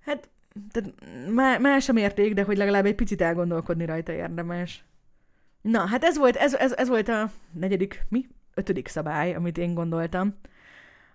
hát 0.00 0.28
tehát 0.70 1.60
más 1.60 1.88
a 1.88 1.92
mérték, 1.92 2.34
de 2.34 2.42
hogy 2.42 2.56
legalább 2.56 2.86
egy 2.86 2.94
picit 2.94 3.22
elgondolkodni 3.22 3.84
rajta 3.84 4.12
érdemes. 4.12 4.84
Na, 5.60 5.86
hát 5.86 6.04
ez 6.04 6.18
volt, 6.18 6.36
ez, 6.36 6.54
ez, 6.54 6.72
ez 6.72 6.88
volt 6.88 7.08
a 7.08 7.30
negyedik, 7.52 8.06
mi? 8.08 8.26
Ötödik 8.54 8.88
szabály, 8.88 9.34
amit 9.34 9.58
én 9.58 9.74
gondoltam. 9.74 10.34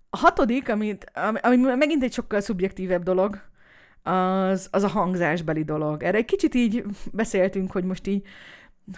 A 0.09 0.17
hatodik, 0.17 0.69
amit, 0.69 1.11
ami, 1.13 1.39
ami 1.41 1.75
megint 1.75 2.03
egy 2.03 2.13
sokkal 2.13 2.41
szubjektívebb 2.41 3.03
dolog, 3.03 3.41
az, 4.03 4.67
az 4.71 4.83
a 4.83 4.87
hangzásbeli 4.87 5.63
dolog. 5.63 6.03
Erre 6.03 6.17
egy 6.17 6.25
kicsit 6.25 6.55
így 6.55 6.83
beszéltünk, 7.11 7.71
hogy 7.71 7.83
most 7.83 8.07
így 8.07 8.27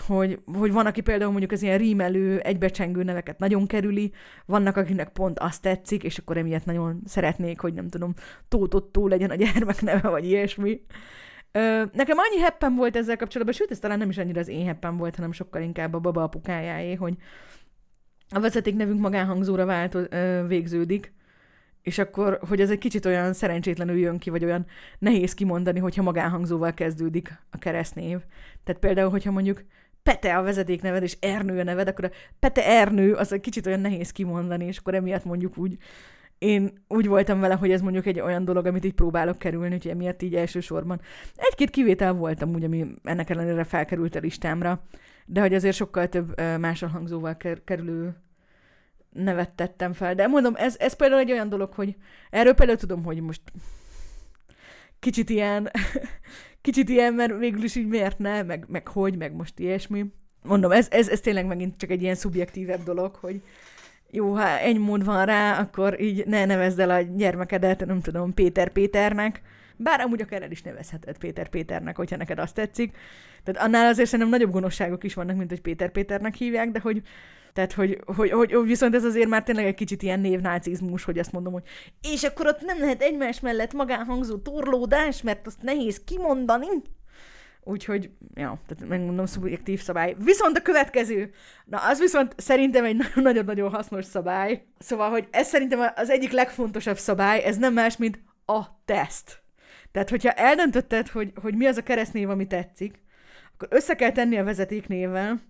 hogy, 0.07 0.39
hogy 0.59 0.71
van, 0.71 0.85
aki 0.85 1.01
például 1.01 1.29
mondjuk 1.29 1.51
az 1.51 1.61
ilyen 1.61 1.77
rímelő, 1.77 2.39
egybecsengő 2.39 3.03
neveket 3.03 3.39
nagyon 3.39 3.67
kerüli, 3.67 4.11
vannak, 4.45 4.77
akinek 4.77 5.09
pont 5.09 5.39
azt 5.39 5.61
tetszik, 5.61 6.03
és 6.03 6.17
akkor 6.17 6.37
emiatt 6.37 6.65
nagyon 6.65 7.01
szeretnék, 7.05 7.59
hogy 7.59 7.73
nem 7.73 7.87
tudom, 7.87 8.13
tótottó 8.47 9.07
legyen 9.07 9.29
a 9.29 9.35
gyermek 9.35 9.81
neve, 9.81 10.09
vagy 10.09 10.25
ilyesmi. 10.25 10.81
Ö, 11.51 11.83
nekem 11.93 12.17
annyi 12.17 12.41
heppen 12.41 12.75
volt 12.75 12.95
ezzel 12.95 13.17
kapcsolatban, 13.17 13.55
sőt, 13.55 13.71
ez 13.71 13.79
talán 13.79 13.97
nem 13.97 14.09
is 14.09 14.17
annyira 14.17 14.39
az 14.39 14.47
én 14.47 14.65
heppen 14.65 14.97
volt, 14.97 15.15
hanem 15.15 15.31
sokkal 15.31 15.61
inkább 15.61 15.93
a 15.93 15.99
baba 15.99 16.23
apukájáé, 16.23 16.93
hogy 16.93 17.17
a 18.29 18.39
vezeték 18.39 18.75
nevünk 18.75 18.99
magánhangzóra 18.99 19.65
váltó, 19.65 19.99
ö, 20.09 20.43
végződik, 20.47 21.13
és 21.83 21.97
akkor, 21.97 22.39
hogy 22.47 22.61
ez 22.61 22.69
egy 22.69 22.77
kicsit 22.77 23.05
olyan 23.05 23.33
szerencsétlenül 23.33 23.97
jön 23.97 24.17
ki, 24.17 24.29
vagy 24.29 24.43
olyan 24.43 24.65
nehéz 24.99 25.33
kimondani, 25.33 25.79
hogyha 25.79 26.03
magánhangzóval 26.03 26.73
kezdődik 26.73 27.39
a 27.51 27.57
keresztnév. 27.57 28.19
Tehát 28.63 28.81
például, 28.81 29.09
hogyha 29.09 29.31
mondjuk 29.31 29.63
Pete 30.03 30.37
a 30.37 30.41
vezetékneved, 30.41 31.03
és 31.03 31.17
Ernő 31.19 31.59
a 31.59 31.63
neved, 31.63 31.87
akkor 31.87 32.05
a 32.05 32.11
Pete 32.39 32.65
Ernő, 32.65 33.13
az 33.13 33.33
egy 33.33 33.41
kicsit 33.41 33.65
olyan 33.65 33.79
nehéz 33.79 34.11
kimondani, 34.11 34.65
és 34.65 34.77
akkor 34.77 34.93
emiatt 34.95 35.23
mondjuk 35.23 35.57
úgy, 35.57 35.77
én 36.37 36.73
úgy 36.87 37.07
voltam 37.07 37.39
vele, 37.39 37.53
hogy 37.53 37.71
ez 37.71 37.81
mondjuk 37.81 38.05
egy 38.05 38.19
olyan 38.19 38.45
dolog, 38.45 38.65
amit 38.65 38.85
így 38.85 38.93
próbálok 38.93 39.37
kerülni, 39.37 39.69
hogy 39.69 39.87
emiatt 39.87 40.21
így 40.21 40.35
elsősorban. 40.35 41.01
Egy-két 41.35 41.69
kivétel 41.69 42.13
voltam 42.13 42.53
úgy, 42.53 42.63
ami 42.63 42.87
ennek 43.03 43.29
ellenére 43.29 43.63
felkerült 43.63 44.15
a 44.15 44.19
listámra, 44.19 44.83
de 45.25 45.41
hogy 45.41 45.53
azért 45.53 45.75
sokkal 45.75 46.07
több 46.07 46.39
máshol 46.59 46.89
hangzóval 46.89 47.37
kerülő 47.63 48.15
nevet 49.13 49.51
tettem 49.51 49.93
fel. 49.93 50.15
De 50.15 50.27
mondom, 50.27 50.53
ez, 50.55 50.75
ez 50.79 50.93
például 50.93 51.21
egy 51.21 51.31
olyan 51.31 51.49
dolog, 51.49 51.73
hogy 51.73 51.95
erről 52.29 52.53
például 52.53 52.77
tudom, 52.77 53.03
hogy 53.03 53.21
most 53.21 53.41
kicsit 54.99 55.29
ilyen, 55.29 55.71
kicsit 56.61 56.89
ilyen, 56.89 57.13
mert 57.13 57.37
végül 57.37 57.63
is 57.63 57.75
így 57.75 57.87
miért 57.87 58.19
ne, 58.19 58.43
meg, 58.43 58.65
meg 58.67 58.87
hogy, 58.87 59.17
meg 59.17 59.33
most 59.33 59.59
ilyesmi. 59.59 60.05
Mondom, 60.43 60.71
ez, 60.71 60.87
ez, 60.91 61.09
ez 61.09 61.19
tényleg 61.19 61.45
megint 61.45 61.77
csak 61.77 61.89
egy 61.89 62.01
ilyen 62.01 62.15
szubjektívebb 62.15 62.83
dolog, 62.83 63.15
hogy 63.15 63.41
jó, 64.11 64.33
ha 64.33 64.57
egy 64.59 64.79
mód 64.79 65.05
van 65.05 65.25
rá, 65.25 65.59
akkor 65.59 66.01
így 66.01 66.25
ne 66.25 66.45
nevezd 66.45 66.79
el 66.79 66.89
a 66.89 67.01
gyermekedet, 67.01 67.85
nem 67.85 68.01
tudom, 68.01 68.33
Péter 68.33 68.69
Péternek, 68.69 69.41
bár 69.75 69.99
amúgy 69.99 70.21
akár 70.21 70.41
el 70.41 70.51
is 70.51 70.61
nevezheted 70.61 71.17
Péter 71.17 71.49
Péternek, 71.49 71.95
hogyha 71.95 72.17
neked 72.17 72.39
azt 72.39 72.55
tetszik. 72.55 72.97
Tehát 73.43 73.67
annál 73.67 73.87
azért 73.87 74.09
szerintem 74.09 74.33
nagyobb 74.33 74.51
gonoszságok 74.51 75.03
is 75.03 75.13
vannak, 75.13 75.35
mint 75.35 75.49
hogy 75.49 75.61
Péter 75.61 75.91
Péternek 75.91 76.35
hívják, 76.35 76.71
de 76.71 76.79
hogy 76.79 77.01
tehát, 77.53 77.73
hogy, 77.73 77.99
hogy, 78.05 78.31
hogy, 78.31 78.53
hogy 78.53 78.67
viszont 78.67 78.95
ez 78.95 79.03
azért 79.03 79.27
már 79.27 79.43
tényleg 79.43 79.65
egy 79.65 79.75
kicsit 79.75 80.01
ilyen 80.03 80.19
névnácizmus, 80.19 81.03
hogy 81.03 81.19
azt 81.19 81.31
mondom, 81.31 81.53
hogy 81.53 81.63
és 82.01 82.23
akkor 82.23 82.47
ott 82.47 82.61
nem 82.61 82.79
lehet 82.79 83.01
egymás 83.01 83.39
mellett 83.39 83.73
magánhangzó 83.73 84.37
torlódás, 84.37 85.21
mert 85.21 85.47
azt 85.47 85.61
nehéz 85.61 86.01
kimondani. 86.05 86.67
Úgyhogy, 87.63 88.09
ja, 88.33 88.61
tehát 88.67 88.87
megmondom, 88.87 89.25
szubjektív 89.25 89.81
szabály. 89.81 90.15
Viszont 90.17 90.57
a 90.57 90.61
következő, 90.61 91.33
na 91.65 91.77
az 91.77 91.99
viszont 91.99 92.33
szerintem 92.37 92.85
egy 92.85 93.05
nagyon-nagyon 93.15 93.69
hasznos 93.69 94.05
szabály. 94.05 94.65
Szóval, 94.79 95.09
hogy 95.09 95.27
ez 95.31 95.47
szerintem 95.47 95.91
az 95.95 96.09
egyik 96.09 96.31
legfontosabb 96.31 96.97
szabály, 96.97 97.43
ez 97.43 97.57
nem 97.57 97.73
más, 97.73 97.97
mint 97.97 98.19
a 98.45 98.61
teszt. 98.85 99.41
Tehát, 99.91 100.09
hogyha 100.09 100.31
eldöntötted, 100.31 101.07
hogy, 101.07 101.31
hogy 101.41 101.55
mi 101.55 101.65
az 101.65 101.77
a 101.77 101.83
keresztnév, 101.83 102.29
ami 102.29 102.47
tetszik, 102.47 103.01
akkor 103.53 103.67
össze 103.71 103.95
kell 103.95 104.11
tenni 104.11 104.37
a 104.37 104.43
vezetéknévvel, 104.43 105.41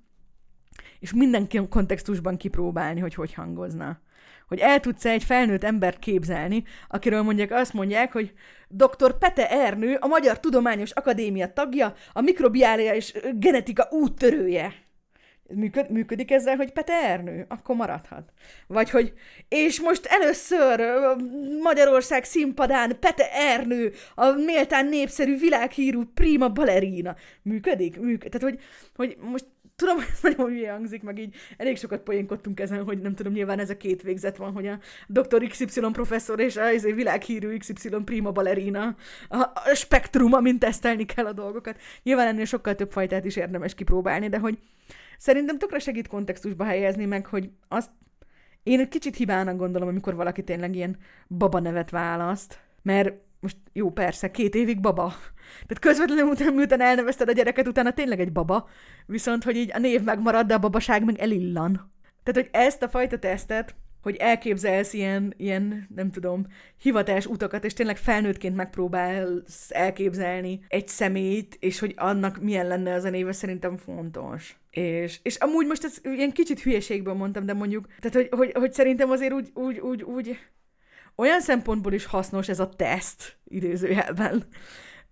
és 1.00 1.14
minden 1.14 1.70
kontextusban 1.70 2.38
kipróbálni, 2.38 3.00
hogy 3.00 3.14
hogy 3.14 3.34
hangozna. 3.34 4.00
Hogy 4.48 4.60
el 4.60 4.80
tudsz 4.80 5.06
egy 5.06 5.24
felnőtt 5.24 5.64
embert 5.64 6.00
képzelni, 6.00 6.64
akiről 6.88 7.22
mondják 7.22 7.52
azt 7.52 7.74
mondják, 7.74 8.12
hogy 8.12 8.34
dr. 8.68 9.18
Pete 9.18 9.50
Ernő, 9.50 9.98
a 10.00 10.08
Magyar 10.08 10.40
Tudományos 10.40 10.92
Akadémia 10.92 11.54
tagja, 11.54 11.94
a 12.14 12.22
mikrobiália 12.22 12.94
és 12.94 13.14
genetika 13.34 13.88
úttörője. 13.92 14.74
Működ, 15.48 15.92
működik 15.92 16.32
ezzel, 16.32 16.56
hogy 16.56 16.72
Pete 16.72 16.94
Ernő? 16.94 17.46
Akkor 17.50 17.76
maradhat. 17.76 18.34
Vagy 18.68 18.90
hogy, 18.90 19.14
és 19.48 19.82
most 19.82 20.06
először 20.06 20.82
Magyarország 21.64 22.24
színpadán 22.24 23.00
Pete 23.00 23.32
Ernő, 23.32 23.92
a 24.16 24.32
méltán 24.32 24.86
népszerű 24.86 25.38
világhírű 25.38 26.00
prima 26.14 26.50
ballerina. 26.50 27.16
Működik? 27.42 28.00
Működik. 28.00 28.32
Tehát, 28.32 28.56
hogy, 28.56 28.64
hogy 28.96 29.18
most 29.22 29.46
tudom, 29.76 29.96
hogy 29.96 30.08
ez 30.12 30.20
nagyon 30.22 30.50
hülye 30.50 30.72
hangzik, 30.72 31.04
meg 31.04 31.20
így 31.20 31.36
elég 31.58 31.78
sokat 31.78 32.02
poénkodtunk 32.02 32.60
ezen, 32.60 32.84
hogy 32.84 33.02
nem 33.02 33.16
tudom, 33.16 33.34
nyilván 33.34 33.60
ez 33.60 33.70
a 33.70 33.78
két 33.78 34.02
végzet 34.02 34.38
van, 34.38 34.54
hogy 34.54 34.68
a 34.68 34.80
Dr. 35.08 35.48
XY 35.48 35.80
professzor 35.92 36.40
és 36.40 36.58
a 36.58 36.72
izé 36.72 36.92
világhírű 36.92 37.58
XY 37.58 37.90
prima 38.06 38.32
ballerina, 38.32 38.96
a, 39.30 39.38
a 39.38 39.74
spektrum, 39.74 40.34
amint 40.34 40.60
tesztelni 40.60 41.06
kell 41.06 41.26
a 41.26 41.34
dolgokat. 41.34 41.80
Nyilván 42.04 42.28
ennél 42.28 42.46
sokkal 42.46 42.76
több 42.76 42.92
fajtát 42.92 43.26
is 43.26 43.36
érdemes 43.36 43.76
kipróbálni, 43.76 44.30
de 44.30 44.40
hogy 44.40 44.58
szerintem 45.18 45.58
tökre 45.58 45.80
segít 45.80 46.08
kontextusba 46.08 46.64
helyezni 46.64 47.06
meg, 47.06 47.26
hogy 47.26 47.50
azt 47.68 47.90
én 48.64 48.80
egy 48.80 48.88
kicsit 48.88 49.16
hibának 49.16 49.58
gondolom, 49.58 49.88
amikor 49.88 50.16
valaki 50.16 50.44
tényleg 50.44 50.76
ilyen 50.76 50.98
baba 51.28 51.60
nevet 51.60 51.90
választ, 51.90 52.60
mert 52.82 53.14
most 53.44 53.58
jó, 53.74 53.92
persze, 53.92 54.32
két 54.32 54.56
évig 54.56 54.80
baba. 54.80 55.14
Tehát 55.52 55.80
közvetlenül 55.80 56.32
után, 56.32 56.54
miután 56.54 56.82
elnevezted 56.82 57.30
a 57.30 57.32
gyereket, 57.32 57.68
utána 57.68 57.94
tényleg 57.94 58.20
egy 58.20 58.32
baba, 58.32 58.70
viszont, 59.06 59.44
hogy 59.44 59.56
így 59.56 59.72
a 59.74 59.80
név 59.80 60.04
megmarad, 60.04 60.46
de 60.46 60.54
a 60.54 60.60
babaság 60.60 61.06
meg 61.06 61.20
elillan. 61.20 61.92
Tehát, 62.24 62.42
hogy 62.42 62.62
ezt 62.62 62.84
a 62.84 62.90
fajta 62.90 63.20
tesztet, 63.20 63.76
hogy 64.02 64.16
elképzelsz 64.16 64.94
ilyen, 64.94 65.34
ilyen, 65.38 65.88
nem 65.96 66.12
tudom, 66.12 66.48
hivatás 66.78 67.26
utakat, 67.26 67.66
és 67.66 67.74
tényleg 67.74 67.98
felnőttként 67.98 68.56
megpróbálsz 68.56 69.68
elképzelni 69.70 70.60
egy 70.68 70.88
szemét, 70.88 71.58
és 71.60 71.80
hogy 71.80 71.94
annak 71.98 72.42
milyen 72.42 72.68
lenne 72.68 72.94
az 72.94 73.04
a 73.04 73.10
néve, 73.10 73.32
szerintem 73.32 73.78
fontos. 73.78 74.58
És, 74.70 75.20
és 75.24 75.36
amúgy 75.36 75.68
most 75.68 75.84
ez 75.84 75.98
ilyen 76.04 76.32
kicsit 76.32 76.62
hülyeségből 76.62 77.14
mondtam, 77.14 77.46
de 77.46 77.54
mondjuk, 77.54 77.88
tehát 78.00 78.14
hogy, 78.14 78.40
hogy, 78.40 78.52
hogy 78.54 78.74
szerintem 78.74 79.12
azért 79.12 79.34
úgy, 79.34 79.50
úgy, 79.54 79.80
úgy, 79.80 80.04
úgy 80.04 80.38
olyan 81.16 81.42
szempontból 81.42 81.94
is 81.94 82.06
hasznos 82.06 82.50
ez 82.50 82.60
a 82.60 82.70
teszt, 82.70 83.38
idézőjelben, 83.48 84.44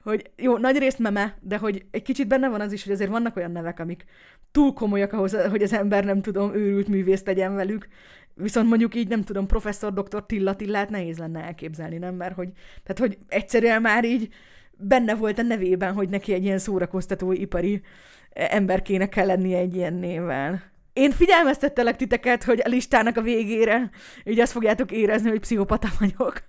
hogy 0.03 0.31
jó, 0.37 0.57
nagy 0.57 0.77
részt 0.77 0.99
meme, 0.99 1.37
de 1.41 1.57
hogy 1.57 1.85
egy 1.91 2.01
kicsit 2.01 2.27
benne 2.27 2.49
van 2.49 2.61
az 2.61 2.71
is, 2.71 2.83
hogy 2.83 2.93
azért 2.93 3.09
vannak 3.09 3.35
olyan 3.35 3.51
nevek, 3.51 3.79
amik 3.79 4.05
túl 4.51 4.73
komolyak 4.73 5.13
ahhoz, 5.13 5.35
hogy 5.49 5.63
az 5.63 5.73
ember 5.73 6.05
nem 6.05 6.21
tudom, 6.21 6.53
őrült 6.55 6.87
művészt 6.87 7.23
tegyen 7.23 7.55
velük, 7.55 7.87
Viszont 8.35 8.69
mondjuk 8.69 8.95
így 8.95 9.07
nem 9.07 9.23
tudom, 9.23 9.47
professzor 9.47 9.93
dr. 9.93 10.25
Tilla 10.25 10.55
Tillát 10.55 10.89
nehéz 10.89 11.17
lenne 11.17 11.43
elképzelni, 11.43 11.97
nem? 11.97 12.15
Mert 12.15 12.35
hogy, 12.35 12.49
tehát, 12.83 12.99
hogy 12.99 13.17
egyszerűen 13.27 13.81
már 13.81 14.05
így 14.05 14.29
benne 14.77 15.15
volt 15.15 15.39
a 15.39 15.41
nevében, 15.41 15.93
hogy 15.93 16.09
neki 16.09 16.33
egy 16.33 16.43
ilyen 16.43 16.57
szórakoztató 16.57 17.31
ipari 17.31 17.81
emberkének 18.29 19.09
kell 19.09 19.25
lennie 19.25 19.57
egy 19.57 19.75
ilyen 19.75 19.93
névvel. 19.93 20.70
Én 20.93 21.11
figyelmeztettelek 21.11 21.95
titeket, 21.95 22.43
hogy 22.43 22.61
a 22.63 22.67
listának 22.67 23.17
a 23.17 23.21
végére 23.21 23.89
így 24.23 24.39
azt 24.39 24.51
fogjátok 24.51 24.91
érezni, 24.91 25.29
hogy 25.29 25.39
pszichopata 25.39 25.87
vagyok. 25.99 26.43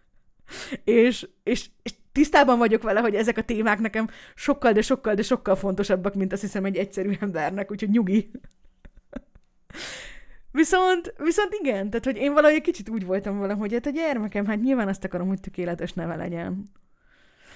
És, 0.84 1.28
és, 1.42 1.66
és 1.82 1.92
tisztában 2.12 2.58
vagyok 2.58 2.82
vele, 2.82 3.00
hogy 3.00 3.14
ezek 3.14 3.36
a 3.36 3.42
témák 3.42 3.78
nekem 3.78 4.08
sokkal, 4.34 4.72
de 4.72 4.82
sokkal, 4.82 5.14
de 5.14 5.22
sokkal 5.22 5.56
fontosabbak, 5.56 6.14
mint 6.14 6.32
azt 6.32 6.40
hiszem 6.42 6.64
egy 6.64 6.76
egyszerű 6.76 7.12
embernek, 7.20 7.70
úgyhogy 7.70 7.90
nyugi. 7.90 8.30
Viszont, 10.52 11.14
viszont 11.18 11.56
igen, 11.60 11.90
tehát 11.90 12.04
hogy 12.04 12.16
én 12.16 12.32
valahogy 12.32 12.60
kicsit 12.60 12.88
úgy 12.88 13.04
voltam 13.06 13.38
vele, 13.38 13.52
hogy 13.52 13.72
hát 13.72 13.86
a 13.86 13.90
gyermekem, 13.90 14.46
hát 14.46 14.60
nyilván 14.60 14.88
azt 14.88 15.04
akarom, 15.04 15.28
hogy 15.28 15.40
tökéletes 15.40 15.92
neve 15.92 16.16
legyen. 16.16 16.70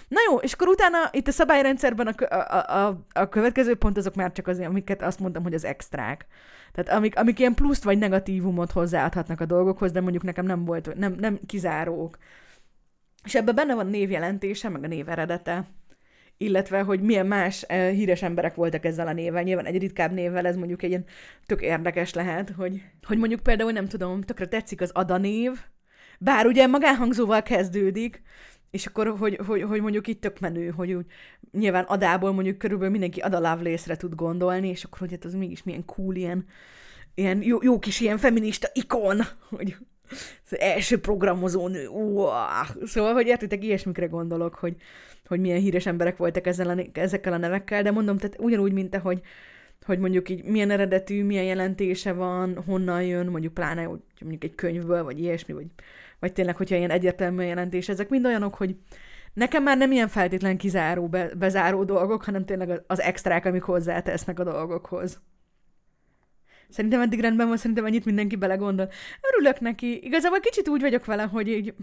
Na 0.08 0.18
jó, 0.30 0.36
és 0.36 0.52
akkor 0.52 0.68
utána 0.68 0.98
itt 1.12 1.28
a 1.28 1.30
szabályrendszerben 1.30 2.06
a, 2.06 2.34
a, 2.34 2.86
a, 2.86 3.06
a 3.12 3.28
következő 3.28 3.74
pont 3.74 3.96
azok 3.96 4.14
már 4.14 4.32
csak 4.32 4.46
az, 4.46 4.58
amiket 4.58 5.02
azt 5.02 5.20
mondtam, 5.20 5.42
hogy 5.42 5.54
az 5.54 5.64
extrák. 5.64 6.26
Tehát 6.72 6.98
amik, 6.98 7.18
amik 7.18 7.38
ilyen 7.38 7.54
pluszt 7.54 7.84
vagy 7.84 7.98
negatívumot 7.98 8.72
hozzáadhatnak 8.72 9.40
a 9.40 9.46
dolgokhoz, 9.46 9.92
de 9.92 10.00
mondjuk 10.00 10.22
nekem 10.22 10.46
nem 10.46 10.64
volt, 10.64 10.94
nem, 10.94 11.12
nem 11.12 11.40
kizárók. 11.46 12.18
És 13.24 13.34
ebben 13.34 13.54
benne 13.54 13.74
van 13.74 13.86
névjelentése, 13.86 14.68
meg 14.68 14.84
a 14.84 14.86
név 14.86 15.08
eredete, 15.08 15.66
illetve 16.36 16.80
hogy 16.80 17.00
milyen 17.00 17.26
más 17.26 17.62
eh, 17.62 17.92
híres 17.92 18.22
emberek 18.22 18.54
voltak 18.54 18.84
ezzel 18.84 19.06
a 19.06 19.12
névvel. 19.12 19.42
Nyilván 19.42 19.64
egy 19.64 19.78
ritkább 19.78 20.12
névvel 20.12 20.46
ez 20.46 20.56
mondjuk 20.56 20.82
egy 20.82 20.90
ilyen 20.90 21.04
tök 21.46 21.62
érdekes 21.62 22.14
lehet, 22.14 22.50
hogy, 22.50 22.82
hogy 23.02 23.18
mondjuk 23.18 23.42
például 23.42 23.72
nem 23.72 23.86
tudom, 23.86 24.22
tökre 24.22 24.46
tetszik 24.46 24.80
az 24.80 24.90
Ada 24.90 25.16
név, 25.16 25.52
bár 26.18 26.46
ugye 26.46 26.66
magánhangzóval 26.66 27.42
kezdődik, 27.42 28.22
és 28.76 28.86
akkor, 28.86 29.14
hogy, 29.18 29.40
hogy, 29.46 29.62
hogy 29.62 29.80
mondjuk 29.80 30.06
itt 30.06 30.20
tök 30.20 30.40
menő, 30.40 30.68
hogy 30.68 30.92
úgy 30.92 31.06
nyilván 31.52 31.84
adából 31.84 32.32
mondjuk 32.32 32.58
körülbelül 32.58 32.90
mindenki 32.90 33.20
Ada 33.20 33.38
Lovelace-re 33.38 33.96
tud 33.96 34.14
gondolni, 34.14 34.68
és 34.68 34.84
akkor, 34.84 34.98
hogy 34.98 35.10
hát 35.10 35.24
az 35.24 35.34
mégis 35.34 35.62
milyen 35.62 35.84
cool, 35.84 36.14
ilyen, 36.14 36.46
ilyen 37.14 37.42
jó, 37.42 37.58
jó 37.62 37.78
kis 37.78 38.00
ilyen 38.00 38.18
feminista 38.18 38.68
ikon, 38.72 39.20
hogy 39.56 39.76
az 40.44 40.58
első 40.58 41.00
programozó 41.00 41.68
nő. 41.68 41.88
Szóval, 42.84 43.12
hogy 43.12 43.26
értitek, 43.26 43.64
ilyesmikre 43.64 44.06
gondolok, 44.06 44.54
hogy, 44.54 44.76
hogy 45.26 45.40
milyen 45.40 45.60
híres 45.60 45.86
emberek 45.86 46.16
voltak 46.16 46.46
ezzel 46.46 46.78
a, 46.78 46.98
ezekkel 46.98 47.32
a 47.32 47.36
nevekkel, 47.36 47.82
de 47.82 47.90
mondom, 47.90 48.18
tehát 48.18 48.36
ugyanúgy, 48.40 48.72
mint 48.72 48.94
ahogy 48.94 49.20
hogy 49.86 49.98
mondjuk 49.98 50.28
így 50.28 50.44
milyen 50.44 50.70
eredetű, 50.70 51.24
milyen 51.24 51.44
jelentése 51.44 52.12
van, 52.12 52.62
honnan 52.66 53.02
jön, 53.02 53.26
mondjuk 53.26 53.54
pláne 53.54 53.82
hogy 53.82 54.00
mondjuk 54.20 54.44
egy 54.44 54.54
könyvből, 54.54 55.04
vagy 55.04 55.20
ilyesmi, 55.20 55.54
vagy, 55.54 55.66
vagy 56.26 56.34
tényleg, 56.34 56.56
hogyha 56.56 56.76
ilyen 56.76 56.90
egyértelmű 56.90 57.44
jelentés, 57.44 57.88
ezek 57.88 58.08
mind 58.08 58.26
olyanok, 58.26 58.54
hogy 58.54 58.76
nekem 59.32 59.62
már 59.62 59.76
nem 59.76 59.92
ilyen 59.92 60.08
feltétlen 60.08 60.56
kizáró, 60.56 61.08
be, 61.08 61.30
bezáró 61.38 61.84
dolgok, 61.84 62.24
hanem 62.24 62.44
tényleg 62.44 62.82
az 62.86 63.00
extrák, 63.00 63.44
amik 63.44 63.62
hozzátesznek 63.62 64.38
a 64.38 64.44
dolgokhoz. 64.44 65.20
Szerintem 66.68 67.00
eddig 67.00 67.20
rendben 67.20 67.48
van, 67.48 67.56
szerintem 67.56 67.84
ennyit 67.84 68.04
mindenki 68.04 68.36
belegondol. 68.36 68.88
Örülök 69.32 69.60
neki. 69.60 70.04
Igazából 70.04 70.40
kicsit 70.40 70.68
úgy 70.68 70.80
vagyok 70.80 71.04
vele, 71.04 71.22
hogy 71.22 71.48
így 71.48 71.74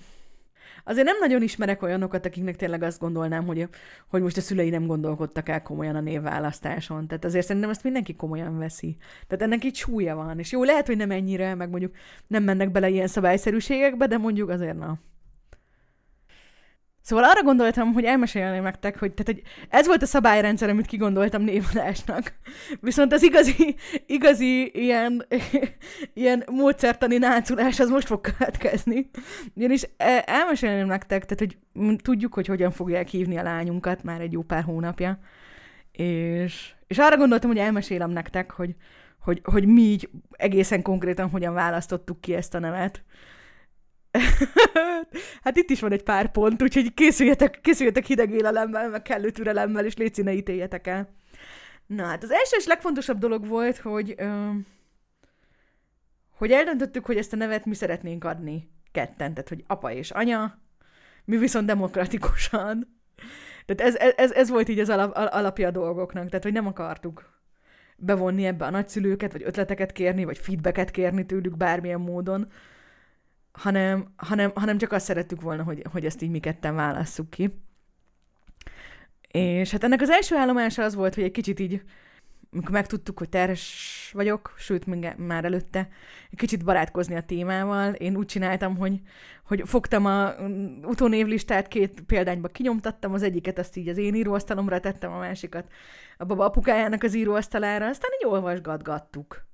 azért 0.83 1.05
nem 1.05 1.17
nagyon 1.19 1.41
ismerek 1.41 1.81
olyanokat, 1.81 2.25
akiknek 2.25 2.55
tényleg 2.55 2.83
azt 2.83 2.99
gondolnám, 2.99 3.45
hogy, 3.45 3.67
hogy 4.07 4.21
most 4.21 4.37
a 4.37 4.41
szülei 4.41 4.69
nem 4.69 4.85
gondolkodtak 4.85 5.49
el 5.49 5.61
komolyan 5.61 5.95
a 5.95 6.01
névválasztáson. 6.01 7.07
Tehát 7.07 7.25
azért 7.25 7.45
szerintem 7.45 7.71
ezt 7.71 7.83
mindenki 7.83 8.15
komolyan 8.15 8.57
veszi. 8.57 8.97
Tehát 9.27 9.43
ennek 9.43 9.63
így 9.63 9.75
súlya 9.75 10.15
van. 10.15 10.39
És 10.39 10.51
jó, 10.51 10.63
lehet, 10.63 10.87
hogy 10.87 10.97
nem 10.97 11.11
ennyire, 11.11 11.55
meg 11.55 11.69
mondjuk 11.69 11.95
nem 12.27 12.43
mennek 12.43 12.71
bele 12.71 12.89
ilyen 12.89 13.07
szabályszerűségekbe, 13.07 14.07
de 14.07 14.17
mondjuk 14.17 14.49
azért 14.49 14.77
na. 14.77 14.99
Szóval 17.03 17.25
arra 17.25 17.43
gondoltam, 17.43 17.93
hogy 17.93 18.03
elmesélném 18.03 18.63
nektek, 18.63 18.99
hogy, 18.99 19.13
tehát, 19.13 19.41
hogy 19.41 19.51
ez 19.69 19.87
volt 19.87 20.01
a 20.01 20.05
szabályrendszer, 20.05 20.69
amit 20.69 20.85
kigondoltam 20.85 21.41
névadásnak. 21.41 22.33
Viszont 22.81 23.13
az 23.13 23.23
igazi, 23.23 23.75
igazi 24.05 24.71
ilyen, 24.73 25.25
ilyen 26.13 26.43
módszertani 26.51 27.17
náculás 27.17 27.79
az 27.79 27.89
most 27.89 28.07
fog 28.07 28.21
következni. 28.21 29.09
Ugyanis 29.53 29.83
e, 29.97 30.23
elmesélném 30.25 30.87
nektek, 30.87 31.25
tehát 31.25 31.39
hogy 31.39 31.57
tudjuk, 32.01 32.33
hogy 32.33 32.47
hogyan 32.47 32.71
fogják 32.71 33.07
hívni 33.07 33.37
a 33.37 33.43
lányunkat 33.43 34.03
már 34.03 34.21
egy 34.21 34.31
jó 34.31 34.41
pár 34.41 34.63
hónapja. 34.63 35.19
És, 35.91 36.73
és 36.87 36.97
arra 36.97 37.17
gondoltam, 37.17 37.49
hogy 37.49 37.59
elmesélem 37.59 38.09
nektek, 38.09 38.51
hogy, 38.51 38.75
hogy, 39.19 39.41
hogy 39.43 39.65
mi 39.65 39.81
így 39.81 40.09
egészen 40.31 40.81
konkrétan 40.81 41.29
hogyan 41.29 41.53
választottuk 41.53 42.21
ki 42.21 42.33
ezt 42.33 42.53
a 42.53 42.59
nevet. 42.59 43.03
hát 45.43 45.57
itt 45.57 45.69
is 45.69 45.79
van 45.79 45.91
egy 45.91 46.03
pár 46.03 46.31
pont, 46.31 46.61
úgyhogy 46.61 46.93
készüljetek, 46.93 47.59
készüljetek 47.61 48.05
hideg 48.05 48.31
élelemmel, 48.31 48.89
meg 48.89 49.01
kellő 49.01 49.29
türelemmel, 49.29 49.85
és 49.85 49.95
légy 49.95 50.23
ne 50.23 50.33
ítéljetek 50.33 50.87
el. 50.87 51.09
Na 51.85 52.05
hát 52.05 52.23
az 52.23 52.31
első 52.31 52.57
és 52.57 52.65
legfontosabb 52.65 53.17
dolog 53.17 53.47
volt, 53.47 53.77
hogy, 53.77 54.13
ö, 54.17 54.49
hogy 56.37 56.51
eldöntöttük, 56.51 57.05
hogy 57.05 57.17
ezt 57.17 57.33
a 57.33 57.35
nevet 57.35 57.65
mi 57.65 57.73
szeretnénk 57.73 58.23
adni 58.23 58.69
ketten, 58.91 59.33
tehát 59.33 59.49
hogy 59.49 59.63
apa 59.67 59.91
és 59.91 60.11
anya, 60.11 60.57
mi 61.25 61.37
viszont 61.37 61.65
demokratikusan. 61.65 63.01
Tehát 63.65 63.95
ez, 63.95 64.13
ez, 64.15 64.31
ez 64.31 64.49
volt 64.49 64.69
így 64.69 64.79
az 64.79 64.89
alap, 64.89 65.11
alapja 65.15 65.67
a 65.67 65.71
dolgoknak, 65.71 66.27
tehát 66.27 66.43
hogy 66.43 66.53
nem 66.53 66.67
akartuk 66.67 67.41
bevonni 67.95 68.45
ebbe 68.45 68.65
a 68.65 68.69
nagyszülőket, 68.69 69.31
vagy 69.31 69.43
ötleteket 69.43 69.91
kérni, 69.91 70.23
vagy 70.23 70.37
feedbacket 70.37 70.91
kérni 70.91 71.25
tőlük 71.25 71.57
bármilyen 71.57 71.99
módon, 71.99 72.51
hanem, 73.53 74.13
hanem, 74.15 74.51
hanem 74.55 74.77
csak 74.77 74.91
azt 74.91 75.05
szerettük 75.05 75.41
volna, 75.41 75.63
hogy, 75.63 75.83
hogy 75.91 76.05
ezt 76.05 76.21
így 76.21 76.29
mi 76.29 76.39
ketten 76.39 76.75
válasszuk 76.75 77.29
ki. 77.29 77.61
És 79.31 79.71
hát 79.71 79.83
ennek 79.83 80.01
az 80.01 80.09
első 80.09 80.35
állomása 80.35 80.83
az 80.83 80.95
volt, 80.95 81.15
hogy 81.15 81.23
egy 81.23 81.31
kicsit 81.31 81.59
így 81.59 81.83
amikor 82.53 82.71
megtudtuk, 82.71 83.17
hogy 83.17 83.29
terhes 83.29 84.11
vagyok, 84.13 84.53
sőt, 84.57 85.17
már 85.17 85.45
előtte, 85.45 85.89
egy 86.31 86.37
kicsit 86.37 86.63
barátkozni 86.63 87.15
a 87.15 87.23
témával. 87.23 87.93
Én 87.93 88.15
úgy 88.15 88.25
csináltam, 88.25 88.77
hogy, 88.77 89.01
hogy 89.45 89.61
fogtam 89.65 90.05
a 90.05 90.33
mm, 90.41 90.83
utónévlistát, 90.83 91.67
két 91.67 92.01
példányba 92.01 92.47
kinyomtattam, 92.47 93.13
az 93.13 93.23
egyiket 93.23 93.59
azt 93.59 93.75
így 93.75 93.87
az 93.87 93.97
én 93.97 94.15
íróasztalomra 94.15 94.79
tettem, 94.79 95.11
a 95.11 95.17
másikat 95.17 95.71
a 96.17 96.25
baba 96.25 96.45
apukájának 96.45 97.03
az 97.03 97.15
íróasztalára, 97.15 97.87
aztán 97.87 98.11
így 98.19 98.25
olvasgatgattuk. 98.25 99.45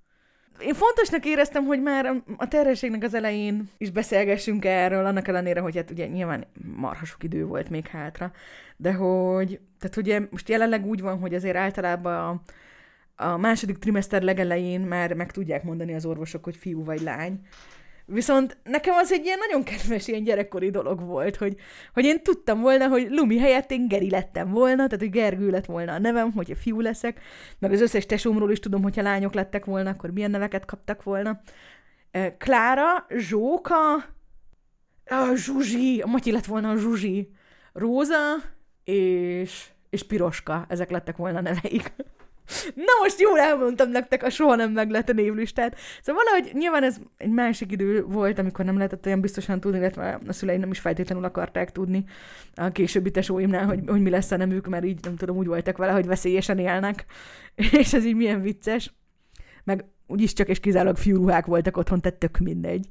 Én 0.59 0.73
fontosnak 0.73 1.25
éreztem, 1.25 1.65
hogy 1.65 1.81
már 1.81 2.23
a 2.37 2.47
terhességnek 2.47 3.03
az 3.03 3.13
elején 3.13 3.69
is 3.77 3.89
beszélgessünk 3.89 4.65
erről, 4.65 5.05
annak 5.05 5.27
ellenére, 5.27 5.59
hogy 5.59 5.75
hát 5.75 5.91
ugye 5.91 6.07
nyilván 6.07 6.45
marha 6.75 7.05
sok 7.05 7.23
idő 7.23 7.45
volt 7.45 7.69
még 7.69 7.87
hátra, 7.87 8.31
de 8.77 8.93
hogy, 8.93 9.59
tehát 9.79 9.97
ugye 9.97 10.21
most 10.31 10.49
jelenleg 10.49 10.85
úgy 10.85 11.01
van, 11.01 11.19
hogy 11.19 11.33
azért 11.33 11.55
általában 11.55 12.41
a, 13.15 13.23
a 13.23 13.37
második 13.37 13.77
trimester 13.77 14.21
legelején 14.21 14.81
már 14.81 15.13
meg 15.13 15.31
tudják 15.31 15.63
mondani 15.63 15.93
az 15.93 16.05
orvosok, 16.05 16.43
hogy 16.43 16.55
fiú 16.55 16.83
vagy 16.83 17.01
lány. 17.01 17.39
Viszont 18.11 18.57
nekem 18.63 18.95
az 18.95 19.11
egy 19.11 19.25
ilyen 19.25 19.37
nagyon 19.39 19.63
kedves 19.63 20.07
ilyen 20.07 20.23
gyerekkori 20.23 20.69
dolog 20.69 21.01
volt, 21.01 21.35
hogy, 21.35 21.55
hogy 21.93 22.05
én 22.05 22.23
tudtam 22.23 22.61
volna, 22.61 22.87
hogy 22.87 23.07
Lumi 23.09 23.39
helyett 23.39 23.71
én 23.71 23.87
Geri 23.87 24.09
lettem 24.09 24.51
volna, 24.51 24.75
tehát 24.75 24.99
hogy 24.99 25.09
Gergő 25.09 25.49
lett 25.49 25.65
volna 25.65 25.93
a 25.93 25.99
nevem, 25.99 26.31
hogyha 26.31 26.55
fiú 26.55 26.79
leszek, 26.79 27.21
meg 27.59 27.71
az 27.71 27.81
összes 27.81 28.05
tesómról 28.05 28.51
is 28.51 28.59
tudom, 28.59 28.81
hogyha 28.81 29.01
lányok 29.01 29.33
lettek 29.33 29.65
volna, 29.65 29.89
akkor 29.89 30.11
milyen 30.11 30.31
neveket 30.31 30.65
kaptak 30.65 31.03
volna. 31.03 31.41
Klára, 32.37 33.05
Zsóka, 33.09 33.93
a 35.05 35.35
Zsuzsi, 35.35 36.01
a 36.01 36.07
Matyi 36.07 36.31
lett 36.31 36.45
volna 36.45 36.69
a 36.69 36.77
Zsuzsi, 36.77 37.31
Róza 37.73 38.35
és, 38.83 39.67
és 39.89 40.03
Piroska, 40.03 40.65
ezek 40.69 40.89
lettek 40.89 41.17
volna 41.17 41.41
neveik. 41.41 41.93
Na 42.75 42.93
most 43.01 43.19
jól 43.19 43.39
elmondtam 43.39 43.89
nektek 43.89 44.23
a 44.23 44.29
soha 44.29 44.55
nem 44.55 44.71
meglett 44.71 45.09
a 45.09 45.13
névlistát. 45.13 45.77
Szóval 46.01 46.23
valahogy 46.23 46.53
nyilván 46.53 46.83
ez 46.83 46.97
egy 47.17 47.29
másik 47.29 47.71
idő 47.71 48.03
volt, 48.03 48.39
amikor 48.39 48.65
nem 48.65 48.75
lehetett 48.75 49.05
olyan 49.05 49.21
biztosan 49.21 49.59
tudni, 49.59 49.77
illetve 49.77 50.19
a 50.27 50.33
szüleim 50.33 50.59
nem 50.59 50.71
is 50.71 50.79
feltétlenül 50.79 51.23
akarták 51.23 51.71
tudni 51.71 52.05
a 52.55 52.69
későbbi 52.69 53.11
tesóimnál, 53.11 53.65
hogy, 53.65 53.79
hogy 53.87 54.01
mi 54.01 54.09
lesz 54.09 54.31
a 54.31 54.37
nemük, 54.37 54.67
mert 54.67 54.85
így 54.85 54.99
nem 55.03 55.15
tudom, 55.15 55.37
úgy 55.37 55.47
voltak 55.47 55.77
vele, 55.77 55.91
hogy 55.91 56.05
veszélyesen 56.05 56.59
élnek. 56.59 57.05
És 57.79 57.93
ez 57.93 58.05
így 58.05 58.15
milyen 58.15 58.41
vicces. 58.41 58.93
Meg 59.63 59.85
úgyis 60.07 60.33
csak 60.33 60.47
és 60.47 60.59
kizárólag 60.59 60.97
fiúruhák 60.97 61.45
voltak 61.45 61.77
otthon, 61.77 62.01
tehát 62.01 62.19
tök 62.19 62.37
mindegy. 62.37 62.87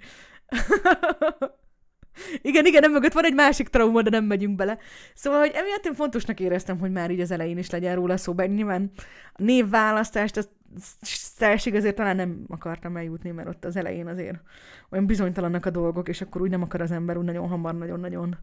Igen, 2.43 2.67
igen, 2.67 2.81
nem 2.81 2.93
mögött 2.93 3.13
van 3.13 3.25
egy 3.25 3.35
másik 3.35 3.69
trauma, 3.69 4.03
de 4.03 4.11
nem 4.11 4.25
megyünk 4.25 4.57
bele. 4.57 4.79
Szóval, 5.15 5.39
hogy 5.39 5.53
emiatt 5.55 5.87
én 5.87 5.95
fontosnak 5.95 6.41
éreztem, 6.41 6.79
hogy 6.79 6.93
már 6.93 7.11
így 7.11 7.21
az 7.21 7.31
elején 7.31 7.59
is 7.59 7.71
legyen 7.71 7.95
róla 7.95 8.17
szó, 8.17 8.35
bár 8.35 8.49
nyilván 8.49 8.91
a 9.33 9.43
névválasztást, 9.43 10.37
azt 10.37 10.49
szelség 11.37 11.75
azért 11.75 11.95
talán 11.95 12.17
nem 12.17 12.45
akartam 12.49 12.97
eljutni, 12.97 13.31
mert 13.31 13.49
ott 13.49 13.65
az 13.65 13.77
elején 13.77 14.07
azért 14.07 14.39
olyan 14.91 15.07
bizonytalannak 15.07 15.67
a 15.67 15.71
dolgok, 15.71 16.09
és 16.09 16.21
akkor 16.21 16.41
úgy 16.43 16.51
nem 16.51 16.63
akar 16.63 16.81
az 16.81 16.91
ember 16.91 17.17
úgy 17.17 17.25
nagyon 17.25 17.49
hamar 17.49 17.79
nagyon-nagyon 17.79 18.37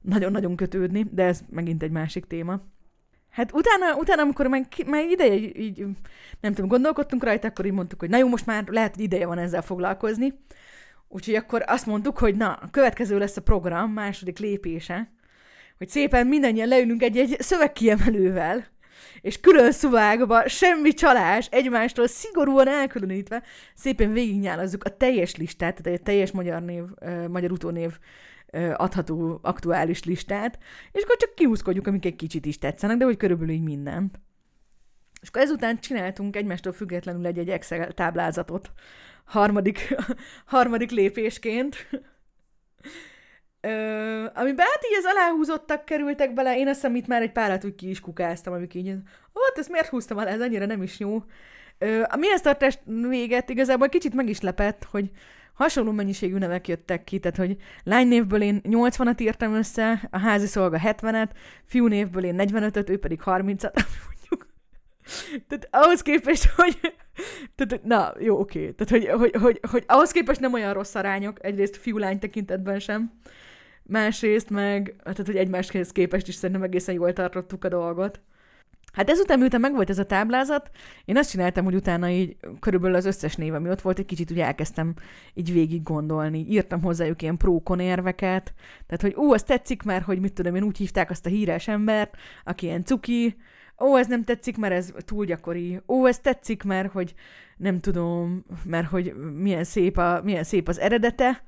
nagyon-nagyon 0.00 0.56
kötődni, 0.56 1.06
de 1.10 1.24
ez 1.24 1.40
megint 1.50 1.82
egy 1.82 1.90
másik 1.90 2.26
téma. 2.26 2.60
Hát 3.30 3.52
utána, 3.52 3.96
utána 3.96 4.22
amikor 4.22 4.46
már, 4.46 4.66
már 4.86 5.04
ideje 5.04 5.34
így, 5.34 5.86
nem 6.40 6.52
tudom, 6.52 6.68
gondolkodtunk 6.68 7.24
rajta, 7.24 7.48
akkor 7.48 7.66
így 7.66 7.72
mondtuk, 7.72 8.00
hogy 8.00 8.10
na 8.10 8.16
jó, 8.16 8.28
most 8.28 8.46
már 8.46 8.64
lehet, 8.66 8.94
hogy 8.94 9.04
ideje 9.04 9.26
van 9.26 9.38
ezzel 9.38 9.62
foglalkozni. 9.62 10.34
Úgyhogy 11.08 11.34
akkor 11.34 11.62
azt 11.66 11.86
mondtuk, 11.86 12.18
hogy 12.18 12.36
na, 12.36 12.52
a 12.52 12.68
következő 12.70 13.18
lesz 13.18 13.36
a 13.36 13.42
program, 13.42 13.92
második 13.92 14.38
lépése, 14.38 15.12
hogy 15.78 15.88
szépen 15.88 16.26
mindannyian 16.26 16.68
leülünk 16.68 17.02
egy-egy 17.02 17.36
szövegkiemelővel, 17.38 18.66
és 19.20 19.40
külön 19.40 19.72
szuvágba, 19.72 20.48
semmi 20.48 20.92
csalás, 20.92 21.48
egymástól 21.50 22.06
szigorúan 22.06 22.68
elkülönítve, 22.68 23.42
szépen 23.74 24.12
végignyálazzuk 24.12 24.84
a 24.84 24.96
teljes 24.96 25.36
listát, 25.36 25.82
tehát 25.82 25.98
egy 25.98 26.04
teljes 26.04 26.30
magyar 26.30 26.62
név, 26.62 26.82
magyar 27.28 27.52
utónév 27.52 27.98
adható 28.76 29.38
aktuális 29.42 30.04
listát, 30.04 30.58
és 30.92 31.02
akkor 31.02 31.16
csak 31.16 31.34
kiúszkodjuk, 31.34 31.86
amik 31.86 32.04
egy 32.04 32.16
kicsit 32.16 32.46
is 32.46 32.58
tetszenek, 32.58 32.96
de 32.96 33.04
hogy 33.04 33.16
körülbelül 33.16 33.54
így 33.54 33.62
mindent. 33.62 34.20
És 35.20 35.28
akkor 35.28 35.42
ezután 35.42 35.80
csináltunk 35.80 36.36
egymástól 36.36 36.72
függetlenül 36.72 37.26
egy-egy 37.26 37.48
Excel 37.48 37.92
táblázatot, 37.92 38.72
harmadik, 39.28 39.94
harmadik 40.54 40.90
lépésként. 40.90 41.86
Ö, 43.60 43.70
amiben 44.34 44.66
hát 44.66 44.84
így 44.90 44.96
az 44.98 45.04
aláhúzottak 45.04 45.84
kerültek 45.84 46.34
bele, 46.34 46.58
én 46.58 46.68
azt 46.68 46.88
itt 46.94 47.06
már 47.06 47.22
egy 47.22 47.32
párat 47.32 47.64
úgy 47.64 47.74
ki 47.74 47.88
is 47.88 48.00
kukáztam, 48.00 48.52
amik 48.52 48.74
így, 48.74 48.88
hát 48.88 49.58
ezt 49.58 49.68
miért 49.68 49.88
húztam 49.88 50.18
alá, 50.18 50.30
ez 50.30 50.40
annyira 50.40 50.66
nem 50.66 50.82
is 50.82 50.98
jó. 50.98 51.22
Ö, 51.78 52.02
a 52.08 52.16
mihez 52.16 52.40
tartás 52.40 52.78
véget 52.84 53.50
igazából 53.50 53.88
kicsit 53.88 54.14
meg 54.14 54.28
is 54.28 54.40
lepett, 54.40 54.86
hogy 54.90 55.10
hasonló 55.54 55.92
mennyiségű 55.92 56.38
nevek 56.38 56.68
jöttek 56.68 57.04
ki, 57.04 57.18
tehát 57.18 57.36
hogy 57.36 57.56
lánynévből 57.84 58.42
én 58.42 58.60
80-at 58.64 59.20
írtam 59.20 59.54
össze, 59.54 60.08
a 60.10 60.18
házi 60.18 60.46
szolga 60.46 60.80
70-et, 60.84 61.28
fiúnévből 61.64 62.24
én 62.24 62.34
45-öt, 62.38 62.90
ő 62.90 62.98
pedig 62.98 63.20
30-at, 63.24 63.84
tehát 65.48 65.68
ahhoz 65.70 66.02
képest, 66.02 66.50
hogy... 66.56 66.80
Tehát, 67.54 67.84
na, 67.84 68.14
jó, 68.18 68.38
oké. 68.38 68.70
Tehát, 68.70 68.90
hogy, 68.90 69.18
hogy, 69.20 69.42
hogy, 69.42 69.60
hogy, 69.70 69.84
ahhoz 69.86 70.10
képest 70.10 70.40
nem 70.40 70.52
olyan 70.52 70.72
rossz 70.72 70.94
arányok, 70.94 71.44
egyrészt 71.44 71.76
fiú-lány 71.76 72.18
tekintetben 72.18 72.78
sem, 72.78 73.12
másrészt 73.82 74.50
meg, 74.50 74.96
tehát, 75.02 75.26
hogy 75.26 75.36
egymáshoz 75.36 75.92
képest 75.92 76.28
is 76.28 76.34
szerintem 76.34 76.64
egészen 76.64 76.94
jól 76.94 77.12
tartottuk 77.12 77.64
a 77.64 77.68
dolgot. 77.68 78.20
Hát 78.92 79.10
ezután, 79.10 79.38
miután 79.38 79.60
megvolt 79.60 79.90
ez 79.90 79.98
a 79.98 80.04
táblázat, 80.04 80.70
én 81.04 81.16
azt 81.16 81.30
csináltam, 81.30 81.64
hogy 81.64 81.74
utána 81.74 82.08
így 82.08 82.36
körülbelül 82.60 82.96
az 82.96 83.04
összes 83.04 83.34
név, 83.34 83.54
ami 83.54 83.70
ott 83.70 83.80
volt, 83.80 83.98
egy 83.98 84.04
kicsit 84.04 84.30
úgy 84.30 84.40
elkezdtem 84.40 84.94
így 85.34 85.52
végig 85.52 85.82
gondolni. 85.82 86.46
Írtam 86.48 86.82
hozzájuk 86.82 87.22
ilyen 87.22 87.36
prókon 87.36 87.80
érveket, 87.80 88.52
tehát, 88.86 89.02
hogy 89.02 89.14
ú, 89.14 89.32
azt 89.32 89.46
tetszik, 89.46 89.82
mert 89.82 90.04
hogy 90.04 90.20
mit 90.20 90.32
tudom 90.32 90.54
én, 90.54 90.62
úgy 90.62 90.76
hívták 90.76 91.10
azt 91.10 91.26
a 91.26 91.28
híres 91.28 91.68
embert, 91.68 92.16
aki 92.44 92.66
ilyen 92.66 92.84
cuki, 92.84 93.36
ó, 93.80 93.98
ez 93.98 94.06
nem 94.06 94.24
tetszik, 94.24 94.56
mert 94.56 94.74
ez 94.74 94.92
túl 94.96 95.24
gyakori, 95.24 95.80
ó, 95.86 96.06
ez 96.06 96.18
tetszik, 96.18 96.62
mert 96.62 96.92
hogy 96.92 97.14
nem 97.56 97.80
tudom, 97.80 98.44
mert 98.64 98.86
hogy 98.86 99.14
milyen 99.34 99.64
szép, 99.64 99.96
a, 99.96 100.20
milyen 100.24 100.44
szép 100.44 100.68
az 100.68 100.78
eredete, 100.78 101.42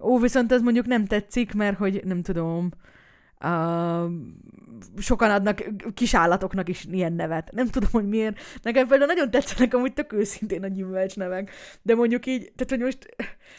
ó, 0.00 0.18
viszont 0.18 0.52
az 0.52 0.62
mondjuk 0.62 0.86
nem 0.86 1.04
tetszik, 1.04 1.54
mert 1.54 1.76
hogy 1.76 2.00
nem 2.04 2.22
tudom, 2.22 2.70
Uh, 3.44 4.10
sokan 4.98 5.30
adnak 5.30 5.64
kisállatoknak 5.94 6.68
is 6.68 6.86
ilyen 6.90 7.12
nevet. 7.12 7.50
Nem 7.52 7.66
tudom, 7.66 7.88
hogy 7.92 8.08
miért. 8.08 8.40
Nekem 8.62 8.86
például 8.86 9.10
nagyon 9.10 9.30
tetszenek 9.30 9.74
amúgy 9.74 9.92
tök 9.92 10.12
őszintén 10.12 10.62
a 10.62 10.68
gyümölcsnevek. 10.68 11.50
De 11.82 11.94
mondjuk 11.94 12.26
így, 12.26 12.52
tehát 12.56 12.70
hogy 12.70 12.78
most, 12.78 13.16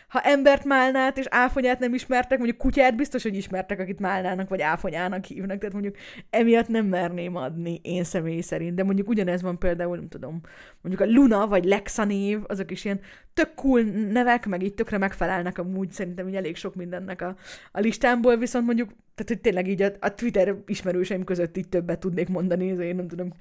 ha 0.08 0.22
embert 0.22 0.64
málnát 0.64 1.18
és 1.18 1.26
áfonyát 1.30 1.80
nem 1.80 1.94
ismertek, 1.94 2.38
mondjuk 2.38 2.58
kutyát 2.58 2.96
biztos, 2.96 3.24
hogy 3.24 3.36
ismertek, 3.36 3.80
akit 3.80 4.00
málnának 4.00 4.50
vagy 4.50 4.62
áfonyának 4.62 5.26
hívnak. 5.26 5.58
Tehát 5.58 5.74
mondjuk 5.74 5.96
emiatt 6.30 6.68
nem 6.68 6.86
merném 6.86 7.36
adni 7.36 7.80
én 7.84 8.04
személy 8.04 8.42
szerint. 8.42 8.76
De 8.76 8.84
mondjuk 8.84 9.10
ugyanez 9.10 9.42
van 9.42 9.60
például, 9.60 9.96
nem 9.96 10.08
tudom, 10.08 10.42
mondjuk 10.82 11.10
a 11.10 11.14
Luna 11.14 11.48
vagy 11.48 11.64
Lexa 11.64 12.04
név, 12.04 12.40
azok 12.48 12.72
is 12.72 12.86
ilyen 12.86 13.00
tök 13.34 13.54
cool 13.56 13.82
nevek, 14.12 14.46
meg 14.46 14.64
így 14.64 14.74
tökre 14.74 14.98
megfelelnek 14.98 15.58
amúgy 15.58 15.92
szerintem 15.92 16.28
így 16.28 16.36
elég 16.36 16.56
sok 16.56 16.76
mindennek 16.76 17.22
a, 17.22 17.36
a 17.72 17.80
listámból, 17.80 18.38
viszont 18.38 18.66
mondjuk, 18.66 18.90
tehát 19.16 19.34
hogy 19.34 19.42
tényleg 19.42 19.68
így 19.70 19.82
a, 19.82 19.92
a 20.00 20.16
Twitter 20.16 20.56
ismerőseim 20.66 21.24
között 21.24 21.58
így 21.58 21.70
többet 21.70 22.00
tudnék 22.00 22.30
mondani, 22.30 22.70
ez 22.70 22.80
én 22.80 22.96
nem 22.96 23.08
tudom, 23.08 23.34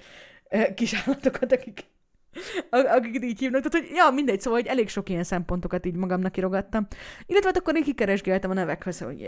eh, 0.47 0.73
kisállatokat, 0.73 1.51
akik, 1.51 1.83
akiket 2.69 3.23
így 3.23 3.39
hívnak. 3.39 3.63
Tehát, 3.63 3.87
hogy 3.87 3.95
ja, 3.95 4.09
mindegy, 4.09 4.41
szóval 4.41 4.59
hogy 4.59 4.69
elég 4.69 4.89
sok 4.89 5.09
ilyen 5.09 5.23
szempontokat 5.23 5.85
így 5.85 5.95
magamnak 5.95 6.31
kirogattam. 6.31 6.87
Illetve 7.25 7.47
hát 7.47 7.57
akkor 7.57 7.75
én 7.75 7.83
kikeresgéltem 7.83 8.49
a 8.49 8.53
nevekhez, 8.53 8.99
hogy 8.99 9.23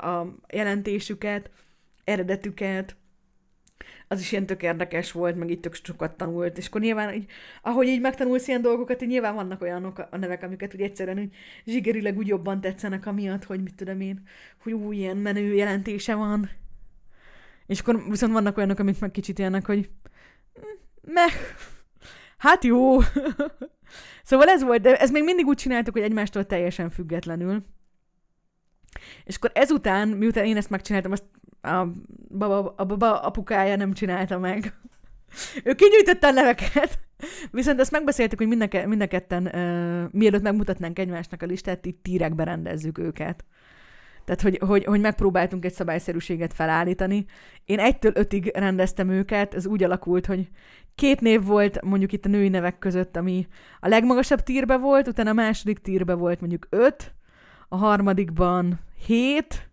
a 0.00 0.26
jelentésüket, 0.48 1.50
eredetüket, 2.04 2.96
az 4.08 4.20
is 4.20 4.32
ilyen 4.32 4.46
tök 4.46 4.62
érdekes 4.62 5.12
volt, 5.12 5.36
meg 5.36 5.50
itt 5.50 5.62
tök 5.62 5.74
sokat 5.74 6.16
tanult, 6.16 6.58
és 6.58 6.66
akkor 6.66 6.80
nyilván, 6.80 7.14
így, 7.14 7.30
ahogy 7.62 7.86
így 7.86 8.00
megtanulsz 8.00 8.48
ilyen 8.48 8.62
dolgokat, 8.62 9.02
így 9.02 9.08
nyilván 9.08 9.34
vannak 9.34 9.62
olyanok 9.62 10.06
a 10.10 10.16
nevek, 10.16 10.42
amiket 10.42 10.74
úgy 10.74 10.80
egyszerűen 10.80 11.18
úgy 11.18 11.34
zsigerileg 11.64 12.16
úgy 12.16 12.26
jobban 12.26 12.60
tetszenek, 12.60 13.06
amiatt, 13.06 13.44
hogy 13.44 13.62
mit 13.62 13.74
tudom 13.74 14.00
én, 14.00 14.22
hogy 14.62 14.72
új 14.72 14.96
ilyen 14.96 15.16
menő 15.16 15.54
jelentése 15.54 16.14
van. 16.14 16.50
És 17.66 17.80
akkor 17.80 18.08
viszont 18.08 18.32
vannak 18.32 18.56
olyanok, 18.56 18.78
amik 18.78 19.00
meg 19.00 19.10
kicsit 19.10 19.38
ilyenek, 19.38 19.66
hogy 19.66 19.90
meg, 21.02 21.30
hát 22.36 22.64
jó. 22.64 22.98
Szóval 24.22 24.48
ez 24.48 24.62
volt, 24.62 24.80
de 24.80 24.96
ez 24.96 25.10
még 25.10 25.24
mindig 25.24 25.46
úgy 25.46 25.56
csináltuk, 25.56 25.94
hogy 25.94 26.02
egymástól 26.02 26.46
teljesen 26.46 26.90
függetlenül. 26.90 27.64
És 29.24 29.36
akkor 29.36 29.50
ezután, 29.54 30.08
miután 30.08 30.44
én 30.44 30.56
ezt 30.56 30.70
megcsináltam, 30.70 31.12
azt 31.12 31.24
a 31.66 31.92
baba, 32.38 32.74
a 32.76 32.84
baba 32.84 33.20
apukája 33.20 33.76
nem 33.76 33.92
csinálta 33.92 34.38
meg. 34.38 34.74
ő 35.64 35.74
kinyújtotta 35.74 36.26
a 36.26 36.30
neveket, 36.30 36.98
viszont 37.50 37.80
azt 37.80 37.90
megbeszéltük, 37.90 38.38
hogy 38.38 38.48
mind 38.48 38.74
a, 38.74 38.86
mind 38.86 39.00
a 39.00 39.06
ketten, 39.06 39.44
uh, 39.46 40.12
mielőtt 40.12 40.42
megmutatnánk 40.42 40.98
egymásnak 40.98 41.42
a 41.42 41.46
listát, 41.46 41.86
itt 41.86 42.02
tírekbe 42.02 42.44
rendezzük 42.44 42.98
őket. 42.98 43.44
Tehát, 44.24 44.40
hogy, 44.40 44.58
hogy, 44.66 44.84
hogy 44.84 45.00
megpróbáltunk 45.00 45.64
egy 45.64 45.72
szabályszerűséget 45.72 46.52
felállítani. 46.52 47.24
Én 47.64 47.78
egytől 47.78 48.12
ötig 48.14 48.50
rendeztem 48.54 49.10
őket, 49.10 49.54
ez 49.54 49.66
úgy 49.66 49.82
alakult, 49.82 50.26
hogy 50.26 50.48
két 50.94 51.20
név 51.20 51.44
volt 51.44 51.82
mondjuk 51.82 52.12
itt 52.12 52.24
a 52.24 52.28
női 52.28 52.48
nevek 52.48 52.78
között, 52.78 53.16
ami 53.16 53.46
a 53.80 53.88
legmagasabb 53.88 54.40
tírbe 54.40 54.76
volt, 54.76 55.08
utána 55.08 55.30
a 55.30 55.34
második 55.34 55.78
tírbe 55.78 56.14
volt 56.14 56.40
mondjuk 56.40 56.66
öt, 56.70 57.14
a 57.68 57.76
harmadikban 57.76 58.80
hét, 59.06 59.70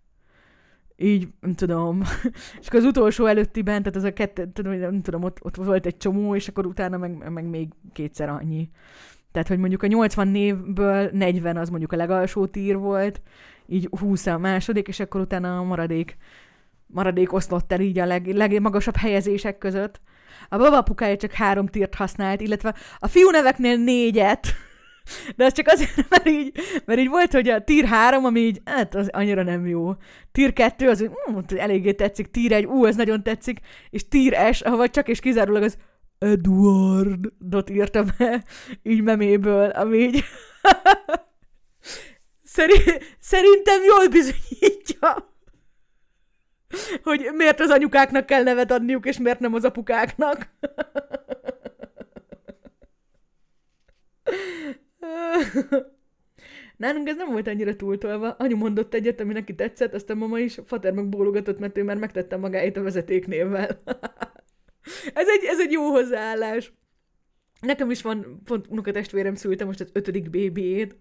így, 0.97 1.27
nem 1.39 1.53
tudom, 1.53 2.01
és 2.61 2.67
akkor 2.67 2.79
az 2.79 2.85
utolsó 2.85 3.25
előttiben, 3.25 3.79
tehát 3.83 3.95
az 3.95 4.03
a 4.03 4.13
kettő, 4.13 4.51
tudom, 4.53 4.73
nem 4.73 5.01
tudom, 5.01 5.23
ott, 5.23 5.37
ott 5.41 5.55
volt 5.55 5.85
egy 5.85 5.97
csomó, 5.97 6.35
és 6.35 6.47
akkor 6.47 6.65
utána 6.65 6.97
meg, 6.97 7.31
meg 7.31 7.45
még 7.45 7.69
kétszer 7.93 8.29
annyi. 8.29 8.69
Tehát, 9.31 9.47
hogy 9.47 9.57
mondjuk 9.57 9.83
a 9.83 9.87
80 9.87 10.27
névből 10.27 11.09
40 11.11 11.57
az 11.57 11.69
mondjuk 11.69 11.91
a 11.91 11.95
legalsó 11.95 12.45
tír 12.45 12.77
volt, 12.77 13.21
így 13.65 13.87
20 13.99 14.25
a 14.25 14.37
második, 14.37 14.87
és 14.87 14.99
akkor 14.99 15.21
utána 15.21 15.57
a 15.57 15.63
maradék, 15.63 16.17
maradék 16.87 17.33
oszlott 17.33 17.71
el 17.71 17.79
így 17.79 17.99
a 17.99 18.05
leg, 18.05 18.27
legmagasabb 18.27 18.95
helyezések 18.95 19.57
között. 19.57 20.01
A 20.49 20.57
babapukája 20.57 21.17
csak 21.17 21.31
három 21.31 21.67
tírt 21.67 21.95
használt, 21.95 22.41
illetve 22.41 22.75
a 22.99 23.07
fiú 23.07 23.29
neveknél 23.29 23.77
négyet, 23.77 24.47
de 25.35 25.45
az 25.45 25.53
csak 25.53 25.67
azért, 25.67 25.95
mert 26.09 26.27
így, 26.27 26.57
mert 26.85 26.99
így 26.99 27.09
volt, 27.09 27.31
hogy 27.31 27.49
a 27.49 27.63
tier 27.63 27.85
3, 27.85 28.25
ami 28.25 28.39
így, 28.39 28.61
hát 28.65 28.95
az 28.95 29.09
annyira 29.11 29.43
nem 29.43 29.67
jó. 29.67 29.93
Tier 30.31 30.53
2, 30.53 30.89
az 30.89 31.03
mm, 31.03 31.37
eléggé 31.57 31.93
tetszik, 31.93 32.31
tier 32.31 32.51
1, 32.51 32.65
ú, 32.65 32.85
ez 32.85 32.95
nagyon 32.95 33.23
tetszik, 33.23 33.59
és 33.89 34.07
tier 34.07 34.55
S, 34.55 34.61
ahol 34.61 34.89
csak 34.89 35.07
és 35.07 35.19
kizárólag 35.19 35.63
az 35.63 35.77
Edwardot 36.17 37.69
írta 37.69 38.03
be, 38.17 38.43
így 38.91 39.01
meméből, 39.01 39.69
ami 39.69 39.97
így... 39.97 40.23
Szerintem 43.19 43.83
jól 43.83 44.07
bizonyítja, 44.07 45.33
hogy 47.03 47.29
miért 47.35 47.59
az 47.59 47.69
anyukáknak 47.69 48.25
kell 48.25 48.43
nevet 48.43 48.71
adniuk, 48.71 49.05
és 49.05 49.17
miért 49.17 49.39
nem 49.39 49.53
az 49.53 49.63
apukáknak. 49.63 50.49
Nálunk 56.77 57.07
ez 57.09 57.15
nem 57.15 57.31
volt 57.31 57.47
annyira 57.47 57.75
túltolva. 57.75 58.29
Anyu 58.29 58.57
mondott 58.57 58.93
egyet, 58.93 59.19
ami 59.19 59.33
neki 59.33 59.55
tetszett, 59.55 59.93
aztán 59.93 60.17
mama 60.17 60.39
is, 60.39 60.59
Fater 60.65 60.93
meg 60.93 61.09
bólogatott, 61.09 61.59
mert 61.59 61.77
ő 61.77 61.83
már 61.83 61.97
megtette 61.97 62.37
magáit 62.37 62.77
a 62.77 62.81
vezetéknévvel. 62.81 63.67
ez, 65.13 65.27
egy, 65.27 65.43
ez 65.45 65.59
egy 65.59 65.71
jó 65.71 65.89
hozzáállás. 65.89 66.73
Nekem 67.61 67.91
is 67.91 68.01
van, 68.01 68.41
pont 68.43 68.67
unokatestvérem 68.69 69.35
szülte 69.35 69.65
most 69.65 69.79
az 69.79 69.89
ötödik 69.93 70.29
bébiét, 70.29 70.95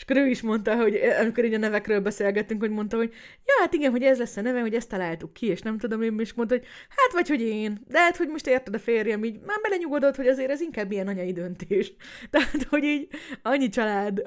és 0.00 0.06
akkor 0.06 0.22
ő 0.22 0.28
is 0.28 0.40
mondta, 0.42 0.76
hogy 0.76 0.94
eh, 0.94 1.20
amikor 1.20 1.44
így 1.44 1.54
a 1.54 1.58
nevekről 1.58 2.00
beszélgettünk, 2.00 2.60
hogy 2.60 2.70
mondta, 2.70 2.96
hogy 2.96 3.12
ja, 3.46 3.54
hát 3.60 3.74
igen, 3.74 3.90
hogy 3.90 4.02
ez 4.02 4.18
lesz 4.18 4.36
a 4.36 4.40
neve, 4.40 4.60
hogy 4.60 4.74
ezt 4.74 4.88
találtuk 4.88 5.32
ki, 5.32 5.46
és 5.46 5.60
nem 5.60 5.78
tudom, 5.78 6.02
én 6.02 6.20
is 6.20 6.32
mondta, 6.32 6.54
hogy 6.54 6.64
hát 6.88 7.12
vagy, 7.12 7.28
hogy 7.28 7.40
én, 7.40 7.78
de 7.88 7.98
hát, 7.98 8.16
hogy 8.16 8.28
most 8.28 8.46
érted 8.46 8.74
a 8.74 8.78
férjem, 8.78 9.24
így 9.24 9.40
már 9.46 9.60
belenyugodott, 9.62 10.16
hogy 10.16 10.26
azért 10.26 10.50
ez 10.50 10.60
inkább 10.60 10.92
ilyen 10.92 11.08
anyai 11.08 11.32
döntés. 11.32 11.92
Tehát, 12.30 12.66
hogy 12.68 12.84
így 12.84 13.08
annyi 13.42 13.68
család, 13.68 14.22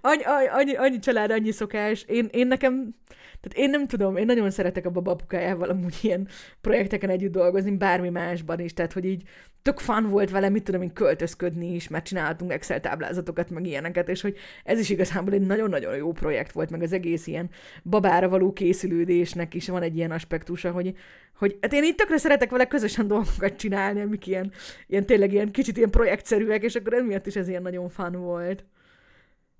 annyi, 0.00 0.22
annyi, 0.48 0.74
annyi 0.76 0.98
család, 0.98 1.30
annyi 1.30 1.52
szokás, 1.52 2.04
én, 2.08 2.28
én 2.32 2.46
nekem, 2.46 2.94
tehát 3.42 3.58
én 3.66 3.70
nem 3.70 3.86
tudom, 3.86 4.16
én 4.16 4.26
nagyon 4.26 4.50
szeretek 4.50 4.86
a 4.86 4.90
babapukájával 4.90 5.68
amúgy 5.68 5.98
ilyen 6.02 6.28
projekteken 6.60 7.10
együtt 7.10 7.32
dolgozni, 7.32 7.76
bármi 7.76 8.08
másban 8.08 8.60
is, 8.60 8.74
tehát, 8.74 8.92
hogy 8.92 9.04
így 9.04 9.22
tök 9.62 9.78
fun 9.78 10.08
volt 10.08 10.30
vele, 10.30 10.48
mit 10.48 10.62
tudom 10.62 10.82
én, 10.82 10.92
költözködni 10.92 11.74
is, 11.74 11.88
mert 11.88 12.04
csináltunk 12.04 12.52
Excel 12.52 12.80
táblázatokat, 12.80 13.50
meg 13.50 13.66
ilyeneket, 13.66 14.08
és 14.08 14.20
hogy 14.20 14.36
ez 14.64 14.78
is 14.78 14.90
igazából 14.90 15.32
egy 15.32 15.46
nagyon-nagyon 15.46 15.96
jó 15.96 16.12
projekt 16.12 16.52
volt, 16.52 16.70
meg 16.70 16.82
az 16.82 16.92
egész 16.92 17.26
ilyen 17.26 17.50
babára 17.84 18.28
való 18.28 18.52
készülődésnek 18.52 19.54
is 19.54 19.68
van 19.68 19.82
egy 19.82 19.96
ilyen 19.96 20.10
aspektusa, 20.10 20.70
hogy, 20.70 20.94
hogy 21.36 21.58
hát 21.60 21.72
én 21.72 21.84
itt 21.84 21.96
tökre 21.96 22.18
szeretek 22.18 22.50
vele 22.50 22.66
közösen 22.66 23.06
dolgokat 23.06 23.56
csinálni, 23.56 24.00
amik 24.00 24.26
ilyen, 24.26 24.52
ilyen 24.86 25.06
tényleg 25.06 25.32
ilyen 25.32 25.50
kicsit 25.50 25.76
ilyen 25.76 25.90
projektszerűek, 25.90 26.62
és 26.62 26.74
akkor 26.74 26.94
emiatt 26.94 27.26
is 27.26 27.36
ez 27.36 27.48
ilyen 27.48 27.62
nagyon 27.62 27.88
fun 27.88 28.12
volt. 28.12 28.64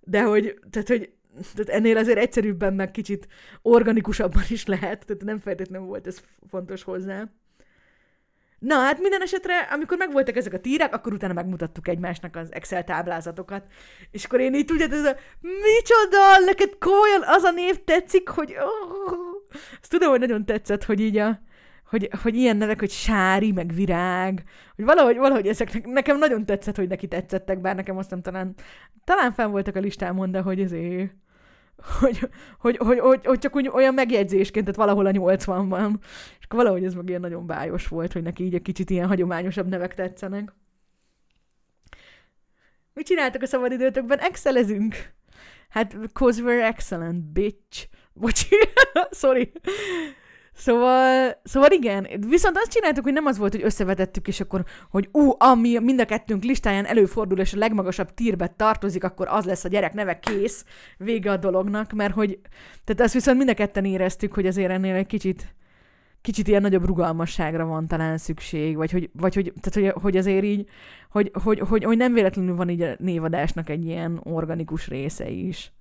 De 0.00 0.22
hogy, 0.22 0.59
tehát, 0.70 0.88
hogy 0.88 1.10
tehát 1.54 1.80
ennél 1.80 1.96
azért 1.96 2.18
egyszerűbben, 2.18 2.74
meg 2.74 2.90
kicsit 2.90 3.28
organikusabban 3.62 4.42
is 4.48 4.66
lehet, 4.66 5.06
tehát 5.06 5.22
nem 5.22 5.38
feltétlenül 5.38 5.86
volt 5.86 6.06
ez 6.06 6.22
fontos 6.48 6.82
hozzá. 6.82 7.28
Na, 8.59 8.74
hát 8.74 9.00
minden 9.00 9.22
esetre, 9.22 9.59
amikor 9.59 9.98
megvoltak 9.98 10.36
ezek 10.36 10.52
a 10.52 10.60
tírek, 10.60 10.94
akkor 10.94 11.12
utána 11.12 11.32
megmutattuk 11.32 11.88
egymásnak 11.88 12.36
az 12.36 12.52
Excel 12.52 12.84
táblázatokat. 12.84 13.64
És 14.10 14.24
akkor 14.24 14.40
én 14.40 14.54
így 14.54 14.64
tudjátok, 14.64 14.98
ez 14.98 15.04
a 15.04 15.16
micsoda, 15.40 16.44
neked 16.44 16.78
komolyan 16.78 17.22
az 17.24 17.42
a 17.42 17.50
név 17.50 17.84
tetszik, 17.84 18.28
hogy 18.28 18.56
oh. 18.59 19.12
Azt 19.80 19.90
tudom, 19.90 20.10
hogy 20.10 20.20
nagyon 20.20 20.44
tetszett, 20.44 20.84
hogy 20.84 21.00
így 21.00 21.16
a, 21.16 21.40
hogy, 21.93 22.09
hogy 22.23 22.35
ilyen 22.35 22.56
nevek, 22.56 22.78
hogy 22.78 22.90
sári, 22.90 23.52
meg 23.52 23.73
virág, 23.73 24.43
hogy 24.77 24.85
valahogy, 24.85 25.16
valahogy 25.16 25.47
ezek 25.47 25.86
nekem 25.86 26.19
nagyon 26.19 26.47
tetszett, 26.47 26.77
hogy 26.77 26.89
neki 26.89 27.09
tetszettek, 27.09 27.60
bár 27.60 27.74
nekem 27.74 27.97
azt 27.97 28.10
nem 28.10 28.23
talán, 28.23 28.55
talán 29.05 29.32
fenn 29.32 29.51
voltak 29.51 29.77
a 29.77 29.81
listámon, 29.81 30.31
de 30.31 30.40
hogy 30.40 30.60
ezért 30.60 31.14
hogy, 32.01 32.28
hogy, 32.59 32.77
hogy, 32.77 32.98
hogy, 32.98 33.27
hogy 33.27 33.39
csak 33.39 33.56
úgy 33.56 33.69
olyan 33.69 33.94
megjegyzésként, 33.94 34.64
tehát 34.64 34.81
valahol 34.81 35.06
a 35.06 35.10
80 35.10 35.69
van. 35.69 35.98
És 36.39 36.44
akkor 36.44 36.59
valahogy 36.59 36.85
ez 36.85 36.94
meg 36.94 37.09
ilyen 37.09 37.20
nagyon 37.20 37.47
bájos 37.47 37.89
volt, 37.89 38.12
hogy 38.12 38.23
neki 38.23 38.44
így 38.44 38.55
egy 38.55 38.62
kicsit 38.62 38.90
ilyen 38.90 39.06
hagyományosabb 39.06 39.69
nevek 39.69 39.94
tetszenek. 39.94 40.55
Mit 42.94 43.06
csináltak 43.06 43.43
a 43.43 43.47
szabadidőtökben? 43.47 44.19
Excelezünk. 44.19 44.94
Hát, 45.69 45.97
cause 46.12 46.43
we're 46.44 46.62
excellent, 46.62 47.24
bitch. 47.32 47.89
Bocsi, 48.12 48.56
sorry. 49.10 49.52
Szóval, 50.64 51.40
szóval 51.43 51.70
igen, 51.70 52.06
viszont 52.28 52.56
azt 52.56 52.70
csináltuk, 52.70 53.05
hogy 53.05 53.12
nem 53.12 53.26
az 53.26 53.39
volt, 53.39 53.52
hogy 53.52 53.62
összevetettük, 53.64 54.28
és 54.28 54.40
akkor, 54.40 54.64
hogy 54.90 55.09
ú, 55.12 55.30
ami 55.39 55.78
mind 55.78 56.01
a 56.01 56.05
kettőnk 56.05 56.43
listáján 56.43 56.84
előfordul, 56.84 57.39
és 57.39 57.52
a 57.52 57.59
legmagasabb 57.59 58.14
tírbe 58.14 58.47
tartozik, 58.47 59.05
akkor 59.05 59.28
az 59.30 59.44
lesz 59.44 59.64
a 59.64 59.68
gyerek 59.68 59.93
neve 59.93 60.18
kész, 60.18 60.64
vége 60.97 61.30
a 61.30 61.36
dolognak, 61.36 61.93
mert 61.93 62.14
hogy, 62.14 62.39
tehát 62.84 63.02
azt 63.02 63.12
viszont 63.14 63.36
mind 63.39 63.48
a 63.48 63.55
ketten 63.55 63.84
éreztük, 63.84 64.32
hogy 64.32 64.47
azért 64.47 64.70
ennél 64.70 64.94
egy 64.94 65.06
kicsit, 65.06 65.55
kicsit 66.20 66.48
ilyen 66.48 66.62
nagyobb 66.62 66.86
rugalmasságra 66.86 67.66
van 67.66 67.86
talán 67.86 68.18
szükség, 68.18 68.76
vagy 68.76 68.90
hogy, 68.90 69.10
vagy 69.12 69.34
hogy, 69.34 69.52
tehát 69.60 69.93
hogy, 69.93 70.02
hogy 70.02 70.16
azért 70.16 70.44
így, 70.44 70.68
hogy, 71.10 71.30
hogy, 71.43 71.59
hogy, 71.59 71.84
hogy 71.84 71.97
nem 71.97 72.12
véletlenül 72.12 72.56
van 72.56 72.68
így 72.68 72.82
a 72.82 72.94
névadásnak 72.98 73.68
egy 73.68 73.84
ilyen 73.84 74.20
organikus 74.22 74.89
része 74.89 75.28
is. 75.28 75.72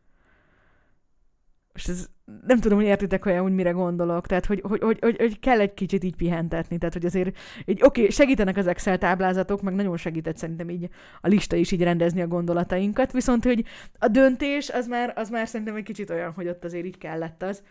Most 1.74 1.90
ez, 1.90 2.10
nem 2.48 2.60
tudom, 2.60 2.78
hogy 2.78 2.88
értitek 2.88 3.26
olyan, 3.26 3.42
hogy 3.42 3.54
mire 3.54 3.72
gondolok, 3.72 4.28
tehát 4.28 4.46
hogy, 4.46 4.62
hogy, 4.68 4.82
hogy, 4.82 4.98
hogy, 5.02 5.18
hogy 5.18 5.40
kell 5.40 5.60
egy 5.60 5.74
kicsit 5.74 6.04
így 6.04 6.16
pihentetni, 6.16 6.78
tehát 6.78 6.94
hogy 6.94 7.06
azért 7.06 7.38
így, 7.66 7.80
oké, 7.84 8.10
segítenek 8.10 8.58
az 8.58 8.68
Excel 8.68 8.98
táblázatok, 8.98 9.62
meg 9.62 9.76
nagyon 9.76 9.98
segített 9.98 10.38
szerintem 10.38 10.70
így 10.70 10.90
a 11.22 11.28
lista 11.28 11.56
is 11.56 11.72
így 11.72 11.84
rendezni 11.84 12.22
a 12.22 12.28
gondolatainkat, 12.28 13.12
viszont 13.12 13.44
hogy 13.44 13.66
a 14.00 14.08
döntés 14.08 14.70
az 14.70 14.88
már, 14.88 15.14
az 15.16 15.30
már 15.30 15.48
szerintem 15.48 15.76
egy 15.76 15.84
kicsit 15.84 16.10
olyan, 16.10 16.32
hogy 16.32 16.48
ott 16.48 16.64
azért 16.64 16.86
így 16.86 16.98
kellett 16.98 17.44
az. 17.44 17.64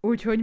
Úgyhogy 0.00 0.40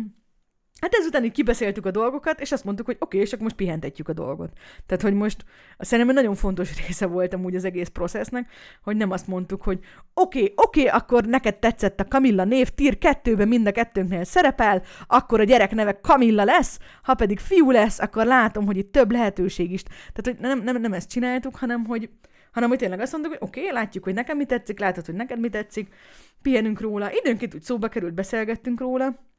Hát 0.83 0.93
ezután 0.93 1.23
így 1.23 1.31
kibeszéltük 1.31 1.85
a 1.85 1.91
dolgokat, 1.91 2.41
és 2.41 2.51
azt 2.51 2.63
mondtuk, 2.63 2.85
hogy 2.85 2.95
oké, 2.99 3.05
okay, 3.05 3.19
és 3.19 3.31
akkor 3.31 3.43
most 3.43 3.55
pihentetjük 3.55 4.07
a 4.07 4.13
dolgot. 4.13 4.49
Tehát, 4.85 5.03
hogy 5.03 5.13
most 5.13 5.45
szerintem 5.77 6.15
nagyon 6.15 6.35
fontos 6.35 6.69
része 6.87 7.05
volt 7.05 7.33
amúgy 7.33 7.55
az 7.55 7.65
egész 7.65 7.87
processznek, 7.87 8.51
hogy 8.81 8.95
nem 8.95 9.11
azt 9.11 9.27
mondtuk, 9.27 9.61
hogy 9.61 9.79
oké, 10.13 10.39
okay, 10.39 10.53
oké, 10.55 10.79
okay, 10.85 10.99
akkor 10.99 11.25
neked 11.25 11.55
tetszett 11.55 11.99
a 11.99 12.07
Kamilla 12.07 12.43
név, 12.43 12.69
tír 12.69 12.97
kettőben 12.97 13.47
mind 13.47 13.67
a 13.67 13.71
kettőnknél 13.71 14.23
szerepel, 14.23 14.81
akkor 15.07 15.39
a 15.39 15.43
gyerek 15.43 15.71
neve 15.71 15.99
Kamilla 16.01 16.43
lesz, 16.43 16.79
ha 17.03 17.13
pedig 17.13 17.39
fiú 17.39 17.71
lesz, 17.71 17.99
akkor 17.99 18.25
látom, 18.25 18.65
hogy 18.65 18.77
itt 18.77 18.91
több 18.91 19.11
lehetőség 19.11 19.71
is. 19.71 19.83
Tehát, 19.83 20.23
hogy 20.23 20.37
nem, 20.39 20.63
nem, 20.63 20.81
nem 20.81 20.93
ezt 20.93 21.09
csináltuk, 21.09 21.55
hanem, 21.55 21.85
hogy, 21.85 22.09
hanem 22.51 22.69
hogy 22.69 22.77
tényleg 22.77 22.99
azt 22.99 23.11
mondtuk, 23.11 23.33
hogy 23.33 23.47
oké, 23.47 23.59
okay, 23.59 23.73
látjuk, 23.73 24.03
hogy 24.03 24.13
nekem 24.13 24.37
mi 24.37 24.45
tetszik, 24.45 24.79
látod, 24.79 25.05
hogy 25.05 25.15
neked 25.15 25.39
mi 25.39 25.49
tetszik, 25.49 25.93
pihenünk 26.41 26.81
róla, 26.81 27.09
időnként 27.13 27.55
úgy 27.55 27.61
szóba 27.61 27.87
került, 27.87 28.13
beszélgettünk 28.13 28.79
róla, 28.79 29.31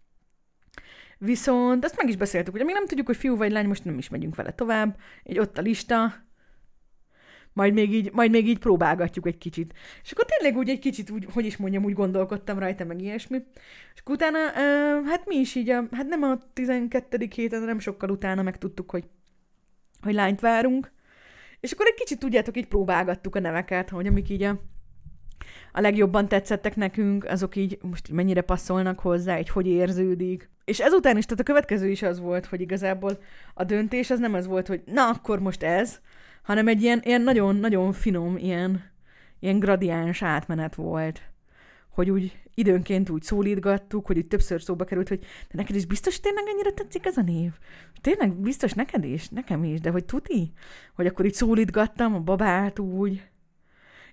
Viszont 1.19 1.85
azt 1.85 1.97
meg 1.97 2.09
is 2.09 2.17
beszéltük, 2.17 2.57
hogy 2.57 2.65
még 2.65 2.75
nem 2.75 2.87
tudjuk, 2.87 3.07
hogy 3.07 3.17
fiú 3.17 3.37
vagy 3.37 3.51
lány, 3.51 3.67
most 3.67 3.85
nem 3.85 3.99
is 3.99 4.09
megyünk 4.09 4.35
vele 4.35 4.53
tovább. 4.53 4.97
Egy 5.23 5.39
ott 5.39 5.59
a 5.59 5.63
lista, 5.63 6.25
majd 7.55 7.73
még 7.73 7.93
így, 7.93 8.13
majd 8.13 8.31
még 8.31 8.49
így 8.49 8.59
próbálgatjuk 8.59 9.27
egy 9.27 9.39
kicsit. 9.39 9.75
És 10.03 10.13
akkor 10.13 10.25
tényleg 10.25 10.59
úgy 10.59 10.69
egy 10.69 10.79
kicsit, 10.79 11.11
úgy, 11.11 11.27
hogy 11.33 11.47
is 11.47 11.57
mondjam, 11.57 11.85
úgy 11.85 11.93
gondolkodtam 11.93 12.59
rajta, 12.59 12.85
meg 12.85 13.01
ilyesmi. 13.01 13.45
És 13.95 14.01
akkor 14.01 14.15
utána, 14.15 14.39
uh, 14.39 15.09
hát 15.09 15.27
mi 15.27 15.37
is 15.37 15.55
így, 15.55 15.71
a, 15.71 15.85
hát 15.91 16.09
nem 16.09 16.23
a 16.23 16.39
12. 16.53 17.29
héten, 17.35 17.63
nem 17.63 17.79
sokkal 17.79 18.11
utána 18.11 18.43
megtudtuk, 18.43 18.91
hogy, 18.91 19.05
hogy 20.03 20.15
lányt 20.15 20.41
várunk. 20.41 20.93
És 21.61 21.73
akkor 21.73 21.87
egy 21.87 21.95
kicsit, 21.95 22.19
tudjátok, 22.19 22.57
így 22.57 22.67
próbálgattuk 22.67 23.35
a 23.35 23.41
neveket, 23.41 23.91
hogy 23.91 24.07
amik 24.07 24.29
így 24.29 24.43
a, 24.43 24.61
a 25.73 25.81
legjobban 25.81 26.29
tetszettek 26.29 26.77
nekünk, 26.77 27.25
azok 27.25 27.57
így 27.57 27.79
most 27.83 28.13
mennyire 28.13 28.41
passzolnak 28.41 29.01
hozzá, 29.01 29.37
egy 29.37 29.49
hogy 29.49 29.67
érződik. 29.67 30.51
És 30.65 30.81
ezután 30.81 31.17
is, 31.17 31.25
tehát 31.25 31.41
a 31.41 31.43
következő 31.43 31.89
is 31.89 32.03
az 32.03 32.21
volt, 32.21 32.47
hogy 32.47 32.61
igazából 32.61 33.19
a 33.55 33.65
döntés 33.65 34.11
az 34.11 34.19
nem 34.19 34.35
az 34.35 34.47
volt, 34.47 34.67
hogy 34.67 34.83
na, 34.87 35.09
akkor 35.09 35.41
most 35.41 35.63
ez, 35.63 36.01
hanem 36.43 36.69
egy 36.69 36.83
ilyen, 36.83 37.01
ilyen 37.05 37.23
nagyon-nagyon 37.23 37.93
finom, 37.93 38.37
ilyen, 38.37 38.91
ilyen 39.41 39.59
gradiáns 39.59 40.23
átmenet 40.23 40.75
volt. 40.75 41.23
Hogy 41.89 42.11
úgy 42.11 42.39
időnként 42.55 43.11
úgy 43.11 43.23
szólítgattuk, 43.23 44.07
hogy 44.07 44.17
úgy 44.17 44.27
többször 44.27 44.63
szóba 44.63 44.85
került, 44.85 45.09
hogy 45.09 45.19
de 45.21 45.27
neked 45.51 45.77
is 45.77 45.87
biztos 45.87 46.21
tényleg 46.21 46.45
ennyire 46.47 46.71
tetszik 46.71 47.07
ez 47.07 47.17
a 47.17 47.23
név? 47.23 47.53
Tényleg 48.01 48.33
biztos 48.33 48.73
neked 48.73 49.05
is? 49.05 49.29
Nekem 49.29 49.65
is, 49.65 49.81
de 49.81 49.91
hogy 49.91 50.05
tuti? 50.05 50.53
Hogy 50.95 51.07
akkor 51.07 51.25
így 51.25 51.35
szólítgattam 51.35 52.15
a 52.15 52.21
babát 52.21 52.79
úgy, 52.79 53.23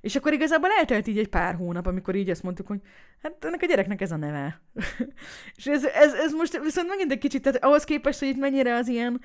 és 0.01 0.15
akkor 0.15 0.33
igazából 0.33 0.69
eltelt 0.79 1.07
így 1.07 1.17
egy 1.17 1.27
pár 1.27 1.55
hónap, 1.55 1.87
amikor 1.87 2.15
így 2.15 2.29
azt 2.29 2.43
mondtuk, 2.43 2.67
hogy 2.67 2.79
hát 3.23 3.45
ennek 3.45 3.61
a 3.61 3.65
gyereknek 3.65 4.01
ez 4.01 4.11
a 4.11 4.15
neve. 4.15 4.61
és 5.57 5.67
ez, 5.67 5.85
ez, 5.85 6.13
ez, 6.13 6.31
most 6.31 6.59
viszont 6.63 6.87
megint 6.87 7.11
egy 7.11 7.17
kicsit, 7.17 7.41
tehát 7.41 7.63
ahhoz 7.63 7.83
képest, 7.83 8.19
hogy 8.19 8.27
itt 8.27 8.39
mennyire 8.39 8.75
az 8.75 8.87
ilyen, 8.87 9.21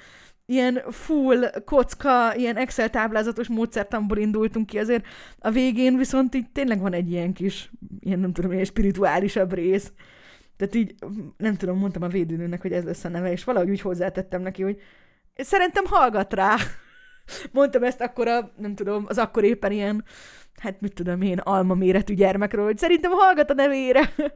ilyen 0.46 0.82
full 0.90 1.50
kocka, 1.64 2.34
ilyen 2.34 2.56
Excel 2.56 2.90
táblázatos 2.90 3.48
módszertamból 3.48 4.18
indultunk 4.18 4.66
ki, 4.66 4.78
azért 4.78 5.06
a 5.38 5.50
végén 5.50 5.96
viszont 5.96 6.34
így 6.34 6.50
tényleg 6.50 6.80
van 6.80 6.92
egy 6.92 7.10
ilyen 7.10 7.32
kis, 7.32 7.70
ilyen 8.00 8.18
nem 8.18 8.32
tudom, 8.32 8.52
ilyen 8.52 8.64
spirituálisabb 8.64 9.52
rész. 9.52 9.92
Tehát 10.56 10.74
így, 10.74 10.94
nem 11.36 11.56
tudom, 11.56 11.78
mondtam 11.78 12.02
a 12.02 12.08
védőnőnek, 12.08 12.62
hogy 12.62 12.72
ez 12.72 12.84
lesz 12.84 13.04
a 13.04 13.08
neve, 13.08 13.32
és 13.32 13.44
valahogy 13.44 13.70
úgy 13.70 13.80
hozzátettem 13.80 14.42
neki, 14.42 14.62
hogy 14.62 14.80
szerintem 15.36 15.84
hallgat 15.86 16.34
rá. 16.34 16.56
Mondtam 17.52 17.82
ezt 17.82 18.00
akkor 18.00 18.28
a, 18.28 18.52
nem 18.56 18.74
tudom, 18.74 19.04
az 19.08 19.18
akkor 19.18 19.44
éppen 19.44 19.72
ilyen 19.72 20.04
hát 20.56 20.80
mit 20.80 20.94
tudom 20.94 21.20
én, 21.20 21.38
alma 21.38 21.74
méretű 21.74 22.14
gyermekről, 22.14 22.64
hogy 22.64 22.78
szerintem 22.78 23.10
hallgat 23.10 23.50
a 23.50 23.54
nevére. 23.54 24.12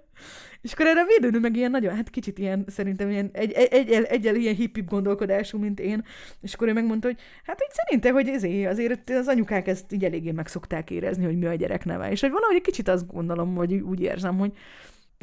És 0.63 0.73
akkor 0.73 0.87
erre 0.87 1.01
a 1.01 1.07
védőnő 1.07 1.39
meg 1.39 1.57
ilyen 1.57 1.71
nagyon, 1.71 1.95
hát 1.95 2.11
kicsit 2.11 2.39
ilyen, 2.39 2.65
szerintem 2.67 3.11
ilyen, 3.11 3.31
egy, 3.33 3.53
egy, 3.53 3.91
egy, 3.91 4.05
egyel 4.05 4.35
ilyen 4.35 4.55
hippi 4.55 4.83
gondolkodású, 4.83 5.59
mint 5.59 5.81
én. 5.81 6.05
És 6.41 6.55
akkor 6.55 6.69
ő 6.69 6.73
megmondta, 6.73 7.07
hogy 7.07 7.19
hát 7.45 7.59
hogy 7.59 7.71
szerinte, 7.71 8.11
hogy 8.11 8.29
ezé, 8.29 8.65
azért 8.65 9.11
az 9.11 9.29
anyukák 9.29 9.69
ezt 9.69 9.93
így 9.93 10.05
eléggé 10.05 10.31
meg 10.31 10.47
szokták 10.47 10.91
érezni, 10.91 11.25
hogy 11.25 11.39
mi 11.39 11.47
a 11.47 11.55
gyerek 11.55 11.85
neve. 11.85 12.11
És 12.11 12.21
hogy 12.21 12.31
valahogy 12.31 12.57
egy 12.57 12.63
kicsit 12.63 12.89
azt 12.89 13.07
gondolom, 13.07 13.55
hogy 13.55 13.75
úgy 13.75 14.01
érzem, 14.01 14.39
hogy 14.39 14.53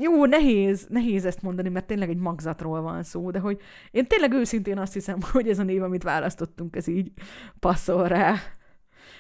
jó, 0.02 0.26
nehéz, 0.26 0.88
nehéz 0.90 1.26
ezt 1.26 1.42
mondani, 1.42 1.70
mert 1.70 1.86
tényleg 1.86 2.10
egy 2.10 2.18
magzatról 2.18 2.82
van 2.82 3.04
szó, 3.04 3.32
de 3.32 3.40
hogy 3.40 3.62
én 3.92 4.08
tényleg 4.08 4.34
őszintén 4.34 4.78
azt 4.78 4.94
hiszem, 4.94 5.20
hogy 5.32 5.50
ez 5.50 5.60
a 5.60 5.64
név, 5.64 5.84
amit 5.84 6.04
választottunk, 6.04 6.76
ez 6.76 6.88
így 6.88 7.12
passzol 7.60 8.08
rá. 8.08 8.36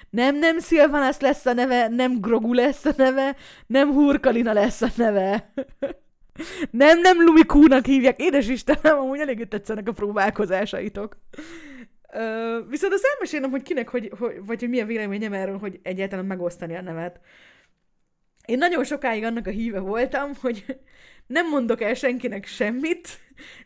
Nem, 0.09 0.35
nem 0.35 0.59
Sylvanas 0.59 1.19
lesz 1.19 1.45
a 1.45 1.53
neve, 1.53 1.87
nem 1.87 2.21
Grogu 2.21 2.53
lesz 2.53 2.85
a 2.85 2.93
neve, 2.97 3.35
nem 3.67 3.91
Hurkalina 3.91 4.53
lesz 4.53 4.81
a 4.81 4.87
neve. 4.95 5.53
nem, 6.71 6.99
nem 6.99 7.23
Lumikúnak 7.23 7.85
hívják. 7.85 8.19
Édes 8.19 8.47
Istenem, 8.47 8.97
amúgy 8.97 9.19
eléggé 9.19 9.43
tetszenek 9.43 9.87
a 9.87 9.91
próbálkozásaitok. 9.91 11.17
Uh, 12.13 12.69
viszont 12.69 12.93
azt 12.93 13.07
elmesélem, 13.13 13.49
hogy 13.49 13.61
kinek, 13.61 13.89
hogy, 13.89 14.11
hogy, 14.19 14.45
vagy 14.45 14.59
hogy 14.59 14.69
milyen 14.69 14.87
véleményem 14.87 15.33
erről, 15.33 15.57
hogy 15.57 15.79
egyáltalán 15.83 16.25
megosztani 16.25 16.75
a 16.75 16.81
nevet. 16.81 17.19
Én 18.47 18.57
nagyon 18.57 18.83
sokáig 18.83 19.23
annak 19.23 19.47
a 19.47 19.49
híve 19.49 19.79
voltam, 19.79 20.31
hogy 20.41 20.65
nem 21.27 21.49
mondok 21.49 21.81
el 21.81 21.93
senkinek 21.93 22.45
semmit, 22.45 23.07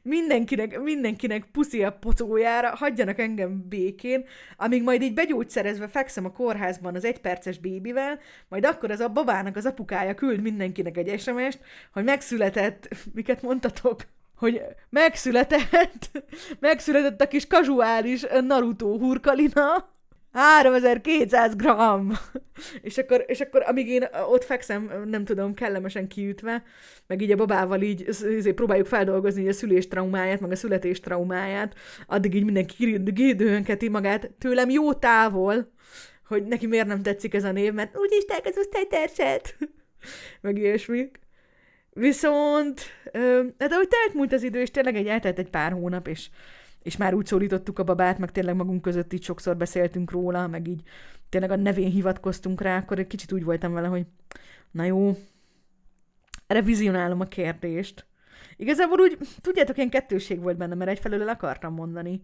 mindenkinek, 0.02 0.80
mindenkinek 0.80 1.46
puszi 1.52 1.84
a 1.84 1.92
pocójára, 1.92 2.76
hagyjanak 2.76 3.20
engem 3.20 3.66
békén, 3.70 4.26
amíg 4.58 4.84
majd 4.84 5.02
így 5.02 5.14
begyógyszerezve 5.14 5.88
fekszem 5.88 6.26
a 6.26 6.32
kórházban 6.32 6.96
az 6.96 7.06
egyperces 7.06 7.58
bébivel, 7.58 8.20
majd 8.50 8.66
akkor 8.66 8.92
az 8.92 9.00
a 9.00 9.10
babának 9.10 9.56
az 9.56 9.66
apukája 9.66 10.14
küld 10.14 10.42
mindenkinek 10.42 10.98
egy 10.98 11.20
sms 11.20 11.58
hogy 11.94 12.04
megszületett, 12.04 12.88
miket 13.14 13.42
mondtatok? 13.42 14.02
hogy 14.36 14.62
megszületett, 14.90 16.24
megszületett 16.60 17.22
a 17.22 17.28
kis 17.28 17.48
kazuális 17.48 18.26
Naruto 18.42 18.98
hurkalina, 18.98 19.90
3200 20.34 21.56
gram! 21.56 22.12
és, 22.82 22.98
akkor, 22.98 23.24
és 23.28 23.40
akkor, 23.40 23.64
amíg 23.66 23.88
én 23.88 24.08
ott 24.30 24.44
fekszem, 24.44 25.04
nem 25.06 25.26
tudom, 25.26 25.54
kellemesen 25.54 26.08
kiütve, 26.08 26.64
meg 27.08 27.22
így 27.22 27.32
a 27.32 27.36
babával 27.36 27.82
így, 27.82 28.10
így 28.30 28.54
próbáljuk 28.54 28.88
feldolgozni 28.88 29.48
a 29.48 29.54
szülés 29.54 29.88
traumáját, 29.88 30.40
meg 30.40 30.52
a 30.52 30.56
születés 30.56 31.00
traumáját, 31.00 31.76
addig 32.08 32.36
így 32.36 32.44
mindenki 32.44 33.02
gédőnketi 33.04 33.90
magát 33.90 34.32
tőlem 34.40 34.70
jó 34.70 34.94
távol, 34.94 35.72
hogy 36.28 36.44
neki 36.44 36.68
miért 36.68 36.88
nem 36.88 37.02
tetszik 37.02 37.34
ez 37.34 37.44
a 37.44 37.52
név, 37.52 37.74
mert 37.74 37.98
úgyis 37.98 38.26
te 38.26 38.42
az 38.44 38.58
osztálytársát, 38.58 39.58
meg 40.42 40.58
ilyesmik. 40.58 41.20
Viszont, 41.94 42.82
hát 43.58 43.72
ahogy 43.72 43.88
telt 43.88 44.14
múlt 44.14 44.34
az 44.34 44.44
idő, 44.44 44.62
és 44.62 44.72
tényleg 44.72 44.96
egy 44.96 45.08
eltelt 45.08 45.40
egy 45.40 45.50
pár 45.50 45.72
hónap, 45.72 46.08
és 46.08 46.30
és 46.84 46.98
már 46.98 47.14
úgy 47.14 47.26
szólítottuk 47.26 47.80
a 47.80 47.84
babát, 47.84 48.18
meg 48.18 48.32
tényleg 48.32 48.56
magunk 48.56 48.82
között 48.82 49.14
így 49.14 49.24
sokszor 49.24 49.58
beszéltünk 49.58 50.12
róla, 50.12 50.48
meg 50.48 50.68
így 50.68 50.82
tényleg 51.30 51.52
a 51.52 51.56
nevén 51.56 51.92
hivatkoztunk 51.92 52.62
rá, 52.62 52.78
akkor 52.78 53.00
egy 53.00 53.08
kicsit 53.08 53.32
úgy 53.32 53.44
voltam 53.44 53.74
vele, 53.74 53.88
hogy 53.88 54.06
na 54.72 54.84
jó, 54.84 55.18
revizionálom 56.48 57.20
a 57.20 57.26
kérdést. 57.26 58.06
Igazából 58.56 59.00
úgy, 59.00 59.18
tudjátok, 59.42 59.78
ilyen 59.78 59.90
kettőség 59.90 60.42
volt 60.42 60.58
bennem, 60.58 60.78
mert 60.78 60.90
egyfelől 60.90 61.22
el 61.22 61.28
akartam 61.28 61.74
mondani. 61.74 62.22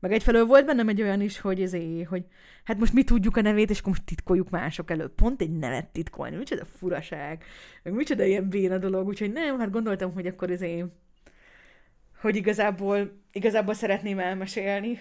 Meg 0.00 0.12
egyfelől 0.12 0.44
volt 0.44 0.66
bennem 0.66 0.88
egy 0.88 1.02
olyan 1.02 1.20
is, 1.20 1.40
hogy 1.40 1.62
ezé, 1.62 2.02
hogy 2.02 2.24
hát 2.64 2.78
most 2.78 2.92
mi 2.92 3.04
tudjuk 3.04 3.36
a 3.36 3.40
nevét, 3.40 3.70
és 3.70 3.78
akkor 3.78 3.90
most 3.90 4.04
titkoljuk 4.04 4.50
mások 4.50 4.90
előtt. 4.90 5.14
Pont 5.14 5.40
egy 5.40 5.50
nevet 5.50 5.86
titkolni, 5.86 6.36
micsoda 6.36 6.64
furaság, 6.64 7.44
meg 7.82 7.92
micsoda 7.92 8.24
ilyen 8.24 8.48
béna 8.48 8.78
dolog, 8.78 9.06
úgyhogy 9.06 9.32
nem, 9.32 9.58
hát 9.58 9.70
gondoltam, 9.70 10.12
hogy 10.12 10.26
akkor 10.26 10.50
ezé 10.50 10.84
hogy 12.20 12.36
igazából, 12.36 13.22
igazából 13.32 13.74
szeretném 13.74 14.18
elmesélni. 14.18 14.98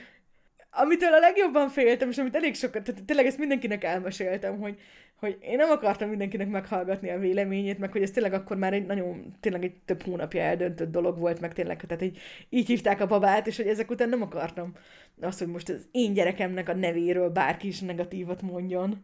Amitől 0.72 1.14
a 1.14 1.20
legjobban 1.20 1.70
féltem, 1.70 2.10
és 2.10 2.18
amit 2.18 2.36
elég 2.36 2.56
sokat, 2.56 2.84
tehát 2.84 3.04
tényleg 3.04 3.26
ezt 3.26 3.38
mindenkinek 3.38 3.84
elmeséltem, 3.84 4.60
hogy, 4.60 4.80
hogy 5.16 5.38
én 5.42 5.56
nem 5.56 5.70
akartam 5.70 6.10
mindenkinek 6.10 6.50
meghallgatni 6.50 7.10
a 7.10 7.20
véleményét, 7.20 7.80
meg 7.80 7.92
hogy 7.92 8.02
ez 8.02 8.12
tényleg 8.12 8.34
akkor 8.34 8.58
már 8.58 8.74
egy 8.74 8.86
nagyon, 8.86 9.36
tényleg 9.40 9.64
egy 9.64 9.76
több 9.86 10.04
hónapja 10.04 10.42
eldöntött 10.42 10.92
dolog 10.92 11.20
volt, 11.20 11.40
meg 11.40 11.54
tényleg, 11.54 11.84
tehát 11.88 12.04
így, 12.04 12.20
így 12.50 12.68
hívták 12.68 13.02
a 13.02 13.08
babát, 13.08 13.48
és 13.48 13.58
hogy 13.58 13.68
ezek 13.68 13.90
után 13.90 14.10
nem 14.10 14.22
akartam 14.22 14.74
azt, 15.22 15.40
hogy 15.40 15.48
most 15.48 15.70
az 15.70 15.88
én 15.92 16.14
gyerekemnek 16.14 16.70
a 16.70 16.76
nevéről 16.76 17.30
bárki 17.30 17.68
is 17.68 17.80
negatívat 17.80 18.42
mondjon. 18.42 19.04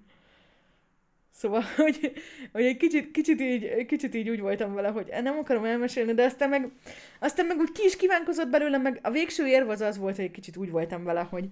Szóval, 1.34 1.62
hogy, 1.78 2.14
hogy 2.52 2.66
egy 2.66 2.78
kicsit, 2.78 3.12
kicsit, 3.12 3.42
így, 3.42 3.86
kicsit 3.86 4.16
így 4.16 4.30
úgy 4.30 4.40
voltam 4.40 4.74
vele, 4.74 4.88
hogy 4.88 5.14
nem 5.22 5.38
akarom 5.38 5.66
elmesélni, 5.66 6.14
de 6.14 6.24
aztán 6.24 6.50
meg, 6.50 6.72
aztán 7.20 7.46
meg 7.46 7.58
úgy 7.58 7.72
ki 7.72 7.84
is 7.86 7.96
kívánkozott 7.96 8.48
belőlem, 8.48 8.82
meg 8.82 9.00
a 9.02 9.12
végső 9.12 9.48
érv 9.48 9.70
az 9.70 9.82
az 9.82 9.98
volt, 9.98 10.16
hogy 10.16 10.26
egy 10.26 10.32
kicsit 10.32 10.58
úgy 10.58 10.70
voltam 10.70 11.04
vele, 11.04 11.22
hogy, 11.22 11.48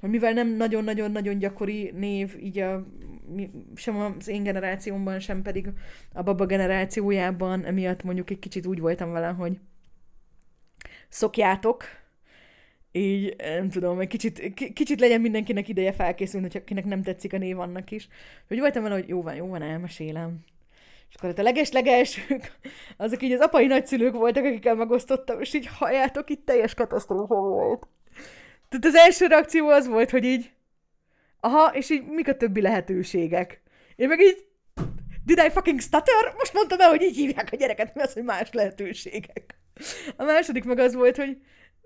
hogy 0.00 0.10
mivel 0.10 0.32
nem 0.32 0.48
nagyon-nagyon-nagyon 0.48 1.38
gyakori 1.38 1.90
név, 1.94 2.36
így 2.40 2.58
a, 2.58 2.86
sem 3.74 3.96
az 3.96 4.28
én 4.28 4.42
generációmban, 4.42 5.20
sem 5.20 5.42
pedig 5.42 5.68
a 6.12 6.22
baba 6.22 6.46
generációjában, 6.46 7.64
emiatt 7.64 8.02
mondjuk 8.02 8.30
egy 8.30 8.38
kicsit 8.38 8.66
úgy 8.66 8.80
voltam 8.80 9.12
vele, 9.12 9.28
hogy 9.28 9.58
szokjátok, 11.08 11.84
így 12.98 13.36
nem 13.36 13.68
tudom, 13.68 14.00
egy 14.00 14.08
kicsit, 14.08 14.52
kicsit 14.72 15.00
legyen 15.00 15.20
mindenkinek 15.20 15.68
ideje 15.68 15.92
felkészülni, 15.92 16.46
hogyha 16.46 16.62
akinek 16.62 16.84
nem 16.84 17.02
tetszik 17.02 17.32
a 17.32 17.38
név 17.38 17.58
annak 17.58 17.90
is. 17.90 18.08
Hogy 18.48 18.58
voltam 18.58 18.82
vele, 18.82 18.94
hogy 18.94 19.08
jó 19.08 19.22
van, 19.22 19.34
jó 19.34 19.46
van, 19.46 19.62
elmesélem. 19.62 20.38
És 21.08 21.14
akkor 21.14 21.34
a 21.36 21.42
leges-legesők, 21.42 22.52
azok 22.96 23.22
így 23.22 23.32
az 23.32 23.40
apai 23.40 23.66
nagyszülők 23.66 24.14
voltak, 24.14 24.44
akikkel 24.44 24.74
megosztottam, 24.74 25.40
és 25.40 25.54
így 25.54 25.66
halljátok, 25.66 26.30
itt 26.30 26.46
teljes 26.46 26.74
katasztrófa 26.74 27.34
volt. 27.34 27.86
Tehát 28.68 28.84
az 28.84 28.94
első 28.94 29.26
reakció 29.26 29.68
az 29.68 29.86
volt, 29.86 30.10
hogy 30.10 30.24
így, 30.24 30.50
aha, 31.40 31.74
és 31.74 31.90
így 31.90 32.04
mik 32.06 32.28
a 32.28 32.36
többi 32.36 32.60
lehetőségek? 32.60 33.62
Én 33.96 34.08
meg 34.08 34.20
így, 34.20 34.46
did 35.24 35.42
I 35.46 35.50
fucking 35.50 35.80
stutter? 35.80 36.34
Most 36.36 36.52
mondtam 36.52 36.80
el, 36.80 36.88
hogy 36.88 37.02
így 37.02 37.16
hívják 37.16 37.48
a 37.52 37.56
gyereket, 37.56 37.94
mi 37.94 38.02
az, 38.02 38.12
hogy 38.12 38.22
más 38.22 38.52
lehetőségek. 38.52 39.58
A 40.16 40.24
második 40.24 40.64
meg 40.64 40.78
az 40.78 40.94
volt, 40.94 41.16
hogy 41.16 41.36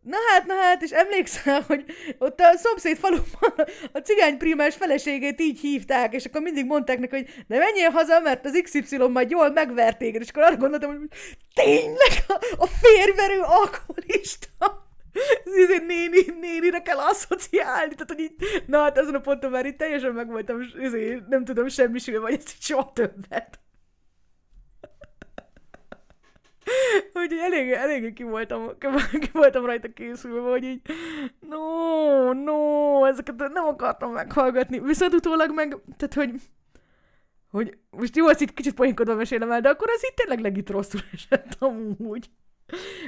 Na 0.03 0.17
hát, 0.31 0.47
na 0.47 0.55
hát, 0.55 0.83
és 0.83 0.91
emlékszel, 0.91 1.61
hogy 1.69 1.85
ott 2.19 2.41
a 2.41 2.57
szomszéd 2.57 2.97
faluban 2.97 3.67
a 3.93 3.99
cigány 3.99 4.37
primás 4.37 4.75
feleségét 4.75 5.41
így 5.41 5.61
hívták, 5.61 6.15
és 6.15 6.25
akkor 6.25 6.41
mindig 6.41 6.67
mondták 6.67 6.99
neki, 6.99 7.15
hogy 7.15 7.45
ne 7.47 7.59
menjél 7.59 7.91
haza, 7.91 8.21
mert 8.21 8.45
az 8.45 8.61
XY 8.63 8.97
majd 8.97 9.31
jól 9.31 9.51
megvert 9.51 9.99
téged, 9.99 10.23
és 10.23 10.29
akkor 10.29 10.43
arra 10.43 10.57
gondoltam, 10.57 10.91
hogy 10.91 11.09
tényleg 11.55 12.13
a, 12.29 12.39
a 12.59 12.67
férverő 12.67 13.41
alkoholista. 13.41 14.91
Izé, 15.63 15.79
néni, 15.87 16.25
nénire 16.41 16.83
kell 16.83 16.99
asszociálni, 16.99 17.95
tehát 17.95 18.09
hogy 18.09 18.21
így, 18.21 18.35
na 18.67 18.79
hát 18.79 18.99
ezen 18.99 19.15
a 19.15 19.21
ponton 19.21 19.51
már 19.51 19.67
itt 19.67 19.79
teljesen 19.79 20.13
meg 20.13 20.31
voltam, 20.31 20.61
nem 21.29 21.45
tudom 21.45 21.69
semmisülve, 21.69 22.21
vagy 22.21 22.35
ezt 22.35 22.51
így 22.55 22.63
soha 22.63 22.93
többet. 22.95 23.62
hogy 27.13 27.33
elég, 27.41 27.71
elég 27.71 28.13
ki 28.13 28.23
voltam, 28.23 28.71
ki 29.21 29.31
voltam 29.33 29.65
rajta 29.65 29.93
készülve, 29.93 30.51
hogy 30.51 30.65
így 30.65 30.81
no, 31.49 32.33
no, 32.33 33.05
ezeket 33.05 33.37
nem 33.37 33.65
akartam 33.65 34.13
meghallgatni. 34.13 34.81
Viszont 34.81 35.15
utólag 35.15 35.55
meg, 35.55 35.77
tehát 35.97 36.15
hogy 36.15 36.41
hogy 37.51 37.79
most 37.91 38.17
jó, 38.17 38.27
azt 38.27 38.41
itt 38.41 38.55
kicsit 38.55 38.75
poénkodva 38.75 39.15
mesélem 39.15 39.51
el, 39.51 39.61
de 39.61 39.69
akkor 39.69 39.91
az 39.91 40.05
itt 40.05 40.17
tényleg 40.17 40.41
legit 40.41 40.71
rosszul 40.71 41.01
esett 41.13 41.57
amúgy. 41.59 42.31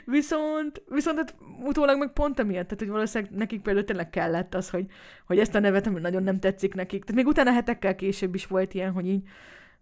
Viszont, 0.04 0.82
viszont 0.88 1.18
hát 1.18 1.34
utólag 1.62 1.98
meg 1.98 2.12
pont 2.12 2.38
emiatt, 2.38 2.64
tehát 2.64 2.78
hogy 2.78 2.88
valószínűleg 2.88 3.34
nekik 3.34 3.62
például 3.62 3.84
tényleg 3.84 4.10
kellett 4.10 4.54
az, 4.54 4.70
hogy, 4.70 4.86
hogy 5.26 5.38
ezt 5.38 5.54
a 5.54 5.58
nevet, 5.58 5.86
ami 5.86 6.00
nagyon 6.00 6.22
nem 6.22 6.38
tetszik 6.38 6.74
nekik. 6.74 7.00
Tehát 7.04 7.22
még 7.22 7.26
utána 7.26 7.52
hetekkel 7.52 7.94
később 7.94 8.34
is 8.34 8.46
volt 8.46 8.74
ilyen, 8.74 8.92
hogy 8.92 9.06
így, 9.06 9.28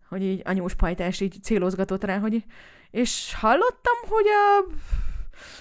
hogy 0.09 0.23
így 0.23 0.43
anyós 0.45 0.75
pajtás 0.75 1.21
így 1.21 1.43
célozgatott 1.43 2.05
rá, 2.05 2.19
hogy 2.19 2.45
és 2.93 3.35
hallottam, 3.41 3.97
hogy 4.09 4.27
a... 4.27 4.65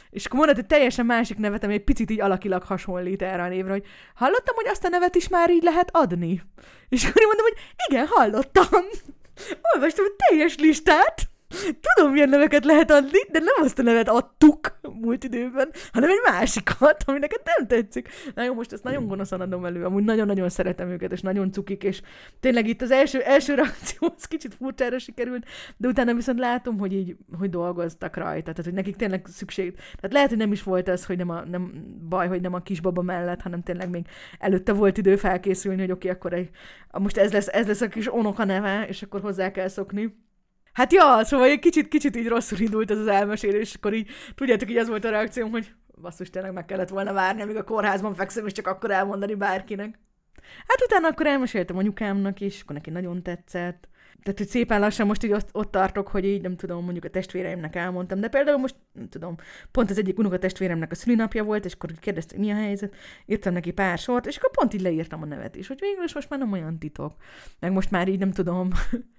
És 0.10 0.26
akkor 0.26 0.38
mondott 0.38 0.58
egy 0.58 0.66
teljesen 0.66 1.06
másik 1.06 1.38
nevet, 1.38 1.64
ami 1.64 1.74
egy 1.74 1.84
picit 1.84 2.12
így 2.12 2.22
alakilag 2.22 2.64
hasonlít 2.64 3.22
erre 3.22 3.44
a 3.44 3.48
névre, 3.48 3.72
hogy 3.72 3.86
hallottam, 4.16 4.56
hogy 4.56 4.68
azt 4.68 4.84
a 4.84 4.90
nevet 4.90 5.16
is 5.16 5.28
már 5.28 5.50
így 5.50 5.64
lehet 5.64 5.90
adni. 5.92 6.42
És 6.90 7.06
akkor 7.06 7.22
én 7.22 7.28
mondom, 7.28 7.46
hogy 7.46 7.58
igen, 7.88 8.08
hallottam. 8.08 8.86
Olvastam 9.74 10.06
a 10.06 10.24
teljes 10.28 10.58
listát, 10.58 11.30
Tudom, 11.82 12.12
milyen 12.12 12.30
neveket 12.30 12.66
lehet 12.66 12.92
adni, 12.92 13.20
de 13.32 13.40
nem 13.40 13.64
azt 13.64 13.80
a 13.80 13.82
nevet 13.82 14.10
adtuk 14.10 14.80
múlt 15.02 15.24
időben, 15.24 15.70
hanem 15.92 16.10
egy 16.10 16.32
másikat, 16.32 17.04
ami 17.06 17.20
neked 17.20 17.42
nem 17.44 17.68
tetszik. 17.68 18.10
Na 18.36 18.44
jó, 18.44 18.54
most 18.54 18.74
ezt 18.74 18.84
nagyon 18.84 19.08
gonoszan 19.08 19.42
adom 19.42 19.66
elő, 19.66 19.86
amúgy 19.86 20.04
nagyon-nagyon 20.04 20.50
szeretem 20.50 20.90
őket, 20.90 21.12
és 21.12 21.22
nagyon 21.22 21.52
cukik, 21.52 21.84
és 21.84 22.02
tényleg 22.40 22.68
itt 22.68 22.82
az 22.82 22.92
első, 22.92 23.20
első 23.20 23.54
reakció 23.54 24.14
az 24.18 24.26
kicsit 24.26 24.54
furcsára 24.54 25.00
sikerült, 25.00 25.46
de 25.78 25.88
utána 25.88 26.14
viszont 26.14 26.40
látom, 26.40 26.78
hogy 26.78 26.94
így, 26.94 27.16
hogy 27.38 27.50
dolgoztak 27.50 28.16
rajta, 28.16 28.52
tehát 28.52 28.64
hogy 28.64 28.74
nekik 28.74 28.96
tényleg 28.96 29.26
szükség, 29.26 29.74
tehát 29.76 30.14
lehet, 30.14 30.30
hogy 30.30 30.38
nem 30.38 30.52
is 30.52 30.64
volt 30.64 30.88
az, 30.88 31.06
hogy 31.06 31.18
nem, 31.18 31.30
a, 31.30 31.46
nem 31.46 31.72
baj, 32.10 32.28
hogy 32.28 32.42
nem 32.42 32.54
a 32.54 32.62
kisbaba 32.62 33.02
mellett, 33.02 33.42
hanem 33.42 33.64
tényleg 33.64 33.90
még 33.90 34.06
előtte 34.40 34.74
volt 34.74 34.98
idő 34.98 35.16
felkészülni, 35.16 35.82
hogy 35.82 35.92
oké, 35.92 36.08
okay, 36.08 36.20
akkor 36.20 36.34
egy, 36.34 36.50
most 36.92 37.18
ez 37.18 37.32
lesz, 37.32 37.48
ez 37.48 37.68
lesz 37.68 37.82
a 37.82 37.88
kis 37.88 38.14
onoka 38.14 38.46
neve, 38.46 38.86
és 38.88 39.02
akkor 39.02 39.22
hozzá 39.22 39.52
kell 39.52 39.68
szokni. 39.68 40.16
Hát 40.74 40.94
ja, 40.94 41.24
szóval 41.24 41.48
egy 41.48 41.60
kicsit, 41.60 41.88
kicsit 41.88 42.16
így 42.16 42.28
rosszul 42.28 42.60
indult 42.60 42.92
ez 42.92 42.98
az 42.98 43.08
elmesélés, 43.08 43.70
és 43.70 43.76
akkor 43.76 43.94
így 43.94 44.10
tudjátok, 44.36 44.70
így 44.70 44.78
az 44.78 44.88
volt 44.88 45.06
a 45.06 45.10
reakcióm, 45.10 45.52
hogy 45.52 45.74
basszus, 46.02 46.30
tényleg 46.30 46.54
meg 46.54 46.66
kellett 46.66 46.90
volna 46.90 47.14
várni, 47.14 47.42
amíg 47.42 47.56
a 47.56 47.64
kórházban 47.64 48.14
fekszem, 48.14 48.46
és 48.46 48.54
csak 48.54 48.68
akkor 48.68 48.92
elmondani 48.92 49.36
bárkinek. 49.36 50.00
Hát 50.68 50.82
utána 50.86 51.08
akkor 51.08 51.28
elmeséltem 51.28 51.78
anyukámnak 51.78 52.40
is, 52.40 52.62
akkor 52.62 52.76
neki 52.76 52.90
nagyon 52.90 53.24
tetszett 53.24 53.90
tehát, 54.24 54.38
hogy 54.38 54.48
szépen 54.48 54.80
lassan 54.80 55.08
most 55.08 55.24
így 55.24 55.32
ott, 55.32 55.50
ott 55.52 55.72
tartok, 55.72 56.08
hogy 56.08 56.26
így 56.26 56.42
nem 56.42 56.56
tudom, 56.56 56.84
mondjuk 56.84 57.06
a 57.06 57.10
testvéreimnek 57.10 57.76
elmondtam, 57.76 58.20
de 58.20 58.28
például 58.28 58.58
most, 58.58 58.76
nem 58.94 59.10
tudom, 59.10 59.36
pont 59.72 59.90
az 59.90 59.98
egyik 59.98 60.18
unoka 60.18 60.40
testvéremnek 60.40 60.92
a 60.92 60.96
szülinapja 60.96 61.44
volt, 61.44 61.66
és 61.66 61.74
akkor 61.74 61.92
kérdezte, 62.00 62.38
mi 62.38 62.52
a 62.52 62.56
helyzet, 62.56 62.96
írtam 63.26 63.54
neki 63.54 63.72
pár 63.72 63.98
sort, 63.98 64.26
és 64.26 64.38
akkor 64.38 64.52
pont 64.52 64.74
így 64.74 64.82
leírtam 64.82 65.22
a 65.22 65.26
nevet 65.26 65.56
is, 65.56 65.68
hogy 65.68 65.80
végül 65.80 66.04
is 66.04 66.14
most 66.14 66.30
már 66.30 66.40
nem 66.40 66.52
olyan 66.52 66.80
titok. 66.80 67.16
Meg 67.60 67.72
most 67.72 67.92
már 67.92 68.08
így 68.08 68.20
nem 68.20 68.32
tudom, 68.32 68.70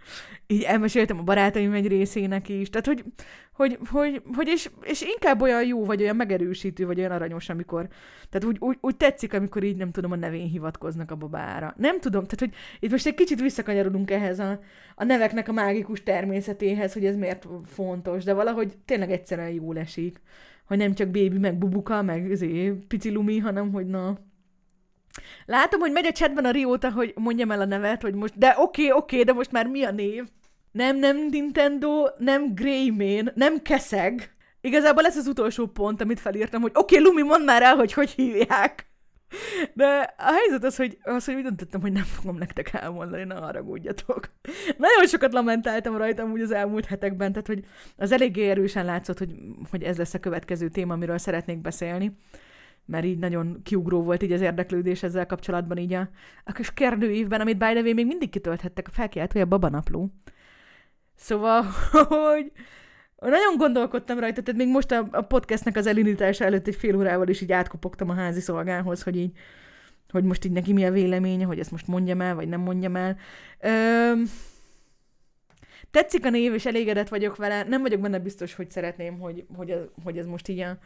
így 0.47 0.63
elmeséltem 0.63 1.19
a 1.19 1.23
barátaim 1.23 1.73
egy 1.73 1.87
részének 1.87 2.49
is, 2.49 2.71
tehát 2.71 2.87
hogy, 2.87 3.05
hogy, 3.53 3.79
hogy, 3.91 4.23
hogy 4.35 4.49
és, 4.49 4.71
és, 4.83 5.03
inkább 5.03 5.41
olyan 5.41 5.65
jó, 5.65 5.85
vagy 5.85 6.03
olyan 6.03 6.17
megerősítő, 6.17 6.87
vagy 6.87 6.99
olyan 6.99 7.11
aranyos, 7.11 7.49
amikor, 7.49 7.89
tehát 8.31 8.49
úgy, 8.49 8.57
úgy, 8.61 8.79
úgy 8.81 8.97
tetszik, 8.97 9.35
amikor 9.35 9.63
így 9.63 9.77
nem 9.77 9.91
tudom, 9.91 10.13
a 10.13 10.17
nevén 10.17 10.49
hivatkoznak 10.49 11.11
a 11.11 11.17
babára. 11.17 11.75
Nem 11.77 12.01
tudom, 12.01 12.25
tehát 12.25 12.41
hogy 12.41 12.55
itt 12.81 12.91
most 12.91 13.07
egy 13.07 13.15
kicsit 13.15 13.41
visszakanyarodunk 13.41 14.11
ehhez 14.11 14.39
a, 14.39 14.61
a 14.95 15.05
neveknek 15.05 15.49
a 15.49 15.53
mágikus 15.53 16.03
természetéhez, 16.03 16.93
hogy 16.93 17.05
ez 17.05 17.17
miért 17.17 17.47
fontos, 17.67 18.25
de 18.25 18.33
valahogy 18.33 18.77
tényleg 18.85 19.11
egyszerűen 19.11 19.51
jól 19.51 19.79
esik, 19.79 20.21
hogy 20.67 20.79
nem 20.79 20.95
csak 20.95 21.09
bébi, 21.09 21.39
meg 21.39 21.59
bubuka, 21.59 22.03
meg 22.03 22.31
izé, 22.31 22.71
pici 22.71 23.11
lumi, 23.11 23.39
hanem 23.39 23.73
hogy 23.73 23.87
na, 23.87 24.19
Látom, 25.47 25.81
hogy 25.81 25.93
megy 25.93 26.07
a 26.07 26.13
chatben 26.13 26.45
a 26.45 26.51
Rióta, 26.51 26.91
hogy 26.91 27.13
mondjam 27.17 27.51
el 27.51 27.61
a 27.61 27.65
nevet, 27.65 28.03
hogy 28.03 28.15
most, 28.15 28.39
de 28.39 28.55
oké, 28.59 28.83
okay, 28.87 28.99
oké, 28.99 29.15
okay, 29.15 29.25
de 29.25 29.33
most 29.33 29.53
már 29.53 29.67
mi 29.67 29.85
a 29.85 29.91
név? 29.91 30.25
Nem, 30.73 30.99
nem 30.99 31.27
Nintendo, 31.31 32.07
nem 32.19 32.55
Greymane, 32.55 33.33
nem 33.35 33.63
Keszeg. 33.63 34.37
Igazából 34.61 35.07
ez 35.07 35.17
az 35.17 35.27
utolsó 35.27 35.67
pont, 35.67 36.01
amit 36.01 36.21
felírtam, 36.21 36.61
hogy 36.61 36.71
oké, 36.75 36.99
okay, 36.99 37.07
Lumi, 37.07 37.23
mondd 37.23 37.45
már 37.45 37.63
el, 37.63 37.77
hogy 37.77 37.93
hogy 37.93 38.11
hívják. 38.11 38.92
De 39.73 40.15
a 40.19 40.33
helyzet 40.33 40.65
az, 40.65 40.77
hogy, 40.77 40.99
az, 41.03 41.25
hogy 41.25 41.35
úgy 41.35 41.43
döntöttem, 41.43 41.81
hogy 41.81 41.93
nem 41.93 42.03
fogom 42.03 42.37
nektek 42.37 42.73
elmondani, 42.73 43.25
ne 43.25 43.35
haragudjatok. 43.35 44.31
Nagyon 44.77 45.07
sokat 45.07 45.33
lamentáltam 45.33 45.97
rajtam 45.97 46.31
úgy 46.31 46.41
az 46.41 46.51
elmúlt 46.51 46.87
hetekben, 46.87 47.33
tehát 47.33 47.47
hogy 47.47 47.65
az 47.97 48.13
eléggé 48.13 48.49
erősen 48.49 48.85
látszott, 48.85 49.19
hogy, 49.19 49.35
hogy 49.71 49.83
ez 49.83 49.99
lesz 49.99 50.15
a 50.15 50.21
következő 50.21 50.69
téma, 50.69 50.95
amiről 50.95 51.19
szeretnék 51.19 51.61
beszélni 51.61 52.17
mert 52.85 53.05
így 53.05 53.19
nagyon 53.19 53.61
kiugró 53.63 54.03
volt 54.03 54.23
így 54.23 54.33
az 54.33 54.41
érdeklődés 54.41 55.03
ezzel 55.03 55.27
kapcsolatban 55.27 55.77
így 55.77 55.93
a, 55.93 56.09
a 56.45 56.53
kis 56.53 56.75
kérdőívben, 56.75 57.41
amit 57.41 57.59
by 57.59 57.73
the 57.73 57.81
way 57.81 57.95
még 57.95 58.07
mindig 58.07 58.31
kitölthettek 58.31 58.89
a 59.35 59.45
babanapló. 59.45 60.13
Szóval, 61.15 61.65
hogy 62.33 62.53
nagyon 63.29 63.57
gondolkodtam 63.57 64.19
rajta, 64.19 64.43
tehát 64.43 64.61
még 64.61 64.71
most 64.71 64.93
a, 64.93 65.09
a 65.11 65.21
podcastnek 65.21 65.77
az 65.77 65.87
elindítása 65.87 66.45
előtt 66.45 66.67
egy 66.67 66.75
fél 66.75 66.97
órával 66.97 67.29
is 67.29 67.41
így 67.41 67.53
átkopogtam 67.53 68.09
a 68.09 68.15
házi 68.15 68.41
szolgához, 68.41 69.03
hogy 69.03 69.17
így, 69.17 69.37
hogy 70.09 70.25
most 70.25 70.45
így 70.45 70.53
neki 70.53 70.73
mi 70.73 70.85
a 70.85 70.91
véleménye, 70.91 71.45
hogy 71.45 71.59
ezt 71.59 71.71
most 71.71 71.87
mondjam 71.87 72.21
el, 72.21 72.35
vagy 72.35 72.49
nem 72.49 72.61
mondjam 72.61 72.97
el. 72.97 73.17
Ö, 73.61 74.13
tetszik 75.91 76.27
a 76.27 76.31
név, 76.31 76.55
és 76.55 76.67
elégedett 76.67 77.09
vagyok 77.09 77.37
vele. 77.37 77.63
Nem 77.63 77.81
vagyok 77.83 78.01
benne 78.01 78.19
biztos, 78.19 78.55
hogy 78.55 78.71
szeretném, 78.71 79.19
hogy, 79.19 79.45
hogy, 79.57 79.91
hogy 80.05 80.19
ez 80.19 80.27
most 80.27 80.49
így 80.49 80.61
a, 80.61 80.79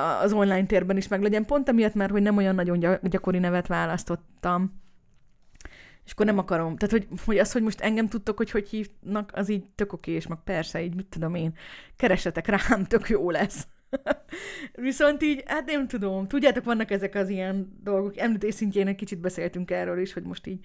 az 0.00 0.32
online 0.32 0.66
térben 0.66 0.96
is 0.96 1.08
meglegyen. 1.08 1.44
Pont 1.44 1.68
amiatt, 1.68 1.94
mert 1.94 2.10
hogy 2.10 2.22
nem 2.22 2.36
olyan 2.36 2.54
nagyon 2.54 2.98
gyakori 3.02 3.38
nevet 3.38 3.66
választottam 3.66 4.81
és 6.12 6.18
akkor 6.18 6.30
nem 6.34 6.44
akarom. 6.44 6.76
Tehát, 6.76 6.90
hogy, 6.90 7.20
hogy 7.24 7.38
az, 7.38 7.52
hogy 7.52 7.62
most 7.62 7.80
engem 7.80 8.08
tudtok, 8.08 8.36
hogy 8.36 8.50
hogy 8.50 8.68
hívnak, 8.68 9.30
az 9.34 9.48
így 9.48 9.64
tök 9.74 9.92
oké, 9.92 10.12
és 10.12 10.26
meg 10.26 10.38
persze, 10.44 10.82
így 10.82 10.94
mit 10.94 11.06
tudom 11.06 11.34
én, 11.34 11.54
keresetek 11.96 12.46
rám, 12.46 12.84
tök 12.92 13.08
jó 13.08 13.30
lesz. 13.30 13.66
Viszont 14.74 15.22
így, 15.22 15.42
hát 15.46 15.66
nem 15.66 15.88
tudom, 15.88 16.28
tudjátok, 16.28 16.64
vannak 16.64 16.90
ezek 16.90 17.14
az 17.14 17.28
ilyen 17.28 17.78
dolgok, 17.82 18.16
említés 18.16 18.54
szintjén 18.54 18.86
egy 18.86 18.94
kicsit 18.94 19.18
beszéltünk 19.18 19.70
erről 19.70 19.98
is, 20.00 20.12
hogy 20.12 20.22
most 20.22 20.46
így, 20.46 20.64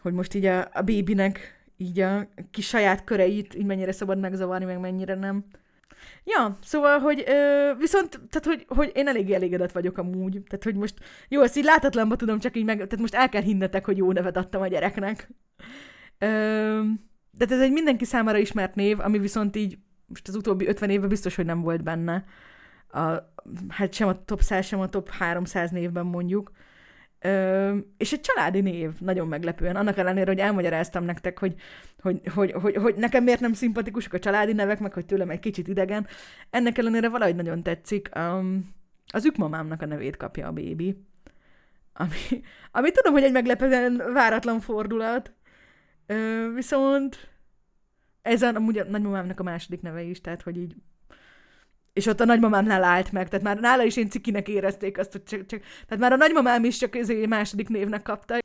hogy 0.00 0.12
most 0.12 0.34
így 0.34 0.44
a, 0.44 0.68
a 0.72 0.82
bébinek 0.82 1.64
így 1.76 2.00
a 2.00 2.28
kis 2.50 2.66
saját 2.66 3.04
köreit 3.04 3.54
így 3.54 3.66
mennyire 3.66 3.92
szabad 3.92 4.18
megzavarni, 4.18 4.64
meg 4.64 4.80
mennyire 4.80 5.14
nem. 5.14 5.44
Ja, 6.24 6.56
szóval, 6.62 6.98
hogy 6.98 7.24
ö, 7.26 7.70
viszont, 7.78 8.20
tehát, 8.30 8.44
hogy, 8.44 8.64
hogy 8.68 8.90
én 8.94 9.08
elég 9.08 9.30
elégedett 9.32 9.72
vagyok 9.72 9.98
amúgy. 9.98 10.32
Tehát, 10.32 10.64
hogy 10.64 10.74
most, 10.74 10.94
jó, 11.28 11.42
ezt 11.42 11.56
így 11.56 11.64
látatlanba 11.64 12.16
tudom 12.16 12.38
csak 12.38 12.56
így 12.56 12.64
meg, 12.64 12.76
tehát 12.76 12.98
most 12.98 13.14
el 13.14 13.28
kell 13.28 13.42
hinnetek, 13.42 13.84
hogy 13.84 13.96
jó 13.96 14.12
nevet 14.12 14.36
adtam 14.36 14.62
a 14.62 14.66
gyereknek. 14.66 15.30
Ö, 16.18 16.80
de 17.30 17.46
ez 17.48 17.60
egy 17.60 17.72
mindenki 17.72 18.04
számára 18.04 18.38
ismert 18.38 18.74
név, 18.74 19.00
ami 19.00 19.18
viszont 19.18 19.56
így 19.56 19.78
most 20.06 20.28
az 20.28 20.34
utóbbi 20.34 20.66
50 20.66 20.90
évben 20.90 21.08
biztos, 21.08 21.36
hogy 21.36 21.44
nem 21.44 21.60
volt 21.60 21.82
benne. 21.82 22.24
A, 22.88 23.00
hát 23.68 23.92
sem 23.92 24.08
a 24.08 24.24
top 24.24 24.40
100, 24.40 24.66
sem 24.66 24.80
a 24.80 24.88
top 24.88 25.08
300 25.08 25.70
névben 25.70 26.06
mondjuk. 26.06 26.50
Ö, 27.20 27.76
és 27.96 28.12
egy 28.12 28.20
családi 28.20 28.60
név, 28.60 28.90
nagyon 28.98 29.28
meglepően. 29.28 29.76
Annak 29.76 29.96
ellenére, 29.96 30.30
hogy 30.30 30.38
elmagyaráztam 30.38 31.04
nektek, 31.04 31.38
hogy, 31.38 31.54
hogy, 32.00 32.20
hogy, 32.34 32.52
hogy, 32.52 32.76
hogy 32.76 32.94
nekem 32.94 33.24
miért 33.24 33.40
nem 33.40 33.52
szimpatikusak 33.52 34.12
a 34.12 34.18
családi 34.18 34.52
nevek, 34.52 34.80
meg 34.80 34.92
hogy 34.92 35.06
tőlem 35.06 35.30
egy 35.30 35.40
kicsit 35.40 35.68
idegen. 35.68 36.06
Ennek 36.50 36.78
ellenére 36.78 37.08
valahogy 37.08 37.36
nagyon 37.36 37.62
tetszik. 37.62 38.08
Um, 38.16 38.74
az 39.12 39.24
ükmamámnak 39.24 39.82
a 39.82 39.86
nevét 39.86 40.16
kapja 40.16 40.46
a 40.46 40.52
bébi. 40.52 41.04
Ami, 41.92 42.42
ami 42.70 42.90
tudom, 42.90 43.12
hogy 43.12 43.22
egy 43.22 43.32
meglepően 43.32 44.02
váratlan 44.12 44.60
fordulat. 44.60 45.32
Ö, 46.06 46.46
viszont 46.54 47.28
ez 48.22 48.42
a, 48.42 48.54
amúgy 48.54 48.78
a 48.78 48.84
nagymamámnak 48.84 49.40
a 49.40 49.42
második 49.42 49.82
neve 49.82 50.02
is, 50.02 50.20
tehát 50.20 50.42
hogy 50.42 50.56
így 50.56 50.74
és 51.92 52.06
ott 52.06 52.20
a 52.20 52.24
nagymamámnál 52.24 52.84
állt 52.84 53.12
meg, 53.12 53.28
tehát 53.28 53.44
már 53.44 53.60
nála 53.60 53.82
is 53.82 53.96
én 53.96 54.08
cikinek 54.08 54.48
érezték 54.48 54.98
azt, 54.98 55.12
hogy 55.12 55.22
csak, 55.22 55.46
csak 55.46 55.60
tehát 55.60 56.02
már 56.02 56.12
a 56.12 56.16
nagymamám 56.16 56.64
is 56.64 56.76
csak 56.76 56.96
ezért 56.96 57.26
második 57.26 57.68
névnek 57.68 58.02
kapta. 58.02 58.38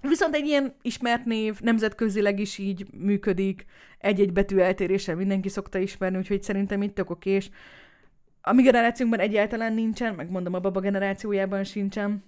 Viszont 0.00 0.34
egy 0.34 0.46
ilyen 0.46 0.74
ismert 0.82 1.24
név 1.24 1.60
nemzetközileg 1.60 2.40
is 2.40 2.58
így 2.58 2.86
működik, 2.92 3.64
egy-egy 3.98 4.32
betű 4.32 4.58
eltéréssel 4.58 5.16
mindenki 5.16 5.48
szokta 5.48 5.78
ismerni, 5.78 6.16
úgyhogy 6.16 6.42
szerintem 6.42 6.82
itt 6.82 6.94
tök 6.94 7.10
okés. 7.10 7.50
A 8.40 8.52
mi 8.52 8.62
generációnkban 8.62 9.20
egyáltalán 9.20 9.72
nincsen, 9.72 10.14
meg 10.14 10.30
mondom 10.30 10.54
a 10.54 10.60
baba 10.60 10.80
generációjában 10.80 11.64
sincsen. 11.64 12.24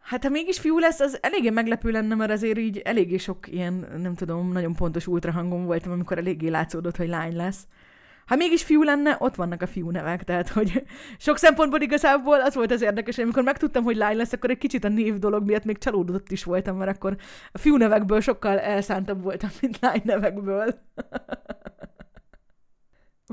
Hát 0.00 0.22
ha 0.22 0.28
mégis 0.28 0.58
fiú 0.58 0.78
lesz, 0.78 1.00
az 1.00 1.18
eléggé 1.22 1.50
meglepő 1.50 1.90
lenne, 1.90 2.14
mert 2.14 2.30
azért 2.30 2.58
így 2.58 2.78
eléggé 2.78 3.16
sok 3.16 3.48
ilyen, 3.48 3.88
nem 4.02 4.14
tudom, 4.14 4.52
nagyon 4.52 4.74
pontos 4.74 5.06
ultrahangom 5.06 5.64
voltam, 5.64 5.92
amikor 5.92 6.18
eléggé 6.18 6.48
látszódott, 6.48 6.96
hogy 6.96 7.08
lány 7.08 7.36
lesz. 7.36 7.66
Ha 8.28 8.36
mégis 8.36 8.62
fiú 8.62 8.82
lenne, 8.82 9.16
ott 9.18 9.34
vannak 9.34 9.62
a 9.62 9.66
fiú 9.66 9.90
nevek, 9.90 10.24
tehát 10.24 10.48
hogy 10.48 10.84
sok 11.18 11.38
szempontból 11.38 11.80
igazából 11.80 12.40
az 12.40 12.54
volt 12.54 12.70
az 12.70 12.82
érdekes, 12.82 13.14
hogy 13.14 13.24
amikor 13.24 13.42
megtudtam, 13.42 13.84
hogy 13.84 13.96
lány 13.96 14.16
lesz, 14.16 14.32
akkor 14.32 14.50
egy 14.50 14.58
kicsit 14.58 14.84
a 14.84 14.88
név 14.88 15.18
dolog 15.18 15.46
miatt 15.46 15.64
még 15.64 15.78
csalódott 15.78 16.30
is 16.30 16.44
voltam, 16.44 16.76
mert 16.76 16.96
akkor 16.96 17.16
a 17.52 17.58
fiú 17.58 17.76
nevekből 17.76 18.20
sokkal 18.20 18.58
elszántabb 18.58 19.22
voltam, 19.22 19.50
mint 19.60 19.78
lány 19.80 20.00
nevekből. 20.04 20.74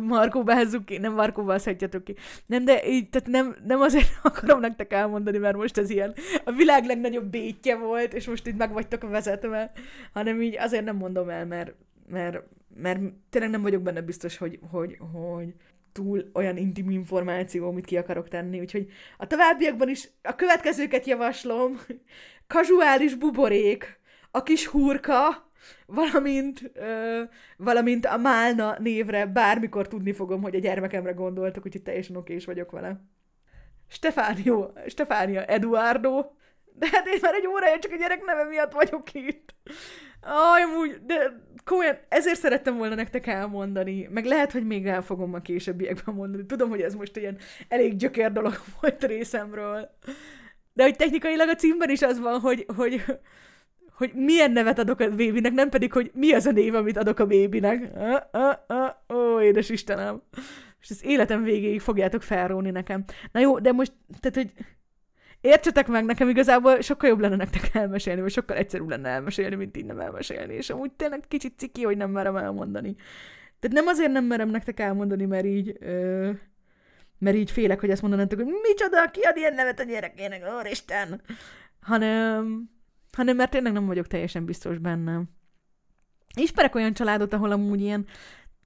Markó 0.02 0.44
behezzuk 0.44 0.86
ki, 0.86 0.98
nem 0.98 1.14
Markóval 1.14 1.58
szedjetek 1.58 2.04
ki. 2.04 2.16
Nem, 2.46 2.66
de 2.66 2.88
így, 2.88 3.10
tehát 3.10 3.28
nem, 3.28 3.56
nem 3.66 3.82
azért 3.82 4.08
akarom 4.24 4.60
nektek 4.60 4.94
elmondani, 4.94 5.38
mert 5.38 5.58
most 5.58 5.78
ez 5.78 5.90
ilyen 5.90 6.14
a 6.44 6.52
világ 6.52 6.86
legnagyobb 6.86 7.26
bétje 7.26 7.76
volt, 7.76 8.14
és 8.14 8.28
most 8.28 8.48
itt 8.48 8.58
meg 8.58 8.74
vagytok 8.74 9.10
vezetve, 9.10 9.72
hanem 10.14 10.42
így 10.42 10.58
azért 10.58 10.86
nem 10.86 10.96
mondom 10.96 11.30
el, 11.30 11.46
mert, 11.46 11.74
mert, 12.10 12.44
mert 12.76 13.00
tényleg 13.30 13.52
nem 13.52 13.62
vagyok 13.62 13.82
benne 13.82 14.02
biztos, 14.02 14.38
hogy, 14.38 14.60
hogy, 14.72 14.98
hogy 15.14 15.54
túl 15.92 16.30
olyan 16.34 16.58
intim 16.58 16.90
információ, 16.90 17.68
amit 17.68 17.86
ki 17.86 17.98
akarok 17.98 18.28
tenni, 18.28 18.60
úgyhogy 18.60 18.88
a 19.18 19.28
továbbiakban 19.28 19.90
is 19.90 20.10
a 20.24 20.36
következőket 20.36 21.06
javaslom. 21.06 21.80
Kazuális 22.48 23.16
buborék, 23.16 24.00
a 24.32 24.44
kis 24.44 24.68
hurka, 24.68 25.52
valamint, 25.86 26.72
ö, 26.74 27.22
valamint 27.58 28.06
a 28.06 28.18
Málna 28.18 28.76
névre 28.80 29.26
bármikor 29.26 29.88
tudni 29.88 30.12
fogom, 30.14 30.42
hogy 30.42 30.56
a 30.56 30.60
gyermekemre 30.60 31.12
gondoltok, 31.12 31.66
úgyhogy 31.66 31.84
teljesen 31.84 32.16
okés 32.16 32.46
vagyok 32.46 32.72
vele. 32.72 33.02
Stefánio, 33.88 34.72
Stefánia 34.88 35.46
Eduardo, 35.46 36.26
de 36.74 36.88
hát 36.92 37.08
én 37.08 37.20
már 37.22 37.34
egy 37.34 37.48
órája 37.48 37.80
csak 37.80 37.92
a 37.92 37.96
gyerek 37.96 38.26
neve 38.26 38.44
miatt 38.44 38.72
vagyok 38.72 39.14
itt. 39.14 39.56
Aj, 40.26 40.62
amúgy, 40.62 41.00
de 41.06 41.44
komolyan, 41.64 41.98
ezért 42.10 42.40
szerettem 42.40 42.78
volna 42.78 42.96
nektek 42.96 43.28
elmondani, 43.28 44.08
meg 44.12 44.26
lehet, 44.26 44.52
hogy 44.52 44.66
még 44.66 44.88
el 44.88 45.02
fogom 45.02 45.34
a 45.34 45.40
későbbiekben 45.40 46.16
mondani. 46.16 46.46
Tudom, 46.46 46.70
hogy 46.70 46.82
ez 46.82 46.96
most 46.96 47.18
ilyen 47.18 47.38
elég 47.68 47.96
gyökér 47.96 48.32
dolog 48.32 48.54
volt 48.82 49.04
részemről. 49.04 49.90
De 50.74 50.84
hogy 50.84 50.96
technikailag 50.96 51.50
a 51.50 51.56
címben 51.56 51.90
is 51.90 52.02
az 52.02 52.20
van, 52.20 52.40
hogy, 52.40 52.66
hogy, 52.76 53.04
hogy 53.92 54.12
milyen 54.14 54.52
nevet 54.52 54.80
adok 54.80 55.00
a 55.00 55.10
bébinek, 55.10 55.52
nem 55.52 55.70
pedig, 55.70 55.92
hogy 55.94 56.12
mi 56.14 56.34
az 56.34 56.46
a 56.46 56.52
név, 56.52 56.76
amit 56.76 56.98
adok 56.98 57.20
a 57.20 57.26
bébinek. 57.26 57.92
Ó, 59.14 59.42
édes 59.42 59.70
Istenem. 59.70 60.22
És 60.82 60.90
az 60.90 61.06
életem 61.06 61.44
végéig 61.44 61.82
fogjátok 61.82 62.22
felróni 62.22 62.70
nekem. 62.70 63.04
Na 63.32 63.40
jó, 63.40 63.60
de 63.60 63.72
most, 63.72 63.94
tehát, 64.20 64.36
hogy 64.36 64.66
értsetek 65.46 65.88
meg, 65.88 66.06
nekem 66.06 66.30
igazából 66.30 66.82
sokkal 66.82 67.10
jobb 67.10 67.20
lenne 67.20 67.36
nektek 67.36 67.70
elmesélni, 67.74 68.22
vagy 68.22 68.32
sokkal 68.32 68.58
egyszerűbb 68.58 68.90
lenne 68.90 69.10
elmesélni, 69.10 69.56
mint 69.56 69.78
így 69.78 69.90
elmesélni, 69.90 70.54
és 70.54 70.70
amúgy 70.70 70.92
tényleg 70.92 71.24
kicsit 71.28 71.58
ciki, 71.58 71.84
hogy 71.84 71.98
nem 71.98 72.12
merem 72.12 72.36
elmondani. 72.36 72.96
Tehát 73.60 73.76
nem 73.76 73.88
azért 73.88 74.12
nem 74.12 74.26
merem 74.26 74.50
nektek 74.50 74.80
elmondani, 74.80 75.26
mert 75.26 75.46
így, 75.46 75.78
ö, 75.80 76.32
mert 77.18 77.36
így 77.36 77.52
félek, 77.52 77.80
hogy 77.80 77.90
ezt 77.90 78.02
mondanátok, 78.02 78.40
hogy 78.40 78.54
micsoda, 78.62 79.12
ki 79.12 79.22
ad 79.22 79.38
ilyen 79.38 79.54
nevet 79.54 79.80
a 79.80 79.84
gyerekének, 79.84 80.44
Isten, 80.70 81.22
hanem, 81.82 82.70
hanem 83.12 83.36
mert 83.36 83.52
tényleg 83.52 83.74
nem 83.74 83.86
vagyok 83.86 84.08
teljesen 84.08 84.46
biztos 84.46 84.78
benne. 84.78 85.22
Ismerek 86.36 86.76
olyan 86.76 86.94
családot, 86.94 87.34
ahol 87.34 87.52
amúgy 87.52 87.82
ilyen 87.82 88.06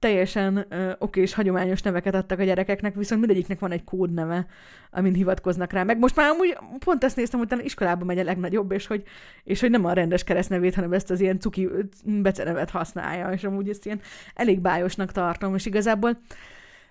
teljesen 0.00 0.66
ö, 0.68 0.90
oké 0.98 1.20
és 1.20 1.34
hagyományos 1.34 1.82
neveket 1.82 2.14
adtak 2.14 2.38
a 2.38 2.44
gyerekeknek, 2.44 2.94
viszont 2.94 3.20
mindegyiknek 3.20 3.58
van 3.58 3.70
egy 3.70 3.84
kódneve, 3.84 4.46
amin 4.90 5.14
hivatkoznak 5.14 5.72
rá. 5.72 5.82
Meg 5.82 5.98
most 5.98 6.16
már 6.16 6.30
amúgy 6.30 6.58
pont 6.78 7.04
ezt 7.04 7.16
néztem, 7.16 7.38
hogy 7.38 7.64
iskolában 7.64 8.06
megy 8.06 8.18
a 8.18 8.24
legnagyobb, 8.24 8.72
és 8.72 8.86
hogy, 8.86 9.02
és 9.44 9.60
hogy 9.60 9.70
nem 9.70 9.84
a 9.84 9.92
rendes 9.92 10.24
keresztnevét, 10.24 10.74
hanem 10.74 10.92
ezt 10.92 11.10
az 11.10 11.20
ilyen 11.20 11.40
cuki 11.40 11.68
becenevet 12.04 12.70
használja, 12.70 13.28
és 13.28 13.44
amúgy 13.44 13.68
ezt 13.68 13.86
ilyen 13.86 14.00
elég 14.34 14.60
bájosnak 14.60 15.12
tartom, 15.12 15.54
és 15.54 15.66
igazából 15.66 16.20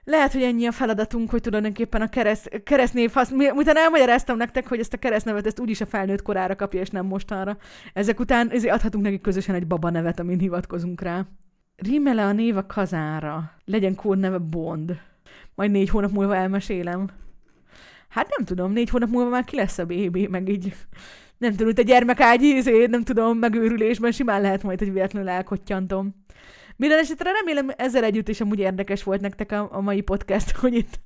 lehet, 0.04 0.34
hogy 0.34 0.44
ennyi 0.44 0.66
a 0.66 0.72
feladatunk, 0.72 1.30
hogy 1.30 1.42
tulajdonképpen 1.42 2.02
a 2.02 2.10
kereszt, 2.10 2.62
keresztnév, 2.64 3.12
hasz, 3.12 3.32
utána 3.32 3.80
elmagyaráztam 3.80 4.38
nektek, 4.38 4.68
hogy 4.68 4.80
ezt 4.80 4.94
a 4.94 4.98
keresztnevet 4.98 5.46
ezt 5.46 5.60
úgyis 5.60 5.82
a 5.82 5.86
felnőtt 5.86 6.22
korára 6.22 6.56
kapja, 6.56 6.80
és 6.80 6.90
nem 6.90 7.06
mostanra. 7.06 7.58
Ezek 7.94 8.20
után 8.20 8.50
ezért 8.52 8.74
adhatunk 8.74 9.04
neki 9.04 9.22
közösen 9.22 9.56
egy 9.56 9.68
baba 9.68 9.90
nevet, 9.90 10.20
amin 10.20 10.40
hivatkozunk 10.40 11.02
rá. 11.02 11.26
Rímele 11.82 12.26
a 12.26 12.32
név 12.32 12.58
a 12.58 12.66
kazára. 12.66 13.52
Legyen 13.66 13.96
kódneve 13.96 14.38
Bond. 14.38 15.00
Majd 15.56 15.72
négy 15.72 15.90
hónap 15.90 16.12
múlva 16.12 16.36
elmesélem. 16.36 17.10
Hát 18.10 18.28
nem 18.38 18.46
tudom, 18.46 18.72
négy 18.72 18.90
hónap 18.90 19.10
múlva 19.10 19.30
már 19.30 19.44
ki 19.44 19.56
lesz 19.56 19.78
a 19.78 19.86
bébi, 19.86 20.28
meg 20.28 20.50
így 20.50 20.74
nem 21.38 21.56
tudom, 21.56 21.74
a 21.78 21.82
gyermekágyi, 21.82 22.56
izé, 22.56 22.86
nem 22.86 23.04
tudom, 23.04 23.38
megőrülésben 23.38 24.12
simán 24.12 24.42
lehet 24.42 24.64
majd, 24.64 24.80
hogy 24.80 24.94
véletlenül 24.94 25.30
elkottyantom. 25.30 26.16
Minden 26.76 27.00
esetre 27.00 27.32
remélem 27.32 27.72
ezzel 27.78 28.04
együtt 28.04 28.28
is 28.28 28.42
amúgy 28.42 28.60
érdekes 28.60 29.04
volt 29.04 29.22
nektek 29.22 29.52
a, 29.52 29.70
a 29.72 29.82
mai 29.82 30.02
podcast, 30.02 30.52
hogy 30.52 30.74
itt 30.74 31.00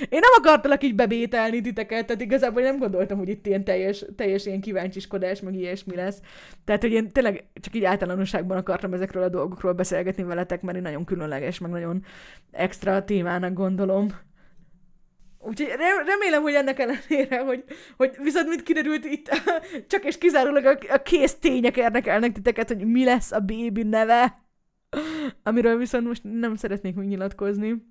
én 0.00 0.20
nem 0.20 0.32
akartalak 0.38 0.82
így 0.82 0.94
bebételni 0.94 1.60
titeket, 1.60 2.06
tehát 2.06 2.22
igazából 2.22 2.62
nem 2.62 2.78
gondoltam, 2.78 3.18
hogy 3.18 3.28
itt 3.28 3.46
ilyen 3.46 3.64
teljes, 3.64 4.04
teljes 4.16 4.46
ilyen 4.46 4.60
kíváncsiskodás, 4.60 5.40
meg 5.40 5.54
ilyesmi 5.54 5.96
lesz. 5.96 6.20
Tehát, 6.64 6.82
hogy 6.82 6.92
én 6.92 7.08
tényleg 7.08 7.44
csak 7.60 7.74
így 7.74 7.84
általánosságban 7.84 8.56
akartam 8.56 8.92
ezekről 8.92 9.22
a 9.22 9.28
dolgokról 9.28 9.72
beszélgetni 9.72 10.22
veletek, 10.22 10.62
mert 10.62 10.76
én 10.76 10.82
nagyon 10.82 11.04
különleges, 11.04 11.58
meg 11.58 11.70
nagyon 11.70 12.04
extra 12.50 13.04
témának 13.04 13.52
gondolom. 13.52 14.08
Úgyhogy 15.42 15.68
remélem, 16.06 16.42
hogy 16.42 16.54
ennek 16.54 16.78
ellenére, 16.78 17.40
hogy, 17.44 17.64
hogy 17.96 18.16
viszont 18.22 18.48
mit 18.48 18.62
kiderült 18.62 19.04
itt, 19.04 19.28
csak 19.86 20.04
és 20.04 20.18
kizárólag 20.18 20.64
a, 20.64 20.78
a 20.88 21.02
kész 21.02 21.34
tények 21.34 21.76
érdekelnek 21.76 22.32
titeket, 22.32 22.68
hogy 22.68 22.84
mi 22.84 23.04
lesz 23.04 23.32
a 23.32 23.38
bébi 23.38 23.82
neve, 23.82 24.42
amiről 25.42 25.76
viszont 25.76 26.06
most 26.06 26.22
nem 26.24 26.56
szeretnék 26.56 26.94
még 26.94 27.08
nyilatkozni. 27.08 27.89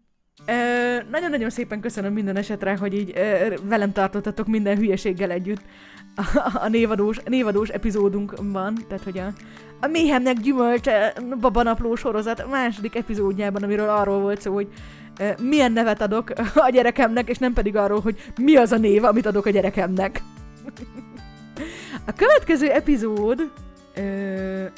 Nagyon-nagyon 1.12 1.50
szépen 1.50 1.80
köszönöm 1.80 2.14
minden 2.14 2.36
esetre, 2.36 2.78
hogy 2.78 2.94
így 2.94 3.14
ö, 3.16 3.56
velem 3.64 3.92
tartottatok 3.92 4.48
minden 4.48 4.78
hülyeséggel 4.78 5.32
együtt 5.32 5.62
a, 6.16 6.52
a 6.54 6.68
névadós, 6.68 7.18
névadós 7.26 7.70
epizódunkban, 7.70 8.78
tehát 8.88 9.04
hogy 9.04 9.18
a, 9.18 9.34
a 9.80 9.88
méhemnek 9.88 10.40
gyümölcse 10.40 11.14
babanapló 11.40 11.96
sorozat 11.96 12.50
második 12.50 12.96
epizódjában, 12.96 13.64
amiről 13.64 13.90
arról 13.90 14.20
volt 14.20 14.42
szó, 14.42 14.54
hogy 14.54 14.68
ö, 15.20 15.30
milyen 15.42 15.72
nevet 15.72 16.02
adok 16.02 16.32
a 16.56 16.70
gyerekemnek, 16.70 17.30
és 17.30 17.38
nem 17.38 17.54
pedig 17.54 17.76
arról, 17.76 18.00
hogy 18.00 18.32
mi 18.38 18.56
az 18.56 18.72
a 18.72 18.78
név, 18.78 19.04
amit 19.04 19.26
adok 19.26 19.46
a 19.46 19.50
gyerekemnek. 19.50 20.22
a 22.06 22.14
következő 22.16 22.70
epizód 22.70 23.52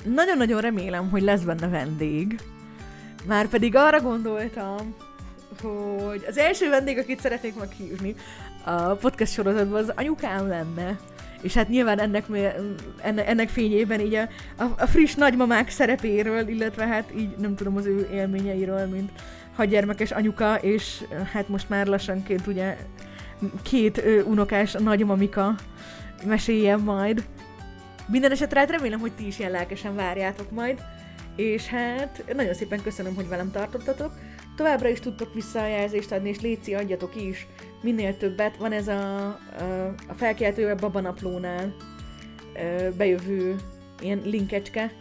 nagyon-nagyon 0.04 0.62
remélem, 0.62 1.10
hogy 1.10 1.22
lesz 1.22 1.42
benne 1.42 1.68
vendég. 1.68 2.40
Már 3.28 3.48
pedig 3.48 3.76
arra 3.76 4.02
gondoltam, 4.02 4.96
hogy 5.62 6.26
az 6.28 6.38
első 6.38 6.70
vendég, 6.70 6.98
akit 6.98 7.20
szeretnék 7.20 7.56
meghívni 7.60 8.16
a 8.64 8.82
podcast 8.82 9.34
sorozatban, 9.34 9.84
az 9.84 9.92
anyukám 9.96 10.48
lenne. 10.48 11.00
És 11.42 11.54
hát 11.54 11.70
nyilván 11.70 12.00
ennek, 12.00 12.26
ennek, 13.02 13.28
ennek 13.28 13.50
fényében 13.50 14.00
így 14.00 14.14
a, 14.14 14.28
a, 14.58 14.64
a 14.78 14.88
friss 14.88 15.16
nagymamák 15.16 15.70
szerepéről, 15.70 16.48
illetve 16.48 16.88
hát 16.88 17.12
így 17.18 17.38
nem 17.38 17.56
tudom 17.56 17.76
az 17.76 17.86
ő 17.86 18.10
élményeiről, 18.14 18.88
mint 18.88 19.12
hadgyermekes 19.56 20.12
anyuka, 20.12 20.56
és 20.56 21.04
hát 21.34 21.50
most 21.50 21.70
már 21.70 21.88
lassanként 21.88 22.48
ugye 22.48 22.78
két 23.62 23.98
ő, 23.98 24.24
unokás 24.24 24.72
nagymamika 24.72 25.56
meséljen 26.26 26.80
majd. 26.80 27.24
Minden 28.08 28.32
esetre 28.32 28.60
hát 28.60 28.70
remélem, 28.70 29.00
hogy 29.00 29.12
ti 29.12 29.28
is 29.28 29.40
ilyen 29.40 29.52
lelkesen 29.52 29.96
várjátok 29.96 30.52
majd, 30.52 30.82
és 31.36 31.68
hát 31.68 32.24
nagyon 32.36 32.54
szépen 32.54 32.82
köszönöm, 32.82 33.16
hogy 33.16 33.28
velem 33.28 33.52
tartottatok. 33.52 34.12
Továbbra 34.56 34.90
is 34.90 35.00
tudtok 35.00 35.34
visszajelzést 35.34 36.12
adni, 36.12 36.30
és 36.30 36.42
léci 36.42 36.74
adjatok 36.74 37.16
is 37.16 37.48
minél 37.82 38.18
többet. 38.18 38.58
Van 38.58 38.72
ez 38.72 38.88
a, 38.88 39.26
a, 39.26 39.38
a 40.08 40.76
babanaplónál 40.80 41.76
bejövő 42.98 43.56
ilyen 44.02 44.22
linkecske, 44.24 44.92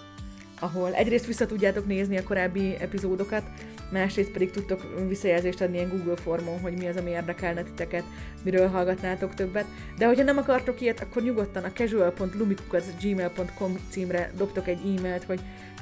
ahol 0.61 0.95
egyrészt 0.95 1.27
vissza 1.27 1.47
tudjátok 1.47 1.87
nézni 1.87 2.17
a 2.17 2.23
korábbi 2.23 2.77
epizódokat, 2.81 3.43
másrészt 3.91 4.31
pedig 4.31 4.51
tudtok 4.51 4.87
visszajelzést 5.09 5.61
adni 5.61 5.77
ilyen 5.77 5.89
Google 5.89 6.17
formon, 6.17 6.61
hogy 6.61 6.77
mi 6.77 6.87
az, 6.87 6.97
ami 6.97 7.11
érdekelne 7.11 7.63
titeket, 7.63 8.05
miről 8.43 8.69
hallgatnátok 8.69 9.35
többet. 9.35 9.67
De 9.99 10.07
hogyha 10.07 10.25
nem 10.25 10.39
akartok 10.39 10.81
ilyet, 10.81 11.01
akkor 11.01 11.23
nyugodtan 11.23 11.65
a 11.65 11.73
casual.lumikukacgmail.com 11.73 13.77
címre 13.91 14.31
dobtok 14.37 14.69
egy 14.69 14.97
e-mailt, 14.97 15.25
hogy 15.25 15.41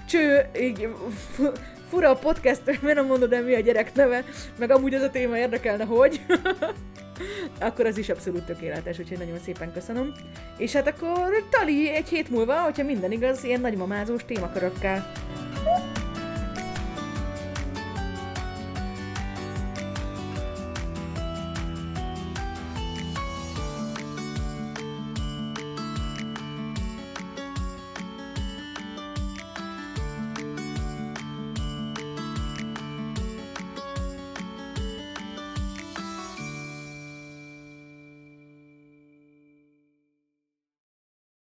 cső, 0.09 0.41
így 0.61 0.89
fura 1.89 2.11
a 2.11 2.17
podcast, 2.17 2.63
miért 2.83 2.97
nem 2.97 3.07
mondod 3.07 3.33
el 3.33 3.43
mi 3.43 3.55
a 3.55 3.61
gyerek 3.61 3.95
neve, 3.95 4.25
meg 4.59 4.71
amúgy 4.71 4.95
ez 4.95 5.03
a 5.03 5.11
téma 5.11 5.39
érdekelne, 5.39 5.85
hogy. 5.85 6.21
akkor 7.61 7.87
az 7.87 7.99
is 7.99 8.09
abszolút 8.09 8.43
tökéletes, 8.43 8.99
úgyhogy 8.99 9.19
nagyon 9.19 9.39
szépen 9.39 9.73
köszönöm. 9.73 10.13
És 10.57 10.73
hát 10.73 10.87
akkor 10.87 11.47
tali 11.51 11.91
egy 11.91 12.09
hét 12.09 12.31
múlva, 12.31 12.55
hogyha 12.55 12.85
minden 12.85 13.13
igaz, 13.13 13.45
ilyen 13.45 13.61
nagymamázós 13.61 14.25
témakörökkel. 14.25 15.13